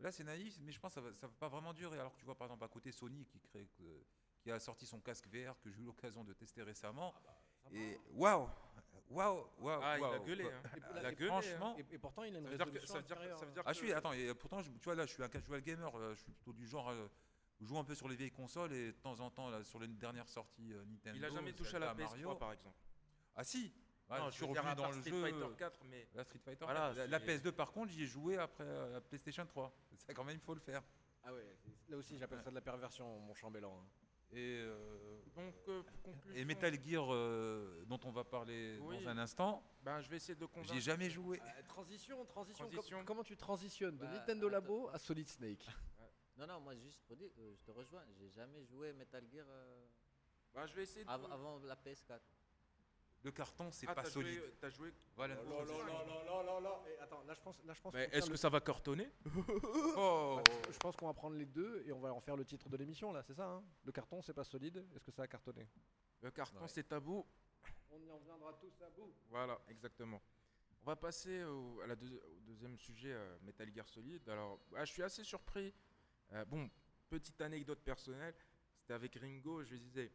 Là, 0.00 0.12
c'est 0.12 0.22
naïf, 0.24 0.58
mais 0.60 0.70
je 0.70 0.78
pense 0.78 0.94
que 0.94 1.00
ça 1.00 1.00
va, 1.00 1.12
ça 1.14 1.26
va 1.26 1.32
pas 1.34 1.48
vraiment 1.48 1.72
durer. 1.72 1.98
Alors 1.98 2.12
que 2.14 2.18
tu 2.18 2.24
vois, 2.24 2.36
par 2.36 2.46
exemple, 2.46 2.64
à 2.64 2.68
côté 2.68 2.92
Sony 2.92 3.24
qui, 3.26 3.40
crée, 3.40 3.68
qui 4.40 4.50
a 4.50 4.60
sorti 4.60 4.86
son 4.86 5.00
casque 5.00 5.26
VR 5.26 5.58
que 5.60 5.70
j'ai 5.70 5.80
eu 5.80 5.84
l'occasion 5.84 6.22
de 6.24 6.32
tester 6.32 6.62
récemment. 6.62 7.14
Et 7.72 7.98
waouh 8.14 8.48
Waouh 9.10 9.46
Waouh 9.60 9.80
Ah, 9.82 9.96
il 9.98 10.04
a 10.04 10.10
waouh, 10.10 10.24
gueulé. 10.24 10.44
hein. 10.44 10.62
Et- 10.76 10.80
Il 11.00 11.06
a 11.06 11.12
et- 11.12 11.14
gueulé. 11.14 11.26
franchement, 11.30 11.74
hein. 11.78 11.82
Et, 11.90 11.94
et 11.94 11.98
pourtant, 11.98 12.24
il 12.24 12.36
a 12.36 12.38
une 12.40 12.44
Ça 12.44 12.50
veut 12.50 12.56
dire 12.58 12.66
que- 12.66 12.70
résolution 12.72 12.94
ça 12.94 13.00
veut 13.00 13.06
dire 13.06 13.16
que- 13.16 13.20
inférieure. 13.20 13.38
ça 13.38 13.46
veut 13.46 13.52
dire 13.52 13.62
Ah, 13.64 13.72
je 13.72 13.78
suis, 13.78 13.92
attends, 13.92 14.12
et 14.12 14.34
pourtant, 14.34 14.60
je- 14.62 14.70
tu 14.70 14.84
vois, 14.84 14.94
là, 14.94 15.06
je 15.06 15.12
suis 15.12 15.22
un 15.22 15.28
casual 15.30 15.60
gamer. 15.62 15.96
euh, 15.96 16.14
Je 16.14 16.20
suis 16.20 16.32
plutôt 16.32 16.52
du 16.52 16.66
genre. 16.66 16.90
euh, 16.90 17.08
je 17.60 17.64
joue 17.66 17.78
un 17.78 17.84
peu 17.84 17.94
sur 17.94 18.06
les 18.06 18.16
vieilles 18.16 18.30
consoles 18.30 18.72
et 18.74 18.86
de 18.88 18.98
temps 18.98 19.18
en 19.20 19.30
temps, 19.30 19.48
là, 19.48 19.64
sur 19.64 19.78
les 19.80 19.88
dernières 19.88 20.28
sorties 20.28 20.72
euh, 20.74 20.84
Nintendo. 20.84 21.18
Il 21.18 21.24
a 21.24 21.30
jamais 21.30 21.52
touché 21.54 21.76
à 21.76 21.78
la 21.78 21.86
Zelda, 21.88 22.04
PS3 22.04 22.10
Mario. 22.24 22.34
par 22.36 22.52
exemple. 22.52 22.76
Ah, 23.34 23.44
si 23.44 23.72
Ouais, 24.10 24.18
non, 24.18 24.26
je 24.26 24.30
suis 24.36 24.40
veux 24.46 24.52
dire, 24.52 24.62
revenu 24.62 24.72
à 24.72 24.74
dans 24.74 24.82
part 24.84 24.92
le 24.92 24.98
Street 25.00 25.10
jeu. 25.10 25.22
Fighter 25.22 25.42
euh, 25.44 25.54
4, 25.56 25.80
mais 25.84 26.08
La 26.14 26.24
Street 26.24 26.38
Fighter. 26.44 26.64
Voilà, 26.64 26.92
la, 26.94 27.06
la 27.06 27.18
c'est- 27.18 27.26
PS2 27.26 27.52
par 27.52 27.72
contre, 27.72 27.92
j'y 27.92 28.02
ai 28.04 28.06
joué 28.06 28.36
après 28.38 28.64
euh, 28.64 28.92
la 28.92 29.00
PlayStation 29.00 29.44
3. 29.46 29.74
Ça 30.06 30.12
quand 30.14 30.24
même 30.24 30.36
il 30.36 30.40
faut 30.44 30.54
le 30.54 30.60
faire. 30.60 30.82
Ah 31.24 31.32
ouais, 31.34 31.56
là 31.88 31.96
aussi 31.96 32.16
j'appelle 32.18 32.40
ça 32.42 32.48
de 32.50 32.54
la 32.54 32.60
perversion, 32.62 33.18
mon 33.20 33.34
chambellan. 33.34 33.74
hein. 33.82 33.86
Et, 34.32 34.58
euh, 34.60 35.20
donc 35.34 35.54
euh, 35.68 35.82
conclusion, 36.02 36.38
et 36.38 36.44
Metal 36.44 36.74
Gear 36.84 37.06
euh, 37.14 37.82
dont 37.86 37.98
on 38.04 38.10
va 38.10 38.24
parler 38.24 38.78
Oui. 38.82 39.02
dans 39.02 39.08
un 39.10 39.18
instant, 39.18 39.62
ben, 39.82 40.00
je 40.02 40.08
vais 40.10 40.16
essayer 40.16 40.34
de 40.34 40.44
convaincre. 40.44 40.78
jamais 40.80 41.08
joué. 41.08 41.40
Euh, 41.40 41.62
transition, 41.66 42.24
transition, 42.26 42.64
com- 42.66 42.72
Transition. 42.72 43.04
comment 43.06 43.24
tu 43.24 43.36
transitionnes 43.36 43.96
de 43.96 44.04
Bah, 44.04 44.12
Nintendo 44.12 44.46
attends. 44.48 44.52
Labo 44.54 44.88
à 44.90 44.98
Solid 44.98 45.28
Snake? 45.28 45.66
Non, 46.36 46.46
non, 46.46 46.60
moi 46.60 46.74
juste 46.76 47.00
pour 47.06 47.16
dire, 47.16 47.30
euh, 47.38 47.54
je 47.56 47.62
te 47.62 47.70
rejoins, 47.70 48.04
j'ai 48.18 48.28
jamais 48.28 48.64
joué 48.66 48.92
Metal 48.92 49.24
Gear 49.32 49.46
euh, 49.48 49.86
Ben, 50.54 50.66
je 50.66 50.74
vais 50.74 50.82
essayer 50.82 51.04
de. 51.04 51.10
av- 51.10 51.32
avant 51.32 51.58
la 51.60 51.74
PS4. 51.76 52.20
Le 53.24 53.32
carton, 53.32 53.70
c'est 53.72 53.86
Ah, 53.88 53.94
pas 53.94 54.04
solide. 54.04 54.38
joué, 54.38 54.54
t'as 54.60 54.70
joué. 54.70 54.92
Voilà. 55.16 55.36
Oh 55.44 55.50
là 55.50 55.64
là 55.64 55.64
là 55.64 56.04
là 56.04 56.24
là 56.24 56.42
là 56.44 56.60
là. 56.60 56.82
Et 56.88 56.98
attends, 57.00 57.22
là 57.24 57.34
je 57.34 57.40
pense, 57.40 57.58
là 57.64 57.74
je 57.74 57.80
pense. 57.80 57.92
Mais 57.92 58.08
est-ce 58.12 58.30
que 58.30 58.36
ça 58.36 58.48
va 58.48 58.60
cartonner 58.60 59.10
Oh. 59.96 60.40
le- 60.46 60.72
Je 60.72 60.78
pense 60.78 60.96
qu'on 60.96 61.06
va 61.06 61.14
prendre 61.14 61.36
les 61.36 61.46
deux 61.46 61.82
et 61.84 61.92
on 61.92 61.98
va 62.00 62.12
en 62.12 62.20
faire 62.20 62.36
le 62.36 62.44
titre 62.44 62.68
de 62.68 62.76
l'émission 62.76 63.12
là, 63.12 63.22
c'est 63.22 63.34
ça 63.34 63.46
hein? 63.48 63.64
Le 63.84 63.90
carton 63.92 64.22
c'est 64.22 64.32
pas 64.34 64.44
solide, 64.44 64.86
est-ce 64.94 65.04
que 65.04 65.10
ça 65.10 65.22
a 65.22 65.26
cartonné? 65.26 65.66
Le 66.22 66.30
carton, 66.30 66.60
Ouais. 66.62 66.68
c'est 66.68 66.84
tabou. 66.84 67.26
On 67.90 68.00
y 68.00 68.10
en 68.10 68.18
viendra 68.18 68.52
tous 68.54 68.82
à 68.82 68.90
bout. 68.90 69.12
Voilà, 69.28 69.58
exactement. 69.68 70.20
On 70.82 70.86
va 70.86 70.96
passer 70.96 71.42
au, 71.44 71.80
à 71.80 71.86
la 71.86 71.96
deux- 71.96 72.22
au 72.36 72.40
deuxième 72.40 72.76
sujet, 72.78 73.12
euh, 73.12 73.36
Metal 73.42 73.68
Gear 73.74 73.88
Solid. 73.88 74.28
Alors, 74.28 74.60
ah, 74.76 74.84
je 74.84 74.92
suis 74.92 75.02
assez 75.02 75.24
surpris. 75.24 75.74
Euh, 76.32 76.44
bon, 76.44 76.70
petite 77.10 77.40
anecdote 77.40 77.80
personnelle. 77.80 78.34
C'était 78.78 78.94
avec 78.94 79.14
Ringo, 79.16 79.64
je 79.64 79.70
lui 79.72 79.80
disais, 79.80 80.12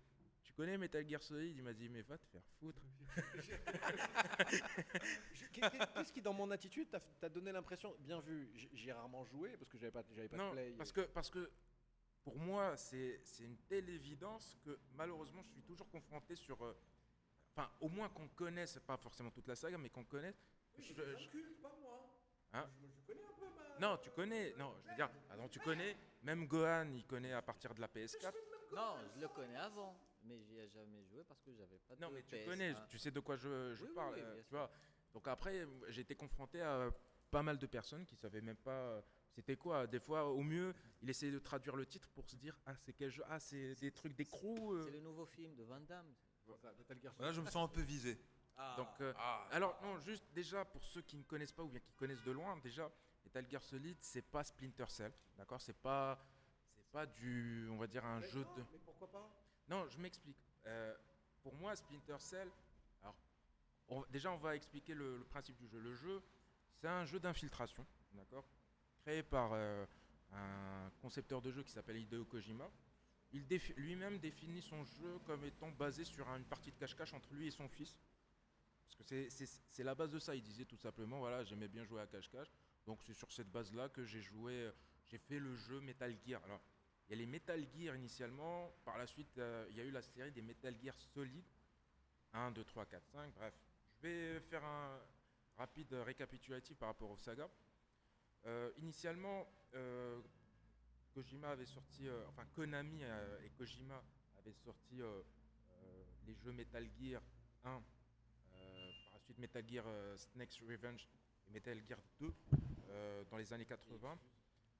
tu 0.54 0.58
connais 0.62 0.78
Metal 0.78 1.08
Gear 1.08 1.22
Solid? 1.24 1.58
Il 1.58 1.64
m'a 1.64 1.74
dit, 1.74 1.90
mais 1.90 2.02
va 2.04 2.18
te 2.18 2.28
faire 2.28 2.44
foutre. 2.60 2.82
Qu'est-ce 5.52 6.12
qui 6.14 6.22
dans 6.22 6.34
mon 6.34 6.52
attitude 6.52 6.90
t'a 6.92 7.00
t'a 7.00 7.30
donné 7.30 7.52
l'impression, 7.52 7.96
bien 8.00 8.20
vu, 8.20 8.52
j- 8.54 8.70
j'y 8.74 8.90
ai 8.90 8.94
rarement 8.94 9.26
joué 9.26 9.58
parce 9.58 9.70
que 9.70 9.78
j'avais 9.78 9.92
pas, 9.92 10.04
j'avais 10.12 10.30
pas 10.30 10.38
non, 10.38 10.50
de 10.50 10.54
play. 10.54 10.72
parce 10.78 10.92
que, 10.92 11.02
parce 11.02 11.30
que 11.32 11.50
pour 12.24 12.38
moi, 12.38 12.78
c'est 12.78 13.20
c'est 13.24 13.44
une 13.46 13.58
telle 13.68 13.90
évidence 13.90 14.56
que 14.64 14.78
malheureusement, 14.94 15.42
je 15.42 15.50
suis 15.50 15.64
toujours 15.64 15.90
confronté 15.90 16.36
sur... 16.36 16.64
euh, 16.64 16.78
Enfin, 17.56 17.70
au 17.82 17.88
moins 17.90 18.10
qu'on 18.10 18.28
connaisse, 18.30 18.80
pas 18.80 18.98
forcément 18.98 19.30
toute 19.30 19.48
la 19.48 19.56
saga, 19.56 19.78
mais 19.78 19.90
qu'on 19.90 20.06
connaisse. 20.06 20.42
je- 20.78 20.84
je- 20.94 21.62
pas 21.62 21.76
moi. 21.82 22.10
Hein 22.54 22.68
je, 22.82 22.88
je 22.88 23.02
connais 23.06 23.24
un 23.26 23.34
peu 23.34 23.46
ma. 23.56 23.80
non, 23.80 23.98
tu 23.98 24.10
connais. 24.12 24.54
Non, 24.58 24.76
je 24.84 24.90
veux 24.90 24.96
dire, 24.96 25.10
attends, 25.30 25.48
tu 25.50 25.60
connais. 25.60 25.96
Même 26.24 26.48
Gohan, 26.48 26.92
il 26.96 27.06
connaît 27.06 27.34
à 27.34 27.42
partir 27.44 27.74
de 27.76 27.82
la 27.82 27.88
PS4. 27.88 28.34
Non, 28.76 28.96
je 29.16 29.20
le 29.22 29.28
connais 29.28 29.56
avant, 29.58 29.96
mais 30.24 30.40
j'y 30.42 30.58
ai 30.58 30.68
jamais 30.70 31.04
joué 31.04 31.24
parce 31.24 31.42
que 31.42 31.54
j'avais 31.54 31.78
pas 31.80 31.96
Non, 32.00 32.10
de 32.10 32.14
mais 32.16 32.24
tu 32.24 32.36
PS1. 32.36 32.46
connais, 32.46 32.76
tu 32.90 32.98
sais 32.98 33.12
de 33.12 33.20
quoi 33.20 33.36
je, 33.36 33.74
je 33.76 33.84
Oui, 33.86 33.92
parle, 33.94 34.16
oui, 34.16 34.22
euh, 34.24 34.42
tu 34.48 34.52
vois. 34.56 34.72
Donc 35.14 35.28
après, 35.28 35.68
j'ai 35.90 36.02
été 36.02 36.16
confronté 36.16 36.62
à 36.62 36.90
pas 37.30 37.44
mal 37.44 37.58
de 37.58 37.66
personnes 37.68 38.06
qui 38.06 38.16
savaient 38.16 38.42
même 38.42 38.58
pas 38.58 38.72
euh, 38.72 39.02
c'était 39.32 39.56
quoi. 39.58 39.88
Des 39.88 40.00
fois, 40.00 40.26
au 40.30 40.42
mieux, 40.44 40.74
il 41.02 41.10
essayait 41.10 41.32
de 41.32 41.40
traduire 41.40 41.76
le 41.76 41.86
titre 41.86 42.10
pour 42.12 42.26
se 42.30 42.36
dire 42.36 42.60
ah 42.66 42.76
c'est 42.78 42.94
quel 42.94 43.10
jeu, 43.12 43.24
ah 43.28 43.40
c'est 43.40 43.76
des 43.76 43.92
trucs 43.92 44.14
d'écrou. 44.16 44.74
euh. 44.74 44.84
C'est 44.86 44.92
le 44.92 45.00
nouveau 45.02 45.26
film 45.26 45.56
de 45.56 45.64
Van 45.64 45.80
Damme. 45.82 46.14
Là, 47.20 47.32
je 47.32 47.42
me 47.42 47.48
sens 47.50 47.70
un 47.70 47.74
peu 47.74 47.82
visé. 47.82 48.18
Donc 48.78 48.88
euh, 49.02 49.14
Ah. 49.18 49.48
alors 49.52 49.80
non, 49.82 49.98
juste 50.00 50.26
déjà 50.34 50.64
pour 50.64 50.84
ceux 50.84 51.02
qui 51.02 51.18
ne 51.18 51.24
connaissent 51.24 51.52
pas 51.52 51.64
ou 51.64 51.70
bien 51.70 51.80
qui 51.80 51.94
connaissent 51.94 52.24
de 52.24 52.32
loin, 52.32 52.56
déjà 52.58 52.92
Metal 53.24 53.50
Gear 53.50 53.64
Solid, 53.64 53.98
c'est 54.02 54.22
pas 54.22 54.44
Splinter 54.44 54.86
Cell, 54.90 55.12
d'accord? 55.38 55.60
C'est 55.60 55.74
pas 55.78 56.24
c'est 56.76 56.86
pas 56.92 57.06
du 57.08 57.68
on 57.72 57.78
va 57.78 57.88
dire 57.88 58.06
un 58.06 58.22
jeu 58.22 58.42
de 58.56 58.64
Mais 58.72 58.78
pourquoi 58.86 59.10
pas? 59.10 59.43
Non, 59.74 59.90
je 59.90 59.98
m'explique. 59.98 60.38
Euh, 60.68 60.94
pour 61.42 61.56
moi, 61.56 61.76
Splinter 61.76 62.18
Cell, 62.20 62.48
alors, 63.02 64.06
déjà, 64.12 64.32
on 64.32 64.38
va 64.38 64.56
expliquer 64.56 64.94
le, 64.94 65.26
principe 65.32 65.58
du 65.58 65.68
jeu. 65.68 65.80
Le 65.80 65.96
jeu, 65.96 66.22
c'est 66.76 66.88
un 66.88 67.06
jeu 67.06 67.20
d'infiltration, 67.20 67.84
d'accord? 68.14 68.46
Créé 69.02 69.24
par 69.24 69.54
euh, 69.54 69.84
un 70.32 70.92
concepteur 71.02 71.42
de 71.42 71.52
jeu 71.52 71.64
qui 71.64 71.72
s'appelle 71.72 71.98
Hideo 71.98 72.24
Kojima. 72.24 72.70
Il 73.32 73.48
défi- 73.48 73.74
lui-même 73.76 74.20
définit 74.20 74.62
son 74.62 74.84
jeu 74.84 75.18
comme 75.26 75.44
étant 75.44 75.72
basé 75.72 76.04
sur 76.06 76.28
une 76.30 76.46
partie 76.46 76.72
de 76.72 76.78
cache-cache 76.78 77.16
entre 77.16 77.34
lui 77.34 77.48
et 77.48 77.52
son 77.52 77.68
fils. 77.68 78.00
Parce 78.86 78.96
que 79.10 79.28
c'est- 79.32 79.84
la 79.84 79.96
base 79.96 80.12
de 80.12 80.20
ça. 80.20 80.36
Il 80.36 80.44
disait 80.44 80.66
tout 80.66 80.78
simplement, 80.78 81.18
voilà, 81.18 81.44
j'aimais 81.44 81.68
bien 81.68 81.84
jouer 81.84 82.02
à 82.02 82.06
cache-cache. 82.06 82.54
Donc 82.86 83.02
c'est 83.02 83.16
sur 83.16 83.32
cette 83.32 83.50
base-là 83.50 83.90
que 83.90 84.06
j'ai 84.06 84.22
joué, 84.22 84.54
euh, 84.54 84.72
j'ai 85.08 85.18
fait 85.18 85.40
le 85.40 85.56
jeu 85.56 85.80
Metal 85.80 86.16
Gear. 86.24 86.44
Il 87.08 87.12
y 87.12 87.14
a 87.14 87.18
les 87.18 87.26
Metal 87.26 87.66
Gear 87.76 87.96
initialement. 87.96 88.72
Par 88.86 88.98
la 88.98 89.06
suite, 89.08 89.38
euh, 89.38 89.66
il 89.70 89.78
y 89.78 89.82
a 89.82 89.84
eu 89.84 89.92
la 89.92 90.02
série 90.02 90.32
des 90.32 90.42
Metal 90.42 90.76
Gear 90.82 90.96
Solid. 91.14 91.44
1, 92.34 92.52
2, 92.52 92.64
3, 92.64 92.86
4, 92.86 93.06
5. 93.08 93.34
Bref, 93.36 93.54
je 94.02 94.08
vais 94.08 94.40
faire 94.40 94.64
un 94.64 95.00
rapide 95.58 95.94
récapitulatif 95.94 96.78
par 96.78 96.90
rapport 96.90 97.12
aux 97.12 97.18
sagas. 97.18 97.50
Euh, 98.46 98.72
initialement, 98.78 99.48
euh, 99.76 100.20
Kojima 101.14 101.52
avait 101.52 101.66
sorti, 101.66 102.08
euh, 102.08 102.28
enfin 102.30 102.46
Konami 102.56 103.04
euh, 103.04 103.40
et 103.46 103.50
Kojima 103.52 104.04
avaient 104.40 104.54
sorti 104.54 105.02
euh, 105.02 105.22
les 106.26 106.36
jeux 106.36 106.52
Metal 106.52 106.86
Gear 107.00 107.22
1, 107.64 107.70
euh, 107.70 108.92
par 109.06 109.14
la 109.14 109.20
suite 109.20 109.38
Metal 109.38 109.64
Gear 109.68 109.86
Snake's 110.18 110.60
Revenge 110.62 111.08
et 111.48 111.52
Metal 111.52 111.80
Gear 111.88 112.00
2 112.20 112.34
euh, 112.90 113.24
dans 113.30 113.38
les 113.38 113.54
années 113.54 113.66
80 113.66 114.18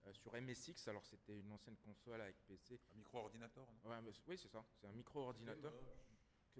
euh, 0.06 0.14
sur 0.14 0.34
MSX. 0.34 0.88
Alors 0.88 1.06
c'était 1.06 1.40
une 1.40 1.52
ancienne 1.52 1.78
console 1.78 2.22
avec 2.22 2.36
PC. 2.46 2.80
Un 2.94 2.98
micro-ordinateur. 2.98 3.68
non? 3.84 3.90
Ouais, 3.92 4.02
mais 4.02 4.12
c- 4.14 4.22
oui, 4.28 4.38
c'est 4.38 4.48
ça. 4.50 4.64
C'est 4.76 4.88
un 4.88 4.92
micro-ordinateur. 4.94 5.74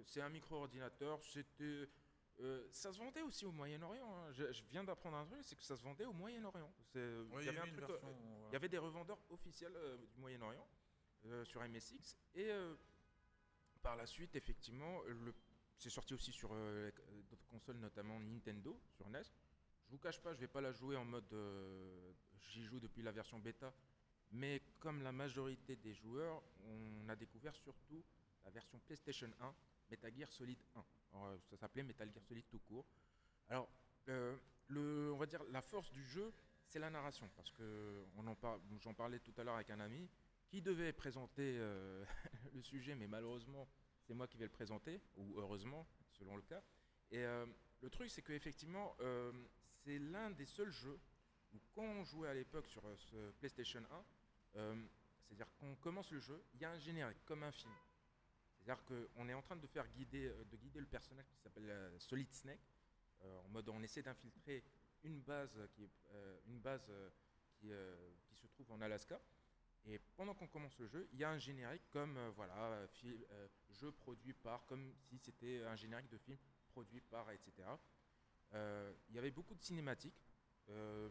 C'est 0.06 0.20
un 0.20 0.28
micro-ordinateur. 0.28 1.22
C'était. 1.22 1.88
euh, 2.40 2.66
ça 2.72 2.92
se 2.92 2.98
vendait 2.98 3.22
aussi 3.22 3.44
au 3.46 3.52
Moyen-Orient. 3.52 4.12
hein. 4.12 4.32
Je, 4.32 4.50
je 4.52 4.64
viens 4.64 4.82
d'apprendre 4.84 5.16
un 5.18 5.24
truc, 5.26 5.42
c'est 5.42 5.54
que 5.56 5.62
ça 5.62 5.76
se 5.76 5.82
vendait 5.82 6.04
au 6.04 6.12
Moyen-Orient. 6.12 6.72
C'est- 6.92 6.98
Ouais, 7.32 7.42
il 7.42 7.46
y 7.46 7.48
avait 7.48 7.58
un 7.60 7.64
une 7.66 7.76
truc, 7.76 7.88
version, 7.88 8.08
euh, 8.08 8.12
voilà. 8.12 8.48
il 8.48 8.52
y 8.52 8.56
avait 8.56 8.68
des 8.68 8.78
revendeurs 8.78 9.20
officiels 9.30 9.76
du 10.12 10.18
Moyen-Orient 10.20 10.68
sur 11.44 11.62
MSX. 11.62 12.16
Et 12.34 12.50
par 13.82 13.96
la 13.96 14.06
suite, 14.06 14.34
effectivement, 14.36 15.02
le- 15.02 15.34
c'est 15.76 15.90
sorti 15.90 16.14
aussi 16.14 16.32
sur 16.32 16.50
euh, 16.52 16.90
d'autres 17.30 17.46
consoles, 17.46 17.76
notamment 17.78 18.18
Nintendo, 18.20 18.78
sur 18.90 19.08
NES. 19.08 19.22
Vous 19.94 20.00
cache 20.00 20.18
pas, 20.20 20.34
je 20.34 20.40
vais 20.40 20.48
pas 20.48 20.60
la 20.60 20.72
jouer 20.72 20.96
en 20.96 21.04
mode. 21.04 21.32
euh, 21.34 22.10
J'y 22.50 22.64
joue 22.64 22.80
depuis 22.80 23.00
la 23.00 23.12
version 23.12 23.38
bêta. 23.38 23.72
Mais 24.32 24.60
comme 24.80 25.02
la 25.04 25.12
majorité 25.12 25.76
des 25.76 25.94
joueurs, 25.94 26.42
on 26.64 27.08
a 27.08 27.14
découvert 27.14 27.54
surtout 27.54 28.02
la 28.44 28.50
version 28.50 28.80
PlayStation 28.80 29.30
1, 29.40 29.54
Metal 29.90 30.12
Gear 30.16 30.28
Solid 30.32 30.58
1. 30.74 30.84
Alors, 31.12 31.26
euh, 31.26 31.36
ça 31.48 31.56
s'appelait 31.56 31.84
Metal 31.84 32.10
Gear 32.12 32.24
Solid 32.24 32.44
tout 32.50 32.58
court. 32.58 32.84
Alors, 33.48 33.68
euh, 34.08 34.36
le, 34.66 35.12
on 35.12 35.16
va 35.16 35.26
dire 35.26 35.44
la 35.52 35.62
force 35.62 35.92
du 35.92 36.02
jeu, 36.02 36.32
c'est 36.66 36.80
la 36.80 36.90
narration, 36.90 37.30
parce 37.36 37.52
que 37.52 38.04
on 38.16 38.26
en 38.26 38.34
par- 38.34 38.58
j'en 38.80 38.94
parlais 38.94 39.20
tout 39.20 39.34
à 39.36 39.44
l'heure 39.44 39.54
avec 39.54 39.70
un 39.70 39.78
ami 39.78 40.10
qui 40.48 40.60
devait 40.60 40.92
présenter 40.92 41.56
le 42.52 42.62
sujet, 42.62 42.96
mais 42.96 43.06
malheureusement, 43.06 43.68
c'est 44.02 44.14
moi 44.14 44.26
qui 44.26 44.38
vais 44.38 44.46
le 44.46 44.50
présenter, 44.50 45.00
ou 45.18 45.38
heureusement, 45.38 45.86
selon 46.10 46.34
le 46.34 46.42
cas. 46.42 46.64
Et 47.12 47.22
le 47.22 47.90
truc, 47.90 48.10
c'est 48.10 48.22
qu'effectivement, 48.22 48.96
c'est 49.84 49.98
l'un 49.98 50.30
des 50.30 50.46
seuls 50.46 50.70
jeux 50.70 50.98
où, 51.52 51.58
quand 51.74 51.82
on 51.82 52.04
jouait 52.04 52.28
à 52.28 52.34
l'époque 52.34 52.66
sur 52.68 52.84
euh, 52.86 52.96
ce 52.96 53.30
PlayStation 53.32 53.82
1, 53.90 54.04
euh, 54.56 54.84
c'est-à-dire 55.26 55.48
qu'on 55.58 55.74
commence 55.76 56.10
le 56.10 56.20
jeu, 56.20 56.42
il 56.54 56.60
y 56.60 56.64
a 56.64 56.70
un 56.70 56.78
générique, 56.78 57.24
comme 57.24 57.42
un 57.42 57.52
film. 57.52 57.72
C'est-à-dire 58.56 58.84
qu'on 58.84 59.28
est 59.28 59.34
en 59.34 59.42
train 59.42 59.56
de 59.56 59.66
faire 59.66 59.86
guider, 59.88 60.26
euh, 60.26 60.44
de 60.44 60.56
guider 60.56 60.80
le 60.80 60.86
personnage 60.86 61.26
qui 61.28 61.38
s'appelle 61.38 61.92
Solid 61.98 62.30
Snake, 62.32 62.60
en 63.22 63.48
mode 63.48 63.68
on 63.70 63.82
essaie 63.82 64.02
d'infiltrer 64.02 64.62
une 65.02 65.20
base 65.22 65.58
qui, 65.72 65.88
une 66.46 66.58
base, 66.60 66.90
qui, 67.54 67.68
se 68.34 68.46
trouve 68.48 68.70
en 68.72 68.80
Alaska. 68.82 69.18
Et 69.86 69.98
pendant 70.16 70.34
qu'on 70.34 70.46
commence 70.48 70.78
le 70.78 70.86
jeu, 70.88 71.08
il 71.12 71.18
y 71.18 71.24
a 71.24 71.30
un 71.30 71.38
générique 71.38 71.88
comme 71.90 72.18
voilà, 72.36 72.86
fi- 72.88 73.24
euh, 73.32 73.48
jeu 73.70 73.92
produit 73.92 74.34
par, 74.34 74.66
comme 74.66 74.92
si 75.08 75.18
c'était 75.18 75.62
un 75.64 75.76
générique 75.76 76.08
de 76.10 76.18
film 76.18 76.36
produit 76.68 77.00
par, 77.00 77.30
etc. 77.30 77.52
Euh, 78.52 78.92
Il 79.08 79.14
y 79.16 79.18
avait 79.18 79.30
beaucoup 79.30 79.54
de 79.54 79.62
cinématiques, 79.62 80.28
euh, 80.68 81.08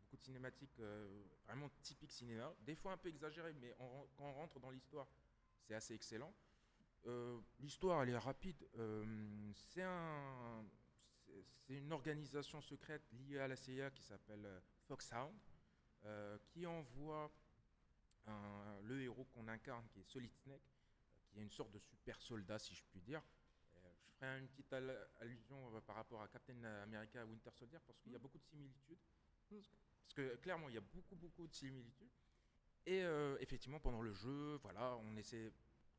beaucoup 0.00 0.16
de 0.16 0.22
cinématiques 0.22 0.78
euh, 0.80 1.22
vraiment 1.44 1.68
typiques 1.82 2.12
cinéma, 2.12 2.52
des 2.60 2.74
fois 2.74 2.92
un 2.92 2.96
peu 2.96 3.08
exagérées, 3.08 3.52
mais 3.54 3.74
quand 4.16 4.24
on 4.24 4.32
rentre 4.34 4.58
dans 4.60 4.70
l'histoire, 4.70 5.06
c'est 5.62 5.74
assez 5.74 5.94
excellent. 5.94 6.34
L'histoire, 7.60 8.02
elle 8.02 8.10
est 8.10 8.18
rapide. 8.18 8.62
C'est 9.54 9.82
un, 9.82 10.64
c'est- 11.66 11.74
une 11.78 11.92
organisation 11.92 12.60
secrète 12.60 13.02
liée 13.12 13.38
à 13.38 13.48
la 13.48 13.56
CIA 13.56 13.90
qui 13.90 14.02
s'appelle 14.02 14.46
Foxhound, 14.86 15.32
qui 16.48 16.66
envoie 16.66 17.30
le 18.82 19.00
héros 19.02 19.24
qu'on 19.26 19.48
incarne, 19.48 19.86
qui 19.88 20.00
est 20.00 20.04
Solid 20.04 20.32
Snake, 20.34 20.62
qui 21.30 21.38
est 21.38 21.42
une 21.42 21.50
sorte 21.50 21.70
de 21.72 21.78
super 21.78 22.20
soldat, 22.20 22.58
si 22.58 22.74
je 22.74 22.82
puis 22.90 23.00
dire. 23.00 23.22
Euh, 24.22 24.26
ferai 24.26 24.38
une 24.40 24.48
petite 24.48 24.72
al- 24.72 25.08
allusion 25.20 25.74
euh, 25.76 25.80
par 25.80 25.96
rapport 25.96 26.22
à 26.22 26.28
Captain 26.28 26.62
America 26.64 27.24
Winter 27.24 27.50
Soldier, 27.54 27.78
parce 27.86 27.98
qu'il 28.00 28.12
y 28.12 28.16
a 28.16 28.18
beaucoup 28.18 28.38
de 28.38 28.44
similitudes. 28.44 28.98
Parce 29.48 30.14
que 30.14 30.36
clairement, 30.36 30.68
il 30.68 30.74
y 30.74 30.78
a 30.78 30.82
beaucoup, 30.82 31.16
beaucoup 31.16 31.46
de 31.46 31.54
similitudes. 31.54 32.10
Et 32.86 33.02
euh, 33.02 33.36
effectivement, 33.40 33.80
pendant 33.80 34.02
le 34.02 34.12
jeu, 34.12 34.56
voilà, 34.62 34.96
on 34.96 35.16
essaie 35.16 35.52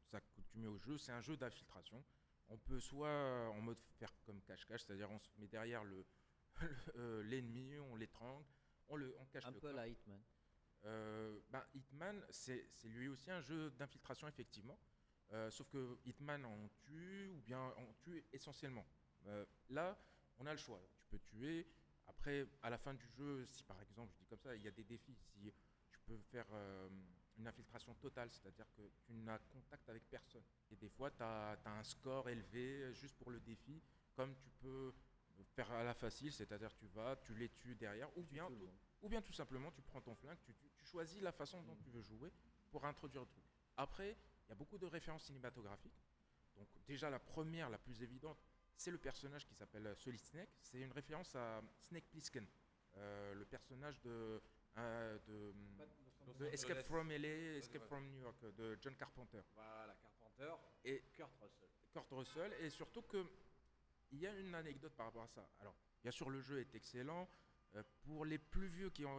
s'accoutumer 0.03 0.67
au 0.67 0.77
jeu. 0.77 0.97
C'est 0.97 1.11
un 1.11 1.21
jeu 1.21 1.37
d'infiltration. 1.37 2.03
On 2.49 2.57
peut 2.57 2.79
soit 2.79 3.49
en 3.49 3.61
mode 3.61 3.77
faire 3.97 4.13
comme 4.25 4.41
cache-cache, 4.41 4.81
c'est-à-dire 4.83 5.09
on 5.09 5.19
se 5.19 5.29
met 5.37 5.47
derrière 5.47 5.83
le 5.83 6.05
euh, 6.95 7.23
l'ennemi, 7.23 7.79
on 7.79 7.95
l'étrangle, 7.95 8.45
on 8.89 8.95
le 8.97 9.15
on 9.19 9.25
cache 9.27 9.45
Un 9.45 9.51
le 9.51 9.59
peu 9.59 9.67
corps. 9.67 9.75
la 9.77 9.87
Hitman. 9.87 10.21
Euh, 10.83 11.39
ben, 11.49 11.63
Hitman, 11.73 12.25
c'est 12.29 12.67
c'est 12.73 12.89
lui 12.89 13.07
aussi 13.07 13.31
un 13.31 13.41
jeu 13.41 13.71
d'infiltration, 13.71 14.27
effectivement. 14.27 14.77
Euh, 15.33 15.49
sauf 15.49 15.67
que 15.69 15.97
Hitman, 16.05 16.45
on 16.45 16.69
tue, 16.83 17.29
ou 17.29 17.41
bien 17.41 17.73
on 17.77 17.93
tue 18.03 18.25
essentiellement. 18.33 18.85
Euh, 19.27 19.45
là, 19.69 19.97
on 20.39 20.45
a 20.45 20.51
le 20.51 20.57
choix. 20.57 20.81
Tu 20.97 21.05
peux 21.09 21.19
tuer. 21.19 21.67
Après, 22.07 22.45
à 22.61 22.69
la 22.69 22.77
fin 22.77 22.93
du 22.93 23.07
jeu, 23.07 23.45
si 23.45 23.63
par 23.63 23.79
exemple, 23.81 24.11
je 24.13 24.19
dis 24.19 24.25
comme 24.25 24.39
ça, 24.39 24.55
il 24.55 24.61
y 24.63 24.67
a 24.67 24.71
des 24.71 24.83
défis. 24.83 25.15
Si 25.15 25.53
tu 25.89 25.99
peux 26.05 26.17
faire 26.17 26.47
euh, 26.51 26.89
une 27.37 27.47
infiltration 27.47 27.93
totale, 27.95 28.29
c'est-à-dire 28.29 28.65
que 28.75 28.81
tu 29.05 29.13
n'as 29.13 29.39
contact 29.39 29.87
avec 29.89 30.03
personne. 30.09 30.43
Et 30.69 30.75
des 30.75 30.89
fois, 30.89 31.11
tu 31.11 31.23
as, 31.23 31.57
un 31.65 31.83
score 31.83 32.29
élevé 32.29 32.93
juste 32.93 33.15
pour 33.15 33.31
le 33.31 33.39
défi, 33.39 33.81
comme 34.13 34.35
tu 34.35 34.49
peux 34.59 34.93
faire 35.55 35.71
à 35.71 35.83
la 35.83 35.93
facile, 35.93 36.31
c'est-à-dire 36.33 36.75
tu 36.75 36.87
vas, 36.87 37.15
tu 37.15 37.33
les 37.35 37.49
tues 37.49 37.75
derrière, 37.75 38.15
ou 38.17 38.23
bien 38.23 38.47
Tout 38.47 38.69
ou 39.01 39.09
bien 39.09 39.21
tout 39.21 39.33
simplement, 39.33 39.71
tu 39.71 39.81
prends 39.81 40.01
ton 40.01 40.13
flingue, 40.15 40.37
tu, 40.43 40.53
tu- 40.53 40.69
tu 40.75 40.85
choisis 40.85 41.21
la 41.21 41.31
façon 41.31 41.61
dont 41.63 41.75
tu 41.77 41.89
veux 41.89 42.03
jouer 42.03 42.31
pour 42.69 42.85
introduire 42.85 43.21
le 43.23 43.27
truc. 43.27 43.43
Après, 43.75 44.15
y 44.51 44.53
a 44.53 44.55
beaucoup 44.55 44.77
de 44.77 44.85
références 44.85 45.23
cinématographiques. 45.23 46.03
Donc 46.57 46.67
déjà, 46.85 47.09
la 47.09 47.19
première, 47.19 47.69
la 47.69 47.77
plus 47.77 48.03
évidente, 48.03 48.37
c'est 48.75 48.91
le 48.91 48.97
personnage 48.97 49.45
qui 49.45 49.55
s'appelle 49.55 49.87
euh, 49.87 49.95
Solid 49.95 50.19
Snake. 50.19 50.49
C'est 50.61 50.79
une 50.79 50.91
référence 50.91 51.35
à 51.35 51.61
Snake 51.79 52.05
Plissken, 52.09 52.45
euh, 52.97 53.33
le 53.33 53.45
personnage 53.45 54.01
de, 54.01 54.41
euh, 54.77 55.17
de, 55.27 55.53
de 56.37 56.45
Escape 56.47 56.83
from 56.83 57.09
LA, 57.09 57.57
Escape 57.57 57.85
from 57.85 58.05
New 58.09 58.19
York, 58.19 58.43
de 58.57 58.77
John 58.81 58.95
Carpenter. 58.95 59.41
Voilà, 59.55 59.95
Carpenter 59.95 60.53
Et 60.83 61.01
Kurt 61.13 61.31
Russell. 61.41 61.69
Kurt 61.93 62.11
Russell, 62.11 62.53
et 62.59 62.69
surtout 62.69 63.03
que 63.03 63.25
il 64.11 64.19
y 64.19 64.27
a 64.27 64.37
une 64.37 64.53
anecdote 64.53 64.93
par 64.93 65.05
rapport 65.05 65.23
à 65.23 65.27
ça. 65.27 65.49
Alors, 65.61 65.73
bien 66.01 66.11
sûr, 66.11 66.29
le 66.29 66.41
jeu 66.41 66.59
est 66.59 66.75
excellent. 66.75 67.29
Euh, 67.75 67.83
pour 68.01 68.25
les 68.25 68.37
plus 68.37 68.67
vieux 68.67 68.89
qui 68.89 69.05
ont 69.05 69.17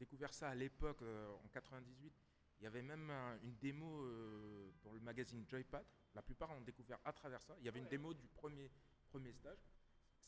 découvert 0.00 0.34
ça 0.34 0.48
à 0.48 0.54
l'époque, 0.56 1.02
en 1.44 1.48
98, 1.52 2.12
il 2.60 2.64
y 2.64 2.66
avait 2.66 2.82
même 2.82 3.08
un- 3.10 3.38
une 3.42 3.54
démo 3.56 4.04
euh, 4.04 4.70
dans 4.82 4.92
le 4.92 5.00
magazine 5.00 5.44
Joypad. 5.48 5.84
La 6.14 6.22
plupart 6.22 6.50
ont 6.50 6.60
découvert 6.60 6.98
à 7.04 7.12
travers 7.12 7.42
ça. 7.42 7.54
Il 7.58 7.64
y 7.64 7.68
avait 7.68 7.78
une 7.80 7.88
démo 7.88 8.12
du 8.12 8.26
premier, 8.28 8.70
premier 9.08 9.32
stage. 9.32 9.58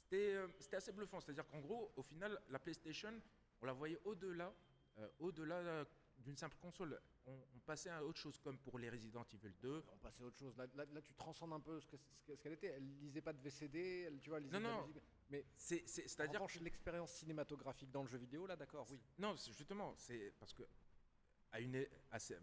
C'était 0.01 0.35
euh, 0.35 0.49
assez 0.72 0.93
bluffant. 0.93 1.20
C'est-à-dire 1.20 1.47
qu'en 1.47 1.61
gros, 1.61 1.93
au 1.97 2.03
final, 2.03 2.41
la 2.49 2.59
PlayStation, 2.59 3.12
on 3.61 3.66
la 3.66 3.72
voyait 3.72 4.01
au-delà 4.05 4.53
euh, 4.99 5.09
au-delà 5.20 5.55
euh, 5.57 5.85
d'une 6.18 6.37
simple 6.37 6.57
console. 6.61 7.01
On, 7.26 7.33
on 7.33 7.59
passait 7.61 7.89
à 7.89 8.05
autre 8.05 8.18
chose, 8.18 8.39
comme 8.39 8.59
pour 8.59 8.78
les 8.78 8.91
Resident 8.91 9.24
Evil 9.33 9.53
2. 9.61 9.85
On 9.93 9.97
passait 9.99 10.22
à 10.22 10.26
autre 10.26 10.39
chose. 10.39 10.55
Là, 10.57 10.66
là- 10.74 10.85
là, 10.85 11.01
tu 11.01 11.14
transcendes 11.14 11.53
un 11.53 11.61
peu 11.61 11.80
ce 11.80 11.87
que- 11.87 11.97
ce 11.97 12.03
que- 12.26 12.37
ce 12.37 12.43
qu'elle 12.43 12.53
était. 12.53 12.66
Elle 12.68 12.99
lisait 13.01 13.22
pas 13.22 13.33
de 13.33 13.41
VCD, 13.41 14.05
elle, 14.07 14.20
tu 14.20 14.28
vois, 14.28 14.39
elle 14.39 14.45
lisait 14.45 14.59
Non, 14.61 14.61
de 14.61 14.66
la 14.66 14.72
non. 14.80 14.87
musique. 14.87 15.03
Mais 15.30 15.47
C'est- 15.57 15.87
c'est- 15.89 16.05
en 16.05 16.09
C'est-à-dire 16.09 16.41
revanche, 16.41 16.61
l'expérience 16.61 17.12
cinématographique 17.12 17.91
dans 17.91 18.03
le 18.03 18.09
jeu 18.09 18.18
vidéo, 18.18 18.47
là, 18.47 18.55
d'accord, 18.57 18.87
oui. 18.91 19.01
Non, 19.18 19.35
justement, 19.37 19.95
c'est 19.97 20.33
parce 20.39 20.53
que 20.53 20.62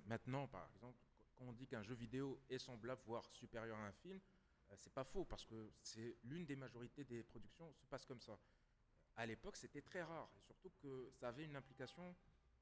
maintenant, 0.05 0.47
par 0.47 0.69
exemple, 0.73 0.97
quand 1.35 1.45
on 1.45 1.53
dit 1.53 1.67
qu'un 1.67 1.83
jeu 1.83 1.95
vidéo 1.95 2.39
est 2.49 2.59
semblable, 2.59 3.01
voire 3.05 3.29
supérieur 3.33 3.77
à 3.77 3.87
un 3.87 3.91
film, 3.91 4.19
euh, 4.71 4.75
c'est 4.77 4.93
pas 4.93 5.03
faux 5.03 5.25
parce 5.25 5.45
que 5.45 5.71
c'est 5.81 6.17
l'une 6.23 6.45
des 6.45 6.55
majorités 6.55 7.03
des 7.03 7.23
productions 7.23 7.71
se 7.73 7.85
passe 7.85 8.05
comme 8.05 8.21
ça. 8.21 8.37
À 9.15 9.25
l'époque, 9.25 9.57
c'était 9.57 9.81
très 9.81 10.03
rare, 10.03 10.29
surtout 10.39 10.71
que 10.81 11.09
ça 11.13 11.29
avait 11.29 11.45
une 11.45 11.55
implication 11.55 12.15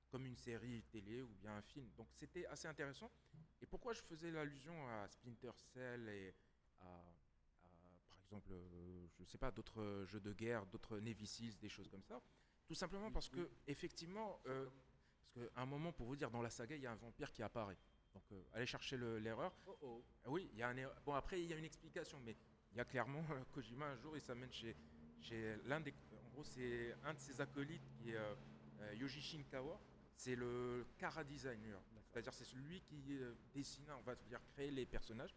comme 0.10 0.26
une 0.26 0.38
série 0.38 0.84
télé 0.84 1.22
ou 1.22 1.34
bien 1.36 1.58
un 1.58 1.62
film. 1.62 1.90
Donc 1.98 2.08
c'était 2.14 2.46
assez 2.48 2.68
intéressant. 2.68 3.12
Et 3.62 3.66
pourquoi 3.66 3.94
je 3.94 4.02
faisais 4.02 4.32
l'allusion 4.32 4.88
à 4.90 5.08
Splinter 5.08 5.52
Cell 5.74 6.08
et 6.10 6.34
à, 6.80 7.04
par 8.10 8.20
exemple, 8.24 8.50
euh, 8.52 9.08
je 9.20 9.24
sais 9.26 9.38
pas, 9.38 9.52
d'autres 9.52 10.06
jeux 10.08 10.22
de 10.22 10.34
guerre, 10.34 10.66
d'autres 10.68 11.00
Navy 11.00 11.28
Seals, 11.28 11.58
des 11.58 11.70
choses 11.70 11.90
comme 11.90 12.04
ça? 12.04 12.22
Tout 12.68 12.76
simplement 12.76 13.12
parce 13.12 13.30
que, 13.30 13.50
effectivement, 13.66 14.42
euh, 14.46 14.70
parce 15.38 15.50
qu'à 15.54 15.62
un 15.62 15.66
moment, 15.66 15.92
pour 15.92 16.06
vous 16.08 16.16
dire, 16.16 16.30
dans 16.32 16.42
la 16.42 16.50
saga, 16.50 16.76
il 16.76 16.82
y 16.82 16.88
a 16.88 16.92
un 16.92 16.96
vampire 16.96 17.32
qui 17.32 17.44
apparaît. 17.44 17.78
Donc 18.14 18.24
euh, 18.32 18.42
allez 18.54 18.66
chercher 18.66 18.98
le- 18.98 19.20
l'erreur. 19.20 19.54
Oh 19.68 19.78
oh. 19.82 20.04
Ah 20.26 20.30
Oui, 20.30 20.50
il 20.54 20.60
y 20.60 20.64
a 20.64 20.70
un 20.70 20.78
erreur. 20.78 20.96
Bon, 21.06 21.14
après, 21.14 21.42
il 21.42 21.48
y 21.48 21.54
a 21.54 21.58
une 21.58 21.66
explication, 21.66 22.20
mais 22.26 22.36
il 22.72 22.78
y 22.78 22.82
a 22.82 22.86
clairement 22.86 23.24
euh, 23.32 23.44
Kojima 23.54 23.86
un 23.88 23.96
jour, 23.98 24.16
il 24.16 24.22
s'amène 24.22 24.52
chez, 24.52 24.76
chez 25.22 25.58
l'un 25.66 25.80
des. 25.80 25.94
En 26.26 26.30
gros, 26.30 26.44
c'est 26.44 26.96
un 27.04 27.14
de 27.14 27.20
ses 27.20 27.40
acolytes 27.42 27.88
qui 27.98 28.12
est 28.12 28.16
euh, 28.18 28.36
euh, 28.82 28.94
Yoshi 28.96 29.22
Shinkawa. 29.22 29.80
C'est 30.16 30.36
le 30.36 30.88
Kara 30.98 31.24
designer. 31.24 31.80
C'est-à-dire, 32.10 32.34
c'est 32.34 32.46
celui 32.46 32.82
qui 32.82 33.18
euh, 33.18 33.34
dessine, 33.54 33.86
on 33.92 34.02
va 34.02 34.16
dire, 34.16 34.40
créer 34.54 34.72
les 34.72 34.86
personnages. 34.86 35.36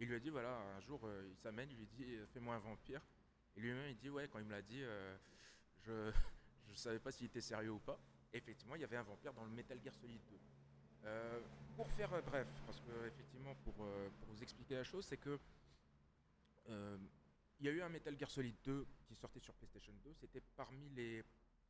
Il 0.00 0.08
lui 0.08 0.14
a 0.14 0.18
dit, 0.20 0.30
voilà, 0.30 0.56
un 0.56 0.80
jour, 0.80 1.00
euh, 1.04 1.28
il 1.30 1.36
s'amène, 1.36 1.68
il 1.70 1.76
lui 1.76 1.86
dit, 1.86 2.04
euh, 2.14 2.26
fais-moi 2.26 2.54
un 2.54 2.58
vampire. 2.58 3.02
Et 3.56 3.60
lui-même, 3.60 3.90
il 3.90 3.96
dit, 3.98 4.08
ouais, 4.08 4.28
quand 4.28 4.38
il 4.38 4.46
me 4.46 4.52
l'a 4.52 4.62
dit, 4.62 4.82
euh, 4.82 5.14
je 5.82 5.92
ne 6.70 6.74
savais 6.74 6.98
pas 6.98 7.12
s'il 7.12 7.26
était 7.26 7.42
sérieux 7.42 7.72
ou 7.72 7.78
pas. 7.78 8.00
Effectivement, 8.32 8.74
il 8.76 8.80
y 8.80 8.84
avait 8.84 8.96
un 8.96 9.02
vampire 9.02 9.32
dans 9.34 9.44
le 9.44 9.50
Metal 9.50 9.78
Gear 9.82 9.94
Solid 9.94 10.20
2. 10.30 10.40
Euh, 11.04 11.40
pour 11.74 11.90
faire 11.90 12.12
euh, 12.12 12.22
bref, 12.22 12.46
parce 12.64 12.80
que 12.80 13.06
effectivement, 13.06 13.54
pour, 13.56 13.74
euh, 13.84 14.08
pour 14.20 14.28
vous 14.28 14.42
expliquer 14.42 14.74
la 14.76 14.84
chose, 14.84 15.04
c'est 15.04 15.16
que 15.18 15.38
il 16.68 17.66
y 17.66 17.68
a 17.68 17.72
eu 17.72 17.82
un 17.82 17.88
Metal 17.88 18.16
Gear 18.18 18.30
Solid 18.30 18.56
2 18.64 18.86
qui 19.04 19.14
sortait 19.14 19.40
sur 19.40 19.54
PlayStation 19.54 19.92
2. 20.04 20.14
C'était 20.14 20.40
parmi 20.56 20.88
les 20.90 21.22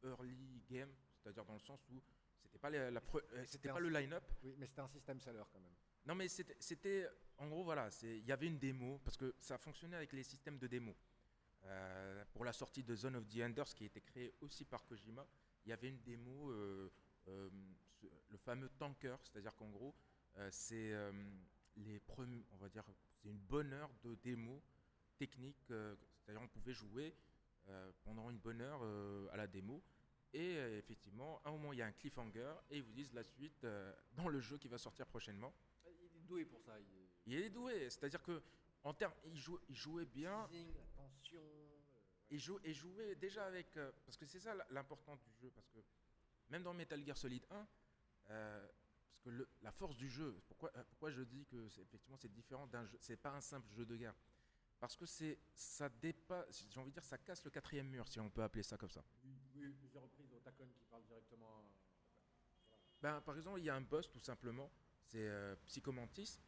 early 0.04 0.62
games, 0.70 0.92
c'est-à-dire 1.18 1.44
dans 1.44 1.54
le 1.54 1.60
sens 1.60 1.80
où 1.90 2.00
c'était 2.42 2.58
pas 2.58 2.70
la, 2.70 2.90
la 2.90 3.00
pre- 3.00 3.22
c'était 3.46 3.68
un- 3.70 3.74
pas 3.74 3.80
le 3.80 3.88
line-up. 3.88 4.24
Oui, 4.42 4.54
mais 4.58 4.66
c'était 4.66 4.80
un 4.80 4.88
système 4.88 5.20
seller 5.20 5.42
quand 5.52 5.60
même. 5.60 5.74
Non, 6.06 6.14
mais 6.14 6.28
c'était-. 6.28 7.08
En 7.38 7.48
gros, 7.48 7.64
voilà, 7.64 7.88
il 8.02 8.24
y 8.24 8.32
avait 8.32 8.46
une 8.46 8.58
démo, 8.58 8.98
parce 9.04 9.16
que 9.16 9.34
ça 9.40 9.58
fonctionnait 9.58 9.96
avec 9.96 10.12
les 10.12 10.22
systèmes 10.22 10.58
de 10.58 10.66
démo. 10.66 10.94
Euh, 11.64 12.24
pour 12.32 12.44
la 12.44 12.52
sortie 12.52 12.82
de 12.84 12.94
Zone 12.94 13.16
of 13.16 13.26
the 13.28 13.40
Enders, 13.40 13.74
qui 13.74 13.84
a 13.84 13.86
été 13.86 14.00
créé 14.00 14.34
aussi 14.40 14.64
par 14.64 14.84
Kojima, 14.84 15.26
il 15.64 15.70
y 15.70 15.72
avait 15.72 15.88
une 15.88 16.00
démo, 16.02 16.50
euh, 16.50 16.90
euh, 17.28 17.50
le 18.28 18.36
fameux 18.38 18.68
tanker, 18.78 19.16
c'est-à-dire 19.22 19.54
qu'en 19.56 19.68
gros, 19.70 19.94
euh, 20.36 20.48
c'est 20.50 20.92
les 21.76 22.00
premi- 22.00 22.44
on 22.52 22.56
va 22.56 22.68
dire, 22.68 22.84
c'est 23.14 23.28
une 23.28 23.38
bonne 23.38 23.72
heure 23.72 23.90
de 24.02 24.14
démo 24.16 24.62
technique, 25.18 25.64
c'est-à-dire 25.68 26.42
on 26.42 26.48
pouvait 26.48 26.74
jouer 26.74 27.14
pendant 28.04 28.28
une 28.30 28.38
bonne 28.38 28.60
heure 28.60 28.82
à 29.32 29.36
la 29.36 29.46
démo. 29.46 29.82
Et 30.34 30.54
effectivement, 30.78 31.40
à 31.44 31.50
un 31.50 31.52
moment, 31.52 31.72
il 31.72 31.78
y 31.78 31.82
a 31.82 31.86
un 31.86 31.92
cliffhanger 31.92 32.54
et 32.70 32.78
ils 32.78 32.82
vous 32.82 32.92
disent 32.92 33.12
la 33.12 33.22
suite 33.22 33.66
dans 34.16 34.28
le 34.28 34.40
jeu 34.40 34.58
qui 34.58 34.68
va 34.68 34.78
sortir 34.78 35.06
prochainement. 35.06 35.54
Il 35.86 36.16
est 36.16 36.22
doué 36.26 36.44
pour 36.44 36.60
ça. 36.60 36.78
Il 36.80 36.86
Il 37.26 37.34
est 37.34 37.50
doué, 37.50 37.88
c'est-à-dire 37.90 38.22
que 38.22 38.42
en 38.82 38.92
termes, 38.94 39.14
il, 39.26 39.36
jou- 39.38 39.60
il 39.68 39.76
jouait 39.76 40.06
bien, 40.06 40.48
la 40.74 40.86
tension. 40.96 41.61
Il, 42.32 42.38
jou- 42.40 42.58
il 42.64 42.74
jouait 42.74 43.14
déjà 43.14 43.46
avec, 43.46 43.76
euh, 43.76 43.92
parce 44.04 44.16
que 44.16 44.26
c'est 44.26 44.40
ça 44.40 44.54
l'important 44.70 45.16
du 45.16 45.30
jeu, 45.40 45.50
parce 45.50 45.68
que 45.68 45.78
même 46.48 46.62
dans 46.62 46.74
Metal 46.74 47.04
Gear 47.04 47.16
Solid 47.16 47.44
1, 47.50 47.66
euh, 48.30 48.68
parce 49.10 49.20
que 49.22 49.30
le- 49.30 49.48
la 49.60 49.70
force 49.70 49.96
du 49.96 50.08
jeu, 50.08 50.40
pourquoi, 50.48 50.70
euh, 50.76 50.84
pourquoi 50.90 51.10
je 51.10 51.22
dis 51.22 51.44
que 51.46 51.68
c'est 51.68 51.82
effectivement 51.82 52.16
c'est 52.16 52.32
différent 52.32 52.66
d'un 52.66 52.84
jeu, 52.86 52.96
c'est 53.00 53.16
pas 53.16 53.30
un 53.30 53.40
simple 53.40 53.70
jeu 53.72 53.84
de 53.86 53.96
guerre, 53.96 54.14
parce 54.80 54.96
que 54.96 55.06
c'est 55.06 55.38
ça 55.54 55.88
dépasse, 55.88 56.66
j'ai 56.70 56.80
envie 56.80 56.90
de 56.90 56.94
dire, 56.94 57.04
ça 57.04 57.18
casse 57.18 57.44
le 57.44 57.50
quatrième 57.50 57.88
mur, 57.88 58.08
si 58.08 58.18
on 58.18 58.30
peut 58.30 58.42
appeler 58.42 58.62
ça 58.62 58.76
comme 58.76 58.90
ça. 58.90 59.04
Oui, 59.24 59.36
oui, 59.54 59.72
plusieurs 59.74 60.02
reprises 60.02 60.32
au 60.32 60.40
Tacon 60.40 60.68
qui 60.74 60.84
parle 60.90 61.04
directement. 61.04 61.64
Ben, 63.02 63.20
par 63.20 63.36
exemple, 63.36 63.58
il 63.60 63.64
y 63.64 63.70
a 63.70 63.74
un 63.74 63.80
boss 63.80 64.10
tout 64.10 64.20
simplement, 64.20 64.70
c'est 65.04 65.28
euh, 65.28 65.54
Psychomantis. 65.66 66.40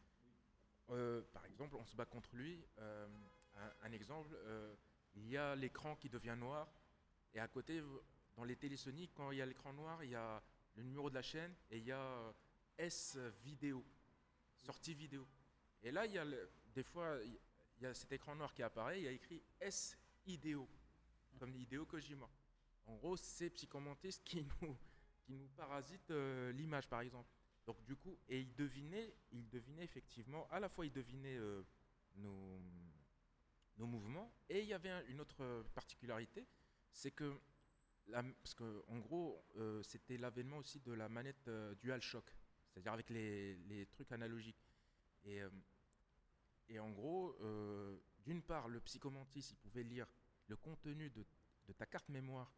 Euh, 0.89 1.21
par 1.33 1.45
exemple, 1.45 1.75
on 1.75 1.85
se 1.85 1.95
bat 1.95 2.05
contre 2.05 2.35
lui. 2.35 2.65
euh, 2.79 3.07
un, 3.55 3.71
un 3.83 3.91
exemple, 3.91 4.33
euh, 4.35 4.75
il 5.15 5.27
y 5.27 5.37
a 5.37 5.55
l'écran 5.55 5.95
qui 5.95 6.09
devient 6.09 6.35
noir, 6.37 6.67
et 7.33 7.39
à 7.39 7.47
côté, 7.47 7.81
dans 8.35 8.43
les 8.43 8.55
télésoniques, 8.55 9.11
quand 9.13 9.31
il 9.31 9.37
y 9.37 9.41
a 9.41 9.45
l'écran 9.45 9.73
noir, 9.73 10.03
il 10.03 10.11
y 10.11 10.15
a 10.15 10.41
le 10.75 10.83
numéro 10.83 11.09
de 11.09 11.15
la 11.15 11.21
chaîne 11.21 11.53
et 11.69 11.77
il 11.77 11.85
y 11.85 11.91
a 11.91 11.99
euh, 11.99 12.31
S 12.77 13.17
vidéo, 13.43 13.85
sortie 14.57 14.93
vidéo. 14.93 15.27
Et 15.83 15.91
là, 15.91 16.05
il 16.05 16.13
y 16.13 16.17
a 16.17 16.25
des 16.73 16.83
fois, 16.83 17.17
il 17.23 17.83
y 17.83 17.85
a 17.85 17.93
cet 17.93 18.11
écran 18.11 18.35
noir 18.35 18.53
qui 18.53 18.63
apparaît, 18.63 18.99
il 18.99 19.03
y 19.03 19.07
a 19.07 19.11
écrit 19.11 19.41
S 19.59 19.97
idéo, 20.25 20.67
comme 21.39 21.55
Hideo 21.55 21.85
Kojima. 21.85 22.29
En 22.85 22.95
gros, 22.95 23.17
c'est 23.17 23.49
Psychomantis 23.49 24.19
qui 24.23 24.43
nous, 24.61 24.77
qui 25.23 25.33
nous 25.33 25.47
parasite 25.49 26.11
euh, 26.11 26.51
l'image, 26.51 26.87
par 26.87 27.01
exemple. 27.01 27.29
Donc 27.65 27.83
du 27.83 27.95
coup, 27.95 28.17
et 28.29 28.39
il 28.41 28.55
devinait, 28.55 29.13
il 29.31 29.49
devinait 29.49 29.83
effectivement, 29.83 30.47
à 30.51 30.59
la 30.59 30.69
fois 30.69 30.85
il 30.85 30.91
devinait 30.91 31.35
euh, 31.37 31.63
nos, 32.15 32.61
nos 33.77 33.87
mouvements, 33.87 34.33
et 34.49 34.59
il 34.61 34.67
y 34.67 34.73
avait 34.73 34.89
un- 34.89 35.05
une 35.07 35.19
autre 35.21 35.63
particularité, 35.73 36.47
c'est 36.91 37.11
que, 37.11 37.39
la, 38.07 38.23
parce 38.23 38.53
que 38.53 38.83
en 38.87 38.99
gros, 38.99 39.43
euh, 39.57 39.81
c'était 39.83 40.17
l'avènement 40.17 40.57
aussi 40.57 40.79
de 40.79 40.93
la 40.93 41.09
manette 41.09 41.47
euh, 41.47 41.75
DualShock, 41.75 42.29
c'est-à-dire 42.69 42.93
avec 42.93 43.09
les, 43.09 43.55
les 43.67 43.85
trucs 43.87 44.11
analogiques. 44.11 44.63
Et, 45.23 45.41
euh, 45.41 45.49
et 46.69 46.79
en 46.79 46.89
gros, 46.91 47.35
d'une 48.25 48.41
part, 48.41 48.67
le 48.67 48.79
psychomantis, 48.81 49.47
il 49.51 49.55
pouvait 49.57 49.83
lire 49.83 50.07
le 50.47 50.55
contenu 50.55 51.09
de, 51.09 51.25
de 51.67 51.73
ta 51.73 51.85
carte 51.85 52.09
mémoire. 52.09 52.51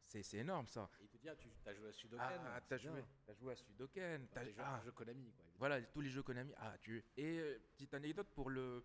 C'est 0.00 0.22
c'est 0.22 0.38
énorme 0.38 0.66
ça. 0.66 0.90
Et 1.00 1.04
il 1.04 1.08
te 1.08 1.16
dit, 1.16 1.28
ah, 1.28 1.36
tu 1.36 1.48
as 1.64 1.72
joué 1.74 1.88
à 1.88 1.92
Sudoku. 1.92 2.22
Ah, 2.22 2.60
t'as 2.68 2.76
joué, 2.76 3.04
t'as 3.24 3.34
joué 3.34 3.52
à 3.52 3.56
Sudoken, 3.56 4.28
t'as 4.28 4.44
T'as 4.44 4.64
ah, 4.64 4.74
un 4.76 4.82
jeu 4.82 4.92
Konami, 4.92 5.32
quoi. 5.32 5.44
voilà 5.58 5.80
tous 5.80 6.00
les 6.00 6.10
jeux 6.10 6.22
Konami. 6.22 6.52
Ah, 6.56 6.76
tu 6.80 7.02
et 7.16 7.56
petite 7.74 7.94
anecdote 7.94 8.28
pour 8.34 8.50
le 8.50 8.84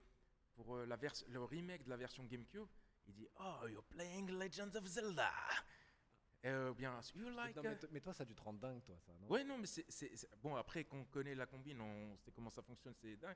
pour 0.57 0.75
euh, 0.75 0.85
la 0.85 0.97
le 1.29 1.43
remake 1.43 1.83
de 1.83 1.89
la 1.89 1.97
version 1.97 2.23
GameCube, 2.25 2.67
il 3.07 3.13
dit 3.13 3.27
Oh, 3.39 3.67
you're 3.67 3.83
playing 3.83 4.29
Legends 4.31 4.75
of 4.75 4.85
Zelda. 4.85 5.31
Euh, 6.45 6.73
bien, 6.73 6.99
you 7.15 7.29
like. 7.29 7.55
Non, 7.55 7.63
mais, 7.91 8.01
toi, 8.01 8.13
ça 8.13 8.23
a 8.23 8.25
dû 8.25 8.35
te 8.35 8.41
rendre 8.41 8.59
dingue, 8.59 8.83
toi, 8.83 8.95
ça, 8.99 9.11
non? 9.19 9.27
Ouais, 9.27 9.43
non, 9.43 9.57
mais 9.57 9.67
c'est. 9.67 10.11
Bon, 10.41 10.55
après 10.55 10.83
qu'on 10.83 11.05
connaît 11.05 11.35
la 11.35 11.45
combine, 11.45 11.79
on 11.81 12.17
sait 12.17 12.31
comment 12.31 12.49
ça 12.49 12.61
fonctionne, 12.61 12.93
c'est 12.95 13.15
dingue. 13.17 13.35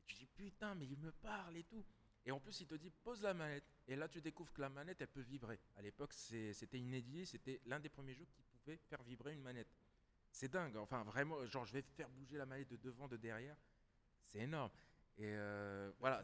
Et 0.00 0.04
tu 0.04 0.14
dis 0.14 0.26
Putain, 0.26 0.74
mais 0.74 0.86
il 0.86 0.98
me 0.98 1.12
parle 1.12 1.56
et 1.56 1.64
tout. 1.64 1.84
Et 2.24 2.32
en 2.32 2.40
plus, 2.40 2.60
il 2.60 2.66
te 2.66 2.74
dit 2.74 2.90
Pose 2.90 3.22
la 3.22 3.34
manette. 3.34 3.64
Et 3.88 3.96
là, 3.96 4.08
tu 4.08 4.20
découvres 4.20 4.52
que 4.52 4.60
la 4.60 4.68
manette, 4.68 5.00
elle 5.00 5.08
peut 5.08 5.22
vibrer. 5.22 5.60
À 5.76 5.82
l'époque, 5.82 6.12
c'était 6.12 6.78
inédit. 6.78 7.26
C'était 7.26 7.60
l'un 7.66 7.80
des 7.80 7.88
premiers 7.88 8.14
jeux 8.14 8.26
qui 8.26 8.42
pouvait 8.42 8.76
faire 8.76 9.02
vibrer 9.02 9.32
une 9.32 9.42
manette. 9.42 9.72
C'est 10.30 10.48
dingue. 10.48 10.76
Enfin, 10.76 11.02
vraiment, 11.04 11.44
genre, 11.46 11.64
je 11.64 11.72
vais 11.72 11.82
faire 11.82 12.08
bouger 12.10 12.36
la 12.36 12.46
manette 12.46 12.68
de 12.68 12.76
devant, 12.76 13.08
de 13.08 13.16
derrière. 13.16 13.56
C'est 14.26 14.40
énorme. 14.40 14.70
Et 15.18 15.24
euh, 15.26 15.90
voilà. 16.00 16.22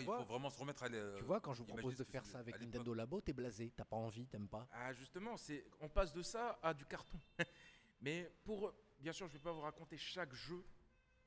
il 0.00 0.04
vois- 0.04 0.18
faut 0.18 0.24
vraiment 0.24 0.50
se 0.50 0.58
remettre 0.60 0.82
à 0.84 0.88
l'é- 0.88 1.14
Tu 1.16 1.24
vois, 1.24 1.40
quand 1.40 1.52
je 1.54 1.62
vous 1.62 1.68
imaginer 1.68 1.82
propose 1.82 1.98
de 1.98 2.04
faire 2.04 2.24
ça 2.24 2.38
avec. 2.38 2.60
Nintendo 2.60 2.94
Labo, 2.94 3.20
t'es 3.20 3.32
blasé, 3.32 3.72
t'as 3.76 3.84
pas 3.84 3.96
envie, 3.96 4.26
t'aimes 4.26 4.48
pas. 4.48 4.68
Ah, 4.72 4.92
justement, 4.92 5.36
c'est 5.36 5.64
on 5.80 5.88
passe 5.88 6.12
de 6.12 6.22
ça 6.22 6.58
à 6.62 6.72
du 6.72 6.84
carton. 6.86 7.18
Mais 8.00 8.30
pour, 8.44 8.72
bien 9.00 9.12
sûr, 9.12 9.26
je 9.26 9.32
vais 9.32 9.38
pas 9.42 9.52
vous 9.52 9.62
raconter 9.62 9.96
chaque 9.96 10.32
jeu. 10.32 10.64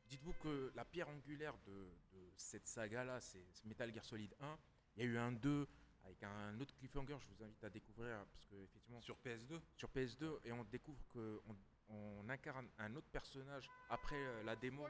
Dites-vous 0.06 0.34
que 0.42 0.72
la 0.76 0.86
pierre 0.86 1.10
angulaire 1.10 1.58
de, 1.66 1.72
de 2.14 2.32
cette 2.38 2.68
saga-là, 2.68 3.20
c'est 3.22 3.46
c'est 3.54 3.66
Metal 3.66 3.94
Gear 3.94 4.06
Solid 4.06 4.34
1. 4.40 4.58
Il 4.96 5.04
y 5.04 5.06
a 5.06 5.10
eu 5.10 5.18
un 5.18 5.32
2 5.32 5.68
avec 6.06 6.24
un 6.24 6.60
autre 6.62 6.74
cliffhanger. 6.76 7.18
Je 7.20 7.28
vous 7.36 7.44
invite 7.44 7.64
à 7.64 7.70
découvrir 7.70 8.26
parce 8.32 8.46
que 8.46 8.56
effectivement 8.64 9.02
Sur 9.02 9.18
PS2 9.18 9.60
sur 9.76 9.90
PS2 9.90 10.40
et 10.46 10.52
on 10.54 10.64
découvre 10.64 11.06
que 11.10 11.42
on, 11.48 11.56
on 11.94 12.30
incarne 12.30 12.68
un 12.78 12.96
autre 12.96 13.10
personnage 13.12 13.70
après 13.90 14.16
euh, 14.16 14.44
la 14.44 14.56
démo. 14.56 14.88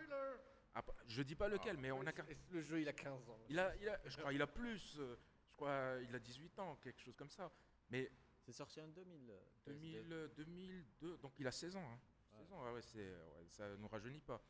Après- 0.79 0.95
je 1.07 1.21
dis 1.21 1.35
pas 1.35 1.49
lequel, 1.49 1.77
mais 1.77 1.91
on 1.91 2.05
incarne. 2.07 2.29
Le 2.51 2.61
jeu, 2.61 2.79
il 2.81 2.87
a 2.87 2.93
15 2.93 3.27
ans. 3.29 3.37
Il 3.49 3.59
a, 3.59 3.75
il 3.77 3.89
a, 3.89 3.99
je 4.05 4.17
crois, 4.17 4.31
il 4.33 4.41
a 4.41 4.47
plus. 4.47 4.95
euh, 4.99 5.15
Je 5.49 5.55
crois, 5.57 5.97
il 6.07 6.15
a 6.15 6.19
18 6.19 6.57
ans, 6.59 6.77
quelque 6.77 7.01
chose 7.01 7.15
comme 7.17 7.29
ça. 7.29 7.51
Mais 7.89 8.09
C'est 8.45 8.53
sorti 8.53 8.79
en 8.79 8.87
2000. 8.87 9.29
euh, 9.29 9.39
PS2. 9.65 9.73
2000, 9.73 10.13
euh, 10.13 10.27
2002, 10.37 11.17
donc 11.17 11.33
il 11.39 11.45
a 11.47 11.51
16 11.51 11.75
ans. 11.75 11.83
hein. 11.85 11.99
16 12.37 12.51
ans, 12.53 12.63
ouais, 12.63 12.71
ouais, 12.71 12.81
ouais, 12.95 13.47
ça 13.49 13.75
nous 13.75 13.87
rajeunit 13.89 14.21
pas. 14.21 14.41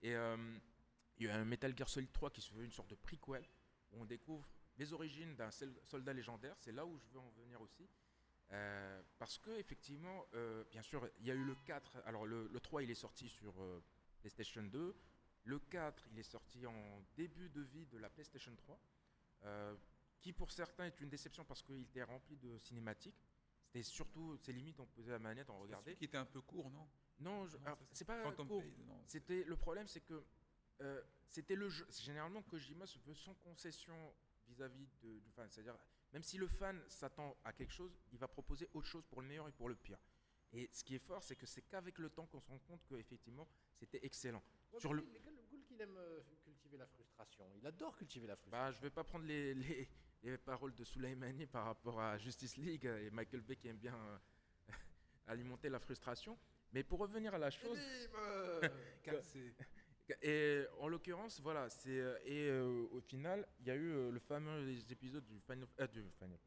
Et 0.00 0.14
euh, 0.16 0.58
il 1.18 1.26
y 1.26 1.28
a 1.28 1.36
un 1.36 1.44
Metal 1.44 1.76
Gear 1.76 1.88
Solid 1.88 2.10
3 2.12 2.30
qui 2.30 2.40
se 2.40 2.52
veut 2.54 2.64
une 2.64 2.72
sorte 2.72 2.88
de 2.90 2.94
prequel, 2.94 3.46
où 3.92 4.00
on 4.00 4.04
découvre 4.06 4.48
les 4.78 4.90
origines 4.94 5.36
d'un 5.36 5.50
soldat 5.50 6.14
légendaire. 6.14 6.56
C'est 6.58 6.72
là 6.72 6.86
où 6.86 6.98
je 6.98 7.06
veux 7.12 7.18
en 7.20 7.28
venir 7.30 7.60
aussi. 7.60 7.86
Euh, 8.52 9.02
parce 9.18 9.36
que, 9.38 9.50
effectivement, 9.58 10.24
euh, 10.34 10.64
bien 10.70 10.82
sûr, 10.82 11.06
il 11.20 11.26
y 11.26 11.30
a 11.30 11.34
eu 11.34 11.44
le 11.44 11.54
4. 11.66 11.98
Alors, 12.06 12.24
le, 12.26 12.48
le 12.48 12.60
3, 12.60 12.82
il 12.82 12.90
est 12.90 12.94
sorti 12.94 13.28
sur 13.28 13.52
euh, 13.60 13.82
PlayStation 14.20 14.62
2. 14.62 14.96
Le 15.44 15.58
4, 15.58 16.06
il 16.12 16.18
est 16.18 16.22
sorti 16.22 16.66
en 16.66 17.02
début 17.16 17.48
de 17.50 17.60
vie 17.62 17.86
de 17.86 17.98
la 17.98 18.08
PlayStation 18.10 18.54
3. 18.56 18.78
euh, 19.44 19.76
qui, 20.20 20.32
pour 20.32 20.50
certains, 20.50 20.86
est 20.86 21.00
une 21.02 21.10
déception 21.10 21.44
parce 21.44 21.62
qu'il 21.62 21.82
était 21.82 22.02
rempli 22.02 22.34
de 22.38 22.56
cinématiques. 22.58 23.22
C'était 23.66 23.82
surtout, 23.82 24.38
c'est 24.40 24.52
limite, 24.54 24.80
on 24.80 24.86
posait 24.86 25.10
la 25.12 25.18
manette, 25.18 25.50
on 25.50 25.56
C'est 25.56 25.62
regardait. 25.62 25.96
qui 25.96 26.04
était 26.06 26.16
un 26.16 26.24
peu 26.24 26.40
court, 26.40 26.70
non? 26.70 26.88
Non, 27.20 27.46
je- 27.46 27.58
c'est 27.92 28.06
pas 28.06 28.16
Phantom 28.22 28.48
court. 28.48 28.62
C'était 29.06 29.44
le 29.44 29.56
problème, 29.56 29.86
c'est 29.86 30.00
que 30.00 30.24
euh, 30.80 31.02
c'était 31.28 31.54
le 31.56 31.68
jeu. 31.68 31.86
Généralement, 31.90 32.42
Kojima 32.42 32.86
se 32.86 32.98
veut 33.00 33.12
sans 33.14 33.34
concession 33.34 34.14
vis-à-vis 34.48 34.88
de, 35.02 35.18
du 35.18 35.30
fan. 35.30 35.46
C'est-à-dire, 35.50 35.76
même 36.14 36.22
si 36.22 36.38
le 36.38 36.46
fan 36.48 36.82
s'attend 36.88 37.36
à 37.44 37.52
quelque 37.52 37.72
chose, 37.72 37.94
il 38.10 38.18
va 38.18 38.26
proposer 38.26 38.66
autre 38.72 38.86
chose 38.88 39.04
pour 39.04 39.20
le 39.20 39.28
meilleur 39.28 39.46
et 39.46 39.52
pour 39.52 39.68
le 39.68 39.74
pire. 39.76 39.98
Et 40.54 40.70
ce 40.72 40.82
qui 40.84 40.94
est 40.94 40.98
fort, 41.06 41.22
c'est 41.22 41.36
que 41.36 41.44
c'est 41.46 41.62
qu'avec 41.62 41.98
le 41.98 42.08
temps 42.08 42.24
qu'on 42.26 42.40
se 42.40 42.48
rend 42.48 42.60
compte 42.60 42.82
que 42.86 42.94
effectivement, 42.94 43.46
c'était 43.76 44.00
excellent. 44.06 44.42
Sur 44.78 44.94
le- 44.94 45.02
qu'il 45.74 45.82
aime 45.82 45.96
euh, 45.96 46.20
cultiver 46.44 46.76
la 46.76 46.86
frustration. 46.86 47.44
Il 47.56 47.66
adore 47.66 47.96
cultiver 47.96 48.26
la 48.26 48.34
Bah, 48.34 48.40
frustration. 48.40 48.76
je 48.78 48.82
vais 48.82 48.90
pas 48.90 49.04
prendre 49.04 49.24
les, 49.26 49.54
les, 49.54 49.88
les 50.22 50.38
paroles 50.38 50.74
de 50.74 50.84
Soleimani 50.84 51.46
par 51.46 51.64
rapport 51.66 52.00
à 52.00 52.16
Justice 52.18 52.56
League 52.56 52.86
euh, 52.86 53.06
et 53.06 53.10
Michael 53.10 53.40
Bay 53.40 53.56
qui 53.56 53.68
aime 53.68 53.76
bien 53.78 53.94
euh, 53.96 54.18
alimenter 55.26 55.68
la 55.68 55.78
frustration. 55.80 56.38
Mais 56.72 56.82
pour 56.82 56.98
revenir 57.00 57.34
à 57.34 57.38
la 57.38 57.50
chose, 57.50 57.78
Cassé. 59.02 59.54
Et 60.20 60.64
en 60.80 60.88
l'occurrence, 60.88 61.40
voilà, 61.40 61.70
c'est 61.70 61.88
euh, 61.98 62.18
et 62.26 62.50
euh, 62.50 62.86
au 62.90 63.00
final, 63.00 63.48
il 63.60 63.68
y 63.68 63.70
a 63.70 63.74
eu 63.74 63.90
euh, 63.94 64.10
le 64.10 64.18
fameux 64.20 64.68
épisode 64.90 65.24
du 65.24 65.40
Final, 65.40 65.66
euh, 65.80 65.86
du, 65.86 66.02
Final- 66.18 66.38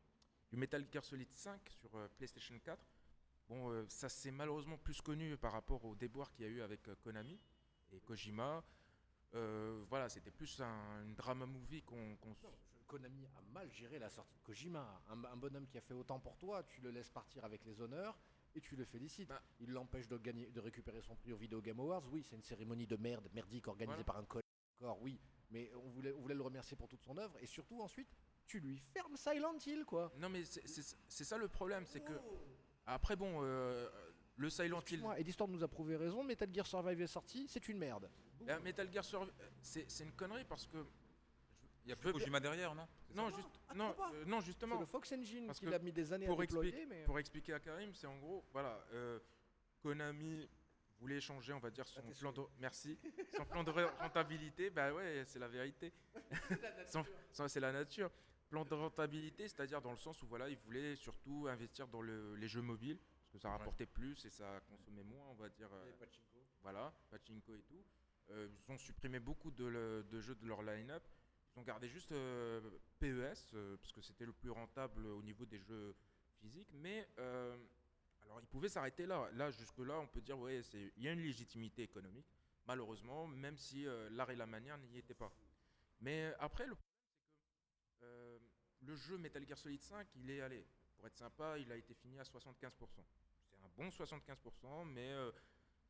du 0.51 0.57
Metal 0.57 0.85
Gear 0.91 1.03
Solid 1.03 1.31
5 1.31 1.59
sur 1.71 1.89
euh, 1.95 2.07
PlayStation 2.19 2.53
4. 2.63 2.79
Bon, 3.49 3.71
euh, 3.71 3.83
ça 3.89 4.09
c'est 4.09 4.29
malheureusement 4.29 4.77
plus 4.77 5.01
connu 5.01 5.35
par 5.37 5.53
rapport 5.53 5.83
au 5.85 5.95
déboire 5.95 6.31
qu'il 6.33 6.45
y 6.45 6.47
a 6.47 6.51
eu 6.51 6.61
avec 6.61 6.87
euh, 6.87 6.93
Konami 7.01 7.39
et 7.91 7.99
Kojima. 8.01 8.63
Euh, 9.35 9.83
voilà, 9.89 10.09
c'était 10.09 10.31
plus 10.31 10.59
un 10.61 11.01
une 11.03 11.15
drama 11.15 11.45
movie 11.45 11.81
qu'on 11.83 12.17
Konami 12.87 13.25
a 13.25 13.41
mal 13.53 13.69
géré 13.73 13.99
la 13.99 14.09
sortie 14.09 14.35
de 14.37 14.41
Kojima. 14.43 15.01
Un, 15.09 15.23
un 15.25 15.35
bonhomme 15.35 15.67
qui 15.67 15.77
a 15.77 15.81
fait 15.81 15.93
autant 15.93 16.19
pour 16.19 16.37
toi, 16.37 16.63
tu 16.63 16.79
le 16.81 16.89
laisses 16.91 17.09
partir 17.09 17.43
avec 17.43 17.65
les 17.65 17.81
honneurs 17.81 18.17
et 18.55 18.61
tu 18.61 18.75
le 18.77 18.85
félicites. 18.85 19.27
Bah. 19.27 19.41
Il 19.59 19.71
l'empêche 19.71 20.07
de, 20.07 20.17
gagner, 20.17 20.47
de 20.51 20.59
récupérer 20.61 21.01
son 21.01 21.15
prix 21.15 21.33
au 21.33 21.37
Video 21.37 21.61
Game 21.61 21.79
Awards. 21.81 22.03
Oui, 22.11 22.23
c'est 22.23 22.37
une 22.37 22.43
cérémonie 22.43 22.87
de 22.87 22.95
merde, 22.95 23.27
merdique 23.33 23.67
organisée 23.67 23.95
Voilà. 23.95 24.03
par 24.05 24.17
un 24.17 24.23
collègue. 24.25 24.45
Encore, 24.79 25.01
oui, 25.01 25.19
mais 25.49 25.71
on 25.75 25.89
voulait, 25.89 26.13
on 26.13 26.21
voulait 26.21 26.35
le 26.35 26.41
remercier 26.43 26.77
pour 26.77 26.87
toute 26.87 27.01
son 27.01 27.17
œuvre 27.17 27.35
et 27.41 27.45
surtout 27.47 27.81
ensuite, 27.81 28.07
tu 28.45 28.59
lui 28.61 28.77
fermes 28.93 29.17
Silent 29.17 29.57
Hill, 29.65 29.83
quoi. 29.85 30.11
Non, 30.17 30.29
mais 30.29 30.45
c'est- 30.45 31.23
ça 31.25 31.37
le 31.37 31.49
problème, 31.49 31.85
c'est 31.85 31.99
que 32.01 32.13
après 32.85 33.17
bon, 33.17 33.39
euh, 33.43 33.89
le 34.37 34.49
Silent 34.49 34.81
Hill. 34.89 35.03
Et 35.17 35.23
l'histoire 35.23 35.49
nous 35.49 35.63
a 35.63 35.67
prouvé 35.67 35.97
raison. 35.97 36.23
Metal 36.23 36.47
Gear 36.53 36.65
Survive 36.65 37.01
est 37.01 37.07
sorti, 37.07 37.47
c'est 37.49 37.67
une 37.67 37.77
merde. 37.79 38.09
Euh, 38.47 38.59
Metal 38.61 38.91
Gear 38.91 39.03
Survive, 39.03 39.33
c'est 39.61 39.89
c'est 39.89 40.03
une 40.03 40.11
connerie 40.13 40.45
parce 40.45 40.65
que 40.67 40.85
Il 41.85 41.89
y 41.89 41.93
a 41.93 41.95
plus 41.95 42.11
Kojima 42.11 42.39
derrière, 42.39 42.75
non? 42.75 42.87
Non, 43.15 43.29
juste, 43.31 43.47
Ah, 43.69 43.73
non, 43.73 43.95
euh, 44.13 44.25
non, 44.25 44.39
C'est 44.39 44.45
justement. 44.47 44.79
le 44.79 44.85
Fox 44.85 45.11
Engine 45.13 45.47
Parce 45.47 45.59
qui 45.59 45.65
l'a 45.65 45.79
mis 45.79 45.91
des 45.93 46.11
années 46.13 46.25
pour 46.25 46.39
à 46.41 46.45
déployer, 46.45 46.69
expliquer- 46.71 46.85
mais 46.95 47.03
Pour 47.05 47.19
expliquer 47.19 47.53
à 47.53 47.59
Karim, 47.59 47.93
c'est 47.93 48.07
en 48.07 48.17
gros, 48.17 48.43
voilà, 48.51 48.85
euh, 48.93 49.19
Konami 49.81 50.49
voulait 50.99 51.21
changer, 51.21 51.53
on 51.53 51.59
va 51.59 51.69
dire, 51.69 51.87
son 51.87 52.01
tes 52.01 52.13
plan 52.15 52.31
de, 52.31 52.41
merci, 52.59 52.97
son 53.35 53.45
plan 53.45 53.63
de 53.63 53.71
re- 53.71 53.95
rentabilité, 53.99 54.69
bah 54.69 54.93
ouais, 54.93 55.23
c'est 55.25 55.39
la 55.39 55.47
vérité. 55.47 55.93
Son- 56.87 57.05
son- 57.31 57.47
c'est 57.47 57.59
la 57.59 57.71
nature. 57.71 58.09
Plan 58.49 58.63
de 58.65 58.73
rentabilité, 58.73 59.47
c'est-à-dire 59.47 59.81
dans 59.81 59.91
le 59.91 59.97
sens 59.97 60.21
où 60.23 60.27
voilà, 60.27 60.49
ils 60.49 60.57
voulaient 60.57 60.95
surtout 60.95 61.47
investir 61.49 61.87
dans 61.87 62.01
le- 62.01 62.35
les 62.35 62.47
jeux 62.47 62.61
mobiles, 62.61 62.97
parce 62.97 63.31
que 63.33 63.37
ça 63.39 63.49
rapportait 63.51 63.85
plus 63.85 64.23
et 64.25 64.29
ça 64.29 64.59
consommait 64.69 65.03
moins, 65.03 65.25
on 65.29 65.35
va 65.35 65.49
dire. 65.49 65.69
euh, 65.73 65.91
voilà, 66.61 66.93
Pachinko 67.09 67.55
et 67.55 67.61
tout. 67.63 67.83
Euh, 68.31 68.47
ils 68.51 68.71
ont 68.71 68.77
supprimé 68.77 69.19
beaucoup 69.19 69.51
de, 69.51 70.03
jeux 70.19 70.35
de 70.35 70.45
leur 70.45 70.61
line-up. 70.61 71.03
Ils 71.55 71.59
ont 71.59 71.63
gardé 71.63 71.87
juste 71.87 72.11
euh, 72.11 72.61
PES, 72.99 73.53
euh, 73.53 73.77
parce 73.77 73.93
que 73.93 74.01
c'était 74.01 74.25
le 74.25 74.33
plus 74.33 74.51
rentable 74.51 75.05
au 75.05 75.23
niveau 75.23 75.45
des 75.45 75.59
jeux 75.59 75.95
physiques. 76.39 76.69
Mais 76.73 77.07
alors, 77.17 78.41
ils 78.41 78.47
pouvaient 78.47 78.69
s'arrêter 78.69 79.05
là. 79.05 79.29
Là, 79.33 79.51
jusque-là, 79.51 79.99
on 79.99 80.07
peut 80.07 80.21
dire, 80.21 80.37
ouais, 80.37 80.59
il 80.73 81.03
y 81.03 81.07
a 81.07 81.13
une 81.13 81.21
légitimité 81.21 81.83
économique, 81.83 82.27
malheureusement, 82.65 83.27
même 83.27 83.57
si 83.57 83.85
l'art 84.11 84.29
et 84.29 84.35
la 84.35 84.45
manière 84.45 84.77
n'y 84.77 84.97
étaient 84.97 85.13
pas. 85.13 85.31
Mais 86.01 86.33
après, 86.39 86.67
le 88.01 88.95
jeu 88.95 89.17
Metal 89.17 89.45
Gear 89.47 89.57
Solid 89.57 89.81
5, 89.81 90.07
il 90.15 90.29
est 90.29 90.41
allé. 90.41 90.67
Pour 90.95 91.07
être 91.07 91.15
sympa, 91.15 91.57
il 91.57 91.71
a 91.71 91.77
été 91.77 91.93
fini 91.93 92.19
à 92.19 92.23
75%. 92.23 92.71
C'est 93.49 93.63
un 93.63 93.69
bon 93.77 93.87
75%, 93.87 94.85
mais 94.85 95.13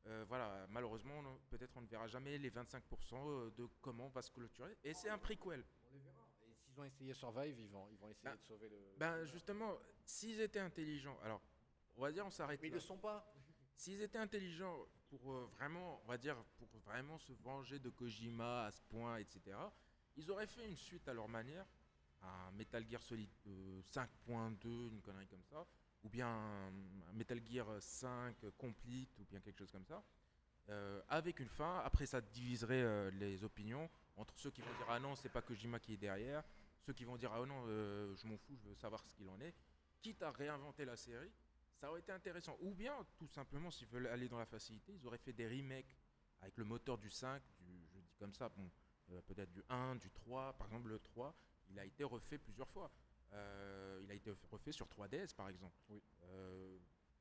euh, 0.07 0.25
voilà, 0.27 0.65
malheureusement, 0.69 1.21
peut-être 1.49 1.75
on 1.77 1.81
ne 1.81 1.87
verra 1.87 2.07
jamais 2.07 2.37
les 2.37 2.49
25% 2.49 3.53
de 3.55 3.67
comment 3.81 4.05
on 4.07 4.09
va 4.09 4.21
se 4.21 4.31
clôturer. 4.31 4.77
Et 4.83 4.93
c'est 4.93 5.09
un 5.09 5.17
prequel. 5.17 5.65
On 5.85 5.93
les 5.93 5.99
verra. 5.99 6.25
Et 6.47 6.53
s'ils 6.53 6.79
ont 6.79 6.83
essayé 6.85 7.13
Survive, 7.13 7.59
ils 7.59 7.69
vont, 7.69 7.87
ils 7.91 7.97
vont 7.97 8.09
essayer 8.09 8.29
Bah, 8.29 8.35
de 8.37 8.41
sauver 8.41 8.69
le. 8.69 8.77
Ben 8.97 9.23
justement, 9.25 9.77
s'ils 10.05 10.39
étaient 10.39 10.59
intelligents, 10.59 11.17
alors 11.23 11.41
on 11.95 12.01
va 12.01 12.11
dire 12.11 12.25
on 12.25 12.29
s'arrête 12.31 12.61
mais 12.61 12.67
ils 12.69 12.71
là. 12.71 12.77
le 12.77 12.81
sont 12.81 12.97
pas. 12.97 13.31
S'ils 13.75 14.01
étaient 14.01 14.17
intelligents 14.17 14.77
pour 15.09 15.31
euh, 15.33 15.45
vraiment, 15.57 16.01
on 16.03 16.07
va 16.07 16.17
dire, 16.17 16.35
pour 16.57 16.67
vraiment 16.85 17.17
se 17.17 17.31
venger 17.33 17.79
de 17.79 17.89
Kojima 17.89 18.65
à 18.65 18.71
ce 18.71 18.81
point, 18.83 19.17
etc., 19.17 19.57
ils 20.15 20.31
auraient 20.31 20.47
fait 20.47 20.65
une 20.65 20.75
suite 20.75 21.07
à 21.07 21.13
leur 21.13 21.27
manière, 21.27 21.65
un 22.21 22.51
Metal 22.51 22.83
Gear 22.89 23.01
Solid 23.03 23.29
euh, 23.47 23.81
5.2, 23.83 24.89
une 24.91 25.01
connerie 25.01 25.27
comme 25.27 25.43
ça, 25.43 25.65
ou 26.03 26.09
bien 26.09 26.27
un, 26.27 26.71
Metal 27.13 27.39
Gear 27.45 27.67
5 27.79 28.35
Complete, 28.57 29.17
ou 29.19 29.25
bien 29.25 29.39
quelque 29.39 29.59
chose 29.59 29.71
comme 29.71 29.85
ça, 29.85 30.03
euh, 30.69 31.01
avec 31.07 31.39
une 31.39 31.49
fin. 31.49 31.81
Après, 31.83 32.05
ça 32.05 32.21
diviserait 32.21 32.81
euh, 32.81 33.09
les 33.11 33.43
opinions 33.43 33.89
entre 34.15 34.37
ceux 34.37 34.51
qui 34.51 34.61
vont 34.61 34.73
dire 34.77 34.87
ah 34.89 34.99
non, 34.99 35.15
c'est 35.15 35.29
pas 35.29 35.41
Kojima 35.41 35.79
qui 35.79 35.93
est 35.93 35.97
derrière, 35.97 36.43
ceux 36.81 36.93
qui 36.93 37.05
vont 37.05 37.17
dire 37.17 37.31
ah 37.33 37.45
non, 37.45 37.63
euh, 37.67 38.15
je 38.15 38.27
m'en 38.27 38.37
fous, 38.37 38.55
je 38.57 38.69
veux 38.69 38.75
savoir 38.75 39.03
ce 39.03 39.13
qu'il 39.13 39.29
en 39.29 39.39
est, 39.39 39.53
quitte 40.01 40.21
à 40.23 40.31
réinventer 40.31 40.85
la 40.85 40.95
série 40.95 41.31
ça 41.77 41.89
aurait 41.91 41.99
été 41.99 42.11
intéressant. 42.11 42.57
Ou 42.61 42.73
bien, 42.73 43.05
tout 43.17 43.27
simplement, 43.27 43.69
s'ils 43.69 43.87
veulent 43.87 44.07
aller 44.07 44.27
dans 44.27 44.39
la 44.39 44.45
facilité, 44.45 44.93
ils 44.93 45.05
auraient 45.05 45.17
fait 45.17 45.33
des 45.33 45.47
remakes 45.47 45.95
avec 46.41 46.57
le 46.57 46.63
moteur 46.63 46.97
du 46.97 47.09
5, 47.09 47.41
du, 47.59 47.87
je 47.93 47.99
dis 47.99 48.15
comme 48.17 48.33
ça, 48.33 48.51
peut-être 49.27 49.51
du 49.51 49.63
1, 49.69 49.95
du 49.95 50.09
3. 50.11 50.53
Par 50.53 50.67
exemple, 50.67 50.89
le 50.89 50.99
3, 50.99 51.35
il 51.69 51.79
a 51.79 51.85
été 51.85 52.03
refait 52.03 52.37
plusieurs 52.37 52.69
fois. 52.69 52.91
Euh, 53.33 53.99
il 54.03 54.11
a 54.11 54.13
été 54.13 54.31
refait 54.51 54.71
sur 54.71 54.87
3DS, 54.87 55.35
par 55.35 55.49
exemple. 55.49 55.75
Oui. 55.89 56.01
Euh, 56.23 56.77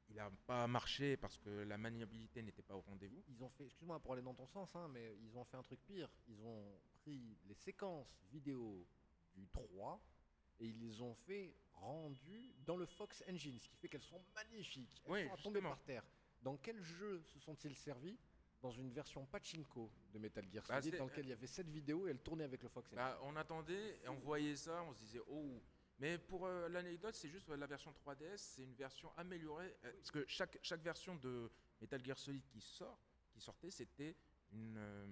il 0.08 0.16
n'a 0.16 0.30
pas 0.46 0.66
marché 0.66 1.16
parce 1.16 1.36
que 1.38 1.50
la 1.50 1.76
maniabilité 1.76 2.42
n'était 2.42 2.62
pas 2.62 2.76
au 2.76 2.80
rendez-vous. 2.80 3.24
Ils 3.28 3.42
ont 3.42 3.50
fait, 3.50 3.64
excuse-moi 3.64 3.98
pour 4.00 4.12
aller 4.12 4.22
dans 4.22 4.34
ton 4.34 4.46
sens, 4.46 4.74
hein, 4.76 4.88
mais 4.92 5.16
ils 5.20 5.36
ont 5.36 5.44
fait 5.44 5.56
un 5.56 5.62
truc 5.62 5.80
pire. 5.84 6.08
Ils 6.28 6.40
ont 6.44 6.64
pris 7.02 7.36
les 7.46 7.54
séquences 7.54 8.22
vidéo 8.30 8.86
du 9.34 9.48
3 9.48 10.00
et 10.60 10.66
ils 10.66 10.78
les 10.78 11.00
ont 11.02 11.14
fait 11.14 11.54
rendues 11.72 12.54
dans 12.64 12.76
le 12.76 12.86
Fox 12.86 13.22
Engine, 13.28 13.58
ce 13.58 13.68
qui 13.68 13.76
fait 13.76 13.88
qu'elles 13.88 14.02
sont 14.02 14.22
magnifiques. 14.34 15.02
Elles 15.06 15.12
Oui, 15.12 15.26
sont 15.26 15.34
à 15.34 15.36
tomber 15.38 15.60
par 15.60 15.80
terre. 15.82 16.04
Dans 16.42 16.56
quel 16.56 16.80
jeu 16.82 17.22
se 17.24 17.38
sont-ils 17.40 17.74
servis? 17.76 18.16
Dans 18.62 18.70
une 18.70 18.90
version 18.90 19.26
pachinko 19.26 19.90
de 20.12 20.18
Metal 20.18 20.44
Gear 20.50 20.64
Bah, 20.66 20.80
Solid 20.80 20.96
dans 20.96 21.04
lequel 21.04 21.26
il 21.26 21.28
y 21.28 21.32
avait 21.32 21.46
cette 21.46 21.68
vidéo 21.68 22.06
et 22.06 22.10
elle 22.10 22.20
tournait 22.22 22.44
avec 22.44 22.62
le 22.62 22.68
Fox 22.68 22.88
Engine. 22.88 22.96
Bah, 22.96 23.20
on 23.22 23.36
attendait 23.36 24.00
et 24.02 24.08
on 24.08 24.14
voyait 24.14 24.56
ça, 24.56 24.82
on 24.84 24.92
se 24.94 24.98
disait 24.98 25.20
oh. 25.28 25.60
Mais 25.98 26.18
pour 26.18 26.46
euh, 26.46 26.68
l'anecdote, 26.68 27.14
c'est 27.14 27.28
juste 27.30 27.48
la 27.48 27.66
version 27.66 27.92
3DS, 27.92 28.36
c'est 28.36 28.62
une 28.62 28.74
version 28.74 29.10
améliorée 29.16 29.74
euh, 29.84 29.92
parce 29.94 30.10
que 30.10 30.24
chaque, 30.28 30.58
chaque 30.62 30.82
version 30.82 31.16
de 31.16 31.50
Metal 31.80 32.04
Gear 32.04 32.18
Solid 32.18 32.44
qui 32.48 32.60
sort, 32.60 33.00
qui 33.32 33.40
sortait, 33.40 33.70
c'était 33.70 34.14
une 34.52 34.76
euh, 34.76 35.06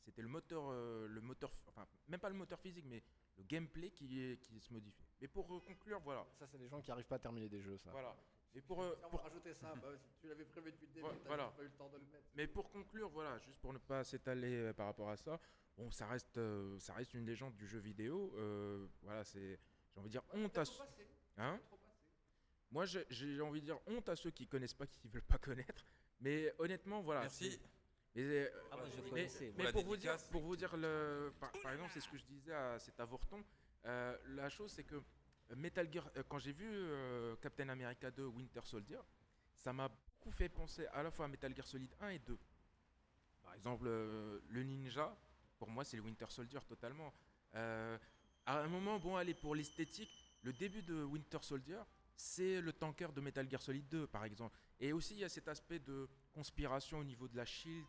c'était 0.00 0.22
le 0.22 0.28
moteur 0.28 0.72
le 0.72 1.20
moteur 1.20 1.52
enfin 1.68 1.86
même 2.08 2.18
pas 2.18 2.28
le 2.28 2.34
moteur 2.34 2.58
physique 2.58 2.84
mais 2.88 3.02
le 3.36 3.44
gameplay 3.44 3.90
qui 3.90 4.20
est- 4.20 4.36
qui 4.40 4.58
se 4.60 4.72
modifiait. 4.72 5.06
Mais 5.20 5.28
pour 5.28 5.46
conclure, 5.46 6.00
voilà. 6.00 6.26
Ça, 6.38 6.46
c'est 6.46 6.58
les 6.58 6.68
gens 6.68 6.80
qui 6.82 6.90
n'arrivent 6.90 7.06
pas 7.06 7.16
à 7.16 7.18
terminer 7.20 7.48
des 7.48 7.60
jeux, 7.62 7.78
ça. 7.78 7.90
Voilà. 7.90 8.14
Et 8.54 8.60
pour, 8.60 8.82
euh, 8.82 8.94
pour 9.10 9.20
rajouter 9.22 9.54
ça, 9.54 9.74
bah, 9.76 9.88
si 9.96 10.12
tu 10.20 10.28
l'avais 10.28 10.44
prévu 10.44 10.70
depuis 10.72 10.86
le 10.88 10.92
début, 10.92 11.06
Ouais, 11.06 11.18
voilà. 11.26 11.48
pas 11.56 11.62
eu 11.62 11.66
le 11.66 11.72
temps 11.72 11.88
de 11.88 11.96
le 11.96 12.04
mettre. 12.04 12.26
Mais 12.34 12.46
pour 12.46 12.68
conclure, 12.70 13.08
voilà, 13.08 13.38
juste 13.38 13.58
pour 13.60 13.72
ne 13.72 13.78
pas 13.78 14.04
s'étaler 14.04 14.54
euh, 14.56 14.72
par 14.74 14.84
rapport 14.86 15.08
à 15.08 15.16
ça, 15.16 15.40
bon, 15.78 15.90
ça 15.90 16.06
reste, 16.08 16.36
euh, 16.36 16.78
ça 16.78 16.92
reste 16.92 17.14
une 17.14 17.24
légende 17.24 17.54
du 17.54 17.66
jeu 17.66 17.78
vidéo. 17.78 18.34
euh, 18.36 18.86
voilà, 19.02 19.24
c'est, 19.24 19.58
j'ai 19.94 20.00
envie 20.00 20.08
de 20.08 20.12
dire 20.12 20.22
honte 20.32 20.56
à, 20.58 20.64
ceux- 20.64 20.82
hein. 21.38 21.60
Moi, 22.70 22.86
j'ai- 22.86 23.06
j'ai 23.10 23.40
envie 23.42 23.60
de 23.60 23.66
dire 23.66 23.78
honte 23.86 24.08
à 24.08 24.16
ceux 24.16 24.30
qui 24.30 24.46
connaissent 24.46 24.74
pas, 24.74 24.86
qui 24.86 25.08
veulent 25.08 25.22
pas 25.22 25.38
connaître. 25.38 25.84
Mais 26.20 26.54
honnêtement, 26.58 27.02
voilà. 27.02 27.20
Merci. 27.22 27.60
Mais, 28.14 28.22
euh, 28.22 28.48
Ah, 28.70 28.76
je 28.94 29.00
mais- 29.14 29.22
mais 29.56 29.64
pour 29.72 29.82
vous 29.84 29.96
dire, 29.96 30.12
pour 30.30 30.42
vous 30.42 30.56
dire 30.56 30.76
le, 30.76 31.32
par, 31.40 31.50
par 31.62 31.72
exemple, 31.72 31.90
c'est 31.94 32.00
ce 32.00 32.08
que 32.08 32.16
je 32.18 32.24
disais 32.24 32.52
à 32.52 32.78
cet 32.78 32.98
avorton. 33.00 33.42
euh, 33.84 34.16
la 34.28 34.48
chose, 34.48 34.70
c'est 34.70 34.84
que 34.84 35.02
Metal 35.56 35.92
Gear, 35.92 36.08
euh, 36.16 36.22
quand 36.28 36.38
j'ai 36.38 36.52
vu 36.52 36.68
euh, 36.70 37.34
Captain 37.42 37.68
America 37.68 38.10
2 38.12 38.26
Winter 38.26 38.60
Soldier, 38.64 39.00
ça 39.56 39.72
m'a 39.72 39.88
beaucoup 39.88 40.30
fait 40.30 40.48
penser 40.48 40.86
à 40.92 41.02
la 41.02 41.10
fois 41.10 41.24
à 41.24 41.28
Metal 41.28 41.52
Gear 41.54 41.66
Solid 41.66 41.92
1 42.00 42.10
et 42.10 42.18
2. 42.20 42.38
Par 43.42 43.54
exemple, 43.54 43.84
euh, 43.88 44.38
le 44.50 44.62
ninja, 44.62 45.16
pour 45.58 45.68
moi, 45.68 45.84
c'est 45.84 45.96
le 45.96 46.04
Winter 46.04 46.26
Soldier 46.28 46.60
totalement. 46.68 47.12
À 48.44 48.60
un 48.60 48.68
moment, 48.68 48.98
bon, 48.98 49.16
allez, 49.16 49.34
pour 49.34 49.54
l'esthétique, 49.54 50.10
le 50.42 50.52
début 50.52 50.82
de 50.82 51.04
Winter 51.04 51.38
Soldier, 51.42 51.80
c'est 52.16 52.60
le 52.60 52.72
tanker 52.72 53.12
de 53.12 53.20
Metal 53.20 53.48
Gear 53.48 53.62
Solid 53.62 53.88
2, 53.88 54.06
par 54.08 54.24
exemple. 54.24 54.58
Et 54.80 54.92
aussi, 54.92 55.14
il 55.14 55.20
y 55.20 55.24
a 55.24 55.28
cet 55.28 55.46
aspect 55.48 55.78
de 55.78 56.08
conspiration 56.32 56.98
au 56.98 57.04
niveau 57.04 57.28
de 57.28 57.36
la 57.36 57.44
shield, 57.44 57.86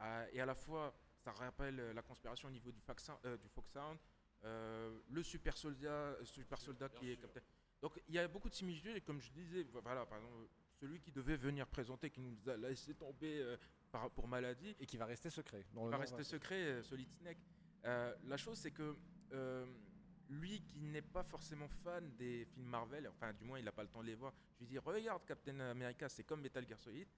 euh, 0.00 0.26
et 0.32 0.40
à 0.40 0.46
la 0.46 0.54
fois, 0.54 0.94
ça 1.16 1.32
rappelle 1.32 1.76
la 1.76 2.02
conspiration 2.02 2.48
au 2.48 2.50
niveau 2.50 2.70
du, 2.70 2.80
euh, 3.24 3.36
du 3.38 3.48
Foxhound, 3.48 3.98
euh, 4.44 4.98
le 5.08 5.22
super 5.22 5.56
soldat, 5.56 5.88
euh, 5.88 6.24
super 6.24 6.60
soldat 6.60 6.90
qui 6.90 7.10
est 7.10 7.16
capitaine. 7.16 7.42
Donc, 7.80 7.98
il 8.08 8.14
y 8.14 8.18
a 8.18 8.28
beaucoup 8.28 8.50
de 8.50 8.54
similitudes, 8.54 8.96
et 8.96 9.00
comme 9.00 9.20
je 9.22 9.30
disais, 9.30 9.66
voilà, 9.72 10.04
par 10.04 10.18
exemple, 10.18 10.48
celui 10.80 11.00
qui 11.00 11.12
devait 11.12 11.36
venir 11.36 11.66
présenter, 11.66 12.10
qui 12.10 12.20
nous 12.20 12.36
a 12.48 12.56
laissé 12.58 12.94
tomber 12.94 13.56
par, 13.90 14.10
pour 14.10 14.28
maladie, 14.28 14.76
Et 14.80 14.86
qui 14.86 14.98
va 14.98 15.06
rester 15.06 15.30
secret. 15.30 15.64
le 15.74 15.80
va 15.80 15.90
nom 15.92 15.98
rester 15.98 16.24
secret, 16.24 16.82
Solid 16.82 17.10
Snake. 17.10 17.38
La 17.84 18.36
chose, 18.36 18.58
c'est 18.58 18.70
que 18.70 18.96
lui 20.28 20.62
qui 20.62 20.80
n'est 20.80 21.02
pas 21.02 21.22
forcément 21.22 21.68
fan 21.68 22.10
des 22.16 22.44
films 22.46 22.66
Marvel, 22.66 23.08
enfin, 23.08 23.32
du 23.32 23.44
moins, 23.44 23.58
il 23.58 23.64
n'a 23.64 23.72
pas 23.72 23.82
le 23.82 23.88
temps 23.88 24.02
de 24.02 24.06
les 24.06 24.14
voir, 24.14 24.32
je 24.54 24.60
lui 24.60 24.66
dis 24.66 24.78
Regarde 24.78 25.24
Captain 25.24 25.58
America, 25.60 26.08
c'est 26.08 26.24
comme 26.24 26.40
Metal 26.40 26.66
Gear 26.66 26.78
Solid. 26.78 27.08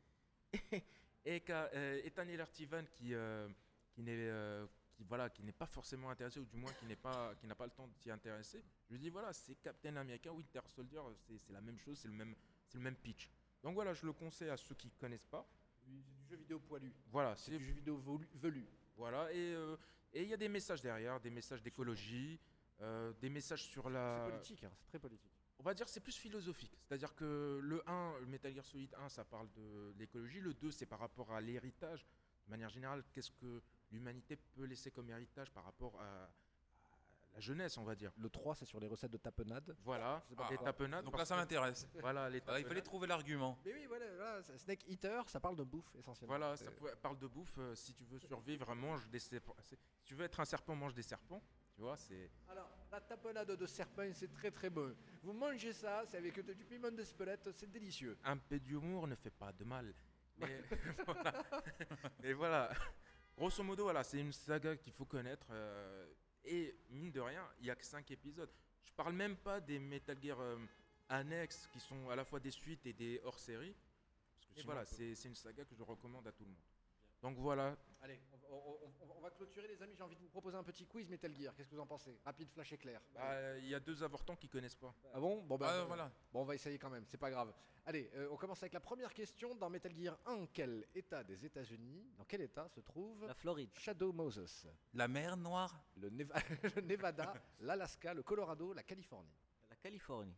et 1.24 1.42
euh, 1.50 2.00
Ethan 2.04 2.28
Hiller 2.28 2.44
Tivan, 2.52 2.84
qui, 2.92 3.14
euh, 3.14 3.48
qui 3.92 4.02
n'est 4.02 4.16
euh, 4.16 4.66
qui, 4.94 5.04
voilà, 5.04 5.28
qui 5.28 5.42
n'est 5.42 5.52
pas 5.52 5.66
forcément 5.66 6.10
intéressé, 6.10 6.40
ou 6.40 6.44
du 6.46 6.56
moins 6.56 6.72
qui 6.74 6.86
n'est 6.86 6.96
pas 6.96 7.34
qui 7.36 7.46
n'a 7.46 7.54
pas 7.54 7.66
le 7.66 7.72
temps 7.72 7.86
de 7.86 7.94
s'y 7.94 8.10
intéresser, 8.10 8.64
je 8.88 8.94
lui 8.94 9.00
dis 9.00 9.10
voilà, 9.10 9.32
c'est 9.32 9.56
Captain 9.56 9.96
America, 9.96 10.32
Winter 10.32 10.60
Soldier, 10.66 11.00
c'est 11.26 11.52
la 11.52 11.60
même 11.60 11.78
chose, 11.78 11.98
c'est 11.98 12.08
le 12.08 12.14
même, 12.14 12.34
c'est 12.66 12.78
le 12.78 12.84
même 12.84 12.96
pitch. 12.96 13.30
Donc 13.62 13.74
voilà, 13.74 13.92
je 13.92 14.06
le 14.06 14.12
conseille 14.12 14.50
à 14.50 14.56
ceux 14.56 14.74
qui 14.74 14.90
connaissent 14.90 15.26
pas. 15.26 15.46
C'est 15.84 15.90
du 15.90 16.02
jeu 16.28 16.36
vidéo 16.36 16.60
poilu. 16.60 16.92
Voilà, 17.10 17.36
C'est 17.36 17.56
du 17.56 17.64
jeu 17.64 17.72
vidéo 17.72 17.96
velu. 18.34 18.66
voilà, 18.96 19.32
et 19.32 19.54
euh, 19.54 19.76
et 20.16 20.22
il 20.22 20.28
y 20.28 20.32
a 20.32 20.38
des 20.38 20.48
messages 20.48 20.80
derrière, 20.80 21.20
des 21.20 21.28
messages 21.28 21.62
d'écologie, 21.62 22.40
euh, 22.80 23.12
des 23.20 23.28
messages 23.30 23.62
sur 23.64 23.84
C'est 23.84 23.90
la. 23.90 24.26
politique, 24.28 24.64
hein, 24.64 24.70
c'est 24.76 24.86
très 24.86 24.98
politique. 24.98 25.32
On 25.58 25.62
va 25.62 25.72
dire 25.74 25.88
c'est 25.88 26.00
plus 26.00 26.16
philosophique. 26.16 26.78
C'est-à-dire 26.82 27.14
que 27.14 27.58
le 27.62 27.82
1, 27.88 28.18
le 28.20 28.26
Metal 28.26 28.52
Gear 28.52 28.64
Solid 28.64 28.94
1, 28.94 29.08
ça 29.08 29.24
parle 29.24 29.50
de 29.52 29.94
l'écologie. 29.98 30.40
Le 30.40 30.52
2, 30.52 30.70
c'est 30.70 30.86
par 30.86 30.98
rapport 30.98 31.32
à 31.32 31.40
l'héritage. 31.40 32.06
De 32.46 32.50
manière 32.50 32.68
générale, 32.68 33.02
qu'est-ce 33.12 33.30
que 33.32 33.62
l'humanité 33.90 34.36
peut 34.36 34.64
laisser 34.64 34.90
comme 34.90 35.08
héritage 35.10 35.50
par 35.50 35.64
rapport 35.64 35.98
à, 36.00 36.30
la 37.32 37.40
jeunesse, 37.40 37.76
on 37.78 37.84
va 37.84 37.94
dire? 37.94 38.12
Le 38.18 38.28
3, 38.30 38.54
c'est 38.54 38.64
sur 38.66 38.78
les 38.80 38.86
recettes 38.86 39.10
de 39.10 39.16
tapenade. 39.16 39.74
Voilà, 39.82 40.20
pas 40.20 40.26
les 40.28 40.36
pourquoi. 40.36 40.64
tapenades. 40.64 41.04
Donc 41.04 41.18
là, 41.18 41.24
ça 41.24 41.36
m'intéresse. 41.36 41.86
Voilà, 42.00 42.28
les 42.30 42.38
Ah, 42.38 42.40
il 42.40 42.44
fallait 42.44 42.62
tapenades. 42.62 42.84
trouver 42.84 43.06
l'argument. 43.06 43.58
Mais 43.64 43.72
oui, 43.74 43.86
voilà, 43.86 44.06
voilà, 44.14 44.42
c'est- 44.42 44.58
Snake 44.58 44.86
Eater, 44.88 45.28
ça 45.28 45.40
parle 45.40 45.56
de 45.56 45.64
bouffe 45.64 45.94
essentiellement. 45.96 46.36
Voilà, 46.36 46.56
C'est- 46.56 46.64
ça 46.66 46.70
peut- 46.70 46.94
parle 47.02 47.18
de 47.18 47.26
bouffe. 47.26 47.56
euh, 47.58 47.74
si 47.74 47.92
tu 47.94 48.04
veux 48.04 48.18
survivre, 48.20 48.74
mange 48.74 49.08
des 49.08 49.18
serpents. 49.18 49.56
Si 49.62 49.76
tu 50.04 50.14
veux 50.14 50.24
être 50.24 50.38
un 50.40 50.44
serpent, 50.44 50.74
mange 50.76 50.94
des 50.94 51.02
serpents. 51.02 51.42
Tu 51.76 51.82
vois, 51.82 51.96
c'est. 51.96 52.30
Alors, 52.48 52.70
la 52.90 53.00
tapenade 53.00 53.50
de 53.54 53.66
serpent, 53.66 54.10
c'est 54.14 54.32
très 54.32 54.50
très 54.50 54.70
bon. 54.70 54.94
Vous 55.22 55.32
mangez 55.34 55.72
ça, 55.74 56.04
c'est 56.06 56.16
avec 56.16 56.40
du 56.40 56.64
piment 56.64 56.90
d'Espelette, 56.90 57.50
c'est 57.52 57.70
délicieux. 57.70 58.16
un 58.24 58.38
peu 58.38 58.58
d'humour 58.58 59.06
ne 59.06 59.14
fait 59.14 59.30
pas 59.30 59.52
de 59.52 59.64
mal. 59.64 59.92
Mais 60.38 60.62
voilà. 61.06 61.42
Mais 62.22 62.32
voilà. 62.32 62.70
Grosso 63.36 63.62
modo, 63.62 63.82
voilà, 63.84 64.02
c'est 64.02 64.18
une 64.20 64.32
saga 64.32 64.76
qu'il 64.76 64.92
faut 64.94 65.04
connaître. 65.04 65.46
euh, 65.50 66.06
et 66.44 66.74
mine 66.90 67.10
de 67.10 67.20
rien, 67.20 67.46
il 67.58 67.64
n'y 67.64 67.70
a 67.70 67.74
que 67.76 67.84
5 67.84 68.10
épisodes. 68.12 68.50
Je 68.84 68.92
parle 68.92 69.12
même 69.14 69.36
pas 69.36 69.60
des 69.60 69.78
Metal 69.78 70.16
Gear 70.22 70.38
euh, 70.40 70.56
annexes 71.08 71.66
qui 71.72 71.80
sont 71.80 72.08
à 72.08 72.16
la 72.16 72.24
fois 72.24 72.38
des 72.40 72.52
suites 72.52 72.86
et 72.86 72.92
des 72.94 73.20
hors-série. 73.24 73.74
Et 74.56 74.62
voilà, 74.62 74.84
c'est 74.86 75.14
c'est 75.14 75.28
une 75.28 75.34
saga 75.34 75.64
que 75.64 75.74
je 75.74 75.82
recommande 75.82 76.26
à 76.26 76.32
tout 76.32 76.44
le 76.44 76.50
monde. 76.50 76.62
Donc 77.20 77.36
voilà, 77.36 77.76
Allez, 78.02 78.20
on, 78.32 78.36
va- 78.36 78.48
on- 78.50 78.78
on- 78.84 79.16
on 79.16 79.20
va 79.20 79.30
clôturer 79.30 79.66
les 79.68 79.82
amis, 79.82 79.94
j'ai 79.96 80.02
envie 80.02 80.14
de 80.16 80.20
vous 80.20 80.28
proposer 80.28 80.56
un 80.56 80.62
petit 80.62 80.86
quiz 80.86 81.08
Metal 81.08 81.34
Gear, 81.34 81.54
qu'est-ce 81.54 81.68
que 81.68 81.74
vous 81.74 81.80
en 81.80 81.86
pensez 81.86 82.18
Rapide, 82.24 82.50
flash 82.50 82.72
éclair. 82.72 83.00
bah, 83.14 83.56
il 83.58 83.68
y 83.68 83.74
a 83.74 83.80
deux 83.80 84.02
avortants 84.02 84.36
qui 84.36 84.48
connaissent 84.48 84.74
pas. 84.76 84.94
Ah 85.14 85.18
bon 85.20 85.42
Bon 85.42 85.56
bah 85.56 85.68
Ah, 85.70 85.74
euh, 85.76 85.84
voilà. 85.84 86.12
bon, 86.32 86.42
on 86.42 86.44
va 86.44 86.54
essayer 86.54 86.78
quand 86.78 86.90
même, 86.90 87.04
c'est 87.06 87.16
pas 87.16 87.30
grave. 87.30 87.52
Allez, 87.86 88.10
euh, 88.14 88.28
on 88.30 88.36
commence 88.36 88.62
avec 88.62 88.72
la 88.74 88.80
première 88.80 89.14
question. 89.14 89.54
Dans 89.54 89.70
Metal 89.70 89.94
Gear 89.96 90.18
1, 90.26 90.46
quel 90.52 90.86
état 90.94 91.22
des 91.24 91.44
États-Unis, 91.46 92.04
dans 92.18 92.24
quel 92.24 92.40
état 92.42 92.68
se 92.68 92.80
trouve 92.80 93.26
La 93.26 93.34
Floride. 93.34 93.70
Shadow 93.74 94.12
Moses 94.12 94.66
La 94.92 95.06
mer 95.08 95.36
noire. 95.36 95.74
le, 95.96 96.10
Neva- 96.10 96.34
le 96.76 96.82
Nevada, 96.82 97.32
l'Alaska, 97.60 98.12
le 98.12 98.22
Colorado, 98.22 98.72
la 98.72 98.82
Californie. 98.82 99.32
La 99.70 99.76
Californie. 99.76 100.36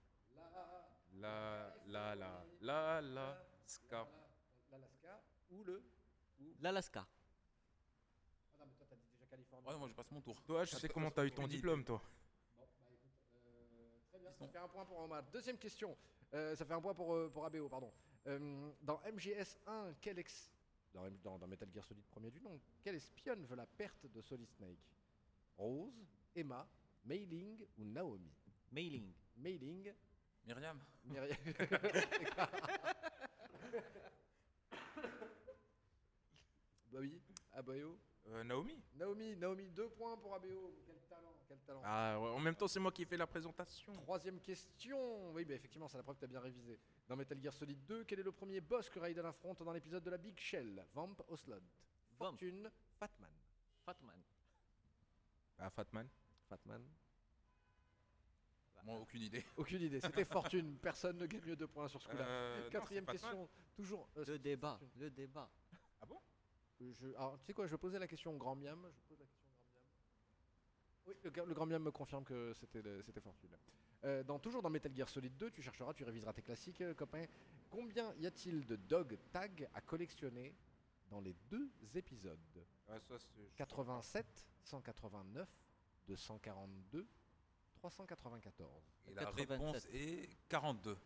La, 1.14 1.74
la, 1.86 2.14
la, 2.14 2.44
la, 2.60 3.00
la, 3.00 3.44
ska. 3.64 4.06
L'Alaska 4.70 5.20
ou 5.50 5.64
le. 5.64 5.82
L'Alaska. 6.60 7.06
Ah 8.60 8.60
non, 8.60 8.66
mais 8.66 8.74
toi 8.74 8.86
t'as 8.90 9.36
moi, 9.62 9.88
je 9.88 9.94
passe 9.94 10.10
mon 10.10 10.20
tour. 10.20 10.40
Toi, 10.42 10.64
je 10.64 10.76
sais 10.76 10.88
comment 10.88 11.10
tu 11.10 11.20
as 11.20 11.26
eu 11.26 11.32
ton 11.32 11.46
diplôme, 11.46 11.84
toi. 11.84 12.02
Bon, 12.56 12.64
bah 13.44 13.46
euh, 13.46 13.88
très 14.10 14.18
bien, 14.18 14.32
ça 14.32 14.46
fait 14.48 14.58
un 14.58 14.68
point 14.68 14.84
pour 14.84 14.98
Omar. 15.00 15.22
Deuxième 15.32 15.58
question, 15.58 15.96
Euh, 16.34 16.54
ça 16.56 16.64
fait 16.66 16.74
un 16.74 16.80
point 16.80 16.92
pour, 16.94 17.14
euh, 17.14 17.30
pour 17.30 17.44
ABO, 17.46 17.68
pardon. 17.70 17.90
Euh, 18.26 18.70
dans 18.82 19.00
MGS 19.10 19.58
1, 19.66 19.94
quel 20.00 20.18
ex... 20.18 20.52
Dans, 20.92 21.06
M- 21.06 21.18
dans, 21.22 21.38
dans 21.38 21.46
Metal 21.46 21.68
Gear 21.72 21.84
Solid 21.84 22.04
premier 22.06 22.30
du 22.30 22.40
nom, 22.40 22.60
quelle 22.82 22.96
espionne 22.96 23.46
veut 23.46 23.56
la 23.56 23.66
perte 23.66 24.04
de 24.06 24.20
Solid 24.20 24.50
Snake? 24.50 24.78
Rose, 25.56 26.04
Emma, 26.34 26.68
Mei 27.04 27.24
Ling 27.24 27.64
ou 27.78 27.84
Naomi? 27.84 28.30
Mailing. 28.72 29.10
Mei 29.38 29.56
Ling, 29.56 29.90
Myriam. 30.44 30.78
Myriam- 31.06 31.36
bah 36.92 36.98
oui, 37.00 37.20
ABO. 37.52 37.98
Euh, 38.30 38.44
Naomi 38.44 38.78
Naomi, 38.94 39.36
Naomi, 39.36 39.70
deux 39.70 39.88
points 39.88 40.16
pour 40.18 40.34
ABO. 40.34 40.74
Quel 40.86 40.96
talent, 41.08 41.34
quel 41.48 41.58
talent. 41.60 41.80
Ah, 41.84 42.18
ouais, 42.20 42.28
en 42.28 42.38
même 42.40 42.54
temps, 42.54 42.68
c'est 42.68 42.80
moi 42.80 42.92
qui 42.92 43.02
ai 43.02 43.06
fait 43.06 43.16
la 43.16 43.26
présentation. 43.26 43.92
Troisième 43.94 44.38
question. 44.40 45.32
Oui, 45.32 45.44
bah 45.44 45.54
effectivement, 45.54 45.88
c'est 45.88 45.96
la 45.96 46.02
preuve 46.02 46.16
que 46.16 46.20
tu 46.20 46.24
as 46.26 46.28
bien 46.28 46.40
révisé. 46.40 46.78
Dans 47.08 47.16
Metal 47.16 47.40
Gear 47.42 47.52
Solid 47.54 47.82
2, 47.86 48.04
quel 48.04 48.20
est 48.20 48.22
le 48.22 48.32
premier 48.32 48.60
boss 48.60 48.90
que 48.90 48.98
Raiden 48.98 49.24
affronte 49.24 49.62
dans 49.62 49.72
l'épisode 49.72 50.02
de 50.04 50.10
la 50.10 50.18
Big 50.18 50.38
Shell? 50.38 50.84
Vamp 50.94 51.16
Oslot. 51.28 51.54
Vamp. 52.18 52.30
Fortune, 52.32 52.70
Fatman. 52.98 53.30
Fatman. 53.86 54.22
Ah, 55.58 55.70
Fatman. 55.70 56.08
Fatman. 56.48 56.82
Moi, 58.84 58.98
aucune 59.00 59.22
idée. 59.22 59.44
Aucune 59.56 59.82
idée. 59.82 60.00
C'était 60.00 60.24
Fortune. 60.24 60.78
Personne 60.78 61.18
ne 61.18 61.26
gagne 61.26 61.54
deux 61.56 61.66
points 61.66 61.88
sur 61.88 62.00
ce 62.00 62.08
coup-là. 62.08 62.24
Euh, 62.26 62.70
Quatrième 62.70 63.04
question. 63.04 63.48
Toujours. 63.74 64.08
euh, 64.16 64.24
Le 64.26 64.38
débat. 64.38 64.78
Fortune. 64.78 64.88
Le 64.96 65.10
débat. 65.10 65.50
Ah 66.00 66.06
bon? 66.06 66.18
Je, 66.80 67.08
alors, 67.16 67.38
tu 67.38 67.46
sais 67.46 67.54
quoi, 67.54 67.66
je 67.66 67.76
posais 67.76 67.98
la 67.98 68.06
question 68.06 68.32
au 68.34 68.36
grand 68.36 68.54
miam. 68.54 68.88
Je 68.94 69.00
pose 69.08 69.18
la 69.18 69.26
question 69.26 69.48
au 69.50 69.70
grand 69.72 69.82
miam. 69.82 69.84
Oui, 71.06 71.14
le, 71.24 71.44
le 71.46 71.54
grand 71.54 71.66
miam 71.66 71.82
me 71.82 71.90
confirme 71.90 72.24
que 72.24 72.52
c'était 72.54 72.82
c'était 73.02 73.20
Fortune. 73.20 73.56
Euh, 74.04 74.22
dans, 74.22 74.38
toujours 74.38 74.62
dans 74.62 74.70
Metal 74.70 74.94
Gear 74.94 75.08
Solid 75.08 75.36
2, 75.36 75.50
tu 75.50 75.60
chercheras, 75.62 75.92
tu 75.92 76.04
réviseras 76.04 76.32
tes 76.32 76.42
classiques, 76.42 76.80
euh, 76.82 76.94
copain. 76.94 77.24
Combien 77.68 78.14
y 78.14 78.26
a-t-il 78.26 78.64
de 78.64 78.76
dog 78.76 79.18
tags 79.32 79.48
à 79.74 79.80
collectionner 79.80 80.54
dans 81.10 81.20
les 81.20 81.34
deux 81.50 81.68
épisodes? 81.94 82.38
Ah, 82.88 83.00
ça, 83.00 83.18
c'est- 83.18 83.54
87, 83.56 84.46
189, 84.62 85.48
242, 86.06 87.08
394. 87.74 88.70
Et 89.08 89.14
la 89.14 89.24
87. 89.24 89.50
réponse 89.50 89.86
est 89.92 90.28
42. 90.48 90.96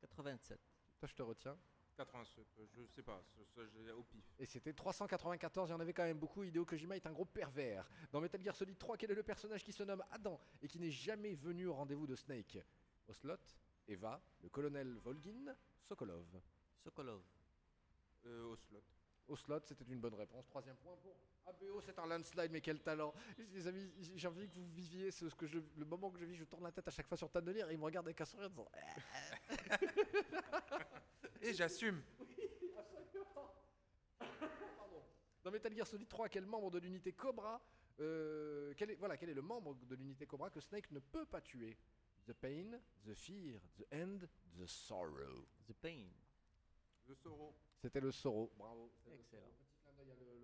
87. 0.00 0.58
Toi, 0.98 1.08
je 1.08 1.14
te 1.14 1.22
retiens. 1.22 1.58
87, 1.96 2.46
euh, 2.58 2.66
je 2.74 2.84
sais 2.86 3.02
pas, 3.02 3.22
ça, 3.34 3.42
ça, 3.54 3.62
j'ai 3.66 3.90
au 3.90 4.02
pif. 4.02 4.24
Et 4.38 4.46
c'était 4.46 4.72
394, 4.72 5.68
il 5.68 5.72
y 5.72 5.74
en 5.74 5.80
avait 5.80 5.92
quand 5.92 6.04
même 6.04 6.18
beaucoup. 6.18 6.42
Hideo 6.42 6.64
Kojima 6.64 6.96
est 6.96 7.06
un 7.06 7.12
gros 7.12 7.24
pervers. 7.24 7.88
Dans 8.12 8.20
Metal 8.20 8.42
Gear 8.42 8.54
Solid 8.54 8.76
3, 8.76 8.96
quel 8.96 9.10
est 9.10 9.14
le 9.14 9.22
personnage 9.22 9.64
qui 9.64 9.72
se 9.72 9.82
nomme 9.82 10.04
Adam 10.10 10.38
et 10.60 10.68
qui 10.68 10.78
n'est 10.78 10.90
jamais 10.90 11.34
venu 11.34 11.66
au 11.66 11.74
rendez-vous 11.74 12.06
de 12.06 12.14
Snake? 12.14 12.58
Oslot, 13.08 13.36
Eva, 13.88 14.20
le 14.42 14.48
colonel 14.48 14.96
Volgin, 14.98 15.54
Sokolov. 15.80 16.26
Sokolov. 16.78 17.22
Euh. 18.26 18.54
Oslot, 19.28 19.60
c'était 19.64 19.84
une 19.84 20.00
bonne 20.00 20.14
réponse. 20.14 20.46
Troisième 20.46 20.76
point 20.76 20.96
pour 20.96 21.16
ABO, 21.46 21.80
c'est 21.80 21.98
un 21.98 22.06
landslide, 22.06 22.50
mais 22.50 22.60
quel 22.60 22.80
talent 22.80 23.14
Les 23.52 23.66
amis, 23.66 23.90
j'ai 24.14 24.28
envie 24.28 24.48
que 24.48 24.54
vous 24.54 24.66
viviez 24.66 25.10
ce, 25.10 25.28
ce 25.28 25.34
que 25.34 25.46
je, 25.46 25.58
le 25.76 25.84
moment 25.84 26.10
que 26.10 26.18
je 26.18 26.24
vis, 26.24 26.34
je 26.34 26.44
tourne 26.44 26.64
la 26.64 26.72
tête 26.72 26.88
à 26.88 26.90
chaque 26.90 27.06
fois 27.06 27.16
sur 27.16 27.30
Tannelier 27.30 27.64
et 27.68 27.72
il 27.72 27.78
me 27.78 27.84
regarde 27.84 28.06
avec 28.06 28.20
un 28.20 28.24
sourire 28.24 28.46
en 28.46 28.50
disant 28.50 28.68
Et 31.42 31.54
j'assume. 31.54 32.02
Pardon. 34.76 35.02
Dans 35.44 35.50
Metal 35.50 35.72
Gear 35.74 35.86
Solid 35.86 36.08
3, 36.08 36.28
quel 36.28 36.46
membre 36.46 36.70
de 36.70 36.78
l'unité 36.78 37.12
Cobra 37.12 37.62
euh, 37.98 38.74
quel, 38.76 38.90
est, 38.90 38.96
voilà, 38.96 39.16
quel 39.16 39.30
est 39.30 39.34
le 39.34 39.42
membre 39.42 39.74
de 39.74 39.94
l'unité 39.94 40.26
Cobra 40.26 40.50
que 40.50 40.60
Snake 40.60 40.90
ne 40.90 40.98
peut 40.98 41.24
pas 41.24 41.40
tuer? 41.40 41.78
The 42.26 42.32
pain, 42.32 42.80
the 43.06 43.14
fear, 43.14 43.60
the 43.78 43.86
end, 43.92 44.28
the 44.58 44.66
sorrow. 44.66 45.46
The 45.68 45.72
Pain. 45.72 46.08
Le 47.06 47.14
Soro. 47.14 47.54
C'était 47.80 48.00
le 48.00 48.10
Sorrow. 48.10 48.50
Bravo. 48.56 48.90
Excellent. 49.06 49.52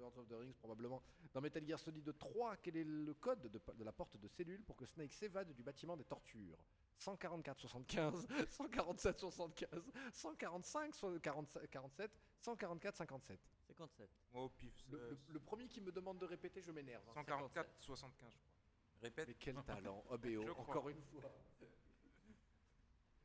Lord 0.02 0.18
of 0.18 0.26
the 0.28 0.32
Rings, 0.34 0.54
probablement. 0.58 1.00
Dans 1.32 1.40
Metal 1.40 1.64
Gear 1.64 1.78
Solid 1.78 2.12
3, 2.18 2.56
quel 2.56 2.76
est 2.76 2.84
le 2.84 3.14
code 3.14 3.40
de, 3.48 3.60
de 3.74 3.84
la 3.84 3.92
porte 3.92 4.16
de 4.16 4.26
cellule 4.28 4.62
pour 4.64 4.76
que 4.76 4.84
Snake 4.84 5.12
s'évade 5.12 5.52
du 5.54 5.62
bâtiment 5.62 5.96
des 5.96 6.04
tortures? 6.04 6.58
144 6.98 7.58
75, 7.60 8.26
147 8.48 9.18
75, 9.18 9.82
145 10.12 10.94
so- 10.94 11.18
45, 11.20 11.70
47, 11.70 12.10
144 12.40 12.96
57. 12.96 13.40
57. 13.68 14.08
Moi 14.32 14.42
au 14.44 14.48
pif. 14.50 14.72
Le, 14.90 14.98
le- 15.10 15.18
le 15.28 15.40
premier 15.40 15.66
qui 15.68 15.80
me 15.80 15.90
demande 15.90 16.18
de 16.18 16.26
répéter, 16.26 16.60
je 16.60 16.70
m'énerve. 16.72 17.02
hein. 17.08 17.12
144, 17.14 17.70
75, 17.80 18.30
je 18.32 18.38
crois. 18.38 18.52
Répète. 19.02 19.28
Mais 19.28 19.34
quel 19.34 19.54
talent, 19.64 20.04
OBO, 20.10 20.28
Je 20.28 20.50
crois. 20.52 20.64
encore 20.76 20.88
une 20.90 21.00
fois. 21.02 21.22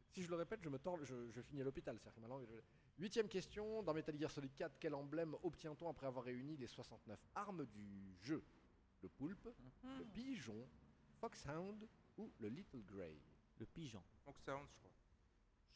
Si 0.09 0.23
je 0.23 0.29
le 0.31 0.35
répète, 0.37 0.61
je 0.63 0.69
me 0.69 0.79
tords, 0.79 1.03
je, 1.03 1.29
je 1.29 1.41
finis 1.41 1.61
à 1.61 1.63
l'hôpital. 1.65 1.99
c'est-à-dire 1.99 2.27
que 2.39 2.45
je- 2.45 2.61
Huitième 2.99 3.27
question, 3.27 3.83
dans 3.83 3.93
Metal 3.93 4.17
Gear 4.17 4.31
Solid 4.31 4.53
4, 4.55 4.77
quel 4.79 4.95
emblème 4.95 5.35
obtient-on 5.43 5.87
après 5.89 6.07
avoir 6.07 6.25
réuni 6.25 6.57
les 6.57 6.67
69 6.67 7.19
armes 7.35 7.65
du 7.67 8.15
jeu? 8.23 8.43
Le 9.03 9.09
poulpe, 9.09 9.47
le 9.99 10.03
pigeon, 10.05 10.67
Foxhound 11.19 11.87
ou 12.17 12.31
le 12.39 12.49
Little 12.49 12.81
Grey 12.83 13.15
Le 13.59 13.65
pigeon. 13.67 14.03
Donc 14.25 14.39
Sound, 14.39 14.67
je 14.73 14.79
crois. 14.79 14.91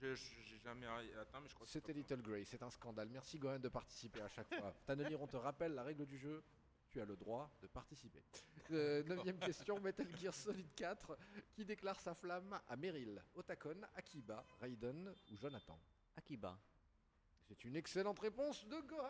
Je- 0.02 0.16
je- 0.16 0.42
J'ai 0.42 0.58
jamais 0.58 0.88
atteint, 0.88 1.40
mais 1.42 1.48
je 1.48 1.54
crois 1.54 1.66
que 1.68 1.72
c'est 1.72 1.80
C'était 1.80 1.94
ça. 1.94 2.00
Little 2.16 2.22
Grey, 2.24 2.44
c'est 2.44 2.64
un 2.64 2.72
scandale. 2.72 3.10
Merci 3.10 3.38
Gohan 3.38 3.60
de 3.60 3.70
participer 3.70 4.22
à 4.22 4.28
chaque 4.28 4.52
fois. 4.56 4.74
Tanonir, 4.88 5.22
on 5.22 5.28
te 5.28 5.38
rappelle 5.38 5.76
la 5.76 5.84
règle 5.84 6.08
du 6.08 6.18
jeu, 6.18 6.44
tu 6.90 7.00
as 7.00 7.06
le 7.06 7.16
droit 7.16 7.52
de 7.62 7.68
participer. 7.68 8.24
Euh, 8.72 9.04
neuvième 9.04 9.38
question, 9.38 9.80
Metal 9.80 10.08
Gear 10.18 10.34
Solid 10.34 10.74
4, 10.74 11.16
qui 11.54 11.64
déclare 11.66 12.00
sa 12.00 12.16
flamme 12.16 12.60
à 12.68 12.76
Meryl, 12.76 13.22
Otakon, 13.36 13.80
Akiba, 13.94 14.44
Raiden 14.60 15.14
ou 15.30 15.38
Jonathan? 15.38 15.80
Akiba. 16.16 16.60
C'est 17.52 17.66
une 17.66 17.76
excellente 17.76 18.18
réponse 18.20 18.66
de 18.66 18.80
Gohan 18.80 19.10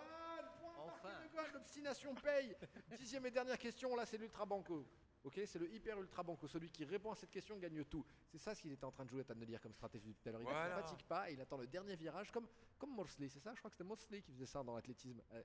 Point 0.59 0.73
Enfin. 0.79 1.09
marqué 1.09 1.27
de 1.27 1.31
Gohan, 1.31 1.43
l'obstination 1.53 2.15
paye 2.15 2.55
Dixième 2.97 3.23
et 3.27 3.31
dernière 3.31 3.59
question, 3.59 3.95
là 3.95 4.03
c'est 4.07 4.17
l'Ultra 4.17 4.47
Banco. 4.47 4.83
Ok, 5.23 5.39
c'est 5.45 5.59
le 5.59 5.71
hyper 5.71 5.99
ultra 5.99 6.23
banco. 6.23 6.47
Celui 6.47 6.71
qui 6.71 6.83
répond 6.83 7.11
à 7.11 7.15
cette 7.15 7.29
question 7.29 7.55
gagne 7.59 7.83
tout. 7.85 8.03
C'est 8.27 8.39
ça 8.39 8.55
ce 8.55 8.61
qu'il 8.63 8.71
était 8.71 8.85
en 8.85 8.91
train 8.91 9.05
de 9.05 9.11
jouer 9.11 9.23
à 9.29 9.35
de 9.35 9.45
dire 9.45 9.61
comme 9.61 9.73
stratégie 9.75 10.15
tout 10.15 10.27
à 10.27 10.31
l'heure. 10.31 10.41
Il 10.41 10.47
ne 10.47 10.81
fatigue 10.81 11.03
pas 11.03 11.29
et 11.29 11.33
il 11.33 11.41
attend 11.41 11.57
le 11.57 11.67
dernier 11.67 11.95
virage 11.95 12.31
comme, 12.31 12.47
comme 12.79 12.95
Morsley. 12.95 13.29
C'est 13.29 13.39
ça? 13.39 13.53
Je 13.53 13.59
crois 13.59 13.69
que 13.69 13.75
c'était 13.75 13.87
Morsley 13.87 14.23
qui 14.23 14.31
faisait 14.31 14.47
ça 14.47 14.63
dans 14.63 14.73
l'athlétisme. 14.73 15.21
Euh, 15.33 15.43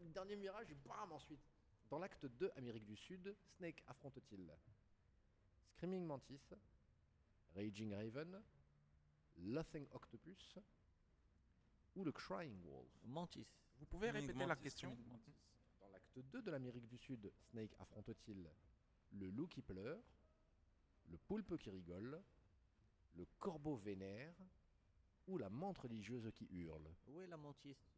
le 0.00 0.08
dernier 0.08 0.34
virage 0.34 0.72
et 0.72 0.74
bam 0.74 1.12
ensuite. 1.12 1.38
Dans 1.88 2.00
l'acte 2.00 2.26
2, 2.26 2.50
Amérique 2.56 2.84
du 2.84 2.96
Sud, 2.96 3.32
Snake 3.46 3.84
affronte-t-il? 3.86 4.50
Screaming 5.76 6.04
Mantis, 6.04 6.40
Raging 7.54 7.94
Raven, 7.94 8.42
Laughing 9.36 9.86
Octopus 9.92 10.58
ou 11.96 12.04
le 12.04 12.12
Crying 12.12 12.56
Wolf 12.64 12.88
Mantis. 13.04 13.46
Vous 13.78 13.86
pouvez 13.86 14.10
répéter 14.10 14.38
la 14.38 14.46
Mantis, 14.46 14.62
question 14.62 14.96
Mantis. 15.08 15.34
Dans 15.80 15.88
l'acte 15.88 16.18
2 16.18 16.42
de 16.42 16.50
l'Amérique 16.50 16.88
du 16.88 16.98
Sud, 16.98 17.32
Snake 17.50 17.74
affronte-t-il 17.80 18.48
le 19.12 19.30
loup 19.30 19.46
qui 19.46 19.60
pleure, 19.60 20.00
le 21.10 21.18
poulpe 21.18 21.58
qui 21.58 21.68
rigole, 21.70 22.22
le 23.14 23.26
corbeau 23.38 23.76
vénère 23.76 24.34
ou 25.26 25.36
la 25.36 25.50
menthe 25.50 25.78
religieuse 25.78 26.30
qui 26.34 26.46
hurle? 26.50 26.88
Où 27.08 27.20
est 27.20 27.26
la 27.26 27.36
mantis? 27.36 27.76
Ah, 27.76 27.90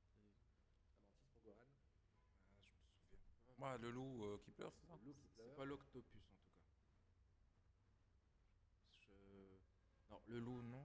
Je 1.28 1.28
me 1.28 1.34
souviens 1.36 1.54
pas. 1.54 1.66
Moi, 3.58 3.78
le 3.78 3.90
loup 3.92 4.24
euh, 4.24 4.38
qui 4.38 4.50
pleure, 4.50 4.72
c'est 4.74 4.86
ça? 4.86 4.98
C'est 5.36 5.54
pas 5.56 5.64
l'octopus 5.64 6.16
en 6.16 6.34
tout 6.34 6.34
cas. 6.34 6.50
Je... 8.90 10.10
Non, 10.10 10.20
le 10.26 10.40
loup, 10.40 10.62
non. 10.62 10.84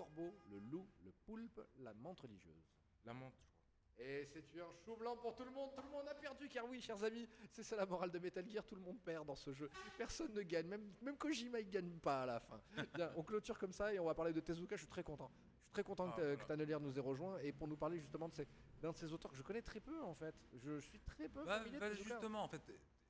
Le 0.00 0.04
corbeau, 0.04 0.34
le 0.50 0.58
loup, 0.60 0.88
le 1.04 1.12
poulpe, 1.26 1.60
la 1.80 1.92
menthe 1.94 2.20
religieuse. 2.20 2.64
La 3.04 3.12
menthe, 3.12 3.34
je 3.36 3.42
crois. 3.42 4.06
Et 4.06 4.24
c'est 4.32 4.60
un 4.60 4.72
chou 4.82 4.96
blanc 4.96 5.14
pour 5.16 5.34
tout 5.34 5.44
le 5.44 5.50
monde, 5.50 5.70
tout 5.76 5.82
le 5.82 5.90
monde 5.90 6.08
a 6.08 6.14
perdu, 6.14 6.48
car 6.48 6.66
oui, 6.66 6.80
chers 6.80 7.02
amis, 7.04 7.28
c'est 7.50 7.62
ça 7.62 7.76
la 7.76 7.84
morale 7.84 8.10
de 8.10 8.18
Metal 8.18 8.48
Gear, 8.48 8.64
tout 8.64 8.74
le 8.74 8.80
monde 8.80 8.98
perd 9.02 9.26
dans 9.26 9.36
ce 9.36 9.52
jeu. 9.52 9.68
Personne 9.98 10.32
ne 10.32 10.40
gagne, 10.42 10.66
même, 10.68 10.90
même 11.02 11.18
Kojima 11.18 11.60
il 11.60 11.68
gagne 11.68 11.98
pas 11.98 12.22
à 12.22 12.26
la 12.26 12.40
fin. 12.40 12.62
Bien, 12.94 13.12
on 13.16 13.22
clôture 13.22 13.58
comme 13.58 13.72
ça 13.72 13.92
et 13.92 13.98
on 13.98 14.06
va 14.06 14.14
parler 14.14 14.32
de 14.32 14.40
Tezuka, 14.40 14.74
je 14.76 14.80
suis 14.80 14.88
très 14.88 15.02
content. 15.04 15.30
Je 15.34 15.64
suis 15.66 15.72
très 15.72 15.84
content 15.84 16.08
Ah, 16.08 16.16
que, 16.16 16.34
voilà. 16.34 16.66
que 16.66 16.78
nous 16.78 16.98
ait 16.98 17.02
rejoint 17.02 17.38
et 17.40 17.52
pour 17.52 17.68
nous 17.68 17.76
parler 17.76 17.98
justement 18.00 18.28
de 18.30 18.34
ces- 18.34 18.48
d'un 18.80 18.92
de 18.92 18.96
ces 18.96 19.12
auteurs 19.12 19.30
que 19.32 19.36
je 19.36 19.42
connais 19.42 19.60
très 19.62 19.80
peu 19.80 20.00
en 20.02 20.14
fait. 20.14 20.34
Je 20.54 20.80
suis 20.80 21.00
très 21.00 21.28
peu 21.28 21.44
Bah, 21.44 21.58
familier 21.58 21.76
de 21.76 21.80
bah, 21.80 21.90
Tezuka. 21.90 22.08
justement, 22.14 22.42
en 22.44 22.48
fait, 22.48 22.62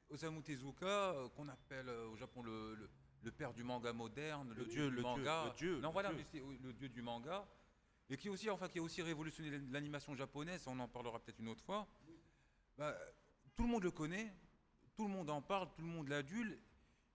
Osamu 0.09 0.43
Tezuka, 0.43 0.87
euh, 1.15 1.29
qu'on 1.29 1.47
appelle 1.49 1.89
euh, 1.89 2.09
au 2.09 2.17
Japon 2.17 2.43
le, 2.43 2.75
le- 2.75 2.91
le 3.22 3.30
père 3.30 3.52
du 3.52 3.62
manga 3.62 3.92
moderne, 3.92 4.52
le, 4.55 4.64
dieu, 4.64 4.90
du 4.90 5.01
manga. 5.01 5.44
le 5.47 5.56
dieu, 5.56 5.80
non, 5.80 5.90
voilà, 5.90 6.12
dieu. 6.12 6.42
le 6.62 6.72
dieu 6.72 6.88
du 6.88 7.02
manga. 7.02 7.47
Et 8.09 8.16
qui, 8.16 8.28
aussi, 8.28 8.51
enfin, 8.51 8.68
qui 8.68 8.78
a 8.78 8.82
aussi 8.82 9.02
révolutionné 9.02 9.51
l'animation 9.70 10.14
japonaise, 10.16 10.66
on 10.66 10.78
en 10.80 10.88
parlera 10.88 11.20
peut-être 11.20 11.38
une 11.38 11.48
autre 11.48 11.62
fois. 11.62 11.86
Bah, 12.76 12.97
tout 13.55 13.62
le 13.62 13.68
monde 13.68 13.84
le 13.84 13.90
connaît, 13.90 14.32
tout 14.97 15.05
le 15.06 15.12
monde 15.12 15.30
en 15.30 15.42
parle, 15.42 15.68
tout 15.74 15.82
le 15.82 15.88
monde 15.88 16.09
l'adule. 16.09 16.59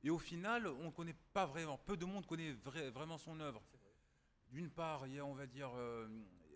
Et 0.03 0.10
au 0.10 0.19
final, 0.19 0.68
on 0.68 0.86
ne 0.86 0.91
connaît 0.91 1.15
pas 1.34 1.45
vraiment, 1.45 1.77
peu 1.80 1.98
de 1.98 2.06
monde 2.06 2.26
connaît 2.26 2.53
vrai- 2.53 2.91
vraiment 2.91 3.18
son 3.18 3.40
œuvre. 3.40 3.61
D'une 4.52 4.69
part, 4.69 5.07
il 5.07 5.15
y 5.15 5.19
a, 5.19 5.26
on 5.26 5.34
va 5.34 5.48
dire, 5.48 5.72
euh, 5.76 6.07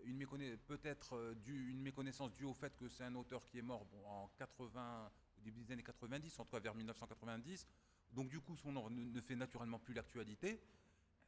une 0.04 0.56
peut-être 0.66 1.16
euh, 1.16 1.34
une 1.46 1.82
méconnaissance 1.82 2.32
due 2.34 2.44
au 2.44 2.54
fait 2.54 2.74
que 2.76 2.88
c'est 2.88 3.04
un 3.04 3.14
auteur 3.16 3.44
qui 3.46 3.58
est 3.58 3.62
mort 3.62 3.84
bon, 3.86 4.06
en 4.06 4.28
80, 4.38 5.10
au 5.36 5.40
début 5.42 5.62
des 5.64 5.72
années 5.72 5.82
90, 5.82 6.38
en 6.38 6.44
tout 6.44 6.52
cas 6.52 6.60
vers 6.60 6.74
1990. 6.74 7.66
Donc 8.12 8.28
du 8.28 8.40
coup, 8.40 8.56
son 8.56 8.74
œuvre 8.76 8.90
ne, 8.90 9.20
fait 9.20 9.36
naturellement 9.36 9.78
plus 9.78 9.94
l'actualité. 9.94 10.60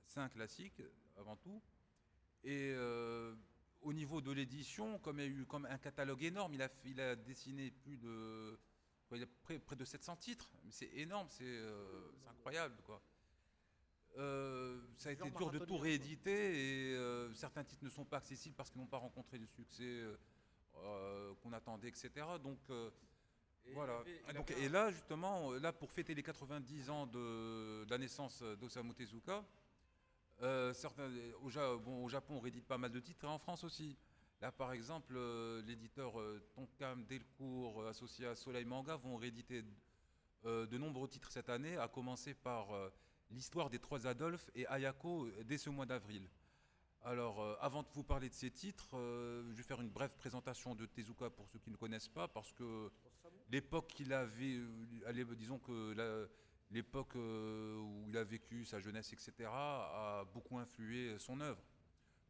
C'est 0.07 0.21
un 0.21 0.29
classique, 0.29 0.83
avant 1.17 1.37
tout. 1.37 1.63
Et 2.45 2.73
euh, 2.75 3.35
au 3.83 3.93
niveau 3.93 4.21
de 4.21 4.33
l'édition, 4.33 4.99
comme 4.99 5.21
il 5.21 5.23
y 5.23 5.27
a 5.27 5.31
eu 5.31 5.47
comme 5.47 5.67
un 5.67 5.79
catalogue 5.79 6.23
énorme, 6.25 6.55
il 6.55 6.63
a, 6.63 6.69
fait- 6.69 6.91
il 6.91 7.01
a 7.01 7.15
dessiné 7.17 7.71
plus 7.71 7.97
de 7.99 8.59
quoi, 9.07 9.17
il 9.17 9.23
a 9.23 9.27
près, 9.43 9.59
près 9.59 9.77
de 9.77 9.85
700 9.85 10.17
titres. 10.17 10.51
C'est 10.71 10.91
énorme, 10.95 11.29
c'est 11.31 11.45
euh, 11.47 12.11
incroyable. 12.29 12.77
Quoi. 12.85 13.01
Euh, 14.19 14.81
ça 14.99 15.09
a 15.09 15.13
été 15.13 15.23
dur 15.31 15.51
de 15.51 15.59
tout 15.65 15.79
rééditer 15.79 16.91
et 16.91 16.95
euh, 16.97 17.33
certains 17.35 17.65
titres 17.65 17.85
ne 17.85 17.89
sont 17.91 18.05
pas 18.05 18.19
accessibles 18.19 18.55
parce 18.57 18.71
qu'ils 18.71 18.81
n'ont 18.81 18.87
pas 18.87 18.99
rencontré 18.99 19.39
le 19.39 19.47
succès 19.47 20.05
euh, 20.77 21.33
qu'on 21.43 21.53
attendait, 21.53 21.89
etc. 21.89 22.11
Donc 22.43 22.59
Et 23.67 23.73
voilà. 23.75 24.03
Donc, 24.35 24.51
avait 24.51 24.63
et 24.65 24.69
là, 24.69 24.91
justement, 24.91 25.53
euh, 25.53 25.59
là, 25.61 25.73
pour 25.73 25.91
fêter 25.93 26.15
les 26.15 26.23
90 26.23 26.91
ans 26.91 27.07
de, 27.07 27.85
de 27.85 27.91
la 27.91 27.99
naissance 27.99 28.43
d'Osamu 28.61 28.93
Tezuka, 28.95 29.45
euh, 30.43 30.73
certains, 30.75 31.09
au, 31.43 31.51
Ja- 31.51 31.77
bon, 31.77 32.05
au 32.05 32.09
Japon, 32.09 32.35
on 32.37 32.41
réédite 32.41 32.67
pas 32.67 32.79
mal 32.79 32.91
de 32.91 33.01
titres, 33.01 33.25
et 33.25 33.29
en 33.29 33.39
France 33.39 33.63
aussi. 33.65 33.97
Là, 34.41 34.51
par 34.51 34.73
exemple, 34.73 35.15
euh, 35.17 35.63
l'éditeur 35.63 36.19
euh, 36.21 36.43
Tonkam 36.55 37.05
Delcourt, 37.07 37.87
associé 37.87 38.27
à 38.27 38.35
Soleil 38.35 38.65
Manga, 38.65 38.97
vont 38.97 39.17
rééditer 39.17 39.63
de 40.45 40.77
nombreux 40.77 41.07
titres 41.07 41.31
cette 41.31 41.49
année, 41.49 41.77
à 41.77 41.87
commencer 41.87 42.35
par 42.35 42.67
l'histoire 43.31 43.71
des 43.71 43.79
trois 43.79 44.09
Adolphes 44.09 44.51
et 44.57 44.67
Ayako 44.67 45.29
dès 45.45 45.57
ce 45.57 45.71
mois 45.71 45.87
d'avril. 45.87 46.29
Alors, 47.05 47.41
euh, 47.41 47.55
avant 47.61 47.85
de 47.85 47.89
vous 47.95 48.03
parler 48.03 48.29
de 48.29 48.35
ces 48.35 48.51
titres, 48.51 48.97
euh, 48.97 49.45
je 49.51 49.57
vais 49.57 49.63
faire 49.63 49.81
une 49.81 49.89
brève 49.91 50.11
présentation 50.17 50.75
de 50.75 50.85
Tezuka 50.87 51.31
pour 51.31 51.49
ceux 51.49 51.61
qui 51.61 51.71
ne 51.71 51.77
connaissent 51.77 52.09
pas, 52.09 52.27
parce 52.27 52.53
que 52.53 52.91
l'époque 53.53 53.89
qu'il 53.89 54.13
avait, 54.13 54.57
euh, 54.57 55.07
allez, 55.07 55.25
disons 55.37 55.59
que 55.59 55.95
l'époque 56.71 57.15
euh, 57.17 57.79
où 57.79 58.09
il 58.09 58.17
a 58.17 58.25
vécu, 58.25 58.65
sa 58.65 58.81
jeunesse, 58.81 59.13
etc., 59.13 59.33
a 59.49 60.25
beaucoup 60.33 60.59
influé 60.59 61.17
son 61.19 61.41
œuvre. 61.41 61.63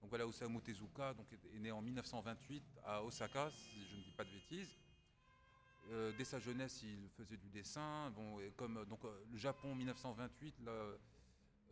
Donc 0.00 0.10
voilà, 0.10 0.26
Osamu 0.26 0.60
Tezuka 0.60 1.14
donc, 1.14 1.26
est 1.32 1.58
né 1.60 1.70
en 1.70 1.80
1928 1.80 2.62
à 2.84 3.02
Osaka, 3.04 3.50
si 3.50 3.84
je 3.88 3.96
ne 3.96 4.02
dis 4.02 4.10
pas 4.10 4.24
de 4.24 4.30
bêtises. 4.30 4.76
Euh, 5.90 6.12
dès 6.18 6.24
sa 6.24 6.38
jeunesse, 6.38 6.82
il 6.82 7.08
faisait 7.10 7.36
du 7.36 7.48
dessin. 7.48 8.10
Bon, 8.10 8.38
comme 8.56 8.84
donc, 8.86 9.00
le 9.30 9.38
Japon 9.38 9.74
1928, 9.74 10.60
là, 10.64 10.72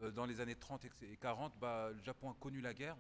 euh, 0.03 0.11
dans 0.13 0.27
les 0.27 0.41
années 0.41 0.57
30 0.57 0.85
et 1.03 1.17
40, 1.17 1.59
bah, 1.59 1.91
le 1.93 2.03
Japon 2.03 2.31
a 2.31 2.35
connu 2.35 2.61
la 2.61 2.73
guerre. 2.73 2.97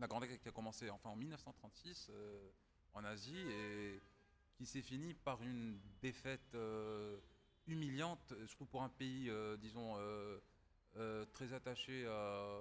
La 0.00 0.06
Grande 0.06 0.24
Guerre 0.24 0.38
qui 0.38 0.48
a 0.48 0.52
commencé 0.52 0.88
enfin, 0.90 1.10
en 1.10 1.16
1936 1.16 2.08
euh, 2.10 2.50
en 2.94 3.02
Asie 3.04 3.44
qui 4.58 4.66
s'est 4.66 4.82
finie 4.82 5.14
par 5.14 5.40
une 5.42 5.78
défaite 6.02 6.52
euh, 6.56 7.16
humiliante, 7.68 8.34
surtout 8.46 8.66
pour 8.66 8.82
un 8.82 8.88
pays, 8.88 9.30
euh, 9.30 9.56
disons, 9.56 9.94
euh, 9.98 11.24
très 11.32 11.52
attaché 11.52 12.04
à, 12.06 12.58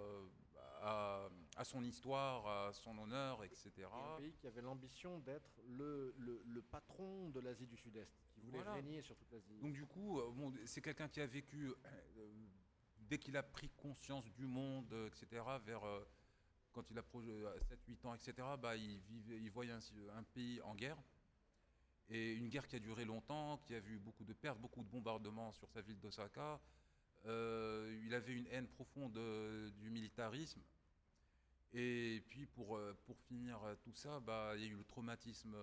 à- 0.84 1.30
à 1.56 1.64
son 1.64 1.84
histoire, 1.84 2.45
à 2.68 2.72
son 2.74 2.95
honneur, 2.99 3.44
etc. 3.44 3.72
Et 3.78 3.84
un 3.84 4.18
pays 4.18 4.34
qui 4.34 4.45
avait 4.45 4.61
l'ambition 4.61 5.18
d'être 5.22 5.49
le, 5.65 6.14
le- 6.19 6.44
le 6.45 6.61
patron 6.61 7.30
de 7.32 7.40
l'Asie 7.40 7.65
du 7.65 7.76
Sud-Est, 7.78 8.11
qui 8.36 8.41
voulait 8.41 8.57
Voilà. 8.60 8.74
régner 8.74 9.02
sur 9.02 9.15
toute 9.18 9.32
l'Asie. 9.32 9.57
Donc 9.60 9.74
du 9.74 9.86
coup, 9.88 10.22
bon, 10.36 10.53
c'est 10.65 10.82
quelqu'un 10.82 11.10
qui 11.10 11.19
a 11.19 11.26
vécu, 11.26 11.74
euh, 12.18 12.30
dès 13.10 13.18
qu'il 13.18 13.36
a 13.38 13.41
pris 13.44 13.69
conscience 13.72 14.32
du 14.34 14.45
monde, 14.45 14.94
etc., 15.07 15.44
vers, 15.65 15.84
euh, 15.84 16.06
quand 16.74 16.91
il 16.91 16.99
a 16.99 17.02
7-8 17.02 18.06
ans, 18.06 18.14
etc., 18.14 18.34
bah, 18.61 18.76
il, 18.76 18.99
vivait, 18.99 19.38
il 19.41 19.49
voyait 19.49 19.72
un, 19.72 19.80
un 20.15 20.24
pays 20.24 20.61
en 20.61 20.76
guerre. 20.76 21.02
Et 22.10 22.34
une 22.34 22.48
guerre 22.50 22.68
qui 22.68 22.76
a 22.76 22.80
duré 22.80 23.04
longtemps, 23.04 23.58
qui 23.66 23.76
a 23.76 23.80
vu 23.80 24.00
beaucoup 24.00 24.24
de 24.24 24.34
pertes, 24.34 24.60
beaucoup 24.60 24.84
de 24.84 24.90
bombardements 24.90 25.52
sur 25.52 25.70
sa 25.70 25.82
ville 25.82 26.00
d'Osaka. 26.00 26.60
Euh, 27.26 28.02
il 28.06 28.14
avait 28.14 28.34
une 28.34 28.48
haine 28.48 28.68
profonde 28.68 29.18
euh, 29.18 29.70
du 29.72 29.90
militarisme. 29.90 30.62
Et 31.74 32.24
puis 32.30 32.46
pour, 32.46 32.78
euh, 32.78 32.98
pour 33.06 33.20
finir 33.24 33.60
tout 33.84 33.94
ça, 33.94 34.22
bah, 34.22 34.54
il 34.56 34.62
y 34.62 34.66
a 34.66 34.68
eu 34.68 34.76
le 34.76 34.86
traumatisme 34.86 35.56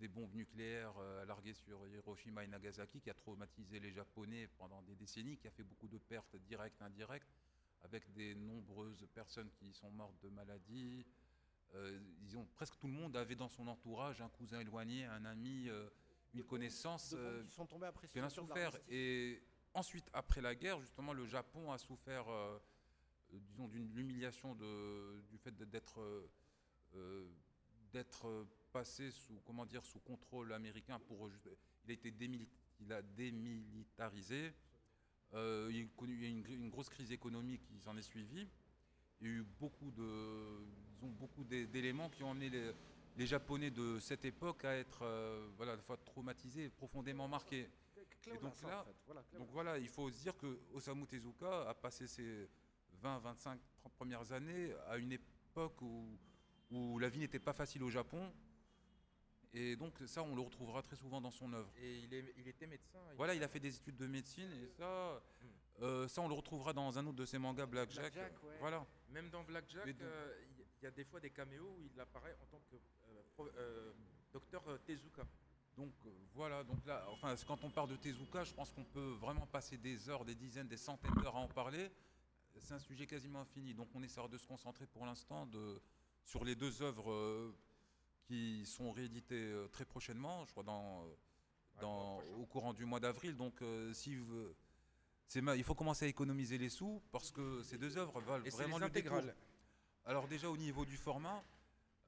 des 0.00 0.08
bombes 0.08 0.34
nucléaires 0.34 1.00
larguées 1.26 1.54
sur 1.54 1.86
Hiroshima 1.88 2.44
et 2.44 2.46
Nagasaki 2.46 3.00
qui 3.00 3.08
a 3.08 3.14
traumatisé 3.14 3.80
les 3.80 3.90
Japonais 3.90 4.48
pendant 4.58 4.82
des 4.82 4.94
décennies, 4.94 5.38
qui 5.38 5.46
a 5.46 5.50
fait 5.50 5.62
beaucoup 5.62 5.88
de 5.88 5.96
pertes 5.96 6.36
directes, 6.36 6.82
indirectes, 6.82 7.32
avec 7.84 8.12
des 8.12 8.34
nombreuses 8.34 9.06
personnes 9.14 9.50
qui 9.52 9.72
sont 9.72 9.90
mortes 9.90 10.20
de 10.22 10.28
maladies. 10.28 11.06
Euh, 11.74 11.98
disons, 12.20 12.46
presque 12.54 12.78
tout 12.78 12.86
le 12.86 12.92
monde 12.94 13.16
avait 13.16 13.34
dans 13.36 13.48
son 13.48 13.66
entourage 13.68 14.20
un 14.22 14.28
cousin 14.30 14.60
éloigné, 14.60 15.04
un 15.04 15.24
ami, 15.26 15.68
euh, 15.68 15.88
une 16.34 16.42
connaissance 16.44 17.10
bombes 17.12 17.20
euh, 17.20 17.42
qui 17.44 17.50
sont 17.50 17.66
tombés 17.66 17.86
après 17.86 18.08
qui 18.08 18.18
en 18.20 18.24
a 18.24 18.30
souffert. 18.30 18.72
Et 18.88 19.42
ensuite, 19.74 20.08
après 20.12 20.40
la 20.40 20.54
guerre, 20.54 20.80
justement, 20.80 21.12
le 21.12 21.26
Japon 21.26 21.70
a 21.70 21.78
souffert, 21.78 22.26
euh, 22.28 22.58
disons, 23.32 23.68
d'une 23.68 23.92
l'humiliation 23.94 24.54
de- 24.54 25.20
du 25.28 25.36
fait 25.38 25.54
d'être 25.54 26.00
d'être 27.92 28.46
passé 28.72 29.10
sous, 29.10 29.40
comment 29.44 29.66
dire, 29.66 29.84
sous 29.84 30.00
contrôle 30.00 30.52
américain. 30.52 30.98
Pour, 31.00 31.28
il 31.84 31.90
a 31.90 31.92
été 31.92 32.12
il 32.80 32.92
a 32.92 33.02
démilitarisé. 33.02 34.52
Il 35.34 35.38
y 35.38 35.78
a 35.78 35.82
eu 35.82 35.90
une, 36.26 36.46
une 36.46 36.70
grosse 36.70 36.88
crise 36.88 37.12
économique 37.12 37.62
qui 37.66 37.78
s'en 37.78 37.96
est 37.96 38.02
suivie. 38.02 38.48
Il 39.20 39.26
y 39.26 39.30
a 39.30 39.32
eu 39.34 39.42
beaucoup 39.42 39.90
de, 39.90 40.66
disons, 41.00 41.12
beaucoup 41.18 41.44
d'é- 41.44 41.66
d'éléments 41.66 42.08
qui 42.10 42.22
ont 42.22 42.30
amené 42.30 42.50
les, 42.50 42.72
les 43.16 43.26
Japonais 43.26 43.70
de 43.70 43.98
cette 44.00 44.24
époque 44.24 44.64
à 44.64 44.74
être, 44.76 45.00
euh, 45.02 45.48
voilà, 45.56 45.72
à 45.72 45.76
la 45.76 45.82
fois 45.82 45.96
traumatisés, 45.96 46.68
profondément 46.70 47.28
marqués. 47.28 47.68
Et 48.26 48.38
donc 48.38 48.54
là-. 48.68 48.84
Donc 49.38 49.48
voilà, 49.52 49.78
il 49.78 49.88
faut 49.88 50.10
se 50.10 50.20
dire 50.20 50.36
que 50.36 50.58
Osamu 50.74 51.06
Tezuka 51.06 51.68
a 51.68 51.74
passé 51.74 52.06
ses 52.06 52.48
20, 53.00 53.18
25, 53.20 53.58
30 53.80 53.92
premières 53.94 54.32
années 54.32 54.72
à 54.88 54.98
une 54.98 55.12
époque 55.12 55.80
où, 55.82 56.18
où 56.70 56.98
la 56.98 57.08
vie 57.08 57.20
n'était 57.20 57.38
pas 57.38 57.52
facile 57.52 57.82
au 57.82 57.90
Japon. 57.90 58.30
Et 59.54 59.76
donc 59.76 59.94
ça, 60.06 60.22
on 60.22 60.34
le 60.34 60.42
retrouvera 60.42 60.82
très 60.82 60.96
souvent 60.96 61.20
dans 61.20 61.30
son 61.30 61.50
œuvre. 61.54 61.72
Et 61.80 62.00
il, 62.00 62.12
est, 62.12 62.34
il 62.36 62.46
était 62.48 62.66
médecin. 62.66 62.98
Voilà, 63.16 63.34
il 63.34 63.42
a 63.42 63.48
fait 63.48 63.60
des 63.60 63.74
études 63.74 63.96
de 63.96 64.06
médecine 64.06 64.50
et 64.52 64.66
ça, 64.76 65.22
euh, 65.80 66.06
ça 66.06 66.20
on 66.20 66.28
le 66.28 66.34
retrouvera 66.34 66.74
dans 66.74 66.98
un 66.98 67.06
autre 67.06 67.16
de 67.16 67.24
ses 67.24 67.38
mangas, 67.38 67.64
Black 67.66 67.90
Jack. 67.90 68.12
Blackjack, 68.12 68.42
ouais. 68.44 68.56
Voilà. 68.60 68.86
Même 69.10 69.30
dans 69.30 69.42
Blackjack, 69.44 69.86
Mais 69.86 69.94
donc- 69.94 70.02
euh, 70.02 70.34
il 70.80 70.84
y 70.84 70.88
a 70.88 70.90
des 70.90 71.04
fois 71.04 71.20
des 71.20 71.30
caméos 71.30 71.68
où 71.80 71.82
il 71.92 72.00
apparaît 72.00 72.36
en 72.42 72.46
tant 72.46 72.60
que 72.70 72.76
euh, 72.76 73.22
pro- 73.34 73.48
euh, 73.56 73.92
docteur 74.32 74.62
euh, 74.68 74.78
Tezuka. 74.86 75.26
Donc 75.76 75.92
voilà, 76.34 76.64
donc 76.64 76.84
là, 76.86 77.04
enfin, 77.10 77.34
quand 77.46 77.62
on 77.62 77.70
parle 77.70 77.90
de 77.90 77.96
Tezuka, 77.96 78.42
je 78.44 78.52
pense 78.52 78.72
qu'on 78.72 78.84
peut 78.84 79.12
vraiment 79.20 79.46
passer 79.46 79.76
des 79.76 80.08
heures, 80.08 80.24
des 80.24 80.34
dizaines, 80.34 80.66
des 80.68 80.76
centaines 80.76 81.14
d'heures 81.14 81.36
à 81.36 81.40
en 81.40 81.48
parler. 81.48 81.90
C'est 82.58 82.74
un 82.74 82.80
sujet 82.80 83.06
quasiment 83.06 83.40
infini, 83.42 83.74
donc 83.74 83.88
on 83.94 84.02
essaiera 84.02 84.26
de 84.26 84.36
se 84.38 84.46
concentrer 84.46 84.86
pour 84.86 85.06
l'instant 85.06 85.48
sur 86.24 86.44
les 86.44 86.56
deux 86.56 86.82
œuvres 86.82 87.54
qui 88.26 88.66
sont 88.66 88.90
rééditées 88.90 89.54
très 89.72 89.84
prochainement, 89.84 90.44
je 90.46 90.50
crois 90.50 90.64
dans, 90.64 91.04
au 92.40 92.46
courant 92.46 92.72
du 92.74 92.84
mois 92.84 92.98
d'avril. 92.98 93.36
Donc 93.36 93.62
euh, 93.62 93.92
si 93.94 94.16
vous- 94.16 94.52
il 95.34 95.62
faut 95.62 95.74
commencer 95.76 96.06
à 96.06 96.08
économiser 96.08 96.58
les 96.58 96.70
sous 96.70 97.00
parce 97.12 97.30
que 97.30 97.62
ces 97.62 97.78
deux 97.78 97.96
œuvres 97.96 98.20
valent 98.20 98.44
Et 98.44 98.50
vraiment 98.50 98.78
le 98.78 98.86
détour. 99.02 99.12
Alors 100.08 100.26
déjà 100.26 100.48
au 100.48 100.56
niveau 100.56 100.86
du 100.86 100.96
format, 100.96 101.44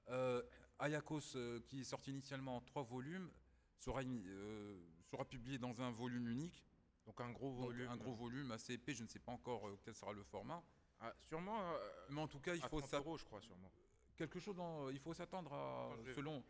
euh, 0.09 0.43
Ayakos, 0.79 1.37
euh, 1.37 1.61
qui 1.67 1.83
est 1.83 1.85
sorti 1.85 2.11
initialement 2.11 2.57
en 2.57 2.61
trois 2.63 2.83
volumes, 2.83 3.31
sera, 3.77 4.01
euh, 4.01 4.81
sera 5.05 5.27
publié 5.27 5.59
dans 5.59 5.83
un 5.83 5.91
volume 5.91 6.27
unique, 6.29 6.65
Donc 7.05 7.21
un 7.21 7.31
gros 7.31 7.51
donc 7.51 7.67
volume. 7.67 7.91
un 7.91 7.99
gros 7.99 8.15
volume 8.15 8.53
assez 8.53 8.73
épais, 8.73 8.95
je 8.95 9.03
ne 9.03 9.09
sais 9.09 9.19
pas 9.19 9.33
encore 9.33 9.69
quel 9.83 9.95
sera 9.95 10.15
le 10.15 10.23
format. 10.23 10.63
Ah, 10.99 11.13
sûrement 11.29 11.75
Mais 12.09 12.23
en 12.23 12.27
tout 12.27 12.41
cas, 12.41 12.55
il 12.55 12.65
à 12.65 12.69
faut 12.71 12.79
30 12.81 12.91
ça, 12.91 12.97
euros, 12.97 13.19
je 13.19 13.25
crois, 13.27 13.43
sûrement. 13.43 13.71
quelque 14.17 14.41
chose 14.41 14.57
dans, 14.57 14.89
il 14.89 14.99
faut 14.99 15.13
s'attendre 15.13 15.53
à, 15.53 15.95
selon, 16.15 16.43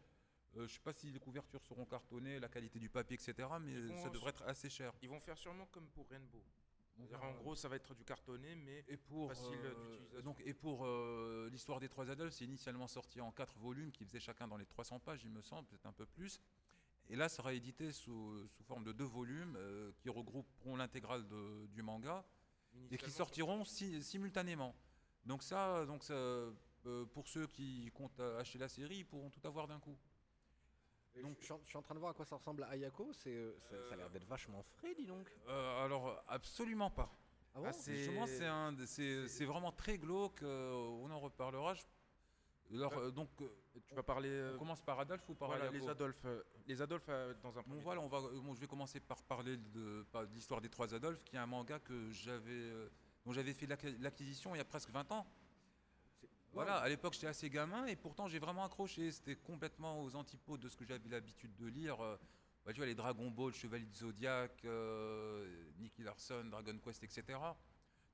je 0.55 0.61
ne 0.63 0.67
sais 0.69 0.79
pas 0.79 0.93
si 0.93 1.11
les 1.11 1.19
couvertures 1.19 1.65
seront 1.65 1.85
cartonnées, 1.85 2.39
la 2.39 2.49
qualité 2.49 2.79
du 2.79 2.89
papier, 2.89 3.15
etc., 3.17 3.49
mais 3.61 3.89
ça 3.99 4.09
devrait 4.09 4.31
être 4.31 4.45
assez 4.45 4.71
cher. 4.71 4.93
Ils 5.03 5.09
vont 5.09 5.21
faire 5.21 5.37
sûrement 5.37 5.67
comme 5.67 5.89
pour 5.89 6.09
Rainbow. 6.11 6.45
En 7.23 7.33
gros, 7.35 7.55
ça 7.57 7.69
va 7.69 7.77
être 7.77 7.95
du 7.95 8.05
cartonné, 8.05 8.55
mais 8.55 8.85
Et 8.89 8.97
pour, 8.97 9.29
facile 9.29 9.59
euh, 9.65 9.75
d'utilisation. 9.99 10.23
donc, 10.23 10.41
et 10.45 10.55
pour 10.55 10.85
euh, 10.85 11.49
l'histoire 11.51 11.81
des 11.81 11.89
trois 11.89 12.11
adultes, 12.11 12.33
c'est 12.33 12.45
initialement 12.45 12.89
sorti 12.89 13.21
en 13.21 13.31
quatre 13.33 13.59
volumes 13.59 13.93
qui 13.93 14.05
faisaient 14.05 14.21
chacun 14.21 14.47
dans 14.49 14.57
les 14.57 14.67
300 14.67 14.99
pages, 15.01 15.21
il 15.25 15.31
me 15.31 15.43
semble, 15.43 15.67
peut-être 15.69 15.87
un 15.87 15.93
peu 15.93 16.07
plus. 16.07 16.41
Et 17.09 17.17
là, 17.17 17.29
ça 17.29 17.37
sera 17.39 17.53
édité 17.55 17.93
sous, 17.93 18.47
sous 18.49 18.63
forme 18.65 18.85
de 18.85 18.93
deux 18.93 19.05
volumes 19.05 19.57
euh, 19.57 19.91
qui 19.99 20.09
regrouperont 20.09 20.77
l'intégrale 20.77 21.25
du 21.73 21.83
manga 21.83 22.25
et 22.91 22.97
qui 22.97 23.11
sortiront 23.17 23.65
si- 23.65 24.03
simultanément. 24.03 24.75
Donc 25.27 25.43
ça, 25.43 25.85
donc 25.87 26.05
ça, 26.05 26.15
euh, 26.15 26.53
pour 27.13 27.27
ceux 27.29 27.47
qui 27.49 27.91
comptent 27.95 28.21
acheter 28.21 28.59
la 28.59 28.69
série, 28.69 28.99
ils 28.99 29.05
pourront 29.07 29.29
tout 29.31 29.45
avoir 29.45 29.67
d'un 29.67 29.81
coup. 29.81 29.97
Et 31.17 31.23
donc- 31.23 31.37
je, 31.41 31.45
suis 31.45 31.53
en- 31.53 31.61
je 31.65 31.69
suis 31.69 31.77
en 31.79 31.83
train 31.83 31.95
de 31.95 32.01
voir 32.01 32.13
à 32.13 32.15
quoi 32.15 32.25
ça 32.25 32.37
ressemble 32.37 32.63
à 32.63 32.69
Ayako. 32.69 33.13
C'est, 33.13 33.35
euh, 33.35 33.53
ça, 33.69 33.77
ça 33.89 33.95
a 33.95 33.97
l'air 33.97 34.11
d'être 34.11 34.27
vachement 34.27 34.63
frais, 34.63 34.95
dis 34.95 35.07
donc. 35.07 35.29
Euh, 35.49 35.85
alors, 35.85 36.23
absolument 36.29 36.91
pas. 36.91 37.11
Ah 37.55 37.59
bon 37.61 37.67
Ah, 37.67 37.73
c'est- 37.73 39.27
c'est 39.29 39.45
vraiment 39.45 39.73
très 39.73 39.99
glauque. 39.99 40.43
euh, 40.43 40.73
on 40.73 41.11
en 41.11 41.19
reparlera. 41.19 41.75
Je- 41.75 41.83
alors, 42.77 42.97
euh, 42.97 43.11
donc, 43.11 43.29
euh, 43.41 43.49
Tu 43.89 43.95
vas 43.97 44.05
parler. 44.05 44.29
euh, 44.29 44.55
on 44.55 44.59
commence 44.59 44.81
par 44.83 45.01
Adolphe 45.01 45.29
ou 45.29 45.35
par 45.35 45.49
voilà, 45.49 45.65
Ayako 45.65 45.79
les 45.79 45.89
Adolphes. 45.91 46.25
euh, 46.27 46.43
les 46.69 46.81
Adolphes 46.81 47.09
euh, 47.09 47.35
dans 47.43 47.59
un 47.59 47.63
Bon, 47.63 47.71
premier 47.71 47.83
voilà, 47.83 48.01
on 48.03 48.07
va, 48.09 48.19
euh, 48.19 48.41
bon, 48.41 48.55
je 48.55 48.61
vais 48.61 48.69
commencer 48.69 49.01
par 49.01 49.21
parler 49.25 49.57
de, 49.57 50.07
l'histoire 50.33 50.61
des 50.61 50.69
Trois 50.69 50.95
Adolphes, 50.95 51.25
qui 51.25 51.35
est 51.35 51.41
un 51.41 51.47
manga 51.47 51.81
que 51.81 52.09
j'avais, 52.13 52.53
euh, 52.53 52.89
dont 53.27 53.33
j'avais 53.33 53.53
fait 53.53 53.67
l'acqui- 53.67 53.99
l'acquisition 53.99 54.55
il 54.55 54.59
y 54.59 54.61
a 54.61 54.65
presque 54.65 54.91
20 54.91 55.11
ans. 55.11 55.27
Voilà, 56.53 56.77
à 56.79 56.89
l'époque 56.89 57.15
j'étais 57.15 57.29
assez 57.29 57.49
gamin 57.49 57.87
et 57.87 57.97
pourtant 57.97 58.27
j'ai 58.29 58.39
vraiment 58.39 58.65
accroché. 58.65 59.13
C'était 59.13 59.37
complètement 59.37 60.03
aux 60.03 60.17
antipodes 60.17 60.61
de 60.61 60.69
ce 60.69 60.77
que 60.77 60.85
j'avais 60.85 61.09
l'habitude 61.09 61.55
de 61.57 61.67
lire. 61.67 62.01
euh, 62.01 62.17
bah, 62.65 62.73
tu 62.73 62.79
vois, 62.79 62.87
les 62.87 62.95
Dragon 62.95 63.31
Ball, 63.31 63.55
Chevalier 63.55 63.87
de 63.87 63.95
Zodiac, 63.95 64.65
euh, 64.65 65.73
Nicky 65.79 66.03
Larson, 66.03 66.45
Dragon 66.45 66.79
Quest, 66.79 67.03
etc. 67.03 67.39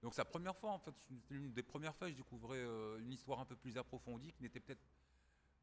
Donc 0.03 0.15
c'est 0.15 0.21
la 0.21 0.27
première 0.27 0.57
fois, 0.57 0.71
en 0.71 0.79
fait, 0.79 0.95
c'était 0.99 1.35
l'une 1.35 1.53
des 1.53 1.63
premières 1.63 1.95
fois 1.97 2.07
que 2.07 2.13
je 2.13 2.19
découvrais 2.19 2.59
euh, 2.59 2.99
une 2.99 3.13
histoire 3.13 3.41
un 3.41 3.45
peu 3.45 3.57
plus 3.57 3.77
approfondie 3.77 4.33
qui 4.33 4.43
n'était 4.43 4.61
peut-être 4.61 4.85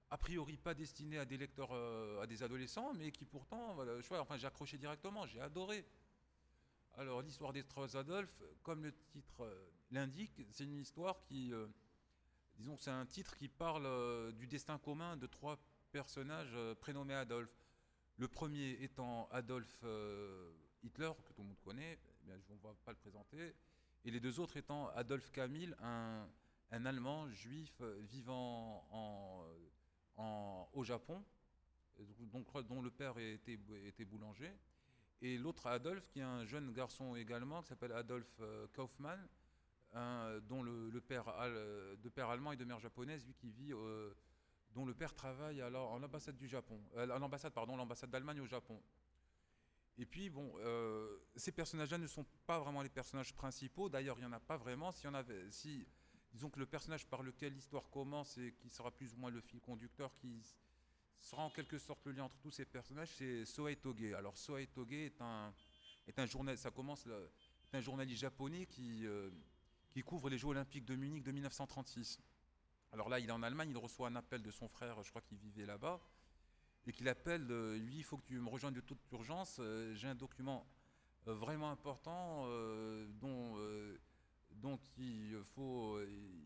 a 0.09 0.17
priori 0.17 0.57
pas 0.57 0.73
destinée 0.73 1.17
à 1.17 1.25
des 1.25 1.37
lecteurs, 1.37 1.69
euh, 1.71 2.21
à 2.21 2.27
des 2.27 2.43
adolescents, 2.43 2.93
mais 2.93 3.11
qui 3.11 3.25
pourtant, 3.25 3.73
voilà, 3.75 4.01
je 4.01 4.07
vois, 4.07 4.19
enfin 4.19 4.37
j'ai 4.37 4.47
accroché 4.47 4.77
directement, 4.77 5.25
j'ai 5.27 5.39
adoré. 5.39 5.85
Alors 6.95 7.21
l'histoire 7.21 7.53
des 7.53 7.63
trois 7.63 7.95
Adolphes, 7.97 8.43
comme 8.61 8.83
le 8.83 8.91
titre 8.91 9.49
l'indique, 9.89 10.41
c'est 10.51 10.65
une 10.65 10.77
histoire 10.77 11.23
qui, 11.23 11.51
disons, 12.57 12.75
que 12.75 12.83
c'est 12.83 12.91
un 12.91 13.05
titre 13.05 13.35
qui 13.35 13.47
parle 13.47 13.85
euh, 13.85 14.31
du 14.31 14.47
destin 14.47 14.77
commun 14.77 15.17
de 15.17 15.27
trois 15.27 15.59
personnages 15.91 16.53
euh, 16.55 16.75
prénommés 16.75 17.13
Adolphe. 17.13 17.63
Le 18.17 18.27
premier 18.27 18.71
étant 18.83 19.27
Adolf 19.31 19.79
euh, 19.83 20.51
Hitler, 20.83 21.11
que 21.25 21.33
tout 21.33 21.41
le 21.41 21.47
monde 21.47 21.59
connaît, 21.61 21.97
eh 22.21 22.25
bien, 22.25 22.35
je 22.37 22.53
ne 22.53 22.57
vais 22.57 22.61
pas 22.85 22.91
le 22.91 22.97
présenter, 22.97 23.55
et 24.05 24.11
les 24.11 24.19
deux 24.19 24.39
autres 24.39 24.57
étant 24.57 24.89
Adolf 24.89 25.31
Camille, 25.31 25.73
un, 25.81 26.27
un 26.71 26.85
Allemand 26.85 27.29
juif 27.29 27.81
vivant 28.01 28.85
au 30.73 30.83
Japon, 30.83 31.23
donc, 32.19 32.45
dont 32.67 32.81
le 32.81 32.91
père 32.91 33.17
était, 33.17 33.59
était 33.85 34.05
boulanger, 34.05 34.51
et 35.21 35.37
l'autre 35.37 35.67
Adolf, 35.67 36.07
qui 36.09 36.19
est 36.19 36.23
un 36.23 36.45
jeune 36.45 36.71
garçon 36.71 37.15
également, 37.15 37.61
qui 37.61 37.69
s'appelle 37.69 37.93
Adolf 37.93 38.41
Kaufmann, 38.73 39.27
un- 39.93 40.39
dont 40.41 40.63
le, 40.63 41.01
père 41.01 41.27
al- 41.27 41.97
de 42.01 42.09
père 42.09 42.29
allemand 42.29 42.51
et 42.51 42.57
de 42.57 42.65
mère 42.65 42.79
japonaise, 42.79 43.25
lui 43.25 43.33
qui 43.33 43.49
vit, 43.51 43.73
euh, 43.73 44.13
dont 44.71 44.85
le 44.85 44.93
père 44.93 45.13
travaille 45.13 45.61
en 45.63 45.99
l'ambassade 45.99 46.37
du 46.37 46.47
Japon, 46.47 46.79
euh, 46.95 47.09
en 47.15 47.21
ambassade 47.21 47.53
pardon, 47.53 47.75
l'ambassade 47.77 48.09
d'Allemagne 48.09 48.41
au 48.41 48.47
Japon. 48.47 48.81
Et 49.99 50.05
puis, 50.07 50.29
bon, 50.31 50.51
euh, 50.57 51.19
ces 51.35 51.51
personnages-là 51.51 51.99
ne 51.99 52.07
sont 52.07 52.25
pas 52.47 52.59
vraiment 52.59 52.81
les 52.81 52.89
personnages 52.89 53.31
principaux. 53.33 53.89
D'ailleurs, 53.89 54.17
il 54.17 54.21
n'y 54.21 54.25
en 54.25 54.31
a 54.31 54.39
pas 54.39 54.57
vraiment. 54.57 54.91
Si, 54.91 55.07
on 55.07 55.13
avait, 55.13 55.51
si, 55.51 55.85
disons 56.31 56.49
que 56.49 56.57
le 56.59 56.65
personnage 56.65 57.05
par 57.05 57.21
lequel 57.21 57.53
l'histoire 57.53 57.87
commence 57.91 58.37
et 58.39 58.53
qui 58.53 58.69
sera 58.71 58.89
plus 58.89 59.13
ou 59.13 59.17
moins 59.17 59.29
le 59.29 59.39
fil 59.39 59.59
conducteur, 59.59 60.11
qui 60.17 60.41
sera 61.19 61.43
en 61.43 61.51
quelque 61.51 61.77
sorte 61.77 62.03
le 62.07 62.13
lien 62.13 62.23
entre 62.23 62.39
tous 62.39 62.49
ces 62.49 62.65
personnages, 62.65 63.09
c'est 63.09 63.45
Sohei 63.45 63.75
Toge. 63.75 64.11
Alors, 64.13 64.35
Sohei 64.35 64.65
Toge 64.65 64.93
est 64.93 65.21
un, 65.21 65.53
est 66.07 66.17
un 66.17 66.25
journal, 66.25 66.57
ça 66.57 66.71
commence, 66.71 67.05
est 67.05 67.75
un 67.77 67.79
journaliste 67.79 68.21
japonais 68.21 68.65
qui, 68.65 69.05
euh, 69.05 69.29
qui 69.93 70.01
couvre 70.01 70.29
les 70.29 70.37
Jeux 70.37 70.47
Olympiques 70.47 70.85
de 70.85 70.95
Munich 70.95 71.23
de 71.23 71.31
1936. 71.31 72.19
Alors 72.91 73.09
là, 73.09 73.19
il 73.19 73.29
est 73.29 73.31
en 73.31 73.43
Allemagne, 73.43 73.69
il 73.69 73.77
reçoit 73.77 74.07
un 74.07 74.15
appel 74.15 74.41
de 74.41 74.51
son 74.51 74.67
frère, 74.67 75.01
je 75.03 75.09
crois 75.09 75.21
qu'il 75.21 75.37
vivait 75.37 75.65
là-bas 75.65 76.01
et 76.85 76.91
qu'il 76.91 77.07
appelle, 77.07 77.49
euh, 77.49 77.77
lui, 77.77 77.97
il 77.97 78.03
faut 78.03 78.17
que 78.17 78.25
tu 78.25 78.37
me 78.39 78.49
rejoignes 78.49 78.73
de 78.73 78.81
toute 78.81 78.99
urgence, 79.11 79.57
euh, 79.59 79.93
j'ai 79.95 80.07
un 80.09 80.15
document 80.15 80.67
euh, 81.27 81.33
vraiment 81.33 81.71
important 81.71 82.43
euh, 82.47 83.07
dont, 83.21 83.57
euh, 83.57 83.97
dont 84.51 84.77
il 84.97 85.37
faut, 85.55 86.01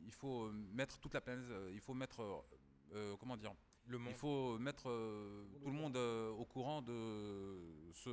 il 0.06 0.12
faut 0.12 0.52
mettre 0.52 1.00
toute 1.00 1.14
la 1.16 1.22
planète, 1.22 1.50
il 1.72 1.80
faut 1.80 1.94
mettre, 1.96 2.46
euh, 2.94 3.16
comment 3.18 3.36
dire, 3.36 3.54
Le 3.88 3.98
monde. 3.98 4.10
il 4.12 4.16
faut 4.16 4.60
mettre 4.60 4.84
tout 4.84 5.68
le 5.68 5.74
monde 5.74 5.96
au 5.98 6.46
courant 6.46 6.82
de 6.84 7.92
ce, 7.94 8.10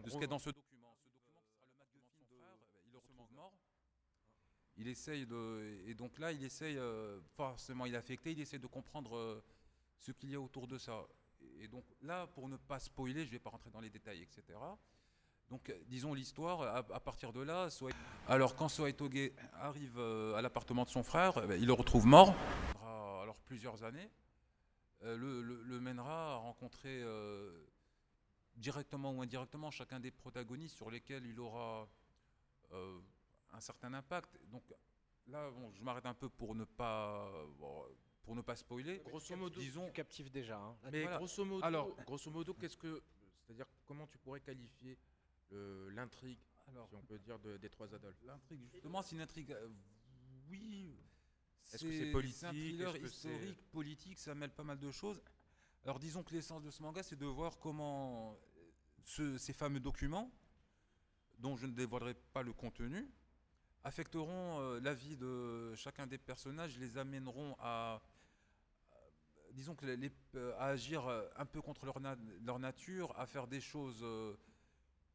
de 0.00 0.10
ce 0.10 0.16
y 0.22 0.24
a 0.24 0.26
dans. 0.26 0.38
Ce 0.40 0.50
document 0.50 0.96
qui 1.04 1.10
sera 1.20 1.38
le 1.40 1.60
MacGuffin 1.60 1.84
de 1.94 2.00
son 2.10 2.24
frère, 2.26 2.56
euh, 2.74 2.82
il 2.86 2.92
le 2.92 2.98
retrouve 2.98 3.32
mort. 3.32 3.52
Il 4.76 4.88
essaye 4.88 5.24
de, 5.26 5.82
et 5.86 5.94
donc 5.94 6.18
là, 6.18 6.32
il 6.32 6.42
essaye, 6.42 6.76
euh, 6.78 7.20
forcément, 7.36 7.86
il 7.86 7.94
est 7.94 7.98
affecté, 7.98 8.32
il 8.32 8.40
essaie 8.40 8.58
de 8.58 8.66
comprendre 8.66 9.16
euh, 9.16 9.42
ce 9.98 10.10
qu'il 10.10 10.30
y 10.30 10.34
a 10.34 10.40
autour 10.40 10.66
de 10.66 10.78
ça. 10.78 11.06
Et 11.60 11.68
donc 11.68 11.84
là, 12.02 12.26
pour 12.26 12.48
ne 12.48 12.56
pas 12.56 12.80
spoiler, 12.80 13.20
je 13.20 13.28
ne 13.28 13.32
vais 13.32 13.38
pas 13.38 13.50
rentrer 13.50 13.70
dans 13.70 13.80
les 13.80 13.90
détails, 13.90 14.22
etc. 14.22 14.58
Donc, 15.48 15.68
euh, 15.70 15.78
disons 15.86 16.12
l'histoire, 16.12 16.62
à, 16.62 17.00
partir 17.00 17.32
de 17.32 17.40
là, 17.40 17.68
Sohei- 17.68 17.94
alors 18.26 18.56
quand 18.56 18.68
Sohei 18.68 18.94
Toge 18.94 19.30
arrive 19.52 19.98
à 20.00 20.42
l'appartement 20.42 20.82
de 20.84 20.88
son 20.88 21.04
frère, 21.04 21.40
eh 21.44 21.46
ben, 21.46 21.60
il 21.60 21.66
le 21.66 21.72
retrouve 21.72 22.06
mort. 22.06 22.34
Alors 22.82 23.38
plusieurs 23.44 23.84
années, 23.84 24.10
le, 25.02 25.78
mènera 25.80 26.32
à 26.32 26.36
rencontrer 26.36 27.04
directement 28.56 29.12
ou 29.12 29.22
indirectement 29.22 29.70
chacun 29.70 30.00
des 30.00 30.10
protagonistes 30.10 30.76
sur 30.76 30.90
lesquels 30.90 31.26
il 31.26 31.38
aura 31.38 31.88
un 33.54 33.60
certain 33.60 33.92
impact. 33.94 34.38
Donc 34.50 34.62
là, 35.26 35.50
bon, 35.50 35.70
je 35.72 35.82
m'arrête 35.82 36.06
un 36.06 36.14
peu 36.14 36.28
pour 36.28 36.54
ne 36.54 36.64
pas, 36.64 37.30
bon, 37.58 37.84
pour 38.22 38.34
ne 38.36 38.42
pas 38.42 38.56
spoiler. 38.56 39.00
Grosso 39.04 39.36
modo, 39.36 39.60
disons, 39.60 39.86
Tu 39.86 39.92
captives 39.92 40.30
déjà. 40.30 40.58
hein. 40.58 40.76
Mais 40.90 41.02
Voilà. 41.02 41.18
grosso 41.18 41.44
modo, 41.44 41.64
Alors- 41.64 41.94
grosso 42.04 42.30
modo, 42.30 42.54
qu'est-ce 42.54 42.76
que, 42.76 43.02
c'est-à-dire 43.46 43.66
comment 43.86 44.06
tu 44.06 44.18
pourrais 44.18 44.40
qualifier 44.40 44.98
l'intrigue, 45.50 46.38
si 46.88 46.94
on 46.96 47.02
peut 47.02 47.18
dire, 47.18 47.38
de- 47.38 47.56
des 47.58 47.70
trois 47.70 47.92
Adolphes? 47.94 48.20
L'intrigue, 48.24 48.62
justement, 48.72 49.02
c'est 49.02 49.14
une 49.14 49.20
intrigue. 49.22 49.52
euh, 49.52 49.68
oui. 50.48 50.96
Est-ce 51.72 51.84
que 51.86 51.92
c'est 51.92 52.10
politique, 52.12 52.36
C'est 52.38 52.46
un 52.46 52.50
thriller 52.50 52.96
historique, 52.96 53.70
politique, 53.70 54.18
ça 54.18 54.34
mêle 54.34 54.50
pas 54.50 54.64
mal 54.64 54.78
de 54.78 54.90
choses. 54.90 55.20
Alors, 55.84 55.98
disons 55.98 56.22
que 56.22 56.32
l'essence 56.34 56.62
de 56.62 56.70
ce 56.70 56.82
manga, 56.82 57.02
c'est 57.02 57.16
de 57.16 57.26
voir 57.26 57.58
comment 57.58 58.32
euh, 58.32 58.36
ce- 59.04 59.38
ces 59.38 59.52
fameux 59.52 59.80
documents, 59.80 60.30
dont 61.38 61.56
je 61.56 61.66
ne 61.66 61.72
dévoilerai 61.72 62.14
pas 62.32 62.42
le 62.42 62.52
contenu, 62.52 63.08
affecteront 63.84 64.60
euh, 64.60 64.80
la 64.80 64.94
vie 64.94 65.16
de 65.16 65.74
chacun 65.76 66.06
des 66.06 66.18
personnages, 66.18 66.78
les 66.78 66.96
amèneront 66.98 67.54
à, 67.60 68.00
à- 68.00 68.02
disons 69.52 69.74
que 69.74 69.86
les- 69.86 70.10
euh, 70.34 70.54
à 70.58 70.66
agir 70.68 71.06
euh, 71.06 71.28
un 71.36 71.46
peu 71.46 71.60
contre 71.60 71.84
leur, 71.84 72.00
na- 72.00 72.16
leur 72.42 72.58
nature, 72.58 73.12
à 73.18 73.26
faire 73.26 73.46
des 73.46 73.60
choses 73.60 74.00
euh, 74.02 74.34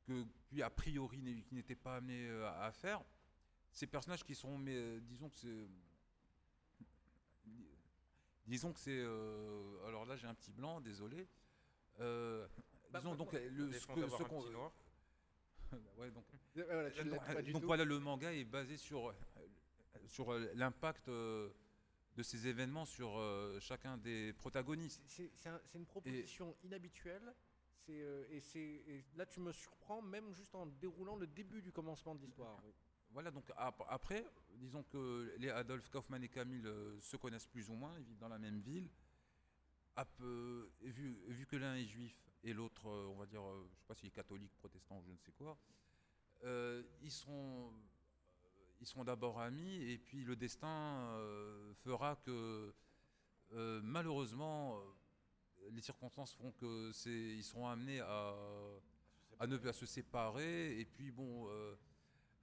que 0.05 0.25
lui 0.51 0.61
a 0.63 0.69
priori 0.69 1.43
qui 1.47 1.55
n'étaient 1.55 1.75
pas 1.75 1.97
amenés 1.97 2.27
euh, 2.29 2.49
à 2.61 2.71
faire. 2.71 3.01
Ces 3.71 3.87
personnages 3.87 4.23
qui 4.23 4.35
sont, 4.35 4.57
mais 4.57 4.75
euh, 4.75 4.99
disons 5.01 5.29
que 5.29 5.35
c'est, 5.35 5.67
disons 8.45 8.73
que 8.73 8.79
c'est, 8.79 8.99
euh, 8.99 9.87
alors 9.87 10.05
là 10.05 10.15
j'ai 10.15 10.27
un 10.27 10.33
petit 10.35 10.51
blanc, 10.51 10.79
désolé. 10.81 11.27
Euh, 11.99 12.47
Bah, 12.91 12.99
disons 12.99 13.11
bah, 13.11 13.17
donc 13.17 13.31
bah, 13.33 13.39
le, 13.39 13.65
ce 13.79 13.85
ce 14.11 14.23
qu'on- 14.29 14.41
ouais, 15.97 16.09
donc, 16.11 16.25
Euh, 16.33 16.37
voilà, 16.65 16.91
tu 16.91 17.03
donc, 17.03 17.13
l'as 17.27 17.33
pas 17.33 17.41
du 17.41 17.51
donc 17.53 17.61
tout. 17.61 17.67
voilà, 17.67 17.83
le 17.85 17.99
manga 17.99 18.33
est 18.33 18.45
basé 18.45 18.77
sur, 18.77 19.09
euh, 19.09 19.13
sur 20.07 20.31
euh, 20.33 20.51
l'impact 20.55 21.07
euh, 21.09 21.49
de 22.15 22.23
ces 22.23 22.47
événements 22.47 22.85
sur 22.85 23.17
euh, 23.17 23.59
chacun 23.59 23.97
des 23.97 24.33
protagonistes. 24.33 25.01
C'est- 25.05 25.31
C'est 25.35 25.49
un- 25.49 25.61
c'est 25.65 25.77
une 25.77 25.85
proposition 25.85 26.55
inhabituelle. 26.63 27.33
euh, 27.89 28.23
et, 28.29 28.39
c'est- 28.39 28.59
et 28.59 29.03
là, 29.15 29.25
tu 29.25 29.39
me 29.39 29.51
surprends 29.51 29.99
même 30.01 30.31
juste 30.35 30.53
en 30.53 30.67
déroulant 30.67 31.15
le 31.15 31.25
début 31.25 31.59
du 31.61 31.71
commencement 31.71 32.13
de 32.13 32.21
l'histoire. 32.23 32.59
oui. 32.63 32.71
Voilà, 33.11 33.31
donc 33.31 33.51
ap- 33.57 33.81
après, 33.89 34.23
disons 34.53 34.83
que 34.83 35.33
les 35.39 35.49
Adolphe 35.49 35.89
Kaufmann 35.89 36.23
et 36.23 36.29
Camille 36.29 36.61
euh, 36.67 36.99
se 37.01 37.17
connaissent 37.17 37.47
plus 37.47 37.67
ou 37.67 37.73
moins, 37.73 37.97
ils 37.97 38.03
vivent 38.03 38.19
dans 38.19 38.27
la 38.27 38.37
même 38.37 38.59
ville. 38.59 38.87
Ap- 39.95 40.21
euh, 40.21 40.69
vu, 40.81 41.17
vu 41.29 41.47
que 41.47 41.55
l'un 41.55 41.75
est 41.77 41.85
juif 41.87 42.15
et 42.43 42.53
l'autre, 42.53 42.87
euh, 42.87 43.07
on 43.07 43.15
va 43.15 43.25
dire, 43.25 43.41
euh, 43.43 43.65
je 43.73 43.75
sais 43.79 43.85
pas 43.87 43.95
s'il 43.95 44.07
est 44.09 44.11
catholique, 44.11 44.53
protestant 44.59 44.99
ou 44.99 45.03
je 45.07 45.11
ne 45.11 45.17
sais 45.17 45.31
quoi, 45.31 45.57
euh, 45.57 45.73
ils 46.43 47.11
seront, 47.11 47.71
ils 48.79 48.85
seront 48.87 49.03
d'abord 49.03 49.39
amis 49.39 49.75
et 49.91 49.97
puis 49.97 50.23
le 50.23 50.35
destin 50.35 50.67
euh, 51.17 51.73
fera 51.83 52.15
que 52.17 52.73
euh, 53.53 53.81
malheureusement 53.83 54.77
euh, 54.77 55.69
les 55.71 55.81
circonstances 55.81 56.33
feront 56.33 56.51
que 56.53 56.91
c'est, 56.93 57.09
ils 57.11 57.43
seront 57.43 57.67
amenés 57.67 57.99
à, 57.99 58.35
à, 59.39 59.47
ne, 59.47 59.57
à 59.67 59.73
se 59.73 59.85
séparer 59.85 60.79
et 60.79 60.85
puis 60.85 61.11
bon. 61.11 61.47
euh, 61.49 61.75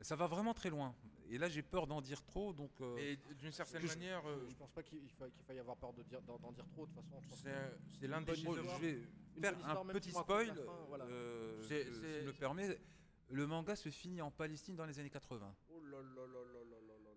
ça 0.03 0.15
va 0.15 0.27
vraiment 0.27 0.53
très 0.53 0.69
loin. 0.69 0.95
Et 1.31 1.39
là, 1.39 1.49
j'ai 1.49 1.63
peur 1.63 1.87
d'en 1.87 2.03
dire 2.03 2.23
trop, 2.23 2.53
donc. 2.53 2.71
euh, 2.83 2.97
Et 2.99 3.17
d'une 3.35 3.51
certaine 3.51 3.81
je- 3.81 3.87
manière, 3.89 4.25
euh, 4.29 4.47
Je 4.49 4.55
pense 4.55 4.71
pas 4.71 4.83
qu'il 4.83 5.03
il 5.03 5.09
fa- 5.11 5.29
qu'il 5.31 5.43
faille 5.43 5.59
avoir 5.59 5.77
peur 5.79 5.93
de 5.95 6.03
dire- 6.03 6.21
d'en 6.23 6.39
d'en 6.39 6.53
dire 6.53 6.67
trop. 6.69 6.87
De 6.87 6.93
toute 6.93 7.03
façon, 7.03 7.19
je 7.23 7.29
pense 7.29 7.43
que 7.43 7.49
c'est 7.49 7.99
c'est 8.01 8.07
l'un 8.07 8.21
des 8.21 8.27
Bon, 8.43 8.53
je 8.55 8.61
vais 8.61 9.01
faire 9.41 9.81
un 9.81 9.87
petit 9.87 10.13
spoil, 10.13 10.55
fin, 10.55 10.85
voilà. 10.89 11.05
euh, 11.07 11.63
C'est- 11.63 11.85
si 11.85 11.95
c'est- 12.01 12.21
je 12.21 12.27
me 12.27 12.33
permets. 12.35 12.79
Le 13.29 13.47
manga 13.47 13.75
se 13.75 13.89
finit 13.89 14.23
en 14.23 14.31
Palestine 14.31 14.77
dans 14.77 14.87
les 14.87 14.99
années 14.99 15.11
80. 15.11 15.55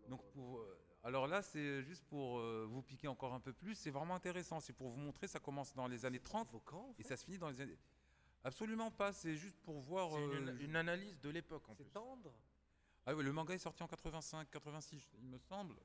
Donc 0.10 0.22
euh, 0.38 0.76
alors 1.04 1.28
là, 1.28 1.42
c'est 1.42 1.84
juste 1.84 2.04
pour 2.06 2.40
euh, 2.40 2.66
vous 2.68 2.82
piquer 2.82 3.08
encore 3.08 3.34
un 3.34 3.40
peu 3.40 3.54
plus. 3.54 3.76
C'est 3.76 3.92
vraiment 3.92 4.16
intéressant. 4.16 4.60
C'est 4.60 4.74
pour 4.74 4.90
vous 4.90 4.98
montrer, 4.98 5.28
ça 5.28 5.40
commence 5.40 5.74
dans 5.76 5.88
les 5.88 6.06
années 6.06 6.20
30 6.20 6.50
et 6.98 7.04
ça 7.04 7.16
se 7.16 7.26
finit 7.26 7.38
dans 7.38 7.50
les 7.50 7.62
années. 7.62 7.78
Absolument 8.44 8.92
pas. 8.92 9.14
C'est 9.14 9.36
juste 9.36 9.60
pour 9.62 9.80
voir. 9.80 10.16
Euh, 10.16 10.58
une, 10.60 10.76
analyse 10.76 11.20
de 11.20 11.30
l'époque. 11.30 11.64
C'est 11.78 11.92
tendre. 11.92 12.34
Ah 13.06 13.16
oui, 13.16 13.24
le 13.24 13.32
manga 13.32 13.54
est 13.54 13.60
sorti 13.60 13.82
en 13.82 13.88
85, 13.88 14.50
86, 14.50 15.02
il 15.20 15.28
me 15.28 15.38
semble. 15.38 15.76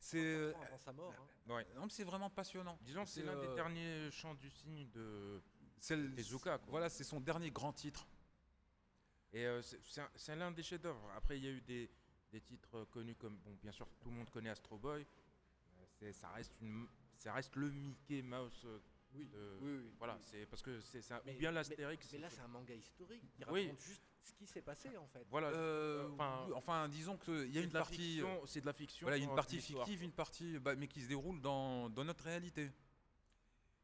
C'est 0.00 0.54
avant 0.54 0.78
sa 0.78 0.92
mort. 0.92 1.14
Hein. 1.48 1.86
C'est 1.90 2.04
vraiment 2.04 2.30
passionnant. 2.30 2.78
Disons 2.82 3.04
que 3.04 3.10
c'est 3.10 3.22
l'un 3.22 3.36
des 3.36 3.54
derniers 3.54 4.10
chants 4.10 4.34
du 4.34 4.48
signe 4.50 4.88
de 4.90 5.42
Tezuka. 5.80 6.60
Voilà, 6.68 6.88
c'est 6.88 7.04
son 7.04 7.20
dernier 7.20 7.50
grand 7.50 7.72
titre. 7.72 8.06
Et 9.32 9.44
euh, 9.46 9.60
c'est- 9.62 9.80
c'est 9.84 10.00
un- 10.00 10.10
c'est 10.14 10.36
l'un 10.36 10.50
des 10.50 10.62
chefs-d'œuvre. 10.62 11.10
Après, 11.16 11.36
il 11.38 11.44
y 11.44 11.48
a 11.48 11.50
eu 11.50 11.60
des, 11.60 11.90
des 12.32 12.40
titres 12.40 12.74
euh, 12.78 12.84
connus 12.86 13.14
comme, 13.16 13.36
bon, 13.38 13.54
bien 13.62 13.72
sûr, 13.72 13.86
tout 14.00 14.08
le 14.10 14.16
monde 14.16 14.30
connaît 14.30 14.50
Astro 14.50 14.78
Boy. 14.78 15.06
Euh, 16.02 16.12
ça 16.12 16.28
reste 16.30 16.54
une, 16.60 16.86
ça 17.16 17.32
reste 17.32 17.54
le 17.56 17.70
Mickey 17.70 18.22
Mouse. 18.22 18.66
Oui, 19.14 19.26
de- 19.28 19.58
oui, 19.60 19.72
oui. 19.84 19.90
Voilà, 19.98 20.16
oui. 20.16 20.22
c'est 20.24 20.46
parce 20.46 20.62
que 20.62 20.80
c'est 20.80 21.02
ça. 21.02 21.20
Mais- 21.24 21.34
ou 21.34 21.38
bien 21.38 21.50
l'Astérix. 21.50 22.08
Mais 22.12 22.18
là, 22.18 22.30
c'est 22.30 22.40
un 22.40 22.48
manga 22.48 22.74
historique 22.74 23.22
qui 23.32 23.42
Oui. 23.50 23.64
raconte 23.66 23.80
juste 23.80 24.02
ce 24.22 24.32
qui 24.34 24.46
s'est 24.46 24.60
passé 24.62 24.94
en 24.96 25.06
fait. 25.08 25.26
Voilà. 25.30 25.48
Euh, 25.48 26.08
enfin, 26.12 26.44
oui, 26.46 26.52
enfin, 26.54 26.88
disons 26.88 27.16
qu'il 27.16 27.50
y 27.52 27.58
a 27.58 27.62
une 27.62 27.70
partie. 27.70 27.96
fiction- 28.18 28.46
C'est 28.46 28.60
de 28.60 28.66
la 28.66 28.72
fiction. 28.74 29.04
Voilà, 29.06 29.16
il 29.16 29.24
y 29.24 29.26
a 29.26 29.28
une 29.28 29.34
partie 29.34 29.60
fictive, 29.60 30.02
une 30.02 30.12
partie, 30.12 30.58
bah, 30.58 30.74
mais 30.76 30.86
qui 30.86 31.00
se 31.02 31.08
déroule 31.08 31.40
dans, 31.40 31.88
dans 31.90 32.04
notre 32.04 32.24
réalité. 32.24 32.70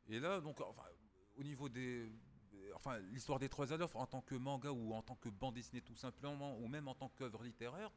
Et 0.08 0.20
là, 0.20 0.40
donc, 0.40 0.60
enfin, 0.60 0.84
au 1.36 1.42
niveau 1.42 1.68
des- 1.70 2.10
enfin, 2.74 2.98
l'histoire 2.98 3.38
des 3.38 3.48
trois 3.48 3.72
Adolphes 3.72 3.96
en 3.96 4.06
tant 4.06 4.20
que 4.20 4.34
manga 4.34 4.70
ou 4.70 4.92
en 4.94 5.02
tant 5.02 5.16
que 5.16 5.28
bande 5.28 5.54
dessinée 5.54 5.82
tout 5.82 5.94
simplement, 5.96 6.56
ou 6.58 6.68
même 6.68 6.88
en 6.88 6.94
tant 6.94 7.08
qu'œuvre 7.08 7.42
littéraire, 7.42 7.90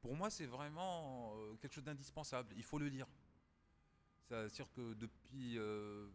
pour 0.00 0.14
moi, 0.14 0.30
c'est 0.30 0.46
vraiment 0.46 1.34
euh, 1.36 1.56
quelque 1.56 1.72
chose 1.72 1.84
d'indispensable. 1.84 2.54
Il 2.56 2.62
faut 2.62 2.78
le 2.78 2.88
lire. 2.88 3.06
C'est-à-dire 4.28 4.70
que 4.72 4.94
depuis, 4.94 5.58
euh, 5.58 6.08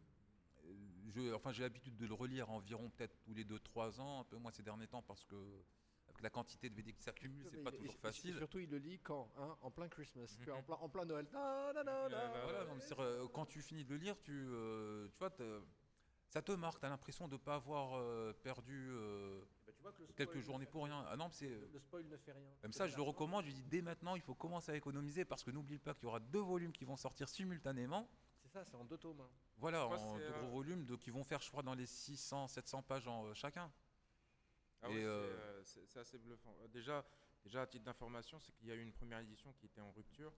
je, 1.09 1.34
enfin, 1.34 1.51
j'ai 1.51 1.63
l'habitude 1.63 1.95
de 1.97 2.05
le 2.05 2.13
relire 2.13 2.49
environ 2.49 2.89
peut-être 2.89 3.15
tous 3.23 3.34
les 3.34 3.45
2-3 3.45 3.99
ans, 3.99 4.21
un 4.21 4.23
peu 4.23 4.38
moins 4.38 4.51
ces 4.51 4.63
derniers 4.63 4.88
temps 4.88 5.01
parce 5.01 5.23
que 5.23 5.35
avec 6.07 6.21
la 6.21 6.30
quantité 6.31 6.69
de 6.69 6.76
BD 6.76 6.91
qui 6.93 7.03
s'accumule, 7.03 7.45
c'est 7.49 7.63
pas 7.63 7.71
toujours 7.71 7.95
facile. 7.97 8.35
Surtout, 8.38 8.59
il 8.59 8.69
le 8.69 8.77
lit 8.77 8.99
quand 8.99 9.31
hein, 9.38 9.55
En 9.61 9.69
plein 9.71 9.88
Christmas, 9.88 10.35
en, 10.51 10.57
Mhm. 10.57 10.63
plein, 10.63 10.76
en 10.76 10.89
plein 10.89 11.05
Noël. 11.05 11.27
Non, 11.34 11.39
Voilà, 11.71 12.65
mais 12.65 12.95
vrai, 12.95 13.17
quand 13.31 13.45
tu 13.45 13.61
finis 13.61 13.85
de 13.85 13.91
le 13.93 13.97
lire, 13.97 14.19
tu, 14.19 14.31
euh, 14.49 15.07
tu 15.09 15.19
vois, 15.19 15.30
ça 16.30 16.41
te 16.41 16.51
marque, 16.51 16.80
tu 16.80 16.85
as 16.85 16.89
l'impression 16.89 17.27
de 17.27 17.34
ne 17.34 17.38
pas 17.39 17.56
avoir 17.56 17.97
euh, 17.97 18.34
perdu 18.43 18.89
euh, 18.91 19.41
Bah, 19.65 19.73
tu 19.76 19.81
vois 19.81 19.91
que 19.93 20.01
le 20.01 20.07
spoil 20.07 20.15
quelques 20.27 20.39
journées 20.41 20.65
pour 20.68 20.84
rien. 20.85 21.03
Ah 21.10 21.15
non, 21.18 21.30
c'est 21.31 21.49
Le, 21.49 21.80
spoil 21.80 22.06
ne 22.07 22.18
fait 22.18 22.31
rien. 22.34 22.49
C'est 22.61 22.72
ça, 22.73 22.88
je 22.88 22.95
le 22.95 23.01
recommande. 23.01 23.45
Je 23.45 23.51
dis 23.51 23.64
dès 23.64 23.81
maintenant, 23.81 24.15
il 24.15 24.22
faut 24.22 24.35
commencer 24.35 24.72
à 24.72 24.76
économiser 24.76 25.26
parce 25.26 25.43
que 25.43 25.51
n'oublie 25.51 25.80
pas 25.80 25.93
qu'il 25.93 26.03
y 26.03 26.07
aura 26.07 26.19
deux 26.19 26.39
volumes 26.41 26.72
qui 26.72 26.85
vont 26.85 26.97
sortir 26.97 27.27
simultanément. 27.27 28.07
C'est 28.41 28.49
ça, 28.49 28.64
c'est 28.64 28.76
en 28.76 28.85
deux 28.85 28.97
tomes. 28.97 29.19
hein. 29.22 29.30
Voilà, 29.57 29.85
Moi, 29.88 29.97
en 29.99 30.18
deux 30.18 30.23
euh, 30.23 30.39
gros 30.41 30.49
volumes 30.49 30.85
de, 30.85 30.95
qui 30.95 31.10
vont 31.11 31.23
faire, 31.23 31.41
je 31.41 31.49
crois, 31.49 31.64
dans 31.64 31.73
les 31.76 31.85
600, 31.85 32.47
700 32.47 32.81
pages 32.84 33.07
en, 33.07 33.26
euh, 33.26 33.34
chacun. 33.34 33.72
Ah 34.81 34.88
Et, 34.89 34.93
ouais, 34.93 34.99
c'est, 35.01 35.06
euh, 35.06 35.84
euh, 35.97 36.01
assez 36.01 36.18
bluffant. 36.18 36.56
Euh, 36.61 36.68
Déjà, 36.69 37.06
déjà 37.43 37.64
à 37.64 37.68
titre 37.68 37.84
d'information, 37.85 38.39
c'est 38.39 38.53
qu'il 38.53 38.68
y 38.68 38.72
a 38.72 38.76
eu 38.76 38.81
une 38.81 38.93
première 38.93 39.19
édition 39.19 39.51
qui 39.53 39.65
était 39.65 39.81
en 39.81 39.91
rupture 39.91 40.31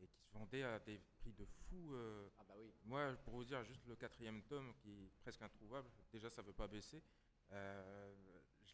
et 0.00 0.08
qui 0.08 0.20
se 0.20 0.30
vendait 0.32 0.62
à 0.62 0.78
des 0.80 0.98
prix 1.18 1.32
de 1.32 1.44
fou. 1.44 1.94
euh, 1.94 2.28
Ah 2.38 2.44
bah 2.48 2.54
oui. 2.58 2.72
Moi, 2.84 3.14
pour 3.24 3.34
vous 3.34 3.44
dire, 3.44 3.62
juste 3.64 3.86
le 3.86 3.96
quatrième 3.96 4.42
tome 4.42 4.74
qui 4.82 4.90
est 4.90 5.10
presque 5.20 5.42
introuvable, 5.42 5.88
déjà 6.12 6.30
ça 6.30 6.42
ne 6.42 6.46
veut 6.48 6.52
pas 6.52 6.66
baisser. 6.68 7.02
Euh, 7.52 8.14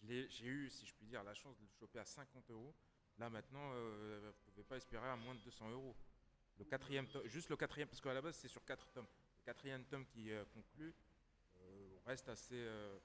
J'ai 0.02 0.46
eu, 0.46 0.70
si 0.70 0.86
je 0.86 0.94
puis 0.94 1.06
dire, 1.06 1.22
la 1.22 1.34
chance 1.34 1.56
de 1.58 1.64
le 1.64 1.70
choper 1.78 1.98
à 1.98 2.04
50 2.04 2.50
euros. 2.50 2.74
Là 3.18 3.28
maintenant, 3.30 3.70
euh, 3.74 4.18
vous 4.20 4.26
ne 4.50 4.52
pouvez 4.54 4.64
pas 4.64 4.76
espérer 4.76 5.06
à 5.08 5.16
moins 5.16 5.34
de 5.34 5.40
200 5.40 5.70
euros. 5.70 5.94
Le 6.58 6.64
quatrième 6.64 7.06
tome, 7.08 7.26
juste 7.26 7.48
le 7.50 7.56
quatrième, 7.56 7.88
parce 7.88 8.00
qu'à 8.00 8.12
la 8.14 8.22
base 8.22 8.36
c'est 8.36 8.48
sur 8.48 8.64
quatre 8.64 8.88
tomes. 8.90 9.06
Le 9.40 9.44
quatrième 9.44 9.84
tome 9.84 10.06
qui 10.06 10.30
euh, 10.30 10.44
conclut 10.54 10.94
euh, 11.60 11.98
reste 12.06 12.28
assez 12.28 12.54
euh, 12.54 12.98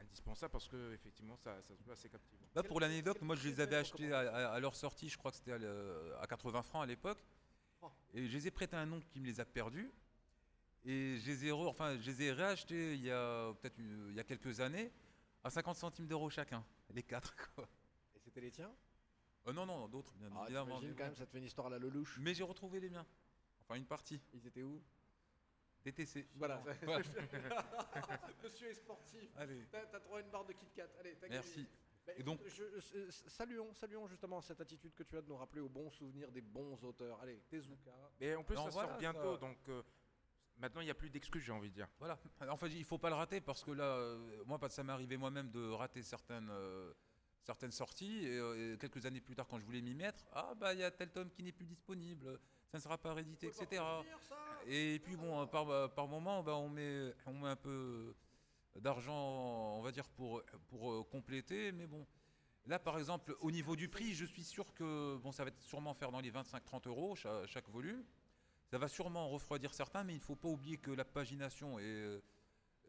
indispensable 0.00 0.52
parce 0.52 0.68
que 0.68 0.92
effectivement 0.92 1.36
ça, 1.36 1.60
ça 1.62 1.74
se 1.74 1.82
veut 1.82 1.92
assez 1.92 2.08
captivant. 2.08 2.46
Là, 2.54 2.62
pour 2.62 2.80
l'anecdote, 2.80 3.20
moi, 3.22 3.36
je 3.36 3.48
les 3.48 3.60
avais 3.60 3.76
achetés 3.76 4.12
à, 4.12 4.58
leur 4.60 4.74
sortie, 4.74 5.08
je 5.08 5.16
crois 5.16 5.30
que 5.30 5.36
c'était 5.36 5.52
à, 5.52 6.20
à 6.20 6.26
80 6.26 6.62
francs 6.62 6.82
à 6.82 6.86
l'époque. 6.86 7.18
Et 8.14 8.26
je 8.26 8.32
les 8.36 8.46
ai 8.46 8.50
prêtés 8.50 8.76
à 8.76 8.80
un 8.80 8.92
oncle 8.92 9.06
qui 9.08 9.20
me 9.20 9.26
les 9.26 9.40
a 9.40 9.44
perdus. 9.44 9.90
Et 10.84 11.18
je 11.18 11.26
les 11.26 11.46
ai, 11.46 11.50
re- 11.50 11.66
enfin, 11.68 11.96
je 11.98 12.06
les 12.10 12.22
ai 12.22 12.32
réachetés 12.32 12.94
il 12.94 13.02
y 13.02 13.10
a 13.10 13.52
peut-être 13.60 13.78
il 13.78 14.14
y 14.14 14.20
a 14.20 14.24
quelques 14.24 14.60
années 14.60 14.92
à 15.42 15.50
50 15.50 15.76
centimes 15.76 16.06
d'euros 16.06 16.30
chacun, 16.30 16.64
les 16.94 17.02
quatre. 17.02 17.34
Quoi. 17.54 17.68
Et 18.14 18.20
c'était 18.20 18.40
les 18.40 18.50
tiens? 18.52 18.72
Euh, 19.48 19.52
non, 19.52 19.66
non, 19.66 19.88
d'autres, 19.88 20.14
bien 20.16 20.28
Ah, 20.36 20.44
évidemment. 20.44 20.80
quand 20.80 21.04
même, 21.04 21.16
ça 21.16 21.26
te 21.26 21.30
fait 21.32 21.38
une 21.38 21.44
histoire 21.44 21.66
à 21.68 21.70
la 21.70 21.78
Lelouch. 21.78 22.18
Mais 22.20 22.34
j'ai 22.34 22.42
retrouvé 22.44 22.80
les 22.80 22.90
miens. 22.90 23.06
Enfin, 23.62 23.74
une 23.76 23.86
partie. 23.86 24.20
Ils 24.34 24.46
étaient 24.46 24.62
où? 24.62 24.80
DTC. 25.84 26.26
Voilà. 26.34 26.62
Voilà. 26.82 27.04
Monsieur 28.42 28.68
est 28.68 28.74
sportif. 28.74 29.30
Allez, 29.36 29.66
T'as 29.70 29.86
t'as 29.86 30.00
trouvé 30.00 30.22
une 30.22 30.30
barre 30.30 30.44
de 30.44 30.52
Kit 30.52 30.66
Kat. 30.74 30.88
Allez, 30.98 31.16
merci. 31.30 31.66
Bah, 32.06 32.12
Et 32.16 32.22
donc- 32.22 32.40
je- 32.46 32.78
je- 32.78 33.10
saluons, 33.28 33.72
saluons 33.74 34.06
justement 34.06 34.40
cette 34.40 34.60
attitude 34.60 34.94
que 34.94 35.02
tu 35.02 35.16
as 35.16 35.22
de 35.22 35.28
nous 35.28 35.36
rappeler 35.36 35.60
aux 35.60 35.68
bons 35.68 35.90
souvenirs 35.90 36.30
des 36.30 36.40
bons 36.40 36.78
auteurs. 36.84 37.20
Allez, 37.20 37.40
Tezuka. 37.48 37.90
Et 38.20 38.34
en 38.34 38.44
plus 38.44 38.54
Non, 38.54 38.64
ça 38.64 38.70
voilà, 38.70 38.88
sort 38.90 38.98
bientôt, 38.98 39.34
ça- 39.34 39.40
donc 39.40 39.58
euh, 39.68 39.82
maintenant 40.58 40.80
il 40.82 40.84
n'y 40.84 40.90
a 40.90 40.94
plus 40.94 41.10
d'excuses, 41.10 41.42
j'ai 41.42 41.52
envie 41.52 41.70
de 41.70 41.74
dire. 41.74 41.88
Voilà. 41.98 42.16
En 42.48 42.56
fait, 42.56 42.68
il 42.68 42.84
faut 42.84 42.98
pas 42.98 43.08
le 43.10 43.16
rater 43.16 43.40
parce 43.40 43.64
que 43.64 43.72
là, 43.72 43.84
euh, 43.84 44.42
moi, 44.46 44.58
parce 44.58 44.72
que 44.72 44.76
ça 44.76 44.84
m'est 44.84 44.92
arrivé 44.92 45.16
moi-même 45.16 45.50
de 45.50 45.68
rater 45.70 46.02
certaines, 46.02 46.48
euh, 46.50 46.92
certaines 47.42 47.72
sorties. 47.72 48.24
Et, 48.26 48.38
euh, 48.38 48.74
et 48.74 48.78
quelques 48.78 49.04
années 49.04 49.20
plus 49.20 49.34
tard, 49.34 49.46
quand 49.48 49.58
je 49.58 49.64
voulais 49.64 49.82
m'y 49.82 49.94
mettre, 49.94 50.24
ah 50.32 50.54
bah 50.54 50.74
il 50.74 50.80
y 50.80 50.84
a 50.84 50.90
tel 50.92 51.10
tome 51.10 51.30
qui 51.30 51.42
n'est 51.42 51.52
plus 51.52 51.66
disponible, 51.66 52.38
ça 52.70 52.78
ne 52.78 52.82
sera 52.82 52.98
pas 52.98 53.14
réédité, 53.14 53.48
etc. 53.48 53.82
Et 54.66 55.00
puis 55.00 55.16
bon, 55.16 55.40
euh, 55.42 55.46
par, 55.46 55.68
euh, 55.70 55.88
par 55.88 56.06
moment, 56.06 56.42
bah, 56.42 56.54
on, 56.56 56.68
met, 56.68 57.14
on 57.26 57.34
met 57.34 57.48
un 57.48 57.56
peu 57.56 58.14
d'argent, 58.80 59.76
on 59.78 59.82
va 59.82 59.92
dire, 59.92 60.08
pour, 60.08 60.42
pour 60.68 60.92
euh, 60.92 61.04
compléter. 61.04 61.72
Mais 61.72 61.86
bon, 61.86 62.06
là, 62.66 62.78
par 62.78 62.98
exemple, 62.98 63.36
au 63.40 63.50
niveau 63.50 63.76
du 63.76 63.88
prix, 63.88 64.14
je 64.14 64.24
suis 64.24 64.44
sûr 64.44 64.72
que 64.74 65.16
bon, 65.16 65.32
ça 65.32 65.44
va 65.44 65.48
être 65.48 65.60
sûrement 65.60 65.94
faire 65.94 66.10
dans 66.12 66.20
les 66.20 66.30
25-30 66.30 66.88
euros 66.88 67.16
cha- 67.16 67.46
chaque, 67.46 67.68
volume. 67.68 68.04
Ça 68.70 68.78
va 68.78 68.88
sûrement 68.88 69.28
refroidir 69.28 69.72
certains, 69.72 70.02
mais 70.02 70.14
il 70.14 70.18
ne 70.18 70.24
faut 70.24 70.34
pas 70.36 70.48
oublier 70.48 70.76
que 70.76 70.90
la 70.90 71.04
pagination 71.04 71.78
est, 71.78 71.84
euh, 71.84 72.20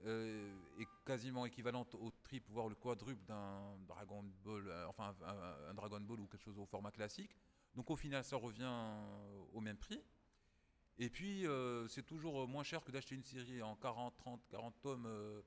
euh, 0.06 0.56
est 0.80 0.88
quasiment 1.06 1.46
équivalente 1.46 1.94
au 1.96 2.12
triple, 2.24 2.50
voire 2.52 2.68
le 2.68 2.76
quadruple 2.76 3.24
d'un 3.26 3.78
Dragon 3.88 4.24
Ball, 4.44 4.72
enfin 4.88 5.16
un, 5.22 5.74
Dragon 5.76 6.02
Ball 6.02 6.20
ou 6.20 6.28
quelque 6.28 6.44
chose 6.44 6.58
au 6.58 6.66
format 6.66 6.92
classique. 6.92 7.36
Donc 7.76 7.92
au 7.92 7.96
final, 7.96 8.24
ça 8.24 8.38
revient 8.38 8.74
au 9.54 9.62
même 9.62 9.78
prix. 9.78 10.04
Et 10.98 11.12
puis, 11.12 11.46
c'est 11.90 12.04
toujours 12.04 12.48
moins 12.48 12.64
cher 12.64 12.84
que 12.84 12.92
d'acheter 12.92 13.14
une 13.14 13.24
série 13.24 13.62
en 13.62 13.76
40, 13.76 14.18
30, 14.18 14.42
40 14.50 14.82
tomes 14.82 15.44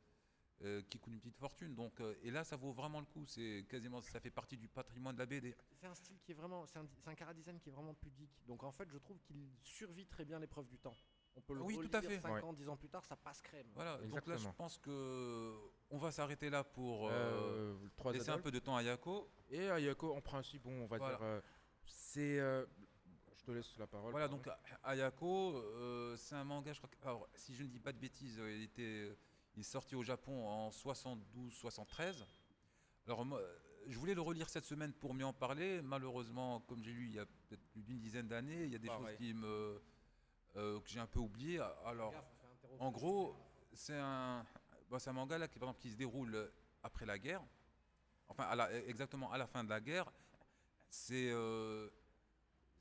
euh, 0.63 0.83
qui 0.91 0.99
coûte 0.99 1.13
une 1.13 1.21
petite 1.21 1.39
fortune. 1.39 1.75
Donc, 1.75 2.01
euh, 2.01 2.15
et 2.23 2.31
là, 2.31 2.45
ça 2.45 2.57
vaut 2.57 2.73
vraiment 2.73 3.01
le 3.01 3.07
coup. 3.07 3.25
C'est 3.27 3.65
quasiment, 3.69 4.01
ça 4.03 4.21
fait 4.21 4.31
partie 4.31 4.57
du 4.57 4.69
patrimoine 4.69 5.15
de 5.15 5.21
la 5.21 5.27
BD. 5.27 5.55
C'est 5.81 5.87
un 5.87 5.95
style 5.95 6.19
qui 6.21 6.33
est 6.33 6.35
vraiment, 6.35 6.67
c'est 6.67 6.79
un, 6.79 6.87
un 7.07 7.15
cara 7.15 7.33
design 7.35 7.59
qui 7.61 7.69
est 7.69 7.73
vraiment 7.73 7.95
pudique. 7.95 8.31
Donc 8.47 8.63
en 8.63 8.73
fait, 8.73 8.89
je 8.91 8.99
trouve 8.99 9.19
qu'il 9.23 9.49
survit 9.63 10.07
très 10.07 10.25
bien 10.25 10.39
l'épreuve 10.39 10.67
du 10.69 10.79
temps. 10.79 10.95
On 11.37 11.41
peut 11.41 11.55
le 11.55 11.63
Oui, 11.63 11.79
tout 11.79 11.89
à 11.97 12.03
fait. 12.03 12.19
5 12.21 12.35
Ouais. 12.35 12.43
ans, 12.43 12.53
10 12.53 12.69
ans 12.69 12.77
plus 12.77 12.89
tard, 12.89 13.05
ça 13.05 13.17
passe 13.17 13.41
crème. 13.41 13.69
Voilà. 13.75 13.99
Donc 13.99 14.27
là, 14.27 14.37
je 14.37 14.49
pense 14.49 14.77
que 14.79 15.57
on 15.91 15.97
va 15.99 16.11
s'arrêter 16.13 16.51
là 16.51 16.65
pour 16.65 17.09
euh, 17.09 17.77
Euh, 18.05 18.13
laisser 18.13 18.31
un 18.31 18.39
peu 18.41 18.51
de 18.51 18.59
temps 18.59 18.77
à 18.77 18.83
Yako. 18.83 19.31
Et 19.49 19.71
Ayako, 19.71 20.13
en 20.15 20.21
principe, 20.21 20.63
bon, 20.65 20.83
on 20.83 20.87
va 20.87 20.99
Voilà. 20.99 21.17
dire, 21.17 21.25
euh, 21.25 21.41
c'est. 21.87 22.39
euh, 22.41 22.67
je 23.37 23.45
te 23.45 23.51
laisse 23.53 23.79
la 23.79 23.87
parole. 23.87 24.11
Voilà, 24.11 24.29
donc 24.29 24.47
Ayako, 24.83 25.57
euh, 25.57 26.17
c'est 26.17 26.35
un 26.35 26.45
manga, 26.45 26.73
je 26.73 26.79
crois 26.79 26.91
que, 26.91 26.97
alors, 27.07 27.27
si 27.35 27.55
je 27.55 27.63
ne 27.63 27.69
dis 27.69 27.81
pas 27.81 27.93
de 27.93 27.99
bêtises, 27.99 28.37
il, 28.45 28.63
était, 28.65 29.17
il 29.57 29.61
est 29.61 29.65
sorti 29.65 29.95
au 29.95 30.03
Japon 30.03 30.47
en 30.47 30.71
72-73. 30.71 32.25
Alors, 33.07 33.25
moi, 33.25 33.41
je 33.89 33.99
voulais 33.99 34.15
le 34.15 34.21
relire 34.21 34.49
cette 34.49 34.65
semaine 34.65 34.93
pour 34.93 35.15
mieux 35.15 35.25
en 35.25 35.33
parler. 35.33 35.83
Malheureusement, 35.83 36.61
comme 36.61 36.83
j'ai 36.83 36.93
lu 36.93 37.07
il 37.07 37.15
y 37.15 37.19
a 37.19 37.27
peut-être 37.27 37.63
plus 37.73 37.83
d'une 37.83 37.99
dizaine 37.99 38.29
d'années, 38.29 38.65
il 38.65 38.71
y 38.73 38.77
a 38.77 38.79
des 38.79 38.89
choses 38.89 39.17
qui 39.19 39.35
me, 39.35 39.81
euh, 40.57 40.81
que 40.81 40.89
j'ai 40.89 41.01
un 41.01 41.07
peu 41.07 41.19
oubliées. 41.21 41.61
Alors, 41.85 42.15
en 42.79 42.91
gros, 42.91 43.35
c'est 43.73 43.97
un, 43.99 44.45
c'est 44.99 45.11
un 45.11 45.13
manga 45.15 45.39
là, 45.39 45.49
qui, 45.49 45.59
par 45.59 45.69
exemple, 45.69 45.83
qui 45.83 45.91
se 45.91 45.97
déroule 45.97 46.51
après 46.83 47.07
la 47.07 47.19
guerre. 47.19 47.43
Enfin, 48.29 48.45
à 48.45 48.55
la- 48.55 48.73
exactement 48.87 49.33
à 49.33 49.39
la 49.39 49.47
fin 49.47 49.65
de 49.65 49.71
la 49.71 49.81
guerre. 49.81 50.11
C'est. 50.89 51.31
euh, 51.33 51.89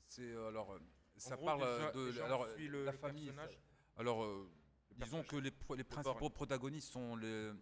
c'est 0.06 0.22
euh, 0.22 0.48
alors. 0.48 0.78
Ça 1.16 1.36
gros, 1.36 1.44
parle 1.44 1.60
déjà- 1.60 1.92
de. 1.92 2.06
déjà, 2.06 2.24
alors, 2.26 2.46
la 2.46 2.56
le 2.92 2.92
famille. 2.98 3.26
personnage. 3.26 3.58
alors, 3.96 4.24
disons 5.04 5.22
que 5.24 5.36
les, 5.36 5.50
principaux 5.84 6.14
Born. 6.20 6.32
protagonistes 6.32 6.92
sont 6.92 7.16
le- 7.16 7.56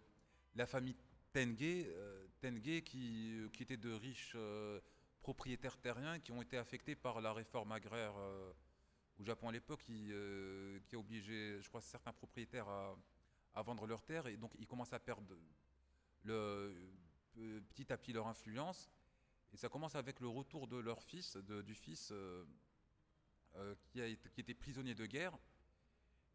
la 0.55 0.65
famille 0.65 0.95
Tenge, 1.33 1.57
euh, 1.61 2.27
Tenge 2.41 2.81
qui, 2.83 3.41
qui 3.53 3.63
étaient 3.63 3.77
de 3.77 3.91
riches 3.93 4.33
euh, 4.35 4.79
propriétaires 5.21 5.77
terriens 5.77 6.19
qui 6.19 6.31
ont 6.31 6.41
été 6.41 6.57
affectés 6.57 6.95
par 6.95 7.21
la 7.21 7.33
réforme 7.33 7.71
agraire 7.71 8.13
euh, 8.17 8.51
au 9.19 9.23
Japon 9.23 9.49
à 9.49 9.51
l'époque, 9.51 9.83
qui, 9.83 10.07
euh, 10.11 10.79
qui 10.87 10.95
a 10.95 10.99
obligé, 10.99 11.61
je 11.61 11.67
crois, 11.69 11.81
certains 11.81 12.13
propriétaires 12.13 12.67
à, 12.67 12.97
à 13.53 13.61
vendre 13.61 13.85
leurs 13.85 14.01
terres 14.03 14.27
et 14.27 14.37
donc 14.37 14.51
ils 14.57 14.67
commencent 14.67 14.93
à 14.93 14.99
perdre 14.99 15.35
le, 16.23 16.73
euh, 17.37 17.59
petit 17.69 17.91
à 17.93 17.97
petit 17.97 18.13
leur 18.13 18.27
influence. 18.27 18.89
Et 19.51 19.57
ça 19.57 19.67
commence 19.69 19.95
avec 19.95 20.19
le 20.19 20.27
retour 20.27 20.67
de 20.67 20.77
leur 20.77 21.01
fils, 21.03 21.35
de- 21.37 21.61
du 21.61 21.73
fils 21.75 22.09
euh, 22.11 22.45
euh, 23.55 23.75
qui, 23.87 23.99
a 24.01 24.05
été, 24.05 24.29
qui 24.29 24.41
était 24.41 24.53
prisonnier 24.53 24.93
de 24.95 25.05
guerre 25.05 25.37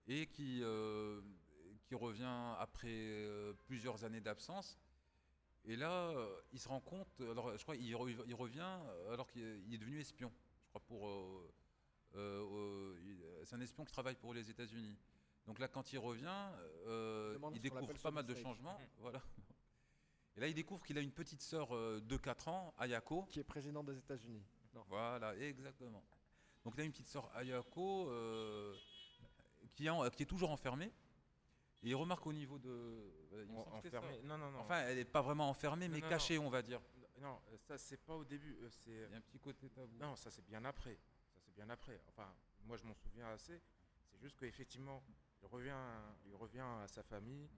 et 0.07 0.27
qui, 0.27 0.61
euh, 0.63 1.21
qui 1.87 1.95
revient 1.95 2.55
après 2.59 2.89
euh, 2.89 3.53
plusieurs 3.67 4.05
années 4.05 4.21
d'absence. 4.21 4.79
Et 5.67 5.77
là, 5.77 6.13
il 6.53 6.61
se 6.61 6.69
rend 6.69 6.81
compte, 6.81 7.09
alors 7.21 7.57
je 7.57 7.63
crois 7.63 7.75
qu'il 7.77 7.95
re- 7.95 8.25
il 8.27 8.35
revient 8.35 8.79
alors 9.11 9.27
qu'il 9.31 9.43
est- 9.43 9.79
devenu 9.79 9.99
espion. 10.01 10.31
Je 10.65 10.69
crois 10.71 10.83
pour. 10.83 11.09
euh, 11.09 13.01
c'est 13.45 13.55
un 13.57 13.61
espion 13.61 13.85
qui 13.85 13.93
travaille 13.93 14.17
pour 14.17 14.35
les 14.35 14.51
États-Unis. 14.51 14.97
Donc 15.47 15.59
là, 15.59 15.69
quand 15.69 15.93
il 15.93 15.99
revient, 15.99 16.49
euh, 16.87 17.35
il 17.55 17.61
découvre 17.63 17.87
pas 18.03 18.11
mal 18.11 18.27
de 18.27 18.35
changements. 18.43 18.79
Voilà. 18.99 19.23
Et 20.37 20.41
là, 20.41 20.49
il 20.49 20.55
découvre 20.55 20.83
qu'il 20.85 20.99
a 20.99 21.01
une 21.01 21.13
petite 21.13 21.43
sœur 21.43 21.69
de 22.01 22.17
4 22.17 22.49
ans, 22.49 22.75
Ayako. 22.79 23.25
Qui 23.25 23.41
est 23.41 23.45
président 23.45 23.85
des 23.85 23.97
États-Unis. 23.99 24.43
Voilà, 24.89 25.37
exactement. 25.39 26.03
Donc 26.65 26.75
il 26.77 26.81
a 26.81 26.85
une 26.85 26.93
petite 26.93 27.09
sœur 27.09 27.31
Ayako 27.37 28.09
euh, 28.11 28.75
qui, 29.75 29.87
est 29.87 29.91
en- 29.91 30.09
qui 30.11 30.23
est 30.23 30.27
toujours 30.27 30.51
enfermée. 30.51 30.93
Et 31.83 31.89
il 31.91 31.95
remarque 31.95 32.27
au 32.27 32.33
niveau 32.33 32.59
de. 32.59 32.69
euh, 32.71 33.45
il 33.47 33.53
me 33.53 33.91
ça. 33.91 34.01
Non, 34.25 34.39
non, 34.39 34.51
non. 34.51 34.61
Enfin, 34.61 34.85
elle 34.87 34.97
n'est 34.97 35.05
pas 35.05 35.21
vraiment 35.21 35.49
enfermée, 35.51 35.89
mais 35.89 36.01
non, 36.01 36.09
cachée, 36.09 36.39
on 36.39 36.49
va 36.49 36.63
dire. 36.63 36.81
non, 37.21 37.39
euh, 37.53 37.57
ça 37.59 37.77
c'est 37.77 37.99
pas 37.99 38.15
au 38.17 38.25
début. 38.25 38.57
euh, 38.63 38.69
C'est 38.71 38.91
Il 38.91 39.11
y 39.11 39.15
a 39.15 39.17
un 39.19 39.21
petit 39.21 39.39
côté 39.39 39.69
tabou. 39.69 39.95
non, 39.99 40.17
ça 40.17 40.31
c'est 40.31 40.45
bien 40.47 40.65
après. 40.65 40.95
Ça 41.35 41.41
c'est 41.45 41.55
bien 41.55 41.69
après. 41.69 42.01
Enfin, 42.09 42.33
moi 42.65 42.77
je 42.79 42.85
m'en 42.85 42.95
souviens 42.95 43.29
assez. 43.29 43.61
C'est 44.11 44.19
juste 44.21 44.37
qu'effectivement, 44.39 45.03
il 45.43 45.47
revient, 45.47 45.77
il 46.27 46.35
revient 46.37 46.61
à 46.83 46.89
sa 46.89 47.03
famille. 47.03 47.49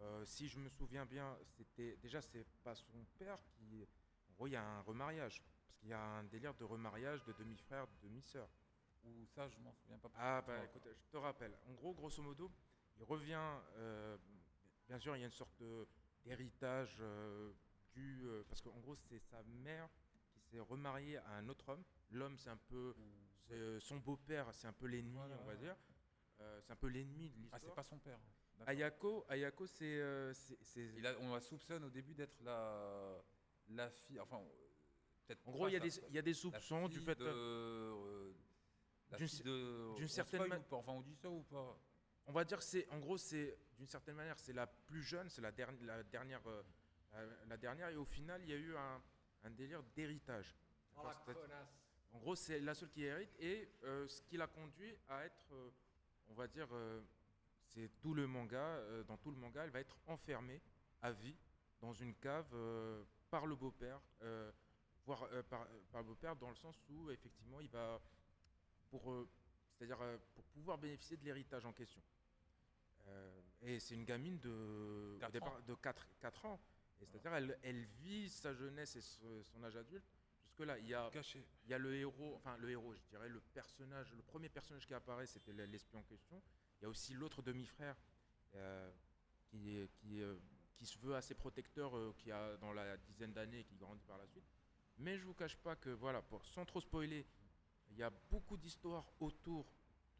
Euh, 0.00 0.24
si 0.24 0.48
je 0.48 0.58
me 0.58 0.68
souviens 0.70 1.04
bien, 1.04 1.36
c'était 1.44 1.96
déjà 1.96 2.20
c'est 2.22 2.46
pas 2.62 2.74
son 2.74 3.04
père 3.18 3.38
qui. 3.52 3.86
En 4.30 4.32
gros, 4.34 4.46
il 4.46 4.52
y 4.52 4.56
a 4.56 4.64
un 4.64 4.80
remariage 4.80 5.42
parce 5.42 5.76
qu'il 5.78 5.90
y 5.90 5.92
a 5.92 6.00
un 6.00 6.24
délire 6.24 6.54
de 6.54 6.64
remariage 6.64 7.22
de 7.24 7.32
demi-frère, 7.34 7.86
de 7.86 8.08
demi-sœur. 8.08 8.48
Ou 9.04 9.26
ça, 9.26 9.48
je 9.48 9.58
m'en 9.60 9.72
souviens 9.72 9.98
pas. 9.98 10.10
Ah 10.16 10.42
bah 10.46 10.64
écoute, 10.64 10.86
je 10.98 11.08
te 11.08 11.16
rappelle. 11.16 11.56
En 11.68 11.72
gros, 11.74 11.92
grosso 11.94 12.22
modo, 12.22 12.50
il 12.96 13.04
revient. 13.04 13.38
euh, 13.76 14.16
bien 14.88 14.98
sûr, 14.98 15.16
il 15.16 15.20
y 15.20 15.22
a 15.22 15.26
une 15.26 15.32
sorte 15.32 15.62
d'héritage 16.24 16.96
euh, 17.00 17.52
du 17.92 18.22
euh, 18.26 18.42
parce 18.48 18.60
qu'en 18.62 18.78
gros, 18.80 18.94
c'est 18.94 19.18
sa 19.18 19.42
mère 19.42 19.88
qui 20.32 20.40
s'est 20.40 20.60
remariée 20.60 21.18
à 21.18 21.30
un 21.36 21.48
autre 21.48 21.68
homme. 21.70 21.84
L'homme, 22.10 22.36
c'est 22.38 22.50
un 22.50 22.56
peu 22.56 22.94
euh, 23.50 23.78
son 23.80 23.98
beau-père, 23.98 24.52
c'est 24.54 24.66
un 24.66 24.72
peu 24.72 24.86
l'ennemi, 24.86 25.16
Voilà, 25.16 25.36
on 25.42 25.44
va 25.44 25.56
dire. 25.56 25.76
C'est 26.62 26.72
un 26.72 26.76
peu 26.76 26.88
l'ennemi 26.88 27.30
de 27.30 27.34
Ah, 27.36 27.40
l'histoire. 27.58 27.60
c'est 27.62 27.74
pas 27.74 27.82
son 27.84 27.98
père. 27.98 28.18
D'accord. 28.58 28.68
Ayako, 28.68 29.26
Ayako, 29.28 29.66
c'est 29.66 30.00
on 31.20 31.32
la 31.34 31.40
soupçonne 31.40 31.84
au 31.84 31.90
début 31.90 32.14
d'être 32.14 32.40
la, 32.42 33.22
la 33.68 33.90
fille. 33.90 34.18
Enfin, 34.20 34.40
peut-être. 35.26 35.46
En 35.48 35.52
gros, 35.52 35.68
il 35.68 35.72
y 35.72 35.76
a 35.76 35.80
des 35.80 35.98
il 36.08 36.14
y 36.14 36.18
a 36.18 36.22
des 36.22 36.34
soupçons 36.34 36.88
du 36.88 37.00
fait 37.00 37.18
de, 37.18 37.24
d'une 39.16 39.28
de- 39.44 40.06
certaine 40.06 40.40
spoil 40.40 40.48
ma- 40.50 40.58
ou 40.58 40.62
pas 40.62 40.76
Enfin, 40.76 40.92
on 40.92 41.00
dit 41.02 41.14
ça 41.16 41.30
ou 41.30 41.42
pas? 41.42 41.78
On 42.26 42.32
va 42.32 42.44
dire 42.44 42.58
que 42.58 42.64
c'est, 42.64 42.88
en 42.90 42.98
gros, 42.98 43.18
c'est 43.18 43.58
d'une 43.76 43.86
certaine 43.86 44.16
manière, 44.16 44.38
c'est 44.38 44.52
la 44.52 44.66
plus 44.66 45.02
jeune, 45.02 45.28
c'est 45.28 45.42
la, 45.42 45.52
dernière 45.52 45.82
la 45.84 46.02
dernière, 46.02 46.40
euh, 46.46 46.62
la 47.46 47.56
dernière, 47.56 47.88
et 47.90 47.96
au 47.96 48.04
final, 48.04 48.40
il 48.42 48.48
y 48.48 48.52
a 48.52 48.56
eu 48.56 48.76
un, 48.76 49.02
un 49.44 49.50
délire 49.50 49.82
d'héritage. 49.94 50.56
Oh. 50.96 51.00
En 52.12 52.18
gros, 52.18 52.34
c'est 52.36 52.60
la 52.60 52.74
seule 52.74 52.90
qui 52.90 53.02
hérite, 53.04 53.34
et 53.40 53.68
euh, 53.84 54.06
ce 54.08 54.22
qui 54.22 54.36
l'a 54.36 54.46
conduit 54.46 54.96
à 55.08 55.24
être, 55.24 55.52
euh, 55.52 55.70
on 56.28 56.34
va 56.34 56.46
dire, 56.46 56.68
euh, 56.72 57.02
c'est 57.66 57.90
tout 58.00 58.14
le 58.14 58.26
manga, 58.26 58.56
euh, 58.58 59.02
dans 59.04 59.16
tout 59.18 59.30
le 59.30 59.36
manga, 59.36 59.64
elle 59.64 59.70
va 59.70 59.80
être 59.80 59.98
enfermée 60.06 60.62
à 61.02 61.10
vie 61.12 61.36
dans 61.80 61.92
une 61.92 62.14
cave 62.14 62.48
euh, 62.54 63.04
par 63.30 63.46
le 63.46 63.56
beau-père, 63.56 64.00
euh, 64.22 64.50
voire 65.04 65.24
euh, 65.32 65.42
par, 65.42 65.62
euh, 65.62 65.80
par 65.90 66.00
le 66.02 66.06
beau-père 66.08 66.36
dans 66.36 66.48
le 66.48 66.54
sens 66.54 66.80
où 66.88 67.10
effectivement 67.10 67.60
il 67.60 67.68
va 67.68 68.00
pour, 68.90 69.10
euh, 69.12 69.28
c'est-à-dire 69.72 70.00
euh, 70.02 70.18
pour 70.34 70.44
pouvoir 70.46 70.78
bénéficier 70.78 71.16
de 71.16 71.24
l'héritage 71.24 71.64
en 71.66 71.72
question. 71.72 72.02
Euh, 73.06 73.40
et 73.62 73.78
c'est 73.80 73.94
une 73.94 74.04
gamine 74.04 74.38
de, 74.40 75.14
au 75.16 75.18
Quatre 75.18 75.32
départ, 75.32 75.54
ans. 75.56 75.60
de 75.66 75.74
4, 75.74 76.08
4 76.20 76.44
ans. 76.46 76.60
Et 77.00 77.06
c'est-à-dire 77.06 77.34
elle, 77.34 77.58
elle 77.62 77.84
vit 77.84 78.28
sa 78.30 78.54
jeunesse 78.54 78.96
et 78.96 79.00
ce- 79.00 79.42
son 79.42 79.62
âge 79.64 79.76
adulte. 79.76 80.04
Jusque-là, 80.44 80.78
il 80.78 80.86
y 80.86 80.94
a 80.94 81.10
Caché. 81.12 81.44
il 81.64 81.70
y 81.70 81.74
a 81.74 81.78
le 81.78 81.94
héros, 81.96 82.34
enfin 82.36 82.56
le 82.58 82.70
héros, 82.70 82.94
je 82.94 83.02
dirais, 83.10 83.28
le 83.28 83.40
personnage, 83.40 84.12
le 84.14 84.22
premier 84.22 84.48
personnage 84.48 84.86
qui 84.86 84.94
apparaît, 84.94 85.26
c'était 85.26 85.52
l'espion 85.52 85.98
en 85.98 86.02
question. 86.04 86.40
Il 86.78 86.84
y 86.84 86.86
a 86.86 86.88
aussi 86.88 87.12
l'autre 87.14 87.42
demi-frère 87.42 87.96
qui, 89.50 89.88
qui, 89.96 90.22
qui 90.76 90.86
se 90.86 90.98
veut 90.98 91.14
assez 91.16 91.34
protecteur, 91.34 91.92
qui 92.16 92.30
a 92.30 92.56
dans 92.58 92.72
la 92.72 92.96
dizaine 92.98 93.32
d'années 93.32 93.60
et 93.60 93.64
qui 93.64 93.76
grandit 93.76 94.04
par 94.04 94.18
la 94.18 94.26
suite. 94.26 94.44
Mais 94.98 95.18
je 95.18 95.24
vous 95.24 95.34
cache 95.34 95.56
pas 95.56 95.74
que, 95.76 95.90
voilà, 95.90 96.22
pour, 96.22 96.44
sans 96.46 96.64
trop 96.64 96.80
spoiler, 96.80 97.26
il 97.90 97.96
y 97.96 98.02
a 98.02 98.10
beaucoup 98.30 98.56
d'histoires 98.56 99.06
autour 99.20 99.66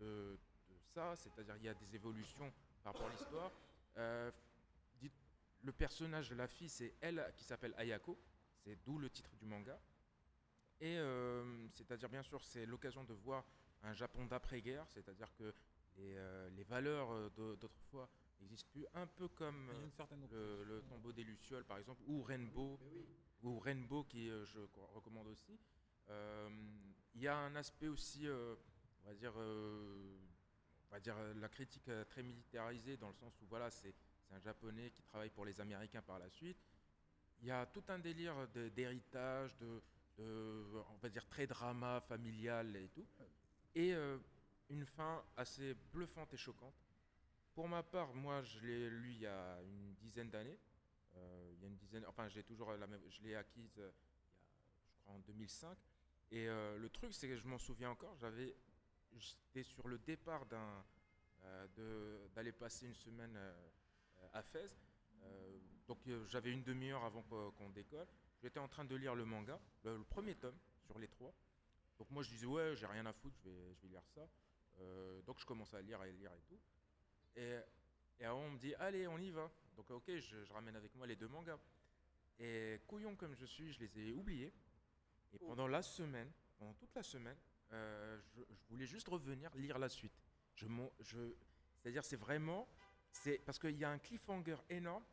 de, 0.00 0.38
de 0.68 0.76
ça, 0.94 1.14
c'est-à-dire 1.16 1.56
il 1.56 1.64
y 1.64 1.68
a 1.68 1.74
des 1.74 1.94
évolutions 1.94 2.52
par 2.82 2.92
rapport 2.92 3.08
à 3.08 3.12
l'histoire. 3.12 3.50
Euh, 3.96 4.30
le 5.62 5.72
personnage 5.72 6.28
de 6.28 6.34
la 6.34 6.46
fille, 6.46 6.68
c'est 6.68 6.94
elle 7.00 7.32
qui 7.36 7.44
s'appelle 7.44 7.72
Ayako, 7.78 8.18
c'est 8.62 8.76
d'où 8.84 8.98
le 8.98 9.08
titre 9.08 9.34
du 9.36 9.46
manga. 9.46 9.80
Et 10.80 10.98
euh, 10.98 11.66
c'est-à-dire, 11.72 12.08
bien 12.10 12.22
sûr, 12.22 12.44
c'est 12.44 12.66
l'occasion 12.66 13.02
de 13.04 13.14
voir 13.14 13.44
un 13.82 13.94
Japon 13.94 14.26
d'après-guerre, 14.26 14.86
c'est-à-dire 14.88 15.32
que 15.34 15.54
les, 15.96 16.16
euh, 16.16 16.50
les 16.50 16.64
valeurs 16.64 17.30
d'au- 17.30 17.56
d'autrefois 17.56 18.08
n'existent 18.40 18.68
plus, 18.72 18.84
un 18.94 19.06
peu 19.06 19.28
comme 19.28 19.70
le, 20.32 20.82
tombeau 20.88 21.12
des 21.12 21.24
Lucioles, 21.24 21.64
par 21.64 21.78
exemple, 21.78 22.02
ou 22.06 22.22
Rainbow, 22.22 22.78
ou 23.42 23.58
Rainbow, 23.58 24.04
qui 24.04 24.28
je 24.28 24.66
co- 24.66 24.86
recommande 24.94 25.28
aussi. 25.28 25.58
Euh, 26.10 26.50
Il 27.14 27.22
y 27.22 27.28
a 27.28 27.36
un 27.36 27.54
aspect 27.54 27.86
aussi, 27.86 28.26
euh, 28.26 28.56
on 29.04 29.08
va 29.08 29.14
dire, 29.14 29.32
euh, 29.36 30.18
on 30.88 30.94
va 30.94 31.00
dire 31.00 31.16
euh, 31.16 31.32
la 31.34 31.48
critique 31.48 31.88
très 32.08 32.22
militarisée, 32.24 32.96
dans 32.96 33.08
le 33.08 33.14
sens 33.14 33.40
où 33.40 33.46
voilà, 33.46 33.70
c'est 33.70 33.94
un 34.32 34.40
Japonais 34.40 34.90
qui 34.90 35.02
travaille 35.02 35.30
pour 35.30 35.44
les 35.44 35.60
Américains 35.60 36.02
par 36.02 36.18
la 36.18 36.28
suite. 36.28 36.58
Il 37.40 37.46
y 37.46 37.52
a 37.52 37.66
tout 37.66 37.84
un 37.88 37.98
délire 38.00 38.48
d'héritage, 38.74 39.56
de, 39.58 39.80
on 40.18 40.96
va 41.00 41.08
dire, 41.08 41.26
très 41.28 41.46
drama 41.46 42.00
familial 42.00 42.74
et 42.76 42.88
tout. 42.88 43.06
Et 43.74 43.92
une 44.70 44.86
fin 44.86 45.22
assez 45.36 45.74
bluffante 45.92 46.32
et 46.32 46.36
choquante. 46.36 46.74
Pour 47.54 47.68
ma 47.68 47.82
part, 47.82 48.14
moi, 48.14 48.40
je 48.42 48.60
l'ai 48.60 48.88
lu 48.88 49.10
il 49.10 49.20
y 49.20 49.26
a 49.26 49.60
une 49.62 49.94
dizaine 49.96 50.30
d'années. 50.30 50.58
Il 51.14 51.60
y 51.60 51.64
a 51.64 51.68
une 51.68 51.76
dizaine, 51.76 52.06
enfin, 52.06 52.28
j'ai 52.28 52.42
toujours 52.42 52.72
je 53.10 53.22
l'ai 53.22 53.34
acquise 53.34 53.74
je 53.76 54.96
crois, 55.02 55.14
en 55.14 55.18
2005. 55.18 55.76
Et 56.30 56.48
euh, 56.48 56.78
le 56.78 56.88
truc, 56.88 57.14
c'est 57.14 57.28
que 57.28 57.36
je 57.36 57.46
m'en 57.46 57.58
souviens 57.58 57.90
encore. 57.90 58.16
J'avais, 58.16 58.54
j'étais 59.16 59.62
sur 59.62 59.86
le 59.88 59.98
départ 59.98 60.46
d'un, 60.46 60.84
euh, 61.44 62.28
d'aller 62.34 62.52
passer 62.52 62.86
une 62.86 62.94
semaine 62.94 63.34
euh, 63.36 63.52
à 64.32 64.42
Fès. 64.42 64.76
Donc 65.86 65.98
j'avais 66.28 66.50
une 66.50 66.62
demi-heure 66.62 67.04
avant 67.04 67.22
qu'on 67.22 67.70
décolle. 67.70 68.06
J'étais 68.42 68.58
en 68.58 68.68
train 68.68 68.84
de 68.84 68.94
lire 68.94 69.14
le 69.14 69.24
manga, 69.24 69.60
le, 69.84 70.02
premier 70.02 70.34
tome 70.34 70.56
sur 70.80 70.98
les 70.98 71.08
trois. 71.08 71.32
Donc 71.98 72.10
moi 72.10 72.22
je 72.22 72.30
disais 72.30 72.46
ouais 72.46 72.74
j'ai 72.74 72.86
rien 72.86 73.04
à 73.06 73.12
foutre, 73.12 73.36
je 73.44 73.50
vais, 73.50 73.74
je 73.74 73.82
vais 73.82 73.88
lire 73.88 74.04
ça. 74.14 74.26
Donc 75.26 75.38
je 75.40 75.46
commence 75.46 75.72
à 75.74 75.82
lire 75.82 76.02
et 76.04 76.12
lire 76.12 76.30
et 76.32 76.40
tout. 76.48 76.58
Et, 77.36 77.58
et 78.20 78.26
on 78.28 78.50
me 78.50 78.58
dit 78.58 78.74
allez 78.76 79.06
on 79.06 79.18
y 79.18 79.30
va. 79.30 79.50
Donc 79.76 79.90
ok 79.90 80.04
je, 80.08 80.44
je 80.44 80.52
ramène 80.52 80.76
avec 80.76 80.94
moi 80.94 81.06
les 81.06 81.16
deux 81.16 81.28
mangas. 81.28 81.58
Et 82.38 82.80
couillon 82.86 83.14
comme 83.14 83.34
je 83.34 83.44
suis, 83.46 83.72
je 83.72 83.80
les 83.80 83.98
ai 83.98 84.12
oubliés. 84.12 84.52
Et 85.34 85.38
pendant 85.38 85.66
la 85.66 85.82
semaine, 85.82 86.30
pendant 86.58 86.74
toute 86.74 86.94
la 86.94 87.02
semaine, 87.02 87.36
euh, 87.72 88.18
je, 88.36 88.40
je 88.54 88.64
voulais 88.68 88.86
juste 88.86 89.08
revenir 89.08 89.54
lire 89.56 89.78
la 89.78 89.88
suite. 89.88 90.12
Je, 90.54 90.66
m'en- 90.66 90.92
je, 91.00 91.34
c'est-à-dire 91.80 92.04
c'est 92.04 92.16
vraiment, 92.16 92.68
c'est 93.10 93.38
parce 93.38 93.58
qu'il 93.58 93.76
y 93.76 93.84
a 93.84 93.90
un 93.90 93.98
cliffhanger 93.98 94.56
énorme. 94.70 95.04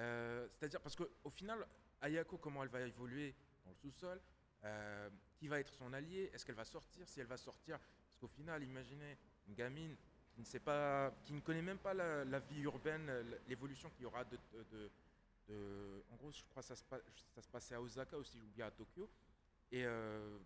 Euh, 0.00 0.48
c'est-à-dire 0.52 0.80
parce 0.80 0.96
qu'au 0.96 1.30
final, 1.30 1.66
Ayako, 2.00 2.38
comment 2.38 2.62
elle 2.62 2.68
va 2.68 2.80
évoluer 2.80 3.34
dans 3.64 3.70
le 3.70 3.76
sous-sol, 3.76 4.20
euh, 4.64 5.10
qui 5.36 5.48
va 5.48 5.60
être 5.60 5.72
son 5.72 5.92
allié, 5.92 6.30
est-ce 6.32 6.44
qu'elle 6.44 6.54
va 6.56 6.64
sortir, 6.64 7.08
si 7.08 7.20
elle 7.20 7.26
va 7.26 7.36
sortir, 7.36 7.78
parce 7.78 8.18
qu'au 8.20 8.28
final, 8.28 8.62
imaginez 8.62 9.16
une 9.48 9.54
gamine 9.54 9.96
qui 10.34 10.40
ne 10.40 10.46
sait 10.46 10.60
pas, 10.60 11.12
qui 11.24 11.32
ne 11.32 11.40
connaît 11.40 11.62
même 11.62 11.78
pas 11.78 11.94
la, 11.94 12.24
la 12.24 12.38
vie 12.40 12.60
urbaine, 12.60 13.10
l'évolution 13.48 13.90
qu'il 13.90 14.02
y 14.02 14.06
aura 14.06 14.24
de, 14.24 14.36
de- 14.52 14.62
de- 14.70 14.90
de- 15.48 16.04
en 16.10 16.16
gros, 16.16 16.30
je 16.30 16.42
crois 16.44 16.62
que 16.62 16.68
ça 16.68 16.76
se, 16.76 16.84
pa- 16.84 17.00
ça 17.34 17.42
se 17.42 17.48
passait 17.48 17.74
à 17.74 17.80
Osaka 17.82 18.16
aussi, 18.16 18.40
ou 18.40 18.46
bien 18.48 18.66
à 18.66 18.70
Tokyo, 18.70 19.08
et 19.72 19.84
euh, 19.84 20.38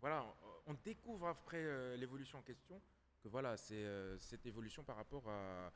voilà, 0.00 0.26
on, 0.66 0.74
découvre 0.74 1.28
après 1.28 1.62
euh, 1.62 1.96
l'évolution 1.96 2.38
en 2.38 2.42
question 2.42 2.80
que 3.22 3.28
voilà, 3.28 3.56
c'est 3.56 3.74
euh, 3.74 4.18
cette 4.18 4.46
évolution 4.46 4.82
par 4.82 4.96
rapport 4.96 5.28
à, 5.28 5.72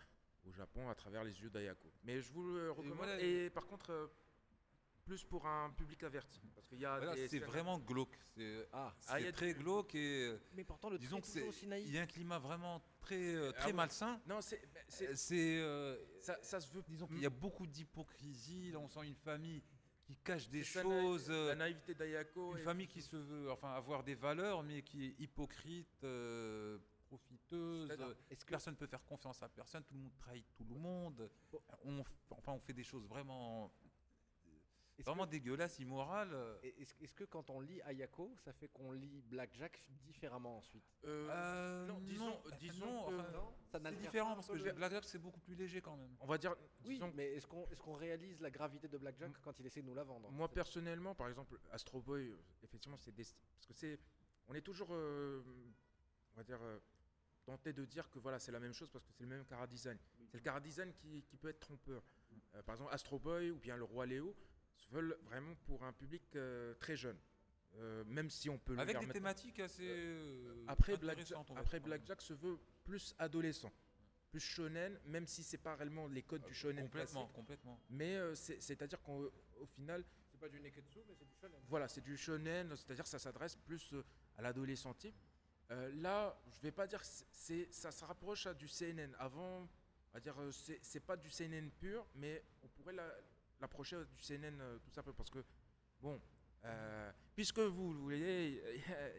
au 0.46 0.52
Japon 0.52 0.88
à 0.88 0.94
travers 0.94 1.24
les 1.24 1.40
yeux 1.40 1.50
d'Ayako. 1.50 1.90
Mais 2.04 2.20
je 2.20 2.32
vous 2.32 2.42
le 2.42 2.70
recommande. 2.70 3.08
Et, 3.20 3.36
voilà. 3.36 3.50
par 3.50 3.66
contre, 3.66 3.90
euh, 3.90 4.06
plus 5.04 5.24
pour 5.24 5.46
un 5.46 5.70
public 5.70 6.02
averti, 6.02 6.40
parce 6.54 6.66
qu'il 6.68 6.78
y 6.78 6.86
a 6.86 6.96
Voilà, 6.96 7.14
des 7.14 7.28
c'est 7.28 7.38
vraiment 7.38 7.78
glauque. 7.78 8.16
C'est 8.36 8.68
Ah, 8.72 8.94
c'est 9.00 9.10
Ah, 9.12 9.20
y 9.20 9.32
très 9.32 9.54
glauque 9.54 9.94
et 9.94 10.36
mais 10.54 10.64
pourtant 10.64 10.90
le 10.90 10.98
disons 10.98 11.20
que 11.20 11.26
est 11.26 11.30
c'est 11.30 11.38
toujours 11.40 11.48
aussi 11.48 11.66
naïf. 11.66 11.86
il 11.88 11.94
y 11.94 11.98
a 11.98 12.02
un 12.02 12.06
climat 12.06 12.38
vraiment 12.38 12.82
très 13.00 13.34
euh, 13.34 13.50
Ah 13.56 13.60
très 13.60 13.72
malsain. 13.72 14.20
Non, 14.26 14.40
c'est, 14.40 14.60
euh, 15.32 15.96
ça, 16.20 16.38
ça 16.42 16.60
se 16.60 16.72
veut. 16.72 16.82
disons 16.88 17.06
qu'il 17.06 17.20
y 17.20 17.26
a 17.26 17.30
beaucoup 17.30 17.66
d'hypocrisie. 17.66 18.70
Là, 18.70 18.78
on 18.78 18.88
sent 18.88 19.04
une 19.04 19.16
famille 19.16 19.62
cache 20.16 20.48
des 20.48 20.64
choses. 20.64 21.28
La 21.28 21.34
euh, 21.34 21.54
naïveté 21.54 21.94
d'Ayako. 21.94 22.56
Une 22.56 22.62
famille 22.64 22.88
qui 22.88 23.02
se 23.02 23.16
veut 23.16 23.50
enfin 23.50 23.72
avoir 23.72 24.02
des 24.02 24.14
valeurs, 24.14 24.62
mais 24.62 24.82
qui 24.82 25.06
est 25.06 25.14
hypocrite, 25.18 26.04
euh, 26.04 26.78
profiteuse. 27.06 27.90
Est-ce 28.30 28.44
que 28.44 28.50
Personne 28.50 28.74
ne 28.74 28.78
peut 28.78 28.86
faire 28.86 29.04
confiance 29.04 29.42
à 29.42 29.48
personne. 29.48 29.82
Tout 29.84 29.94
le 29.94 30.00
monde 30.00 30.16
trahit 30.16 30.46
tout 30.56 30.64
le 30.64 30.74
monde. 30.74 31.30
Bon. 31.50 31.60
On, 31.84 32.04
enfin, 32.30 32.52
on 32.52 32.60
fait 32.60 32.72
des 32.72 32.84
choses 32.84 33.06
vraiment, 33.06 33.72
vraiment 35.04 35.24
que- 35.26 35.30
dégueulasses, 35.30 35.78
immorales. 35.78 36.30
euh. 36.32 36.58
Est-ce 36.62 36.94
est-ce 37.00 37.14
que 37.14 37.24
quand 37.24 37.50
on 37.50 37.60
lit 37.60 37.80
Ayako, 37.82 38.34
ça 38.38 38.52
fait 38.52 38.68
qu'on 38.68 38.92
lit 38.92 39.22
Blackjack 39.22 39.84
différemment 40.04 40.58
ensuite? 40.58 40.84
Euh, 41.04 41.28
Euh, 41.30 41.86
non, 41.86 42.00
disons- 42.00 42.26
non, 42.26 42.40
disons 42.58 43.04
que- 43.06 43.14
enfin, 43.20 43.30
Non, 43.32 43.54
ça 43.70 43.78
c'est 43.84 43.96
différent 43.96 44.34
parce 44.34 44.48
que 44.48 44.52
le- 44.54 44.72
Blackjack 44.72 45.04
c'est 45.04 45.18
beaucoup 45.18 45.40
plus 45.40 45.54
léger 45.54 45.80
quand 45.80 45.96
même. 45.96 46.14
on 46.20 46.26
va 46.26 46.38
dire. 46.38 46.54
Oui, 46.84 46.94
disons, 46.94 47.12
mais 47.14 47.32
est-ce 47.34 47.46
qu'on 47.46 47.66
est 47.68 47.76
qu'on 47.80 47.94
réalise 47.94 48.40
la 48.40 48.50
gravité 48.50 48.88
de 48.88 48.98
Blackjack 48.98 49.32
quand 49.42 49.58
il 49.58 49.66
essaie 49.66 49.82
de 49.82 49.86
nous 49.86 49.94
la 49.94 50.04
vendre? 50.04 50.30
Moi 50.30 50.46
C'est- 50.48 50.54
personnellement, 50.54 51.14
par 51.14 51.28
exemple, 51.28 51.58
Astro 51.70 52.00
Boy, 52.00 52.28
euh, 52.28 52.36
effectivement, 52.62 52.96
c'est 52.98 53.12
des... 53.14 53.24
parce 53.54 53.66
que 53.66 53.72
c'est, 53.74 53.98
on 54.48 54.54
est 54.54 54.62
toujours, 54.62 54.88
euh, 54.92 55.42
on 56.34 56.36
va 56.36 56.42
dire, 56.44 56.58
euh, 56.62 56.78
tenté 57.44 57.72
de 57.72 57.84
dire 57.84 58.08
que 58.10 58.18
voilà, 58.18 58.38
c'est 58.38 58.52
la 58.52 58.60
même 58.60 58.74
chose 58.74 58.90
parce 58.90 59.04
que 59.04 59.12
c'est 59.12 59.22
le 59.24 59.28
même 59.30 59.44
cara 59.46 59.66
design. 59.66 59.98
C'est 60.28 60.36
le 60.36 60.42
cara 60.42 60.60
design 60.60 60.92
qui, 60.92 61.22
qui 61.22 61.36
peut 61.36 61.48
être 61.48 61.58
trompeur. 61.60 62.02
Euh, 62.54 62.62
par 62.62 62.74
exemple, 62.74 62.92
Astro 62.92 63.18
Boy 63.18 63.50
ou 63.50 63.58
bien 63.58 63.76
le 63.76 63.84
Roi 63.84 64.06
Léo 64.06 64.36
se 64.80 64.90
veulent 64.90 65.16
vraiment 65.24 65.54
pour 65.66 65.82
un 65.84 65.92
public 65.92 66.22
euh, 66.36 66.74
très 66.80 66.96
jeune, 66.96 67.18
Euh, 67.76 68.02
même 68.06 68.30
si 68.30 68.50
on 68.50 68.58
peut 68.58 68.74
le 68.74 68.80
Avec 68.80 68.98
des 68.98 69.06
thématiques 69.12 69.60
assez. 69.60 69.86
euh, 69.88 70.64
Après 70.66 70.96
Blackjack, 70.96 71.38
après. 71.56 71.78
Blackjack 71.78 72.20
se 72.20 72.32
veut 72.34 72.58
plus 72.84 73.14
adolescent, 73.18 73.72
plus 74.32 74.40
shonen, 74.40 74.98
même 75.06 75.24
si 75.26 75.44
c'est 75.44 75.58
pas 75.62 75.76
réellement 75.76 76.08
les 76.08 76.22
codes 76.24 76.44
du 76.46 76.52
shonen 76.54 76.82
Complètement, 76.86 77.20
classique. 77.20 77.36
complètement. 77.36 77.80
Mais 77.90 78.16
euh, 78.16 78.34
c'est- 78.34 78.60
c'est-à-dire 78.60 79.00
qu'au 79.02 79.30
au 79.60 79.66
final, 79.66 80.04
C'est 80.32 80.40
pas 80.40 80.48
du 80.48 80.58
neketsu, 80.60 80.98
mais 81.06 81.14
c'est 81.14 81.24
du 81.26 81.34
shonen. 81.40 81.60
voilà, 81.68 81.86
c'est 81.86 82.00
du 82.00 82.16
shonen, 82.16 82.74
c'est-à-dire 82.76 83.04
que 83.04 83.10
ça 83.10 83.20
s'adresse 83.20 83.54
plus 83.56 83.92
euh, 83.92 84.02
à 84.36 84.42
l'adolescent 84.42 84.94
type. 84.94 85.14
Euh, 85.70 85.92
là, 85.94 86.36
je 86.50 86.60
vais 86.62 86.72
pas 86.72 86.88
dire 86.88 87.00
que 87.00 87.06
c'est- 87.30 87.70
ça 87.72 87.92
se 87.92 88.04
rapproche 88.04 88.46
à 88.46 88.54
du 88.54 88.66
CNN. 88.66 89.14
Avant, 89.20 89.60
on 89.60 90.12
va 90.12 90.18
dire, 90.18 90.36
euh, 90.40 90.50
c'est, 90.50 90.80
c'est 90.82 90.98
pas 91.10 91.16
du 91.16 91.30
CNN 91.30 91.70
pur, 91.78 92.04
mais 92.16 92.42
on 92.64 92.68
pourrait 92.68 92.94
la- 92.94 93.14
l'approcher 93.60 93.96
du 94.16 94.22
CNN 94.22 94.60
euh, 94.60 94.78
tout 94.78 94.90
simplement 94.90 95.14
parce 95.16 95.30
que, 95.30 95.44
bon, 96.00 96.20
euh, 96.64 97.12
puisque 97.34 97.58
vous, 97.58 97.92
vous 97.92 98.02
voyez, 98.04 98.62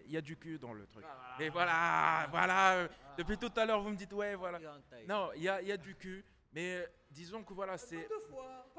il 0.05 0.11
y 0.11 0.17
a 0.17 0.21
du 0.21 0.37
cul 0.37 0.57
dans 0.59 0.73
le 0.73 0.85
truc. 0.87 1.03
Et 1.39 1.49
voilà, 1.49 2.27
voilà. 2.29 2.73
euh, 2.79 2.87
Depuis 3.17 3.37
tout 3.37 3.51
à 3.55 3.65
l'heure, 3.65 3.81
vous 3.81 3.89
me 3.89 3.95
dites 3.95 4.13
ouais, 4.13 4.35
voilà. 4.35 4.59
Non, 5.07 5.31
il 5.35 5.43
y 5.43 5.49
a, 5.49 5.61
il 5.61 5.67
y 5.67 5.71
a 5.71 5.77
du 5.77 5.95
cul, 5.95 6.23
mais 6.51 6.87
disons 7.09 7.43
que 7.43 7.53
voilà, 7.53 7.77
c'est. 7.77 8.07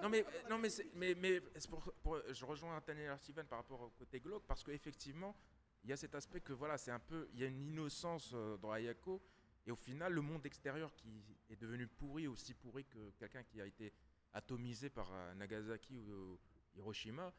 Non 0.02 0.09
mais 0.09 0.24
non 0.51 0.59
mais 0.59 0.70
c'est- 0.70 0.89
mais 0.94 1.14
mais 1.14 1.40
c'est 1.56 1.68
pour, 1.70 1.80
pour- 2.02 2.20
je 2.32 2.44
rejoins 2.44 2.80
Tanner 2.80 3.12
Steven 3.18 3.47
par 3.47 3.59
rapport 3.60 3.80
au 3.82 3.90
côté 3.90 4.18
glauque 4.20 4.44
parce 4.48 4.62
qu'effectivement 4.64 5.36
il 5.84 5.90
y 5.90 5.93
a 5.93 5.97
cet 5.97 6.14
aspect 6.16 6.40
que 6.40 6.52
voilà 6.52 6.76
c'est 6.78 6.90
un 6.90 6.98
peu 6.98 7.28
il 7.34 7.40
y 7.40 7.44
a 7.44 7.47
une 7.47 7.60
innocence 7.68 8.32
euh, 8.34 8.56
dans 8.56 8.72
Ayako 8.72 9.22
et 9.66 9.70
au 9.70 9.76
final 9.76 10.12
le 10.12 10.20
monde 10.20 10.44
extérieur 10.47 10.93
qui 10.94 11.22
est 11.51 11.56
devenu 11.56 11.86
pourri 11.86 12.26
aussi 12.26 12.52
pourri 12.55 12.84
que 12.84 13.10
quelqu'un 13.18 13.44
qui 13.44 13.60
a 13.60 13.66
été 13.66 13.93
atomisé 14.34 14.90
par 14.90 15.09
euh, 15.12 15.34
Nagasaki 15.34 15.98
ou 15.98 16.38
Hiroshima 16.74 17.32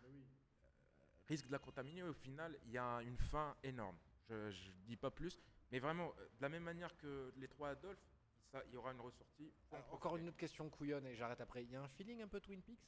risque 1.28 1.48
de 1.48 1.52
la 1.52 1.60
contaminer. 1.60 2.03
Au 2.03 2.14
final, 2.14 2.57
il 2.65 2.72
y 2.72 2.78
a 2.78 3.02
une 3.02 3.18
fin 3.18 3.56
énorme. 3.64 3.98
Je 4.30 4.36
ne 4.36 4.74
dis 4.86 4.98
pas 4.98 5.11
plus. 5.11 5.40
Mais 5.72 5.80
vraiment, 5.80 6.14
euh, 6.20 6.26
de 6.38 6.41
la 6.41 6.49
même 6.49 6.64
manière 6.64 6.95
que 6.98 7.34
les 7.38 7.48
trois 7.48 7.70
Adolphes, 7.70 8.07
ça, 8.52 8.61
il 8.68 8.74
y 8.74 8.78
aura 8.78 8.91
une 8.91 9.02
ressortie. 9.02 9.52
Alors, 9.72 9.94
Encore 9.94 10.18
une 10.18 10.28
autre 10.28 10.38
question 10.38 10.70
couillonne 10.70 11.06
et 11.07 11.15
j'arrête 11.15 11.41
après. 11.41 11.64
Il 11.64 11.72
y 11.72 11.76
a 11.76 11.82
un 11.82 11.88
feeling 11.88 12.22
un 12.22 12.28
peu 12.28 12.40
Twin 12.40 12.61
Peaks? 12.61 12.88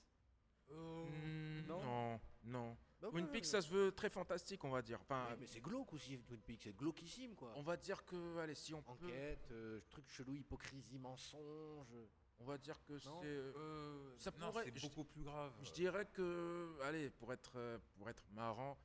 Non? 0.70 1.84
non, 1.84 2.20
non. 2.44 2.78
Bah 3.00 3.10
Twin 3.12 3.28
Peaks, 3.28 3.46
ça 3.46 3.62
se 3.62 3.70
veut 3.70 3.92
très 3.92 4.10
fantastique, 4.10 4.64
on 4.64 4.70
va 4.70 4.82
dire. 4.82 5.00
Enfin, 5.02 5.28
Ouais, 5.30 5.38
mais 5.40 5.46
c'est 5.46 5.62
glauque 5.62 5.94
aussi, 5.94 6.18
Twin 6.20 6.40
Peaks, 6.42 6.62
c'est 6.64 6.76
glauquissime 6.76 7.36
quoi. 7.36 7.54
on 7.56 7.62
va 7.62 7.78
dire 7.78 8.04
que, 8.06 8.38
allez, 8.40 8.56
si 8.56 8.74
on 8.74 8.82
peut, 8.82 8.92
Enquête, 8.92 9.48
euh, 9.52 9.80
truc 9.90 10.08
chelou, 10.10 10.36
hypocrisie, 10.36 10.98
mensonge. 10.98 11.96
On 12.40 12.46
va 12.46 12.58
dire 12.58 12.82
que 12.86 12.98
c'est. 13.00 13.10
Euh, 13.24 14.16
Ça 14.18 14.32
non, 14.38 14.50
pourrait- 14.52 14.66
c'est 14.66 14.78
je- 14.78 14.88
beaucoup 14.88 15.04
plus 15.04 15.24
grave. 15.24 15.54
Je 15.62 15.72
dirais 15.72 16.06
que, 16.06 16.78
allez, 16.84 17.10
pour 17.10 17.32
être, 17.34 17.54
euh, 17.56 17.78
pour 17.98 18.10
être 18.10 18.24
marrant, 18.32 18.78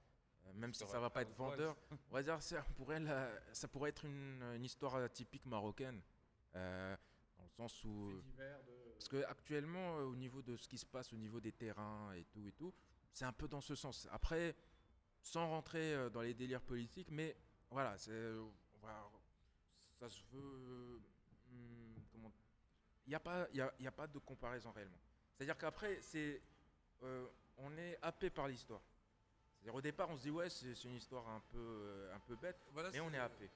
euh, 0.47 0.53
même 0.55 0.73
si 0.73 0.81
Ça 0.81 0.87
ça 0.87 1.01
va 1.01 1.11
pas 1.11 1.23
être 1.23 1.35
vendeur, 1.37 1.77
on 2.11 2.15
va 2.15 2.23
dire 2.23 2.43
ça 2.43 2.63
pourrait, 2.77 3.01
la- 3.01 3.55
ça 3.55 3.69
pourrait 3.69 3.91
être 3.91 4.05
une, 4.05 4.43
une 4.55 4.65
histoire 4.65 4.95
euh, 4.97 5.09
typique 5.09 5.47
marocaine, 5.47 6.01
euh, 6.55 6.97
dans 7.37 7.45
le 7.45 7.51
sens 7.51 7.85
où, 7.85 8.23
parce 8.95 9.09
que 9.09 9.23
actuellement, 9.25 9.99
euh, 9.99 10.05
au 10.05 10.17
niveau 10.17 10.43
de 10.43 10.57
ce 10.57 10.69
qui 10.69 10.79
se 10.79 10.87
passe, 10.87 11.13
au 11.13 11.17
niveau 11.17 11.41
des 11.41 11.53
terrains 11.53 12.13
et 12.15 12.25
tout 12.25 12.47
et 12.47 12.53
tout, 12.53 12.73
c'est 13.13 13.25
un 13.25 13.33
peu 13.33 13.49
dans 13.49 13.61
ce 13.61 13.75
sens. 13.75 14.07
Après, 14.11 14.55
sans 15.23 15.49
rentrer 15.49 15.95
euh, 15.95 16.09
dans 16.11 16.23
les 16.23 16.35
délires 16.35 16.63
politiques, 16.63 17.11
mais 17.11 17.37
voilà, 17.71 17.97
c'est, 17.99 18.33
ça 19.99 20.09
se 20.09 20.23
veut, 20.33 20.41
euh, 20.43 21.01
hum, 21.51 21.95
comment, 22.13 22.33
il 22.33 22.95
n'y 23.11 23.15
a 23.17 23.21
pas, 23.21 23.47
il 23.53 23.59
y 23.59 23.61
a, 23.61 23.73
y 23.81 23.87
a 23.87 23.93
pas 23.93 24.07
de 24.07 24.19
comparaison 24.19 24.71
réellement. 24.73 24.99
C'est-à-dire 25.37 25.57
qu'après, 25.59 26.01
c'est, 26.03 26.41
euh, 27.03 27.27
on 27.59 27.77
est 27.77 27.99
happé 28.03 28.31
par 28.31 28.49
l'histoire. 28.49 28.81
C'est-à-dire 29.57 29.75
au 29.75 29.81
départ, 29.83 30.09
on 30.09 30.17
se 30.17 30.23
dit 30.23 30.31
ouais, 30.31 30.49
c'est 30.49 30.85
une 30.85 30.95
histoire 30.95 31.29
un 31.29 31.41
peu, 31.53 31.59
euh, 31.59 32.15
un 32.15 32.21
peu 32.21 32.35
bête, 32.37 32.57
Voilà, 32.73 32.91
mais 32.91 33.01
on 33.01 33.13
est 33.13 33.19
happé. 33.19 33.51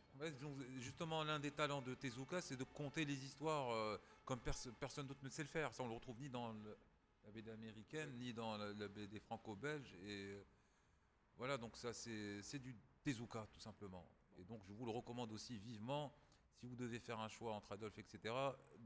Justement, 0.79 1.25
l'un 1.25 1.39
des 1.41 1.51
talents 1.51 1.81
de 1.83 1.95
Tezuka, 1.95 2.41
c'est 2.43 2.57
de 2.57 2.65
conter 2.65 3.05
les 3.07 3.25
histoires 3.25 3.71
euh, 3.73 3.97
comme 4.25 4.41
perso- 4.41 4.73
personne 4.73 5.07
d'autre 5.07 5.21
ne 5.25 5.31
sait 5.31 5.43
le 5.43 5.49
faire. 5.49 5.73
Ça, 5.73 5.83
on 5.83 5.89
le 5.89 5.95
retrouve 5.95 6.21
ni 6.21 6.29
dans 6.29 6.53
le- 6.53 6.77
la 7.25 7.31
BD 7.31 7.51
américaine, 7.51 8.13
ni 8.19 8.35
dans 8.35 8.57
la, 8.59 8.73
la 8.75 8.89
BD 8.89 9.19
franco-belge. 9.21 9.95
Et 10.03 10.35
euh, 10.35 10.45
voilà, 11.39 11.57
donc 11.57 11.77
ça, 11.77 11.93
c'est 11.95 12.43
c'est 12.43 12.59
du 12.59 12.77
Tezuka, 13.03 13.47
tout 13.53 13.61
simplement. 13.61 14.07
Et 14.37 14.45
donc, 14.45 14.63
je 14.67 14.73
vous 14.75 14.85
le 14.85 14.91
recommande 14.93 15.33
aussi 15.33 15.57
vivement. 15.59 16.15
Si 16.61 16.67
vous 16.67 16.77
devez 16.77 16.99
faire 17.01 17.19
un 17.21 17.29
choix 17.29 17.53
entre 17.53 17.73
Adolphe, 17.73 17.99
etc., 17.99 18.35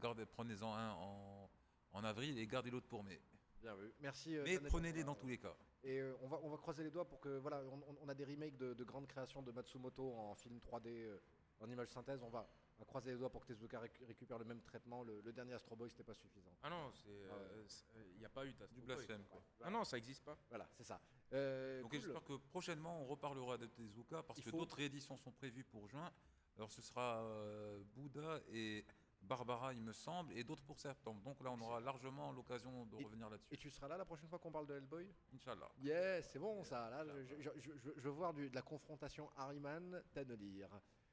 gardez- 0.00 0.26
prenez-en 0.26 0.72
un 0.74 0.92
en, 0.92 1.50
en 1.92 2.04
avril 2.04 2.38
et 2.38 2.46
gardez 2.46 2.70
l'autre 2.70 2.88
pour 2.88 3.04
mai. 3.04 3.20
Bien 3.60 3.74
vu. 3.74 3.92
Merci. 4.00 4.36
euh, 4.36 4.44
Mais 4.44 4.58
prenez-les 4.60 5.04
dans 5.04 5.14
tous 5.14 5.26
les 5.26 5.38
cas. 5.38 5.54
Et 5.84 5.98
euh, 6.00 6.16
on, 6.22 6.28
va, 6.28 6.40
on 6.42 6.48
va 6.50 6.56
croiser 6.56 6.82
les 6.84 6.90
doigts 6.90 7.06
pour 7.08 7.20
que 7.20 7.38
voilà, 7.38 7.62
on, 8.02 8.08
a 8.08 8.14
des 8.14 8.24
remakes 8.24 8.56
de, 8.56 8.74
de 8.74 8.84
grandes 8.84 9.06
créations 9.06 9.42
de 9.42 9.50
Matsumoto 9.52 10.12
en 10.14 10.34
film 10.34 10.58
3D, 10.58 10.86
euh, 10.88 11.18
en 11.60 11.68
image 11.70 11.88
synthèse. 11.88 12.22
On 12.22 12.28
va, 12.30 12.48
on 12.78 12.82
va 12.82 12.84
croiser 12.86 13.12
les 13.12 13.18
doigts 13.18 13.30
pour 13.30 13.42
que 13.44 13.52
Tezuka 13.52 13.80
récu- 13.80 14.04
récupère 14.06 14.38
le 14.38 14.44
même 14.44 14.60
traitement. 14.62 15.02
Le, 15.02 15.20
le 15.20 15.32
dernier 15.32 15.52
Astro 15.54 15.76
Boy, 15.76 15.90
c'était 15.90 16.04
pas 16.04 16.14
suffisant. 16.14 16.52
Ah 16.62 16.70
non, 16.70 16.90
il 17.04 18.18
n'y 18.18 18.24
a 18.24 18.28
pas 18.28 18.44
eu 18.46 18.52
d'Astro 18.54 18.74
Du 18.80 18.86
blasphème, 18.86 19.24
quoi. 19.28 19.42
Ah 19.62 19.70
non, 19.70 19.84
ça 19.84 19.96
n'existe 19.96 20.24
pas. 20.24 20.36
Voilà, 20.48 20.68
c'est 20.76 20.84
ça. 20.84 21.00
Euh, 21.32 21.82
Donc 21.82 21.90
cool. 21.90 22.00
j'espère 22.00 22.24
que 22.24 22.32
prochainement 22.36 23.02
on 23.02 23.06
reparlera 23.06 23.58
de 23.58 23.66
Tezuka 23.66 24.22
parce 24.22 24.38
Il 24.38 24.44
que 24.44 24.50
faut- 24.50 24.58
d'autres 24.58 24.76
rééditions 24.76 25.16
sont 25.16 25.32
prévues 25.32 25.64
pour 25.64 25.86
juin. 25.88 26.10
Alors 26.58 26.70
ce 26.72 26.82
sera 26.82 27.22
euh, 27.22 27.80
Bouddha 27.94 28.40
et 28.52 28.84
Barbara 29.22 29.72
il 29.74 29.82
me 29.82 29.92
semble 29.92 30.32
et 30.36 30.42
d'autres 30.44 30.64
pour 30.64 30.78
septembre. 30.78 31.22
Donc 31.22 31.40
là 31.42 31.52
on 31.52 31.60
aura 31.60 31.80
largement 31.80 32.32
l'occasion 32.32 32.84
de 32.86 32.98
Et- 32.98 33.04
revenir 33.04 33.30
là-dessus. 33.30 33.54
Et 33.54 33.56
tu 33.56 33.70
seras 33.70 33.88
là 33.88 33.96
la 33.96 34.04
prochaine 34.04 34.28
fois 34.28 34.38
qu'on 34.38 34.50
parle 34.50 34.66
de 34.66 34.74
Hellboy? 34.74 35.08
Inch'Allah. 35.34 35.68
Yes, 35.78 36.28
c'est 36.32 36.38
bon 36.38 36.62
ça. 36.64 36.90
Là, 36.90 37.04
je, 37.24 37.34
je- 37.40 37.50
je- 37.60 37.78
je- 37.78 37.90
je 37.96 38.00
veux 38.00 38.10
voir 38.10 38.32
du- 38.34 38.50
de 38.50 38.54
la 38.54 38.62
confrontation 38.62 39.30
Harryman, 39.36 40.02
Tannelir. 40.12 40.68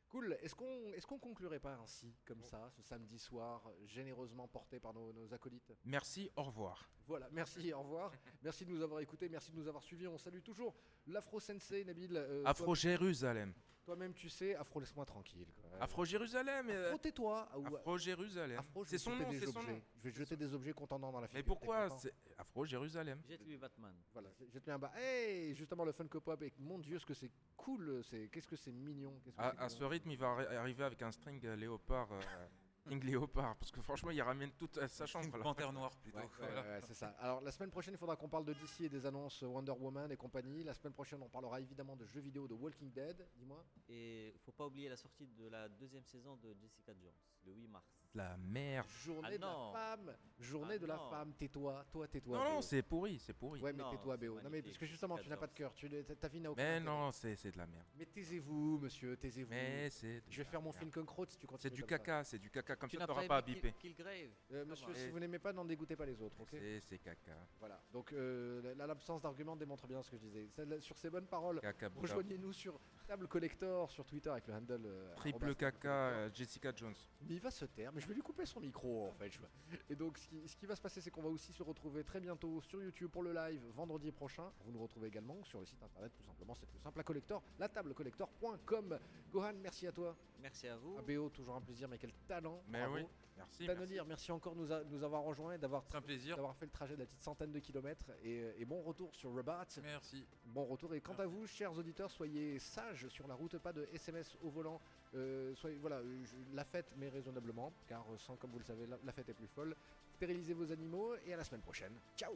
Cool. 0.08 0.38
Est-ce 0.42 0.56
qu'on 0.56 0.94
est 0.94 1.02
qu'on 1.06 1.18
conclurait 1.20 1.60
pas 1.60 1.76
ainsi, 1.76 2.16
comme 2.26 2.42
ça, 2.44 2.70
ce 2.72 2.82
samedi 2.84 3.18
soir, 3.20 3.70
généreusement 3.86 4.48
porté 4.48 4.80
par 4.80 4.94
nos, 4.94 5.12
nos 5.14 5.34
acolytes? 5.34 5.74
Merci, 5.84 6.32
au 6.36 6.44
revoir. 6.44 6.90
Voilà, 7.08 7.28
merci, 7.32 7.74
au 7.74 7.80
revoir. 7.82 8.12
Merci 8.42 8.66
de 8.66 8.72
nous 8.72 8.82
avoir 8.82 9.00
écoutés, 9.02 9.30
merci 9.30 9.52
de 9.52 9.58
nous 9.58 9.68
avoir 9.68 9.84
suivis. 9.84 10.08
On 10.08 10.18
salue 10.18 10.42
toujours 10.42 10.74
l'Afro 11.08 11.40
Sensei, 11.40 11.84
Nabil. 11.84 12.16
euh, 12.16 12.42
toi- 12.44 12.50
Afro 12.52 12.76
Jérusalem. 12.76 13.54
Toi-même, 13.86 14.14
tu 14.16 14.30
sais, 14.30 14.56
Afro, 14.56 14.80
laisse-moi 14.80 15.06
tranquille. 15.06 15.46
quoi. 15.62 15.70
Afro 15.80 16.06
Jérusalem. 16.06 16.70
euh, 16.70 16.88
Afro, 16.88 16.98
tais-toi. 16.98 17.48
Ah, 17.52 17.60
ou- 17.60 17.76
Afro 17.76 17.98
Jérusalem. 18.00 18.58
Afro, 18.58 18.84
je 18.84 18.90
C'est 18.90 18.96
vais 18.96 19.00
son 19.00 19.12
jeter 19.12 19.24
nom, 19.26 19.30
des 19.32 19.40
c'est 19.40 19.46
son 19.52 19.60
objets. 19.60 19.72
nom. 19.74 19.82
Je 19.98 20.02
vais 20.04 20.12
te 20.12 20.18
jeter 20.18 20.36
des 20.36 20.54
objets 20.56 20.74
contendants 20.74 21.12
dans 21.12 21.22
la 21.22 21.28
figure. 21.28 21.38
Mais 21.38 21.44
t'es 21.44 21.48
pourquoi 21.48 21.84
content 21.90 21.98
c'est 22.00 22.14
Afro 22.38 22.66
Jérusalem 22.66 23.22
Jette-lui 23.30 23.58
Batman. 23.58 23.94
Voilà, 24.12 24.30
jette-lui 24.52 24.72
un 24.72 24.80
bas. 24.80 24.92
Hey, 24.98 25.54
justement, 25.54 25.86
le 25.86 25.92
Funko 25.92 26.20
Pop, 26.20 26.42
et 26.42 26.52
mon 26.58 26.80
Dieu, 26.80 26.98
ce 26.98 27.06
que 27.06 27.14
c'est 27.14 27.32
cool. 27.56 28.04
c'est 28.04 28.28
Qu'est-ce 28.30 28.48
que 28.48 28.56
c'est 28.56 28.72
mignon. 28.72 29.20
qu'est-ce 29.24 29.36
que 29.38 29.42
à, 29.42 29.52
c'est 29.52 29.58
à 29.60 29.66
mignon. 29.66 29.78
ce 29.78 29.84
rythme, 29.84 30.10
il 30.12 30.18
va 30.18 30.28
arri- 30.36 30.56
arriver 30.56 30.84
avec 30.84 31.02
un 31.04 31.12
string 31.12 31.46
euh, 31.46 31.56
léopard. 31.56 32.12
euh, 32.12 32.20
string 33.00 33.04
léopard. 33.04 33.56
Parce 33.58 33.72
que 33.72 33.82
franchement, 33.82 34.12
il 34.12 34.22
ramène 34.22 34.52
toute 34.52 34.86
sa 34.88 35.06
chambre. 35.06 35.38
Panthère 35.42 35.74
noire 35.74 35.96
plutôt. 35.98 36.18
Ouais, 36.18 36.24
ouais, 36.24 36.30
Voilà. 36.40 36.62
ouais, 36.62 36.80
c'est 36.88 36.94
ça. 36.94 37.08
Alors 37.20 37.42
la 37.42 37.52
semaine 37.52 37.72
prochaine, 37.72 37.94
il 37.94 37.98
faudra 37.98 38.16
qu'on 38.16 38.30
parle 38.30 38.46
de 38.46 38.54
DC 38.54 38.82
et 38.82 38.90
des 38.90 39.06
annonces 39.06 39.42
Wonder 39.42 39.72
Woman 39.72 40.12
et 40.12 40.18
compagnie. 40.18 40.64
La 40.64 40.74
semaine 40.74 40.94
prochaine, 40.94 41.22
on 41.22 41.30
parlera 41.30 41.60
évidemment 41.60 41.96
de 41.96 42.06
jeux 42.06 42.22
vidéo 42.22 42.48
de 42.48 42.54
Walking 42.54 42.92
Dead. 42.92 43.28
Dis-moi. 43.36 43.64
Et 43.90 44.34
il 44.34 44.40
faut 44.40 44.52
pas 44.52 44.66
oublier 44.68 44.90
la 44.90 44.98
sortie 44.98 45.28
de 45.28 45.48
la 45.48 45.68
deuxième 45.70 46.06
saison 46.06 46.36
de 46.38 46.54
Jessica 46.62 46.94
Jones, 46.94 47.14
le 47.46 47.54
8 47.54 47.68
mars. 47.68 48.05
La 48.16 48.38
merde. 48.38 48.88
Journée 49.04 49.28
Ah 49.28 49.32
de 49.36 49.42
la 49.42 49.48
non. 49.48 49.72
femme. 49.74 50.16
Journée 50.40 50.76
Ah 50.76 50.80
de 50.80 50.86
la 50.86 50.96
non. 50.96 51.10
femme. 51.10 51.34
Tais-toi, 51.38 51.86
toi, 51.92 52.08
tais-toi. 52.08 52.38
Non, 52.38 52.44
non, 52.56 52.62
c'est 52.62 52.82
pourri, 52.82 53.20
c'est 53.20 53.34
pourri. 53.34 53.62
Ouais, 53.62 53.74
mais 53.74 53.84
tais-toi, 53.92 54.16
Béo. 54.16 54.40
Non, 54.42 54.50
mais 54.50 54.62
parce 54.62 54.78
que 54.78 54.86
justement, 54.86 55.18
tu 55.18 55.28
n'as 55.30 55.36
pas 55.38 55.48
de 55.48 55.54
cœur. 55.54 55.74
Tu, 55.74 55.90
ta 55.90 56.16
ta 56.16 56.28
vie 56.30 56.40
n'a 56.40 56.52
aucun 56.52 56.62
Mais 56.64 56.80
non, 56.80 57.12
c'est 57.12 57.36
c'est 57.36 57.52
de 57.52 57.58
la 57.58 57.68
merde. 57.68 57.86
Mais 57.98 58.06
taisez-vous, 58.06 58.80
monsieur, 58.80 59.18
taisez-vous. 59.18 59.50
Mais 59.50 59.90
c'est. 59.90 60.24
Je 60.30 60.38
vais 60.38 60.44
faire 60.46 60.62
mon 60.62 60.72
film 60.72 60.90
Kunkraut 60.92 61.26
si 61.26 61.38
tu 61.38 61.46
continues. 61.46 61.62
C'est 61.70 61.76
du 61.76 61.84
caca, 61.84 62.24
c'est 62.24 62.40
du 62.40 62.50
caca. 62.50 62.76
Comme 62.78 62.90
Tu 62.90 62.98
t'auras 62.98 63.28
pas 63.28 63.38
à 63.38 63.42
biper. 63.42 63.74
Euh, 64.52 64.64
monsieur, 64.66 64.94
si 64.94 65.10
vous 65.10 65.20
n'aimez 65.20 65.40
pas, 65.40 65.52
n'en 65.52 65.66
dégoûtez 65.66 65.96
pas 65.98 66.06
les 66.06 66.22
autres, 66.22 66.40
ok 66.40 66.50
C'est 66.52 66.80
c'est 66.80 67.00
caca. 67.00 67.34
Voilà. 67.60 67.82
Donc 67.92 68.14
euh, 68.14 68.74
la- 68.76 68.88
l'absence 68.88 69.22
d'argument 69.22 69.56
démontre 69.58 69.88
bien 69.88 70.02
ce 70.02 70.12
que 70.12 70.18
je 70.18 70.22
disais. 70.22 70.50
Sur 70.80 70.98
ces 70.98 71.10
bonnes 71.10 71.28
paroles, 71.28 71.60
rejoignez-nous 71.98 72.54
sur 72.54 72.80
Table 73.08 73.28
Collector 73.28 73.92
sur 73.92 74.06
Twitter 74.06 74.30
avec 74.30 74.48
le 74.48 74.54
handle 74.54 74.86
euh, 74.86 75.14
Triple 75.16 75.54
caca, 75.56 76.32
Jessica 76.34 76.72
Jones. 76.76 76.96
Mais 77.22 77.36
il 77.36 77.42
va 77.42 77.52
se 77.52 77.66
taire, 77.66 77.92
mais 77.94 78.02
je 78.06 78.10
vais 78.10 78.14
lui 78.16 78.22
couper 78.22 78.46
son 78.46 78.60
micro 78.60 79.08
en 79.08 79.12
fait. 79.14 79.26
Et 79.90 79.96
donc 79.96 80.20
ce 80.20 80.28
qui, 80.28 80.48
ce 80.48 80.56
qui 80.56 80.68
va 80.68 80.76
se 80.76 80.82
passer, 80.82 81.02
c'est 81.02 81.10
qu'on 81.10 81.24
va 81.24 81.30
aussi 81.30 81.52
se 81.52 81.64
retrouver 81.64 82.04
très 82.04 82.20
bientôt 82.20 82.62
sur 82.62 82.80
YouTube 82.84 83.10
pour 83.10 83.24
le 83.24 83.34
live 83.34 83.64
vendredi 83.74 84.12
prochain. 84.12 84.52
Vous 84.64 84.72
nous 84.72 84.80
retrouvez 84.82 85.08
également 85.08 85.44
sur 85.44 85.60
le 85.60 85.66
site 85.66 85.82
internet, 85.82 86.12
tout 86.16 86.24
simplement, 86.24 86.54
c'est 86.54 86.68
plus 86.68 86.78
simple, 86.80 86.98
la 87.00 87.04
collector, 87.04 87.42
la 87.58 87.68
tablecollector.com. 87.68 89.00
Gohan, 89.32 89.54
merci 89.62 89.88
à 89.88 89.92
toi. 89.92 90.16
Merci 90.40 90.68
à 90.68 90.78
vous. 90.78 90.98
ABO, 91.00 91.30
toujours 91.30 91.56
un 91.56 91.62
plaisir, 91.62 91.88
mais 91.88 91.98
quel 91.98 92.14
talent. 92.28 92.62
Mais 92.68 92.80
bravo. 92.82 92.96
oui, 92.96 93.06
merci. 93.38 93.66
Merci 94.06 94.32
encore 94.32 94.54
de 94.56 94.60
nous, 94.62 94.72
a- 94.72 94.84
nous 94.84 95.04
avoir 95.04 95.24
rejoints 95.24 95.54
et 95.54 95.58
d'avoir 95.58 95.84
d'avoir 96.38 96.56
fait 96.56 96.66
le 96.66 96.72
trajet 96.72 96.94
de 96.96 97.00
la 97.00 97.06
petite 97.08 97.24
centaine 97.24 97.52
de 97.52 97.60
kilomètres 97.60 98.12
et, 98.24 98.52
et 98.62 98.66
bon 98.66 98.82
retour 98.84 99.16
sur 99.16 99.32
Robot. 99.32 99.52
Merci. 99.82 100.26
Bon 100.46 100.66
retour 100.66 100.94
et 100.94 101.02
quant 101.02 101.16
à 101.16 101.26
vous, 101.26 101.48
chers 101.48 101.76
auditeurs, 101.76 102.12
soyez 102.12 102.60
sages 102.60 103.08
sur 103.08 103.28
la 103.28 103.34
route, 103.34 103.58
pas 103.58 103.74
de 103.74 103.88
SMS 103.94 104.38
au 104.42 104.50
volant. 104.50 104.80
Euh, 105.16 105.54
voilà, 105.80 105.98
euh, 105.98 106.26
la 106.54 106.66
fête 106.66 106.92
mais 106.98 107.10
raisonnablement, 107.10 107.74
car 107.88 108.06
euh, 108.12 108.18
sans, 108.18 108.36
comme 108.36 108.52
vous 108.52 108.60
le 108.60 108.66
savez, 108.66 108.86
la, 108.86 108.98
la 109.04 109.12
fête 109.12 109.30
est 109.30 109.34
plus 109.34 109.48
folle. 109.48 109.76
Stérilisez 110.12 110.54
vos 110.54 110.72
animaux 110.72 111.16
et 111.26 111.34
à 111.34 111.38
la 111.38 111.44
semaine 111.44 111.62
prochaine. 111.62 111.94
Ciao 112.18 112.34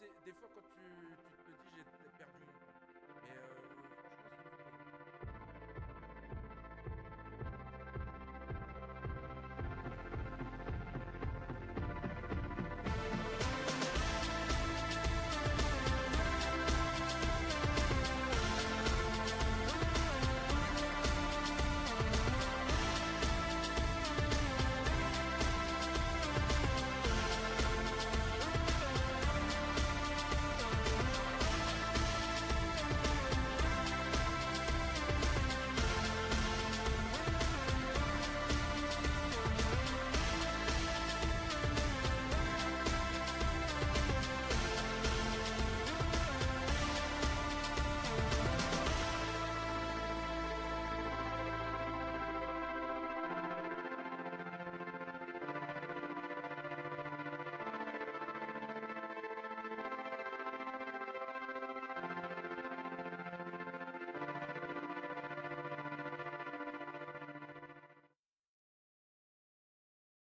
des 0.00 0.32
fois 0.32 0.48
quand 0.54 0.62
tu, 0.76 0.82
tu 1.26 1.37